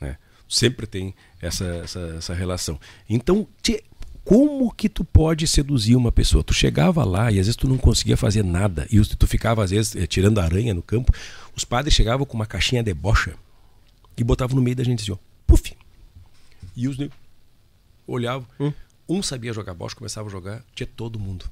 [0.00, 0.16] né?
[0.48, 2.78] Sempre tem essa, essa, essa relação.
[3.08, 3.84] Então, tchê,
[4.24, 6.42] como que tu pode seduzir uma pessoa?
[6.42, 9.70] Tu chegava lá e às vezes tu não conseguia fazer nada e tu ficava às
[9.70, 11.12] vezes eh, tirando aranha no campo.
[11.56, 13.34] Os padres chegavam com uma caixinha de bocha
[14.16, 15.16] e botavam no meio da gente assim, ó,
[15.46, 15.72] puf.
[16.76, 16.96] E os
[18.06, 18.46] olhavam.
[19.10, 21.44] Um sabia jogar bocha, começava a jogar, tinha todo mundo.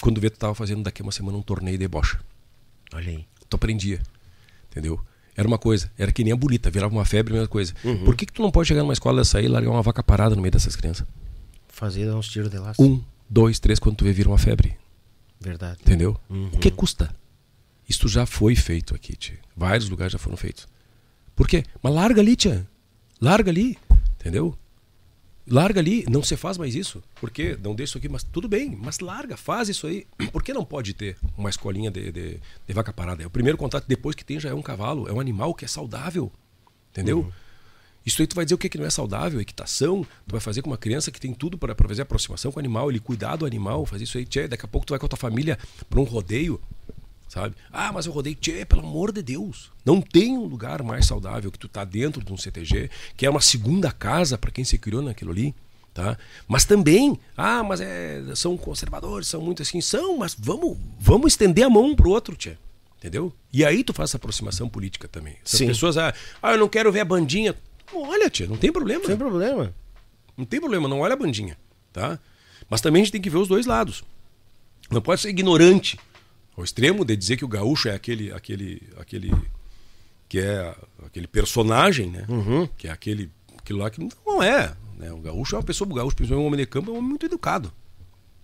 [0.00, 2.20] Quando vê, tu tava fazendo daqui a uma semana um torneio de bocha
[2.92, 3.26] Olha aí.
[3.48, 4.00] tu aprendia.
[4.70, 5.00] Entendeu?
[5.36, 7.74] Era uma coisa, era que nem a bonita, virava uma febre, a mesma coisa.
[8.04, 10.00] Por que, que tu não pode chegar numa escola dessa aí e largar uma vaca
[10.00, 11.04] parada no meio dessas crianças?
[11.66, 12.80] Fazer uns tiros de laço.
[12.80, 14.76] Um, dois, três, quando tu vê, vira uma febre.
[15.40, 15.80] Verdade.
[15.82, 16.16] Entendeu?
[16.30, 17.12] O que custa?
[17.88, 19.38] Isso já foi feito aqui, tia.
[19.56, 20.68] Vários lugares já foram feitos.
[21.34, 21.64] Por quê?
[21.82, 22.64] Mas larga ali, tia.
[23.20, 23.76] Larga ali.
[24.20, 24.56] Entendeu?
[25.46, 27.02] Larga ali, não se faz mais isso.
[27.20, 27.58] Por quê?
[27.62, 30.06] Não deixa isso aqui, mas tudo bem, mas larga, faz isso aí.
[30.32, 33.22] Por que não pode ter uma escolinha de, de, de vaca parada?
[33.22, 35.64] É o primeiro contato, depois que tem, já é um cavalo, é um animal que
[35.64, 36.32] é saudável.
[36.90, 37.30] Entendeu?
[38.06, 40.60] Isso aí tu vai dizer o que, que não é saudável, equitação, tu vai fazer
[40.60, 43.46] com uma criança que tem tudo para fazer aproximação com o animal, ele cuidar do
[43.46, 45.58] animal, fazer isso aí, tchê, daqui a pouco tu vai com a tua família
[45.88, 46.60] para um rodeio,
[47.28, 47.54] sabe?
[47.72, 49.72] Ah, mas eu rodeio, tchê, pelo amor de Deus.
[49.84, 53.30] Não tem um lugar mais saudável que tu tá dentro de um CTG, que é
[53.30, 55.54] uma segunda casa para quem se criou naquilo ali,
[55.92, 56.16] tá?
[56.46, 61.64] Mas também, ah, mas é, são conservadores, são muito assim, são, mas vamos, vamos estender
[61.64, 62.56] a mão um pro outro, tchê.
[62.98, 63.32] Entendeu?
[63.52, 65.36] E aí tu faz essa aproximação política também.
[65.44, 65.66] Sim.
[65.66, 67.54] pessoas, ah, ah, eu não quero ver a bandinha.
[67.92, 69.04] Olha, tia, não tem problema.
[69.04, 69.74] Sem problema.
[70.36, 71.56] Não tem problema, não olha a bandinha,
[71.92, 72.18] tá?
[72.68, 74.02] Mas também a gente tem que ver os dois lados.
[74.90, 75.98] Não pode ser ignorante
[76.56, 79.32] ao extremo de dizer que o gaúcho é aquele aquele aquele
[80.28, 80.74] que é
[81.06, 82.24] aquele personagem, né?
[82.76, 85.12] Que é aquele aquilo lá que não é, né?
[85.12, 87.10] O gaúcho é uma pessoa, o gaúcho, principalmente um homem de campo, é um homem
[87.10, 87.72] muito educado.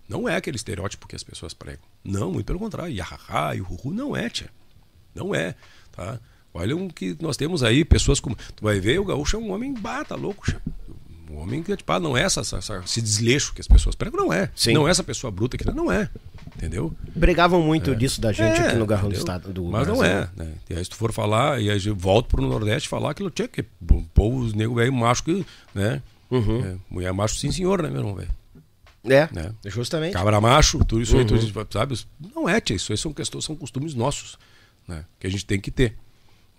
[0.09, 1.83] Não é aquele estereótipo que as pessoas pregam.
[2.03, 2.93] Não, muito pelo contrário.
[2.93, 4.49] Yahaha e uhuhu não é, tia.
[5.15, 5.55] Não é,
[5.91, 6.19] tá?
[6.53, 8.35] Olha o que nós temos aí, pessoas como.
[8.35, 10.61] Tu vai ver, o gaúcho é um homem bata, louco, tia.
[11.29, 14.19] Um homem que, tipo, ah, não é essa- essa- esse desleixo que as pessoas pregam,
[14.19, 14.51] não é.
[14.53, 14.73] Sim.
[14.73, 16.09] Não é essa pessoa bruta que não é.
[16.55, 16.93] Entendeu?
[17.19, 19.19] Pregavam muito disso da gente É, aqui no Garrão do entendeu?
[19.35, 19.53] Estado.
[19.53, 20.17] Do Mas não Brasil.
[20.17, 20.29] é.
[20.35, 20.51] Né?
[20.69, 23.47] E aí, se tu for falar, e aí eu volto pro Nordeste falar aquilo, tinha
[23.47, 26.01] que o povo, os nego velho macho que, né?
[26.29, 26.63] Uhum.
[26.63, 28.29] É, mulher macho, sim senhor, né, meu irmão, velho?
[29.03, 29.51] É, Né?
[29.65, 30.13] justamente.
[30.13, 31.47] Cabra macho, tudo isso aí, tudo Uhum.
[31.47, 31.99] isso, sabe?
[32.35, 34.37] Não é, tia, isso aí são questões, são costumes nossos,
[34.87, 35.05] né?
[35.19, 35.95] Que a gente tem que ter.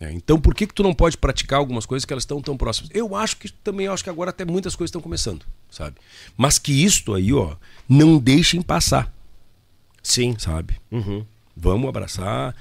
[0.00, 2.56] É, então por que, que tu não pode praticar algumas coisas que elas estão tão
[2.56, 2.90] próximas?
[2.92, 5.94] Eu acho que também acho que agora até muitas coisas estão começando, sabe?
[6.36, 7.54] Mas que isto aí, ó,
[7.88, 9.12] não deixem passar.
[10.02, 10.34] Sim.
[10.38, 10.74] Sabe?
[10.90, 11.24] Uhum.
[11.56, 12.54] Vamos abraçar,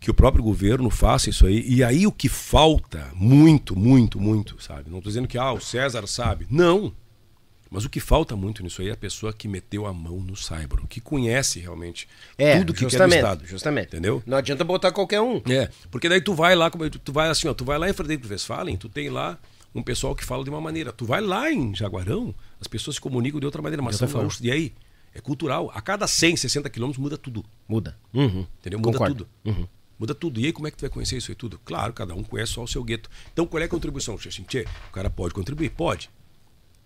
[0.00, 1.64] que o próprio governo faça isso aí.
[1.66, 4.90] E aí o que falta, muito, muito, muito, sabe?
[4.90, 6.46] Não estou dizendo que ah, o César sabe.
[6.50, 6.92] Não.
[7.70, 10.36] Mas o que falta muito nisso aí é a pessoa que meteu a mão no
[10.36, 13.46] Saibro, que conhece realmente É, tudo que quer do justamente, Estado.
[13.46, 13.86] justamente.
[13.88, 14.22] Entendeu?
[14.26, 15.40] Não adianta botar qualquer um.
[15.48, 17.94] É, porque daí tu vai lá, como- tu vai assim, ó, tu vai lá em
[17.94, 19.38] Frederico Westphalen, tu tem lá
[19.74, 20.92] um pessoal que fala de uma maneira.
[20.92, 24.40] Tu vai lá em Jaguarão, as pessoas se comunicam de outra maneira, mas são gaúchos.
[24.42, 24.72] E aí?
[25.14, 25.70] É cultural.
[25.74, 27.44] A cada 100, 60 quilômetros muda tudo.
[27.68, 27.98] Muda.
[28.14, 28.46] Uhum.
[28.58, 28.78] Entendeu?
[28.78, 29.28] Muda Concordo.
[29.42, 29.68] tudo.
[29.98, 30.40] Muda tudo.
[30.40, 31.60] E aí, como é que tu vai conhecer isso aí tudo?
[31.64, 33.10] Claro, cada um conhece só o seu gueto.
[33.32, 34.14] Então, qual é a contribuição?
[34.14, 35.70] Assim, tchê, o cara pode contribuir?
[35.70, 36.10] Pode.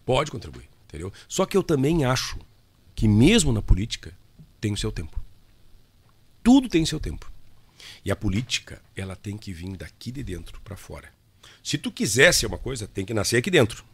[0.05, 0.69] Pode contribuir.
[0.89, 1.13] Entendeu?
[1.29, 2.39] Só que eu também acho
[2.95, 4.17] que, mesmo na política,
[4.61, 5.21] tem o seu tempo.
[6.43, 7.31] Tudo tem seu tempo.
[8.05, 11.09] E a política, ela tem que vir daqui de dentro para fora.
[11.63, 13.85] Se tu quiser ser uma coisa, tem que nascer aqui dentro.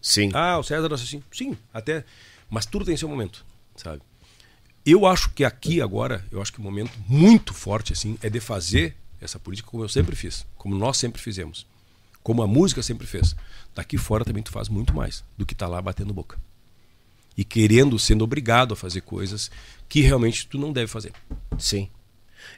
[0.00, 0.30] Sim.
[0.32, 1.22] Ah, o César nasceu assim.
[1.30, 2.04] Sim, até.
[2.48, 3.44] Mas tudo tem seu momento,
[3.76, 4.02] sabe?
[4.84, 8.40] Eu acho que aqui agora, eu acho que o momento muito forte assim é de
[8.40, 11.66] fazer essa política como eu sempre fiz, como nós sempre fizemos,
[12.22, 13.36] como a música sempre fez.
[13.74, 16.38] Daqui fora também tu faz muito mais do que tá lá batendo boca.
[17.36, 19.50] E querendo, sendo obrigado a fazer coisas
[19.88, 21.12] que realmente tu não deve fazer.
[21.58, 21.88] Sim.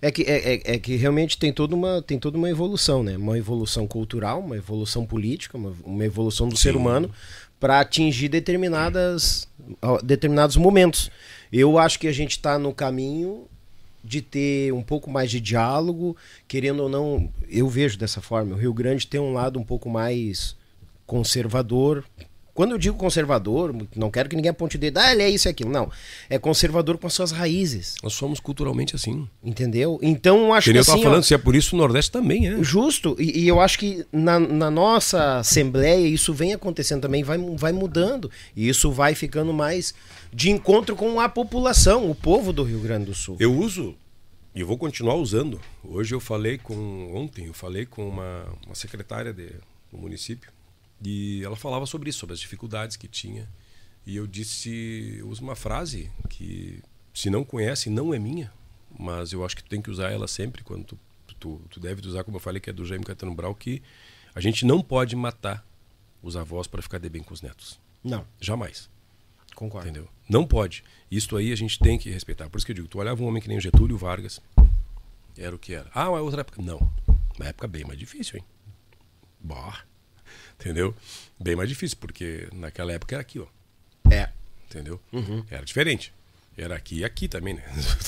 [0.00, 3.16] É que, é, é- é que realmente tem toda, uma, tem toda uma evolução, né?
[3.16, 7.10] Uma evolução cultural, uma evolução política, uma, uma evolução do ser humano
[7.60, 9.46] para atingir determinadas,
[10.02, 11.10] determinados momentos.
[11.52, 13.46] Eu acho que a gente está no caminho
[14.04, 16.16] de ter um pouco mais de diálogo,
[16.48, 18.54] querendo ou não, eu vejo dessa forma.
[18.54, 20.56] O Rio Grande tem um lado um pouco mais
[21.06, 22.04] conservador.
[22.54, 25.48] Quando eu digo conservador, não quero que ninguém aponte o dedo, ah, ele é isso
[25.48, 25.70] e aquilo.
[25.70, 25.90] Não.
[26.28, 27.94] É conservador com as suas raízes.
[28.02, 29.26] Nós somos culturalmente assim.
[29.42, 29.98] Entendeu?
[30.02, 31.78] Então eu acho Que que eu assim, tava ó, falando, se é por isso o
[31.78, 32.62] Nordeste também é.
[32.62, 37.38] justo, e, e eu acho que na, na nossa assembleia isso vem acontecendo também, vai,
[37.38, 39.94] vai mudando, e isso vai ficando mais
[40.30, 43.36] de encontro com a população, o povo do Rio Grande do Sul.
[43.40, 43.94] Eu uso
[44.54, 45.58] e eu vou continuar usando.
[45.82, 47.14] Hoje eu falei com.
[47.14, 49.46] Ontem eu falei com uma, uma secretária de,
[49.90, 50.50] do município
[51.04, 53.48] e ela falava sobre isso, sobre as dificuldades que tinha.
[54.06, 56.82] E eu disse, eu uso uma frase que
[57.14, 58.52] se não conhece, não é minha,
[58.98, 60.98] mas eu acho que tu tem que usar ela sempre quando tu,
[61.38, 63.82] tu, tu deve usar, como eu falei, que é do Jaime Caetano Brau, que
[64.34, 65.64] a gente não pode matar
[66.22, 67.80] os avós para ficar de bem com os netos.
[68.02, 68.88] Não, Jamais.
[69.54, 69.88] concordo.
[69.88, 70.08] Entendeu?
[70.28, 70.82] Não pode.
[71.10, 72.48] Isto aí a gente tem que respeitar.
[72.48, 74.40] Por isso que eu digo, tu olhava um homem que nem o Getúlio Vargas,
[75.36, 75.90] era o que era.
[75.94, 76.60] Ah, uma outra época.
[76.62, 76.78] Não.
[77.36, 78.44] Uma época bem mais difícil, hein?
[79.40, 79.84] Bah.
[80.62, 80.94] Entendeu?
[81.38, 83.46] Bem mais difícil, porque naquela época era aqui, ó.
[84.10, 84.28] É.
[84.70, 85.00] Entendeu?
[85.50, 86.12] Era diferente.
[86.56, 87.62] Era aqui e aqui também, né?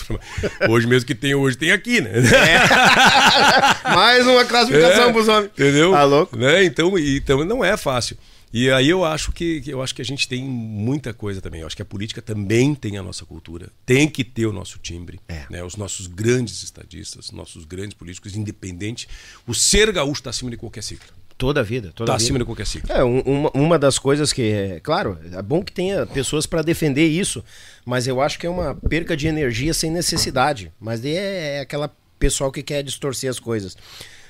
[0.68, 2.10] Hoje mesmo que tem hoje, tem aqui, né?
[3.84, 5.50] Mais uma classificação É, pros homens.
[5.52, 5.92] Entendeu?
[5.92, 6.36] Tá louco?
[6.36, 6.64] Né?
[6.64, 8.16] Então, então não é fácil.
[8.52, 11.62] E aí eu acho que que eu acho que a gente tem muita coisa também.
[11.62, 14.78] Eu acho que a política também tem a nossa cultura, tem que ter o nosso
[14.78, 15.44] timbre, É.
[15.50, 15.64] né?
[15.64, 19.08] Os nossos grandes estadistas, nossos grandes políticos, independente.
[19.46, 21.06] O ser gaúcho está acima de qualquer sigla.
[21.36, 22.24] Toda a vida, toda Está a vida.
[22.24, 22.94] acima de qualquer sigla.
[22.94, 26.62] É, um- uma, uma das coisas que, é, claro, é bom que tenha pessoas para
[26.62, 27.44] defender isso,
[27.84, 30.72] mas eu acho que é uma perca de energia sem necessidade.
[30.80, 33.76] Mas é, é aquela pessoal que quer distorcer as coisas.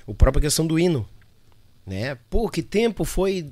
[0.06, 1.06] O própria questão do hino,
[1.86, 2.16] né?
[2.30, 3.50] Pô, que tempo foi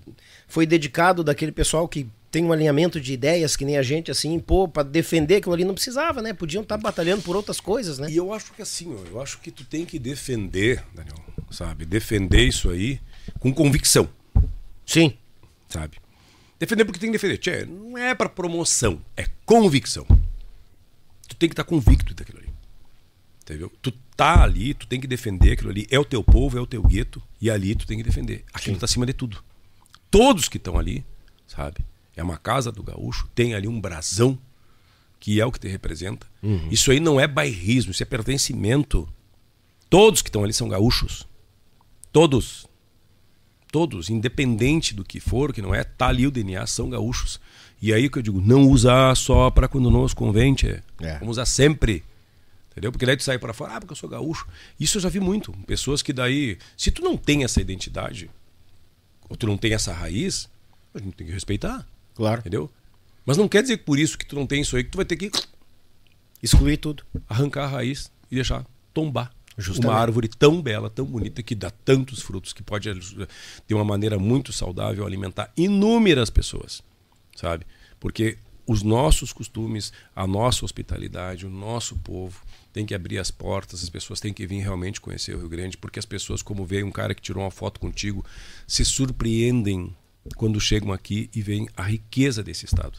[0.48, 4.38] foi dedicado daquele pessoal que tem um alinhamento de ideias que nem a gente assim,
[4.38, 6.32] pô, para defender aquilo ali não precisava, né?
[6.32, 8.10] Podiam estar batalhando por outras coisas, né?
[8.10, 11.16] E eu acho que assim, ó, eu acho que tu tem que defender, Daniel,
[11.50, 11.84] sabe?
[11.84, 12.98] Defender isso aí
[13.38, 14.08] com convicção.
[14.86, 15.16] Sim.
[15.68, 15.98] sabe?
[16.58, 17.38] Defender porque tem que defender.
[17.38, 20.06] Tchê, não é para promoção, é convicção.
[21.28, 22.50] Tu tem que estar convicto daquilo ali.
[23.42, 23.72] Entendeu?
[23.82, 25.86] Tu tá ali, tu tem que defender aquilo ali.
[25.90, 28.44] É o teu povo, é o teu gueto, e ali tu tem que defender.
[28.52, 29.42] Aquilo tá acima de tudo.
[30.10, 31.04] Todos que estão ali,
[31.48, 31.78] sabe?
[32.14, 34.38] É uma casa do gaúcho, tem ali um brasão,
[35.18, 36.26] que é o que te representa.
[36.70, 39.08] Isso aí não é bairrismo, isso é pertencimento.
[39.88, 41.26] Todos que estão ali são gaúchos.
[42.12, 42.66] Todos.
[43.72, 47.40] Todos, independente do que for, que não é, tá ali o DNA, são gaúchos.
[47.80, 50.80] E aí que eu digo, não usar só para quando não os convém, tchê.
[51.00, 51.18] É.
[51.18, 52.04] Vamos usar sempre.
[52.70, 52.92] Entendeu?
[52.92, 54.46] Porque daí tu sai para fora, ah, porque eu sou gaúcho.
[54.78, 55.52] Isso eu já vi muito.
[55.66, 58.30] Pessoas que daí, se tu não tem essa identidade,
[59.28, 60.48] ou tu não tem essa raiz,
[60.94, 61.86] a gente tem que respeitar.
[62.14, 62.40] Claro.
[62.40, 62.70] Entendeu?
[63.26, 64.96] Mas não quer dizer que por isso que tu não tem isso aí, que tu
[64.96, 65.30] vai ter que
[66.42, 67.04] Excluir tudo.
[67.28, 69.32] arrancar a raiz e deixar tombar.
[69.62, 69.90] Justamente.
[69.90, 74.18] Uma árvore tão bela, tão bonita, que dá tantos frutos, que pode, de uma maneira
[74.18, 76.82] muito saudável, alimentar inúmeras pessoas,
[77.36, 77.66] sabe?
[78.00, 82.40] Porque os nossos costumes, a nossa hospitalidade, o nosso povo
[82.72, 85.76] tem que abrir as portas, as pessoas têm que vir realmente conhecer o Rio Grande,
[85.76, 88.24] porque as pessoas, como veio um cara que tirou uma foto contigo,
[88.66, 89.94] se surpreendem
[90.36, 92.98] quando chegam aqui e veem a riqueza desse estado.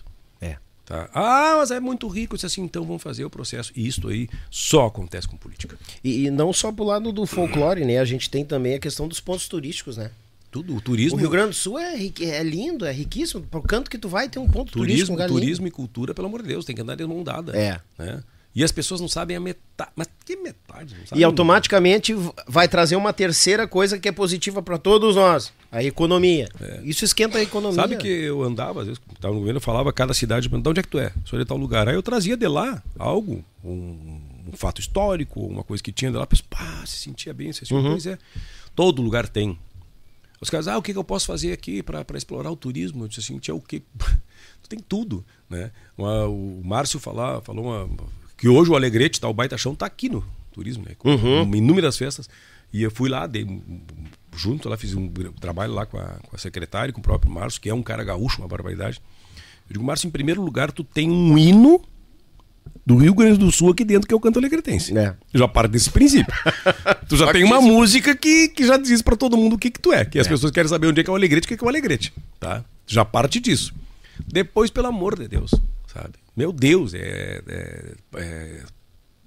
[0.86, 1.10] Tá?
[1.14, 2.36] Ah, mas é muito rico.
[2.36, 3.72] Isso assim, então vamos fazer o processo.
[3.76, 5.78] E isso aí só acontece com política.
[6.04, 8.00] E, e não só pro lado do folclore, né?
[8.00, 10.12] A gente tem também a questão dos pontos turísticos, né?
[10.52, 11.18] Tudo, o turismo.
[11.18, 13.42] O Rio Grande do Sul é, é lindo, é riquíssimo.
[13.42, 15.08] Pro canto que tu vai tem um ponto turístico.
[15.08, 15.40] turismo, um lugar lindo.
[15.40, 17.58] turismo e cultura, pelo amor de Deus, tem que andar de mão dada.
[17.58, 17.80] É.
[17.98, 18.24] Né?
[18.56, 19.92] E as pessoas não sabem a metade.
[19.96, 20.96] Mas que metade?
[21.16, 25.84] E automaticamente v- vai trazer uma terceira coisa que é positiva para todos nós, a
[25.84, 26.48] economia.
[26.84, 27.76] Isso esquenta a economia.
[27.82, 30.80] Sabe que eu andava, às vezes, estava no governo, eu falava cada cidade, de onde
[30.80, 31.12] é que tu é?
[31.26, 31.90] Sou de tal lugar.
[31.90, 36.18] Aí eu trazia de lá algo, um, um fato histórico, uma coisa que tinha de
[36.18, 37.90] lá, a pessoa, pá, se sentia bem, se sentia, Uhum.
[37.92, 38.20] pois é.
[38.76, 39.58] Todo lugar tem.
[40.40, 43.04] Os caras, ah, o que, que eu posso fazer aqui para explorar o turismo?
[43.06, 43.82] Eu disse assim, tinha o quê?
[44.70, 45.72] tem tudo, né?
[45.98, 47.90] Uma- o Márcio falar, falou uma,
[48.44, 50.96] que hoje o Alegrete, tá, o Baita Chão, tá aqui no turismo, né?
[50.98, 51.56] Com Uhum.
[51.56, 52.30] inúmeras festas.
[52.74, 53.48] E eu fui lá, dei
[54.36, 55.08] junto lá, fiz um
[55.40, 58.04] trabalho lá com a, com a secretária, com o próprio Márcio, que é um cara
[58.04, 59.02] gaúcho, uma barbaridade.
[59.70, 61.82] Eu digo, Márcio, em primeiro lugar, tu tem um hino
[62.86, 64.98] do Rio Grande do Sul aqui dentro, que é o canto alegretense.
[64.98, 65.16] É.
[65.34, 66.34] Já parte desse princípio.
[67.08, 69.80] tu já tem uma música que, que já diz pra todo mundo o que, que
[69.80, 70.04] tu é.
[70.04, 71.66] Que as pessoas querem saber onde é que é o alegrete, o que, que é
[71.66, 72.14] o alegrete.
[72.42, 72.66] Tá?
[72.86, 73.74] Já parte disso.
[74.28, 75.52] Depois, pelo amor de Deus,
[75.88, 76.16] sabe?
[76.36, 78.64] Meu Deus, é, é- é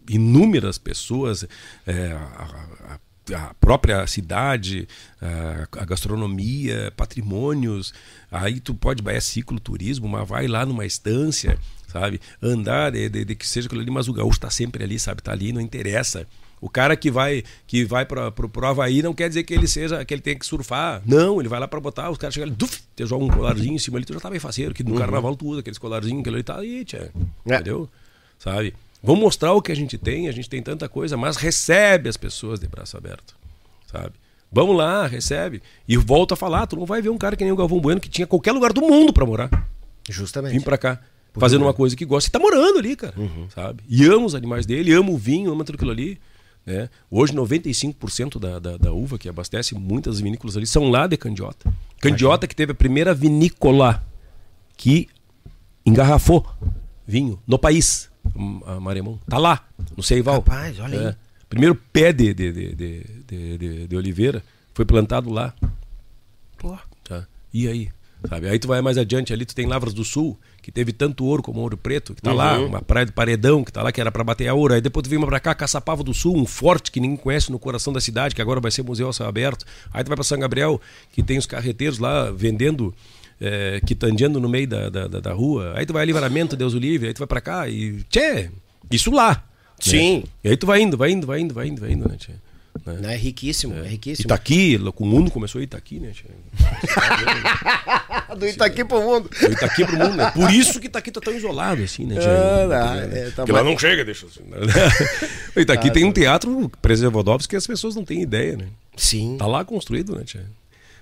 [0.08, 1.44] inúmeras pessoas,
[1.86, 2.18] é, a,
[2.94, 2.98] a-
[3.34, 4.86] a própria cidade,
[5.20, 7.92] a, a gastronomia, patrimônios.
[8.30, 12.20] Aí tu pode vai é cicloturismo, mas vai lá numa estância, sabe?
[12.40, 15.22] Andar de, de- de que seja aquilo ali, mas o gaúcho tá sempre ali, sabe?
[15.22, 16.24] Tá ali, não interessa.
[16.60, 19.66] O cara que vai que vai para pro, pro Havaí não quer dizer que ele
[19.66, 21.02] seja que ele tem que surfar.
[21.04, 23.74] Não, ele vai lá para botar, os caras chegam ali, duf, te joga um colarzinho
[23.74, 26.20] em cima ali, tu já tá bem faceiro, que no carnaval tu usa aqueles colarzinhos,
[26.20, 27.12] aquele ali tá aí, tia.
[27.46, 27.54] É.
[27.54, 27.88] Entendeu?
[28.38, 28.74] Sabe?
[29.02, 32.16] Vamos mostrar o que a gente tem, a gente tem tanta coisa, mas recebe as
[32.16, 33.36] pessoas de braço aberto,
[33.86, 34.12] sabe?
[34.50, 35.62] Vamos lá, recebe.
[35.86, 38.00] E volta a falar, tu não vai ver um cara que nem o Galvão Bueno
[38.00, 39.50] que tinha qualquer lugar do mundo para morar.
[40.08, 40.52] Justamente.
[40.52, 41.00] Vim pra cá,
[41.34, 42.28] fazendo uma coisa que gosta.
[42.28, 43.14] E tá morando ali, cara.
[43.16, 43.48] Uhum.
[43.50, 43.82] Sabe?
[43.88, 46.18] E ama os animais dele, ama o vinho, ama tudo aquilo ali.
[46.66, 46.90] Né?
[47.08, 51.72] Hoje, 95% da, da, da uva que abastece muitas vinícolas ali são lá de Candiota.
[52.00, 54.04] Candiota que teve a primeira vinícola
[54.76, 55.08] que
[55.84, 56.44] engarrafou
[57.06, 58.10] vinho no país,
[58.66, 59.18] a Maremão.
[59.28, 59.64] Tá lá,
[59.96, 60.36] no Seival.
[60.36, 61.06] Rapaz, olha aí.
[61.06, 61.16] É.
[61.48, 64.42] Primeiro pé de, de, de, de, de, de- de oliveira
[64.74, 65.54] foi plantado lá.
[66.58, 66.76] Pô.
[67.04, 67.26] Tá?
[67.54, 67.88] E aí?
[68.28, 68.48] Sabe?
[68.48, 70.36] Aí tu vai mais adiante ali, tu tem Lavras do Sul,
[70.66, 73.70] que teve tanto ouro como ouro preto, que tá lá, uma praia do Paredão, que
[73.72, 74.74] tá lá, que era pra bater a ouro.
[74.74, 77.58] Aí depois tu vem pra cá, Caçapava do Sul, um forte que ninguém conhece no
[77.60, 79.64] coração da cidade, que agora vai ser museu a céu aberto.
[79.94, 80.80] Aí tu vai pra São Gabriel,
[81.12, 82.92] que tem os carreteiros lá vendendo,
[83.40, 85.72] é, quitandeando no meio da, da, da- rua.
[85.76, 88.02] Aí tu vai a Livramento, Deus o livre, aí tu vai pra cá e.
[88.10, 88.50] Tchê!
[88.90, 89.34] Isso lá!
[89.34, 89.42] né?
[89.78, 90.24] Sim.
[90.42, 92.32] E aí tu vai indo, vai indo, vai indo, vai indo, vai indo, né, tchê?
[92.84, 93.14] Né?
[93.14, 94.26] É riquíssimo, é, riquíssimo.
[94.26, 96.12] Itaqui, o mundo começou a Itaqui, né?
[98.36, 99.30] Do Itaqui pro mundo.
[99.42, 100.30] O Itaqui pro mundo, né?
[100.32, 102.16] Por isso que Itaqui tá tão isolado, assim, né?
[102.18, 104.42] Ah, tá, é, tá Porque lá não chega, deixa assim.
[104.42, 104.58] né?
[105.56, 108.66] o Itaqui tem um teatro Preservodovski que as pessoas não têm ideia, né?
[108.96, 109.36] Sim.
[109.38, 110.44] Tá lá construído, né, tia?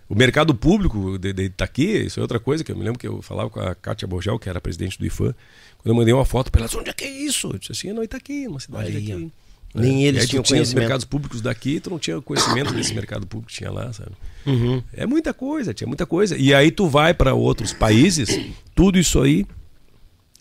[0.09, 3.09] O mercado público de, de Itaqui, isso é outra coisa que eu me lembro que
[3.09, 5.35] eu falava com a Kátia Borgel, que era presidente do IFAM,
[5.79, 7.49] quando eu mandei uma foto pra ela, onde é que é isso?
[7.49, 9.33] Eu disse assim, não, Itaqui, uma cidade Aí, daqui.
[9.75, 10.09] Nem É.
[10.09, 10.79] eles E aí tu tinham tinha os conhecimento.
[10.85, 14.13] mercados públicos daqui, tu não tinha conhecimento desse mercado público que tinha lá, sabe?
[14.47, 14.83] Uhum.
[14.93, 16.37] É muita coisa, tinha muita coisa.
[16.37, 18.39] E aí tu vai para outros países,
[18.75, 19.45] tudo isso aí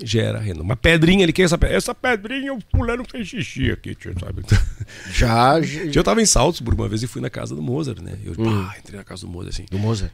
[0.04, 0.62] gera renda.
[0.62, 1.78] Uma pedrinha, ele quer essa pedra.
[1.78, 4.44] Essa pedrinha o fulano fez xixi aqui, tio, sabe?
[5.12, 8.18] Já, já- Eu tava em Salzburg uma vez e fui na casa do Mozart, né?
[8.24, 9.66] Eu pá, entrei na casa do Mozart assim.
[9.72, 10.12] do Mozart.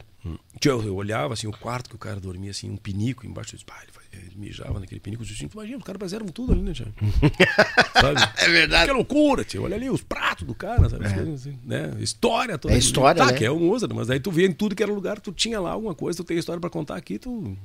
[0.62, 3.54] Eu olhava assim, o quarto que o cara dormia, assim, um pinico embaixo.
[3.54, 5.22] Eu disse, ele, fazia- ele mijava naquele pinico.
[5.22, 6.86] Eu disse, imagina, os caras fizeram tudo ali, né, tio?
[7.98, 8.20] sabe?
[8.38, 8.86] É verdade.
[8.90, 9.62] Que loucura, tio.
[9.64, 11.12] Olha ali os pratos do cara, sabe?
[11.12, 11.94] Coisas assim, né?
[12.00, 12.74] História toda.
[12.74, 13.38] É história, tá, né?
[13.38, 15.58] que é o Mozart, mas aí tu via em tudo que era lugar, tu tinha
[15.60, 17.56] lá alguma coisa, tu tem história pra contar aqui, tu.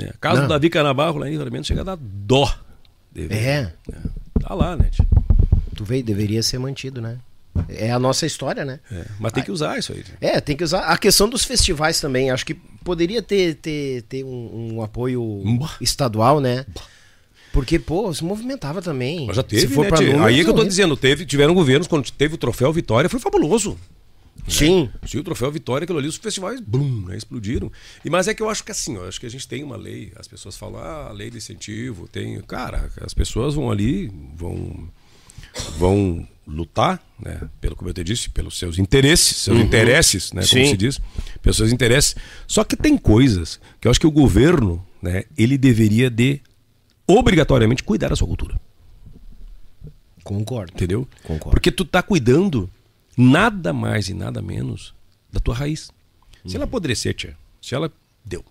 [0.00, 0.46] É, caso Não.
[0.46, 2.52] do Davi Canabarro lá em Livramento chega a dar dó.
[3.12, 3.32] ver.
[3.32, 3.72] É.
[4.40, 5.06] Tá lá, né, tio?
[5.74, 7.18] Tu veio, deveria ser mantido, né?
[7.68, 8.80] É a nossa história, né?
[8.90, 10.04] É, Mas tem que usar isso aí.
[10.20, 10.80] É, tem que usar.
[10.80, 15.42] A questão dos festivais também, acho que poderia ter, ter, ter um, um apoio
[15.80, 16.64] estadual, né?
[17.52, 19.26] Porque, pô, se movimentava também.
[19.26, 22.34] Mas já teve, né, Aí é que eu tô dizendo, teve, tiveram governos, quando teve
[22.34, 23.76] o troféu Vitória, foi fabuloso.
[24.46, 24.88] Sim.
[25.06, 27.70] Se o troféu Vitória, aquilo ali, os festivais, bum, né, explodiram.
[28.04, 29.76] E, mas é que eu acho que assim, ó, acho que a gente tem uma
[29.76, 32.40] lei, as pessoas falam, ah, lei de incentivo, tem.
[32.42, 34.88] Cara, as pessoas vão ali, vão,
[35.78, 37.48] vão lutar, né?
[37.60, 40.42] Pelo, como eu te disse, pelos seus interesses, seus interesses, né?
[40.42, 40.70] Como Sim.
[40.70, 41.00] se diz,
[41.42, 42.16] pelos seus interesses.
[42.46, 46.40] Só que tem coisas que eu acho que o governo, né, ele deveria de
[47.06, 48.58] obrigatoriamente cuidar da sua cultura.
[50.24, 50.72] Concordo.
[50.74, 51.08] Entendeu?
[51.22, 51.50] Concordo.
[51.50, 52.68] Porque tu tá cuidando
[53.16, 54.94] nada mais e nada menos
[55.32, 55.90] da tua raiz.
[56.46, 57.92] Se ela apodrecer, tia, se ela
[58.24, 58.44] deu,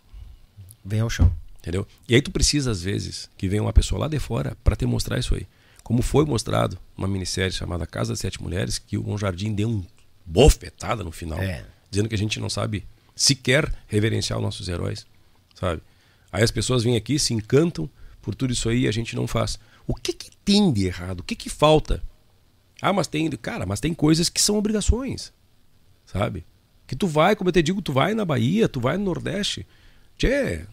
[0.83, 1.31] Vem ao chão.
[1.59, 1.85] entendeu?
[2.07, 4.85] E aí tu precisa às vezes que venha uma pessoa lá de fora para te
[4.85, 5.47] mostrar isso aí.
[5.87, 9.69] Como foi mostrado numa minissérie chamada Casa das Sete Mulheres, que o Bom Jardim deu
[9.69, 9.85] um
[10.25, 11.63] bofetada no final, É.
[11.89, 12.85] dizendo que a gente não sabe
[13.15, 15.07] sequer reverenciar os nossos heróis,
[15.55, 15.81] sabe?
[16.29, 17.89] Aí as pessoas vêm aqui, se encantam
[18.21, 19.57] por tudo isso aí e a gente não faz.
[19.87, 21.21] O que que tem de errado?
[21.21, 22.03] O que que falta?
[22.81, 25.31] Ah, mas tem, cara, mas tem coisas que são obrigações,
[26.05, 26.45] sabe?
[26.85, 29.65] Que tu vai, como eu te digo, tu vai na Bahia, tu vai no Nordeste,
[30.17, 30.65] tchê,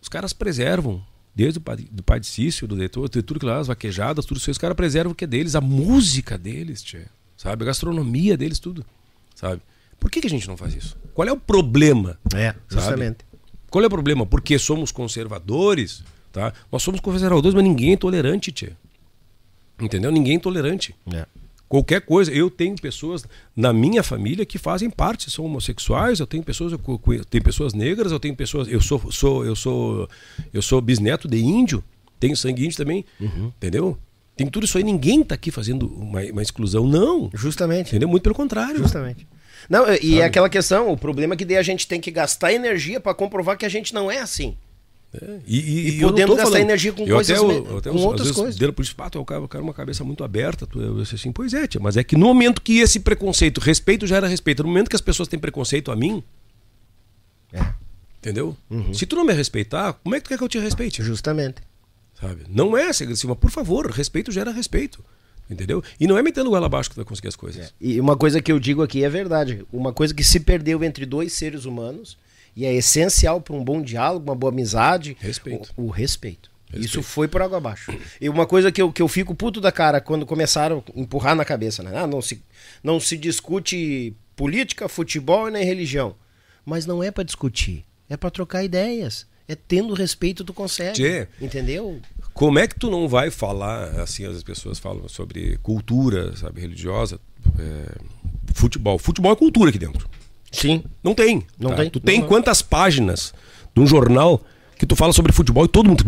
[0.00, 3.46] os caras preservam, desde o Padre- do Pai de Cício, do Detor, de tudo que
[3.46, 6.82] lá, as vaquejadas, tudo isso, os caras preservam o que é deles, a música deles,
[6.82, 7.06] tchê,
[7.36, 7.62] sabe?
[7.64, 8.84] A gastronomia deles, tudo,
[9.34, 9.60] sabe?
[9.98, 10.96] Por que, que a gente não faz isso?
[11.14, 12.18] Qual é o problema?
[12.34, 12.62] É, Sabe?
[12.70, 13.18] justamente.
[13.70, 14.24] Qual é o problema?
[14.26, 16.52] Porque somos conservadores, tá?
[16.70, 18.72] Nós somos conservadores, mas ninguém é tolerante, tchê.
[19.80, 20.12] Entendeu?
[20.12, 20.94] Ninguém é tolerante.
[21.12, 21.26] É.
[21.68, 22.32] Qualquer coisa.
[22.32, 23.24] Eu tenho pessoas
[23.56, 28.12] na minha família que fazem parte, são homossexuais, eu tenho pessoas, eu tenho pessoas negras,
[28.12, 28.68] eu tenho pessoas.
[28.68, 30.08] Eu sou, sou, eu sou,
[30.52, 31.82] eu sou bisneto de índio,
[32.20, 33.04] tenho sangue índio também.
[33.20, 33.98] Entendeu?
[34.36, 37.30] Tem tudo isso aí, ninguém tá aqui fazendo uma, uma exclusão, não.
[37.32, 37.88] Justamente.
[37.88, 38.08] Entendeu?
[38.08, 38.78] Muito pelo contrário.
[38.78, 39.26] Justamente.
[39.68, 42.52] Não, e é aquela questão, o problema é que daí a gente tem que gastar
[42.52, 44.56] energia para comprovar que a gente não é assim.
[45.22, 47.78] É, E, e, E eu podendo gastar falando- energia com eu coisas até, me- eu,
[47.78, 48.56] até com às outras coisas.
[48.56, 50.66] deram por isso, "Pá, tu é um cara, cara uma cabeça muito aberta.
[50.66, 53.58] Tu, eu disse assim, pois é, tia, mas é que no momento que esse preconceito,
[53.60, 56.22] respeito já era respeito, no momento que as pessoas têm preconceito a mim,
[57.52, 57.64] É.
[58.18, 58.56] entendeu?
[58.92, 61.02] Se tu não me respeitar, como é que tu quer que eu te respeite?
[61.02, 61.56] Justamente.
[62.20, 62.42] Sabe?
[62.48, 65.04] Não é ser agressivo, mas por favor, respeito gera respeito.
[65.50, 65.82] Entendeu?
[66.00, 67.74] E não é metendo goela abaixo que tu vai conseguir as coisas.
[67.78, 69.62] E uma coisa que eu digo aqui é verdade.
[69.70, 72.16] Uma coisa que se perdeu entre dois seres humanos
[72.56, 75.16] e é essencial para um bom diálogo, uma boa amizade.
[75.20, 75.72] Respeito.
[75.76, 76.50] O, o respeito.
[76.66, 76.86] Respeito.
[76.86, 77.92] Isso foi por água abaixo.
[78.20, 81.34] E uma coisa que eu, que eu fico puto da cara quando começaram a empurrar
[81.34, 81.92] na cabeça, né?
[81.96, 82.42] Ah, não se,
[82.82, 86.14] não se discute política, futebol e nem religião.
[86.64, 89.26] Mas não é para discutir, é para trocar ideias.
[89.46, 90.94] É tendo respeito tu consegue.
[90.94, 91.28] Tchê.
[91.40, 92.00] Entendeu?
[92.32, 97.20] Como é que tu não vai falar, assim, as pessoas falam sobre cultura, sabe, religiosa,
[97.58, 97.94] é,
[98.54, 98.98] futebol.
[98.98, 100.08] Futebol é cultura aqui dentro.
[100.54, 100.82] Sim.
[101.02, 101.42] Não tem.
[101.58, 101.76] Não tá?
[101.76, 101.90] tem?
[101.90, 102.28] Tu tem Não.
[102.28, 103.34] quantas páginas
[103.74, 104.40] de um jornal
[104.78, 106.04] que tu fala sobre futebol e todo mundo.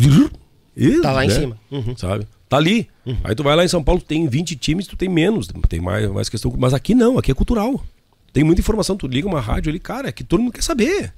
[0.76, 1.34] Ih, Tá lá em né?
[1.34, 1.58] cima.
[1.70, 1.97] Uhum.
[1.97, 2.26] Sabe?
[2.49, 2.89] Tá ali.
[3.25, 5.49] Aí tu vai lá em São Paulo, tem 20 times, tu tem menos.
[5.68, 6.52] Tem mais, mais questão.
[6.57, 7.84] Mas aqui não, aqui é cultural.
[8.33, 8.97] Tem muita informação.
[8.97, 11.12] Tu liga uma rádio ali, cara, é que todo mundo quer saber.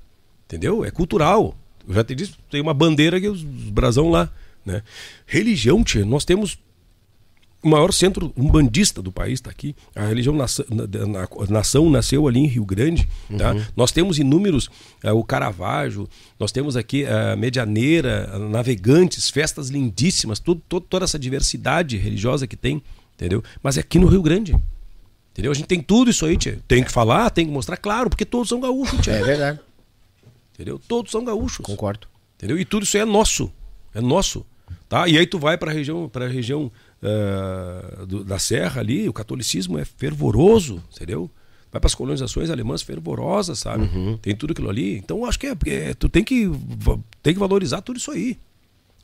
[0.46, 0.84] Entendeu?
[0.84, 1.54] É cultural.
[1.86, 4.30] Eu já te disse, tem uma bandeira que os, os brasão lá.
[4.64, 4.82] Né?
[5.26, 6.58] Religião, tia, nós temos
[7.62, 9.74] o maior centro umbandista do país está aqui.
[9.94, 13.08] A religião nação, na, na- nação nasceu ali em Rio Grande.
[13.36, 13.54] Tá?
[13.76, 14.70] Nós temos inúmeros,
[15.02, 21.18] eh, o Caravaggio, nós temos aqui a Medianeira, Navegantes, festas lindíssimas, tudo, to- toda essa
[21.18, 22.80] diversidade religiosa que tem,
[23.16, 23.42] entendeu?
[23.62, 24.54] Mas é aqui no Rio Grande.
[25.32, 25.50] Entendeu?
[25.52, 26.58] A gente tem tudo isso aí, tia.
[26.66, 29.12] Tem que falar, tem que mostrar, claro, porque todos são gaúchos, tia.
[29.14, 29.60] É verdade.
[30.54, 30.80] Entendeu?
[30.88, 31.64] Todos são gaúchos.
[31.64, 32.06] Concordo.
[32.36, 32.58] Entendeu?
[32.58, 33.50] E tudo isso aí é nosso.
[33.94, 34.44] É nosso.
[34.88, 35.06] Tá?
[35.08, 36.70] E aí tu vai para a região, pra região
[37.02, 41.30] ah, do- da Serra ali, o catolicismo é fervoroso, entendeu?
[41.70, 43.88] Vai para as colonizações alemãs fervorosas, sabe?
[44.22, 44.96] Tem tudo aquilo ali.
[44.96, 46.50] Então acho que é, é- tu tem que,
[47.22, 48.38] tem que valorizar tudo isso aí.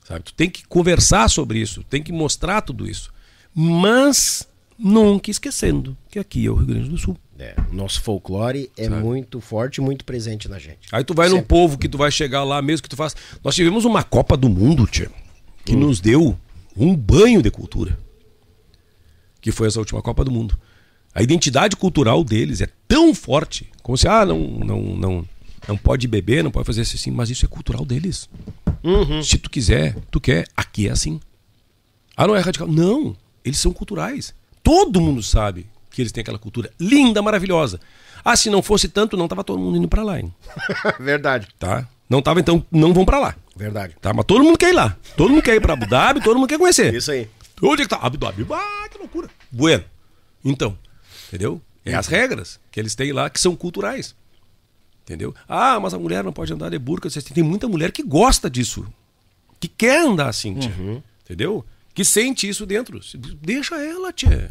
[0.02, 0.22] Sabe?
[0.24, 3.12] Tu tem que conversar sobre isso, tem que mostrar tudo isso.
[3.54, 4.48] Mas
[4.78, 7.16] nunca esquecendo que aqui é o Rio Grande do Sul.
[7.38, 9.02] É, nosso folclore é Sabe?
[9.02, 10.88] muito forte e muito presente na gente.
[10.92, 11.48] Aí tu vai num Sempre.
[11.48, 13.14] povo que tu vai chegar lá mesmo que tu faz.
[13.42, 15.10] Nós tivemos uma Copa do Mundo, tia,
[15.64, 16.38] que nos deu
[16.76, 17.98] um banho de cultura.
[19.40, 20.58] Que foi essa última Copa do Mundo.
[21.14, 25.28] A identidade cultural deles é tão forte, como se ah, não não não
[25.68, 28.28] não pode beber, não pode fazer isso assim, mas isso é cultural deles.
[29.22, 31.18] Se tu quiser, tu quer, aqui é assim.
[32.16, 32.68] Ah, não é radical.
[32.68, 34.34] Não, eles são culturais.
[34.62, 37.80] Todo mundo sabe que eles têm aquela cultura linda, maravilhosa.
[38.24, 40.32] Ah, se não fosse tanto, não tava todo mundo indo pra lá, hein?
[41.00, 41.48] verdade.
[41.58, 41.88] tá?
[42.08, 43.34] Não tava, então não vão pra lá.
[43.56, 43.96] Verdade.
[44.00, 44.12] Tá?
[44.12, 44.96] Mas todo mundo quer ir lá.
[45.16, 46.92] Todo mundo quer ir pra Abu Dhabi, todo mundo quer conhecer.
[46.94, 47.28] Isso aí.
[47.62, 47.98] Onde é que tá?
[48.02, 48.46] Abu Dhabi.
[48.50, 49.28] Ah, que loucura.
[49.50, 49.84] Bueno.
[50.44, 50.76] Então,
[51.28, 51.60] entendeu?
[51.84, 54.14] É as regras que eles têm lá que são culturais.
[55.02, 55.34] Entendeu?
[55.48, 57.08] Ah, mas a mulher não pode andar de burca.
[57.10, 58.86] Tem muita mulher que gosta disso.
[59.60, 61.02] Que quer andar assim, tia.
[61.24, 61.64] Entendeu?
[61.94, 63.00] Que sente isso dentro.
[63.40, 64.50] Deixa ela, tia.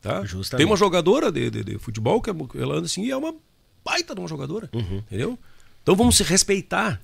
[0.00, 0.22] Tá?
[0.24, 0.58] Justamente.
[0.58, 3.34] Tem uma jogadora de, de, de futebol que é- ela anda assim e é uma
[3.84, 4.68] baita de uma jogadora.
[4.72, 5.38] Entendeu?
[5.84, 6.98] Então vamos se respeitar.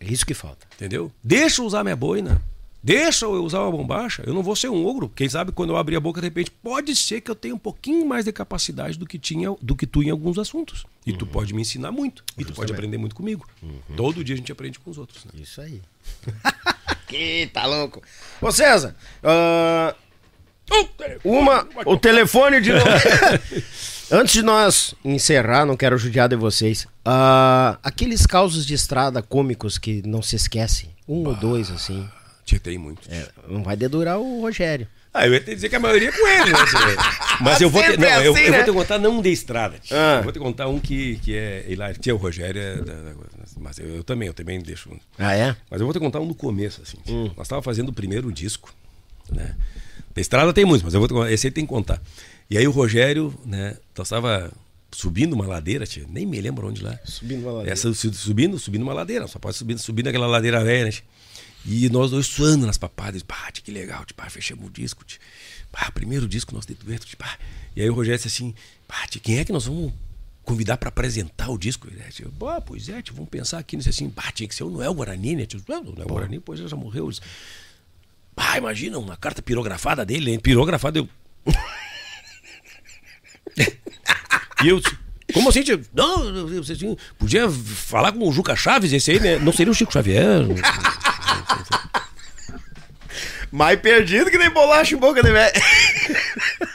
[0.00, 0.66] É isso que falta.
[0.74, 1.12] Entendeu?
[1.22, 2.42] Deixa eu usar minha boina.
[2.82, 5.08] Deixa eu usar uma bombacha, eu não vou ser um ogro.
[5.08, 7.58] Quem sabe quando eu abrir a boca, de repente, pode ser que eu tenha um
[7.58, 10.84] pouquinho mais de capacidade do que, tinha, do que tu em alguns assuntos.
[11.06, 12.24] E tu pode me ensinar muito.
[12.36, 13.46] E tu pode aprender muito comigo.
[13.96, 15.24] Todo dia a gente aprende com os outros.
[15.26, 15.30] Né?
[15.36, 15.80] Isso aí.
[17.06, 18.02] que tá louco.
[18.40, 19.94] Ô César, ah,
[21.22, 22.84] uma, o telefone de novo.
[24.12, 26.86] Antes de nós encerrar, não quero judiar de vocês.
[27.04, 30.90] ah, aqueles causos de estrada cômicos que não se esquecem.
[31.08, 32.06] Um ou dois, assim.
[32.44, 33.08] Tia, tem muito.
[33.10, 34.86] É, não vai dedurar o Rogério.
[35.14, 36.58] Ah, eu ia te dizer que a maioria é com ele, né?
[37.40, 38.56] Mas eu vou te, Sempre não, é eu, assim, eu né?
[38.58, 39.76] vou te contar não um de estrada.
[39.90, 40.16] Ah.
[40.18, 41.98] Eu vou te contar um que, que é hilário.
[42.00, 43.12] Tia, o Rogério é da- da-
[43.60, 44.90] mas eu, eu também, eu também deixo.
[45.18, 45.54] Ah, é?
[45.70, 46.96] Mas eu vou te contar um do começo, assim.
[47.04, 47.14] tia.
[47.36, 48.74] Nós estávamos fazendo o primeiro disco,
[49.30, 49.54] né?
[50.14, 52.00] Da estrada tem muitos, mas eu vou te contar, esse aí tem que contar.
[52.52, 53.78] E aí o Rogério, né?
[53.96, 54.52] Nós estava
[54.90, 56.98] subindo uma ladeira, tia, nem me lembro onde lá.
[57.02, 57.72] Subindo uma ladeira.
[57.72, 60.90] Essa, su- subindo, subindo uma ladeira, só pode subir, subir naquela ladeira velha, né?
[60.90, 61.02] tia?
[61.64, 65.18] E nós dois suando nas papadas, pá, tia, que legal, tipo, fechamos o disco, tia.
[65.94, 67.16] Primeiro disco nosso de dueto, tia.
[67.74, 68.54] E aí o Rogério disse assim,
[68.86, 69.90] pá, tia, quem é que nós vamos
[70.44, 71.88] convidar para apresentar o disco?
[71.88, 74.64] Ele disse, "Bah, pois é, tia, vamos pensar aqui nisso assim, pá, tinha que ser
[74.64, 75.46] o Noel Guarani, né?
[75.46, 77.08] Tia, "Não, o Noel Guarani, pois ele já morreu.
[77.08, 77.22] Disse,
[78.58, 80.38] imagina uma carta pirografada dele, hein?
[80.38, 81.08] Pirografada, eu.
[84.64, 84.96] e eu disse,
[85.32, 85.80] como assim, tio?
[85.94, 89.38] Não, você tinha- podia falar com o Juca Chaves, esse aí, né?
[89.38, 90.42] Não seria o Chico Xavier?
[93.50, 95.52] Mais perdido que nem bolacha em boca de velho.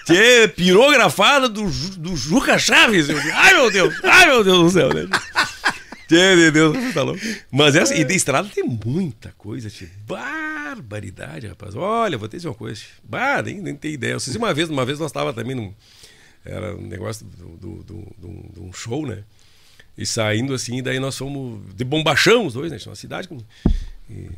[0.05, 1.63] Tchê, pirografada do,
[1.97, 3.09] do Juca Chaves.
[3.09, 5.07] Eu, ai, meu Deus, ai, meu Deus do céu, né?
[6.07, 7.19] Tchê, meu Deus, tá louco.
[7.51, 9.89] Mas essa, e de estrada tem muita coisa, tio.
[10.05, 11.75] Barbaridade, rapaz.
[11.75, 12.79] Olha, vou te dizer uma coisa.
[13.03, 14.19] Bah, nem, nem tem ideia.
[14.19, 15.73] Se uma vez, uma vez nós tava também num.
[16.47, 19.23] Era um negócio do- do- do- do- de um show, né?
[19.97, 22.77] E saindo assim, daí nós fomos de bombachão os dois, né?
[22.77, 23.37] Tinha uma cidade com.
[24.09, 24.29] E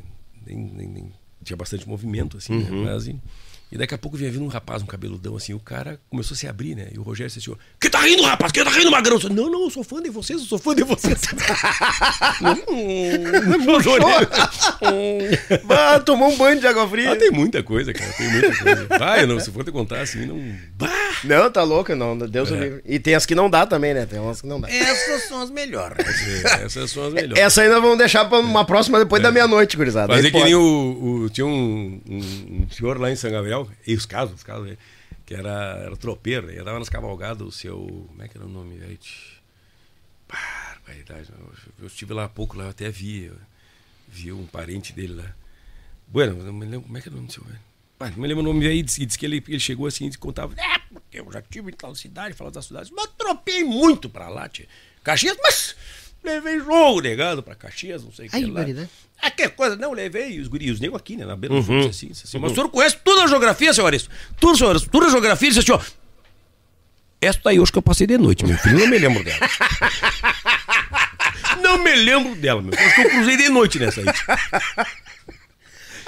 [0.46, 1.14] nem, nem- nem-
[1.44, 2.70] tinha bastante movimento, assim, né?
[2.72, 3.20] Mas, assim,
[3.72, 6.38] e daqui a pouco vinha vindo um rapaz, um cabeludão, assim, o cara começou a
[6.38, 6.90] se abrir, né?
[6.94, 8.52] E o Rogério disse Que tá rindo, rapaz?
[8.52, 9.16] Que tá rindo, magrão?
[9.16, 11.20] Eu disse, não, não, eu sou fã de vocês, eu sou fã de vocês.
[12.42, 12.56] não,
[15.66, 17.12] Bah, tomou um banho de água fria.
[17.12, 18.88] Ah, tem muita coisa, cara, tem muita coisa.
[19.00, 20.40] Ah, eu não, se for te contar assim, não.
[20.76, 20.90] Bah!
[21.24, 22.18] Não, tá louco, não.
[22.18, 22.60] Deus o É.
[22.60, 22.82] livre.
[22.86, 24.06] E tem as que não dá também, né?
[24.06, 24.70] Tem umas que não dá.
[24.70, 25.98] Essas são as melhores.
[26.60, 27.38] É, Essas são as melhores.
[27.44, 30.14] Essa aí nós vamos deixar pra uma próxima depois da meia-noite, gurizada.
[30.14, 33.68] Fazer Aí que nem o, o- Tinha um, um- um senhor lá em São Gabriel,
[33.86, 34.78] e os casos, os casos,
[35.26, 37.76] que era, era tropeiro, né, andava nas cavalgadas, o seu.
[38.08, 38.98] Como é que era o nome, velho?
[40.28, 41.30] Barbaridade.
[41.38, 43.26] Eu, eu estive lá há pouco, lá eu até vi.
[43.26, 43.36] eu
[44.08, 45.32] vi um parente dele lá.
[46.08, 47.60] Bueno, não me lembro, como é que é o nome do seu velho?
[48.00, 50.54] Não me lembro o nome aí, disse, disse que ele, ele chegou assim e contava,
[50.58, 54.30] é, porque eu já tive em tal cidade, falando das cidades, mas tropei muito pra
[54.30, 54.68] lá, tia.
[55.04, 55.76] Caxias, mas
[56.24, 58.48] levei jogo negado pra Caxias, não sei o que Ai, lá.
[58.48, 58.90] barbaridade.
[59.22, 61.90] Ah, que coisa, não, levei os guris, os negros aqui, né, na beira do fluxo,
[61.90, 64.10] assim, disse assim, mas o senhor conhece toda a geografia, seu Aristo?
[64.40, 65.86] Tudo, senhor Aristo, toda a geografia, ele disse assim, ó,
[67.22, 69.40] essa aí hoje que eu passei de noite, meu filho, não me lembro dela.
[71.62, 72.74] não me lembro dela, meu.
[72.74, 74.06] Acho que eu cruzei de noite nessa aí.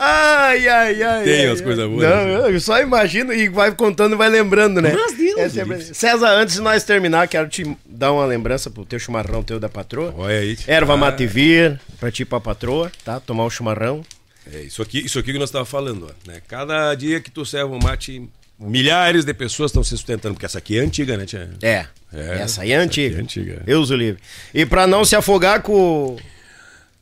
[0.03, 1.23] Ai, ai, ai.
[1.23, 1.65] Tem ai, umas ai.
[1.65, 2.55] coisas boas, Não, né?
[2.55, 4.93] eu só imagino e vai contando e vai lembrando, né?
[4.93, 5.79] Mas Deus, É sempre.
[5.93, 9.69] César, antes de nós terminar, quero te dar uma lembrança pro teu chimarrão teu da
[9.69, 10.13] patroa.
[10.17, 10.57] Olha aí.
[10.65, 13.19] Erva Ah, Mativir, pra ti e pra patroa, tá?
[13.19, 14.03] Tomar o chimarrão.
[14.51, 16.41] É, isso aqui, isso aqui que nós estávamos falando, ó, né?
[16.47, 18.27] Cada dia que tu serve um mate,
[18.59, 21.47] milhares de pessoas estão se sustentando, porque essa aqui é antiga, né, tia?
[21.61, 21.85] É.
[22.13, 23.07] É, essa aí é essa antiga.
[23.09, 23.61] aqui é antiga.
[23.63, 24.19] Deus o livre.
[24.53, 26.17] E pra não se afogar com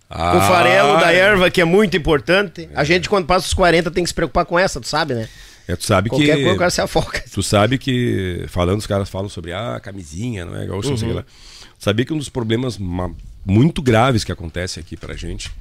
[0.09, 3.91] Ah, o farelo da erva, que é muito importante, a gente, quando passa os 40,
[3.91, 5.29] tem que se preocupar com essa, tu sabe, né?
[5.67, 7.23] É, tu sabe Qualquer que coisa o cara se afoga.
[7.31, 10.65] Tu sabe que, falando, os caras falam sobre ah, a camisinha, não é?
[10.65, 11.23] Gaúcho, não sei lá.
[11.77, 13.11] Sabia que um dos problemas ma-
[13.45, 15.51] muito graves que acontece aqui pra gente,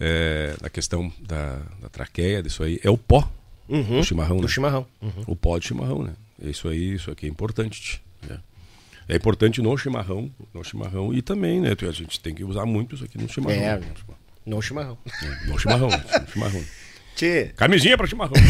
[0.00, 3.30] é, na questão da, da traqueia, disso aí, é o pó
[3.68, 4.36] do chimarrão.
[4.38, 4.48] Do né?
[4.48, 4.86] chimarrão.
[5.26, 6.12] O pó de chimarrão, né?
[6.42, 8.02] Isso aí, isso aqui é importante.
[9.10, 11.70] É importante no chimarrão, no chimarrão e também, né?
[11.76, 13.60] A gente tem que usar muito isso aqui no chimarrão.
[13.60, 13.78] É.
[13.80, 13.86] né?
[14.46, 14.96] No chimarrão.
[15.48, 16.64] No chimarrão, no chimarrão.
[17.16, 18.34] Tchê, Camisinha pra chimarrão.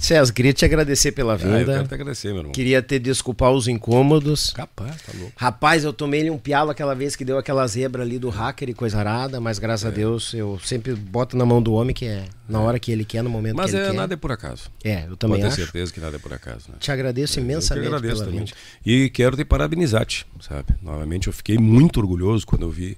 [0.00, 2.52] César, queria te agradecer pela Ah, eu quero te agradecer, meu irmão.
[2.52, 4.50] Queria te desculpar os incômodos.
[4.50, 5.32] Capaz, tá louco.
[5.36, 8.70] Rapaz, eu tomei ele um pialo aquela vez que deu aquela zebra ali do hacker
[8.70, 9.88] e coisa arada, mas graças É.
[9.88, 13.04] a Deus eu sempre boto na mão do homem que é na hora que ele
[13.04, 13.96] quer, no momento Mas que ele é, quer.
[13.96, 14.70] nada é por acaso.
[14.82, 15.70] É, eu também Pode ter acho.
[15.70, 16.76] certeza que nada é por acaso, né?
[16.80, 18.44] Te agradeço Eu imensamente que agradeço pela também.
[18.46, 18.56] vinda.
[18.84, 20.74] E quero te parabenizar, te, sabe?
[20.82, 22.96] Novamente, eu fiquei muito orgulhoso quando eu vi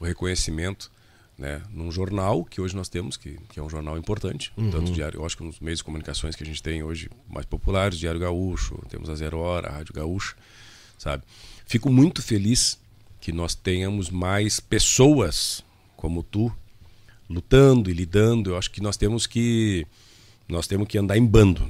[0.00, 0.90] o reconhecimento
[1.40, 4.70] né, num jornal que hoje nós temos, que, que é um jornal importante, Uhum.
[4.70, 7.46] tanto diário, eu acho que nos meios de comunicações que a gente tem hoje mais
[7.46, 10.36] populares, Diário Gaúcho, temos a Zero Hora, a Rádio Gaúcha,
[10.98, 11.22] sabe?
[11.64, 12.78] Fico muito feliz
[13.20, 15.64] que nós tenhamos mais pessoas
[15.96, 16.52] como tu
[17.28, 18.50] lutando e lidando.
[18.50, 19.86] Eu acho que nós temos que
[20.48, 21.62] nós temos que andar em bando.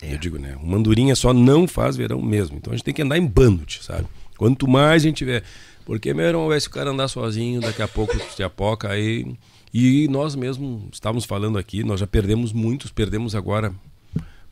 [0.00, 0.56] Eu digo, né?
[0.62, 2.56] Uma andorinha só não faz verão mesmo.
[2.56, 4.06] Então a gente tem que andar em bando, sabe?
[4.36, 5.42] Quanto mais a gente tiver.
[5.84, 9.36] Porque, meu irmão, se o cara andar sozinho, daqui a pouco se apoca aí.
[9.72, 13.74] E nós mesmo estávamos falando aqui, nós já perdemos muitos, perdemos agora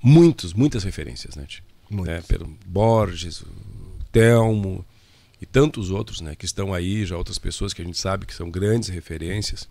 [0.02, 1.46] muitos, muitas referências, né?
[2.08, 3.44] É, pelo Borges,
[4.10, 4.84] Telmo
[5.40, 6.34] e tantos outros, né?
[6.34, 9.68] Que estão aí, já outras pessoas que a gente sabe que são grandes referências.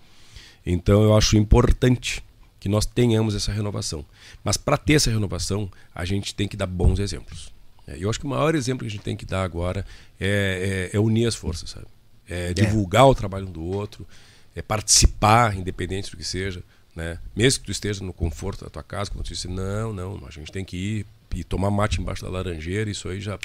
[0.66, 2.24] Então eu acho importante
[2.60, 4.06] que nós tenhamos essa renovação.
[4.44, 7.52] Mas para ter essa renovação, a gente tem que dar bons exemplos.
[7.88, 9.86] É, eu acho que o maior exemplo que a gente tem que dar agora
[10.22, 11.88] é, é, é unir as forças, sabe?
[12.30, 14.08] É, é divulgar o trabalho um do outro,
[14.56, 16.64] é participar, independente do que seja.
[16.96, 17.18] Né?
[17.36, 20.30] Mesmo que tu esteja no conforto da tua casa, quando tu disse, não, não, a
[20.30, 23.40] gente tem que ir e tomar mate embaixo da laranjeira, isso aí já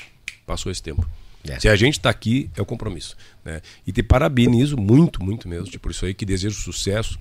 [0.44, 1.08] passou esse tempo.
[1.44, 1.58] É.
[1.58, 3.16] Se a gente está aqui, é o compromisso.
[3.44, 3.62] Né?
[3.86, 7.18] E te parabenizo muito, muito mesmo, por isso aí que desejo sucesso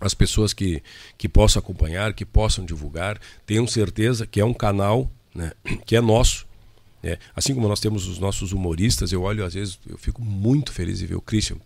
[0.00, 0.82] as pessoas que,
[1.16, 5.52] que possam acompanhar, que possam divulgar, tenham certeza que é um canal né,
[5.84, 6.46] que é nosso.
[7.06, 7.18] Né?
[7.36, 10.98] Assim como nós temos os nossos humoristas, eu olho às vezes, eu fico muito feliz
[10.98, 11.56] de ver o Christian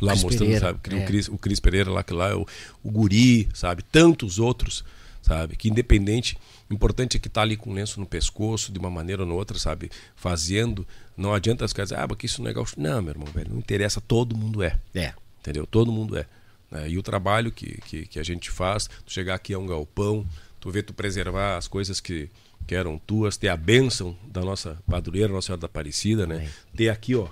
[0.00, 0.96] lá Chris mostrando, Pereira, sabe, é.
[0.96, 2.46] o, Cris, o Cris Pereira lá, que lá é o,
[2.82, 4.82] o Guri, sabe, tantos outros,
[5.20, 6.38] sabe, que independente,
[6.70, 9.58] importante é que tá ali com o lenço no pescoço, de uma maneira ou outra,
[9.58, 10.86] sabe, fazendo,
[11.18, 12.80] não adianta as coisas, ah, porque isso não é gaúcho.
[12.80, 14.78] Não, meu irmão, velho, não interessa, todo mundo é.
[14.94, 15.12] É.
[15.40, 15.66] Entendeu?
[15.66, 16.24] Todo mundo é.
[16.70, 16.88] Né?
[16.88, 20.26] E o trabalho que, que, que, a gente faz, tu chegar aqui a um galpão,
[20.58, 22.30] tu vê tu preservar as coisas que
[22.68, 26.44] eram tuas, ter a bênção da nossa padroeira, Nossa Senhora da Aparecida, né?
[26.44, 26.76] É.
[26.76, 27.28] Ter aqui, ó,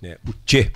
[0.00, 0.16] né?
[0.26, 0.70] o Tchê.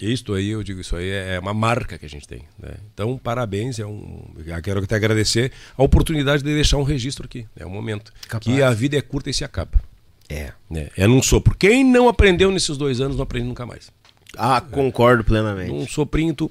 [0.00, 2.42] Isto aí, eu digo, isso aí é uma marca que a gente tem.
[2.58, 2.74] Né?
[2.92, 7.46] Então, parabéns, é um, eu quero te agradecer a oportunidade de deixar um registro aqui.
[7.56, 8.44] É um momento Capaz.
[8.44, 9.80] que a vida é curta e se acaba.
[10.28, 10.52] É.
[10.68, 10.88] Né?
[10.96, 11.56] É num sopro.
[11.56, 13.90] Quem não aprendeu nesses dois anos, não aprende nunca mais.
[14.36, 15.70] Ah, concordo plenamente.
[15.70, 16.50] Um soprinho, tu.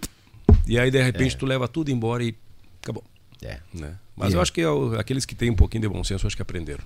[0.66, 1.38] E aí, de repente, é.
[1.38, 2.34] tu leva tudo embora e
[2.82, 3.04] acabou.
[3.44, 3.58] É.
[3.74, 3.94] Né?
[4.16, 4.66] Mas eu acho que é
[5.00, 6.84] aqueles que têm um pouquinho de bom senso, acho que aprenderam.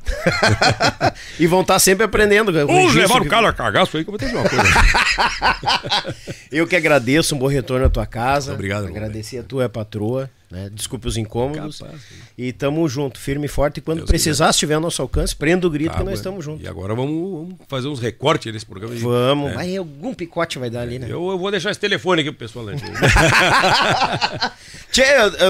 [1.37, 2.53] e vão estar sempre aprendendo.
[2.53, 4.65] Vamos levar o cara a cagaço aí que eu vou ter uma coisa.
[6.49, 8.53] eu que agradeço, um bom retorno à tua casa.
[8.53, 8.87] Obrigado.
[8.87, 10.29] Agradecer a tua patroa.
[10.49, 10.69] Né?
[10.71, 11.79] Desculpe os incômodos.
[11.79, 12.01] Capaz,
[12.37, 13.79] e tamo junto, firme e forte.
[13.79, 16.19] E quando Deus precisar, se tiver ao nosso alcance, prenda o grito tá, que nós
[16.19, 16.63] estamos juntos.
[16.63, 18.95] E agora vamos, vamos, fazer uns recortes nesse programa.
[18.95, 19.51] Vamos.
[19.51, 19.57] Né?
[19.57, 21.07] Aí algum picote vai dar ali, né?
[21.09, 22.73] Eu, eu, vou deixar esse telefone aqui pro pessoal lá.
[24.89, 25.03] Tchê,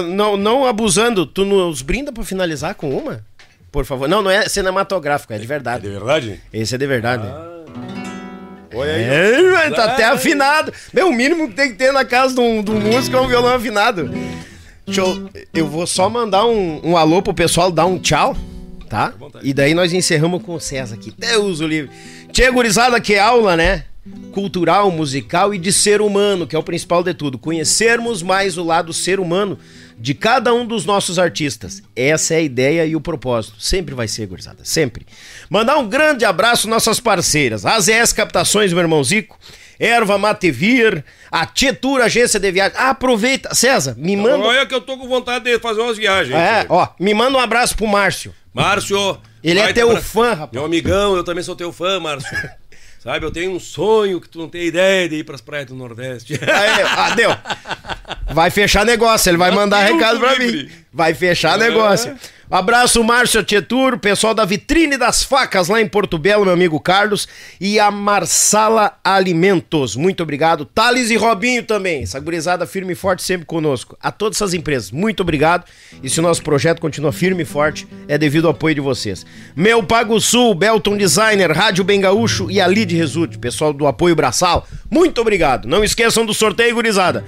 [0.08, 3.24] não, não abusando, tu nos brinda para finalizar com uma?
[3.70, 4.08] Por favor.
[4.08, 5.86] Não, não é cinematográfico, é de verdade.
[5.86, 6.40] É de verdade?
[6.52, 7.24] Esse é de verdade.
[7.24, 7.58] Ah.
[8.74, 9.02] Olha aí.
[9.02, 10.72] É, tá até afinado.
[10.92, 13.20] Meu, o mínimo que tem que ter na casa de um, de um músico é
[13.20, 14.10] um violão afinado.
[14.88, 18.34] Deixa eu, eu vou só mandar um, um alô pro pessoal, dar um tchau,
[18.88, 19.12] tá?
[19.42, 21.12] E daí nós encerramos com o César aqui.
[21.16, 21.90] Deus o livre.
[22.32, 23.84] Tia gurizada, que aula, né?
[24.32, 27.36] Cultural, musical e de ser humano, que é o principal de tudo.
[27.36, 29.58] Conhecermos mais o lado ser humano
[29.98, 31.82] de cada um dos nossos artistas.
[31.94, 33.60] Essa é a ideia e o propósito.
[33.60, 35.04] Sempre vai ser, gurizada, sempre.
[35.50, 37.66] Mandar um grande abraço nossas parceiras.
[37.66, 39.38] AZS Captações, meu irmão Zico.
[39.78, 42.76] Erva Matevir, a Tietur Agência de Viagem.
[42.76, 44.44] Ah, aproveita, César, me manda.
[44.44, 46.34] Olha que eu tô com vontade de fazer umas viagens.
[46.34, 48.34] É, ó, me manda um abraço pro Márcio.
[48.52, 49.20] Márcio.
[49.42, 50.00] Ele é teu pra...
[50.00, 50.52] fã, rapaz.
[50.52, 52.36] Meu amigão, eu também sou teu fã, Márcio.
[52.98, 55.74] Sabe, eu tenho um sonho que tu não tem ideia de ir pras praias do
[55.74, 56.34] Nordeste.
[56.34, 57.30] Aí, ah, deu.
[58.34, 60.68] Vai fechar negócio, ele vai mandar recado pra mim.
[60.92, 62.16] Vai fechar negócio.
[62.50, 67.28] Abraço, Márcio Tietur, pessoal da Vitrine das Facas lá em Porto Belo, meu amigo Carlos,
[67.60, 69.94] e a Marsala Alimentos.
[69.94, 70.64] Muito obrigado.
[70.64, 73.98] Thales e Robinho também, essa gurizada firme e forte sempre conosco.
[74.00, 75.66] A todas essas empresas, muito obrigado.
[76.02, 79.26] E se o nosso projeto continua firme e forte, é devido ao apoio de vocês.
[79.54, 84.16] Meu Pago Sul, Belton Designer, Rádio Bem Gaúcho e a Lid Result, pessoal do apoio
[84.16, 85.68] Braçal, muito obrigado.
[85.68, 87.26] Não esqueçam do sorteio, gurizada.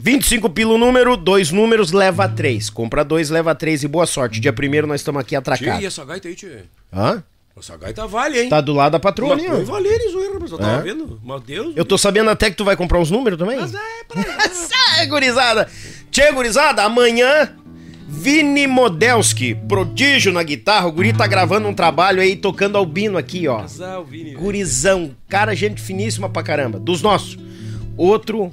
[0.00, 2.70] 25 pelo número, dois números, leva três.
[2.70, 4.40] Compra dois, leva três e boa sorte.
[4.40, 5.82] Dia primeiro nós estamos aqui atracados.
[5.82, 6.60] e essa gaita aí, tchê?
[6.92, 7.22] Hã?
[7.58, 8.48] Essa gaita vale, hein?
[8.48, 9.64] Tá do lado da patroa ali, ó.
[9.64, 10.82] Vale, isso eu tava é?
[10.82, 11.20] vendo.
[11.24, 11.76] Meu Deus.
[11.76, 13.58] Eu tô sabendo até que tu vai comprar uns números também.
[13.58, 14.22] Mas é, pra...
[15.02, 15.68] é, gurizada.
[16.10, 17.54] Tchê, gurizada, amanhã...
[18.10, 20.88] Vini Modelski, prodígio na guitarra.
[20.88, 23.60] O guri tá gravando um trabalho aí, tocando albino aqui, ó.
[23.60, 24.32] Casal, Vini.
[24.32, 25.14] Gurizão.
[25.28, 26.80] Cara, gente finíssima pra caramba.
[26.80, 27.38] Dos nossos.
[27.98, 28.50] Outro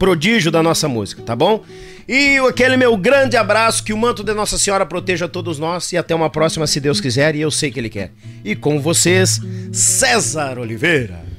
[0.00, 1.62] prodígio da nossa música, tá bom?
[2.08, 5.96] E aquele meu grande abraço, que o manto de Nossa Senhora proteja todos nós e
[5.98, 8.10] até uma próxima, se Deus quiser, e eu sei que Ele quer.
[8.42, 11.29] E com vocês, César Oliveira.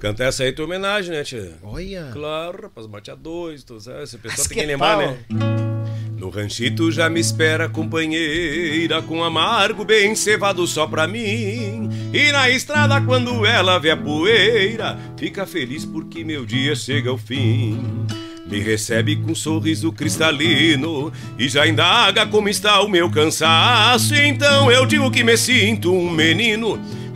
[0.00, 1.52] Canta essa aí tua homenagem, né, tia?
[1.62, 2.08] Olha.
[2.10, 4.02] Claro, rapaz, bate a dois, tu sabe?
[4.02, 5.18] Esse pessoal tem que lembrar, né?
[6.16, 11.90] No ranchito já me espera companheira com amargo bem cevado só pra mim.
[12.14, 17.18] E na estrada quando ela vê a poeira, fica feliz porque meu dia chega ao
[17.18, 17.78] fim.
[18.46, 24.14] Me recebe com um sorriso cristalino e já indaga como está o meu cansaço.
[24.14, 26.80] Então eu digo que me sinto um menino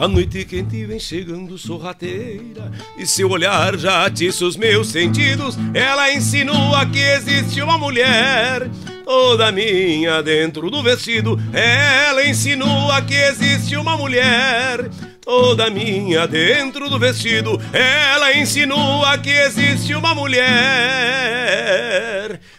[0.00, 5.58] A noite quente vem chegando sorrateira E seu olhar já atiça os meus sentidos.
[5.74, 8.66] Ela insinua que existe uma mulher
[9.04, 11.38] Toda minha dentro do vestido.
[11.52, 14.88] Ela insinua que existe uma mulher
[15.20, 17.60] Toda minha dentro do vestido.
[17.70, 20.40] Ela insinua que existe uma mulher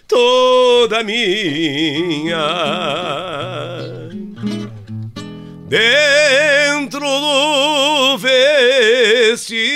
[0.07, 2.37] Toda minha
[5.71, 9.71] dentro do vestido.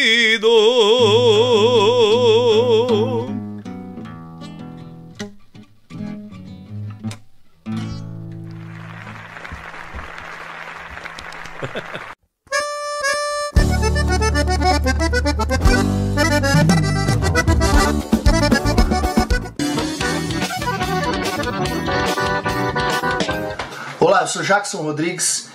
[23.97, 25.54] Olá, eu sou Jackson Rodrigues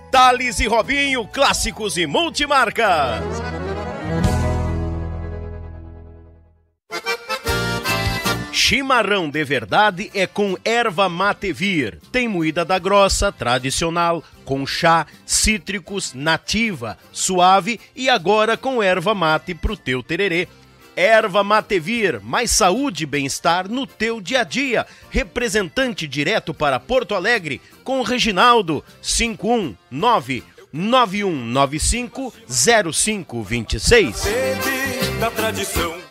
[0.11, 3.23] Thales e Robinho, clássicos e multimarcas.
[8.51, 11.97] Chimarrão de verdade é com erva mate vir.
[12.11, 19.55] Tem moída da grossa, tradicional, com chá, cítricos, nativa, suave e agora com erva mate
[19.55, 20.45] pro teu tererê.
[20.95, 24.85] Erva Matevir, mais saúde e bem-estar no teu dia a dia.
[25.09, 34.15] Representante direto para Porto Alegre com Reginaldo 519 9195 0526.
[34.15, 36.10] Sede da tradição.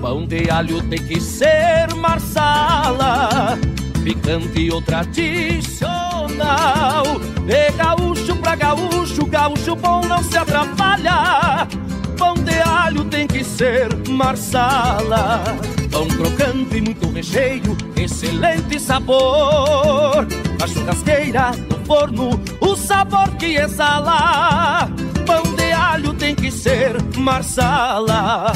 [0.00, 3.58] Pão de alho tem que ser marsala,
[4.10, 7.04] picante ou tradicional.
[7.46, 11.68] De gaúcho pra gaúcho, gaúcho bom não se atrapalha.
[12.18, 15.44] Pão de alho tem que ser marsala.
[15.90, 20.26] Pão crocante e muito recheio, excelente sabor.
[20.60, 24.90] A churrasqueira, no forno, o sabor que exala.
[25.24, 28.52] Pão de alho tem que ser marsala.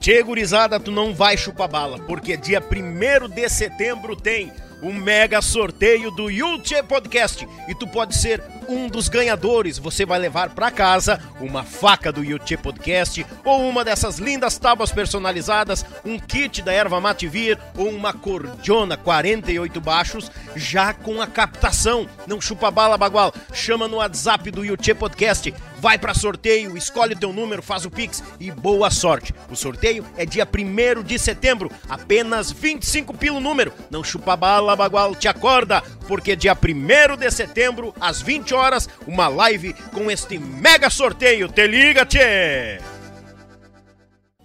[0.00, 4.50] Tchê, gurizada, tu não vai chupar bala, porque dia 1 de setembro tem
[4.82, 9.78] o mega sorteio do Yulche Podcast e tu pode ser um dos ganhadores.
[9.78, 14.90] Você vai levar para casa uma faca do Yulche Podcast ou uma dessas lindas tábuas
[14.90, 22.08] personalizadas, um kit da erva Mativir ou uma cordiona 48 baixos já com a captação.
[22.26, 23.34] Não chupa bala, bagual.
[23.52, 25.52] Chama no WhatsApp do Yulche Podcast.
[25.80, 29.34] Vai para sorteio, escolhe o teu número, faz o Pix e boa sorte.
[29.50, 33.72] O sorteio é dia 1 de setembro, apenas 25 pelo número.
[33.90, 39.26] Não chupa bala, bagual, te acorda, porque dia 1 de setembro, às 20 horas, uma
[39.28, 41.48] live com este mega sorteio.
[41.48, 42.78] Te liga, tchê!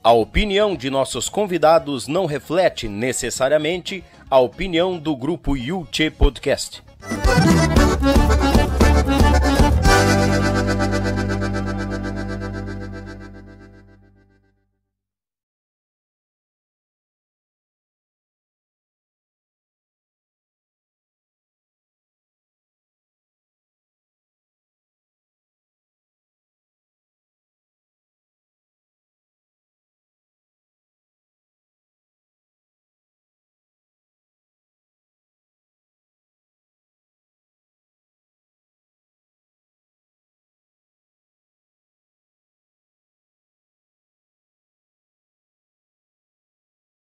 [0.02, 6.82] A opinião de nossos convidados não reflete necessariamente a opinião do grupo Yulche Podcast.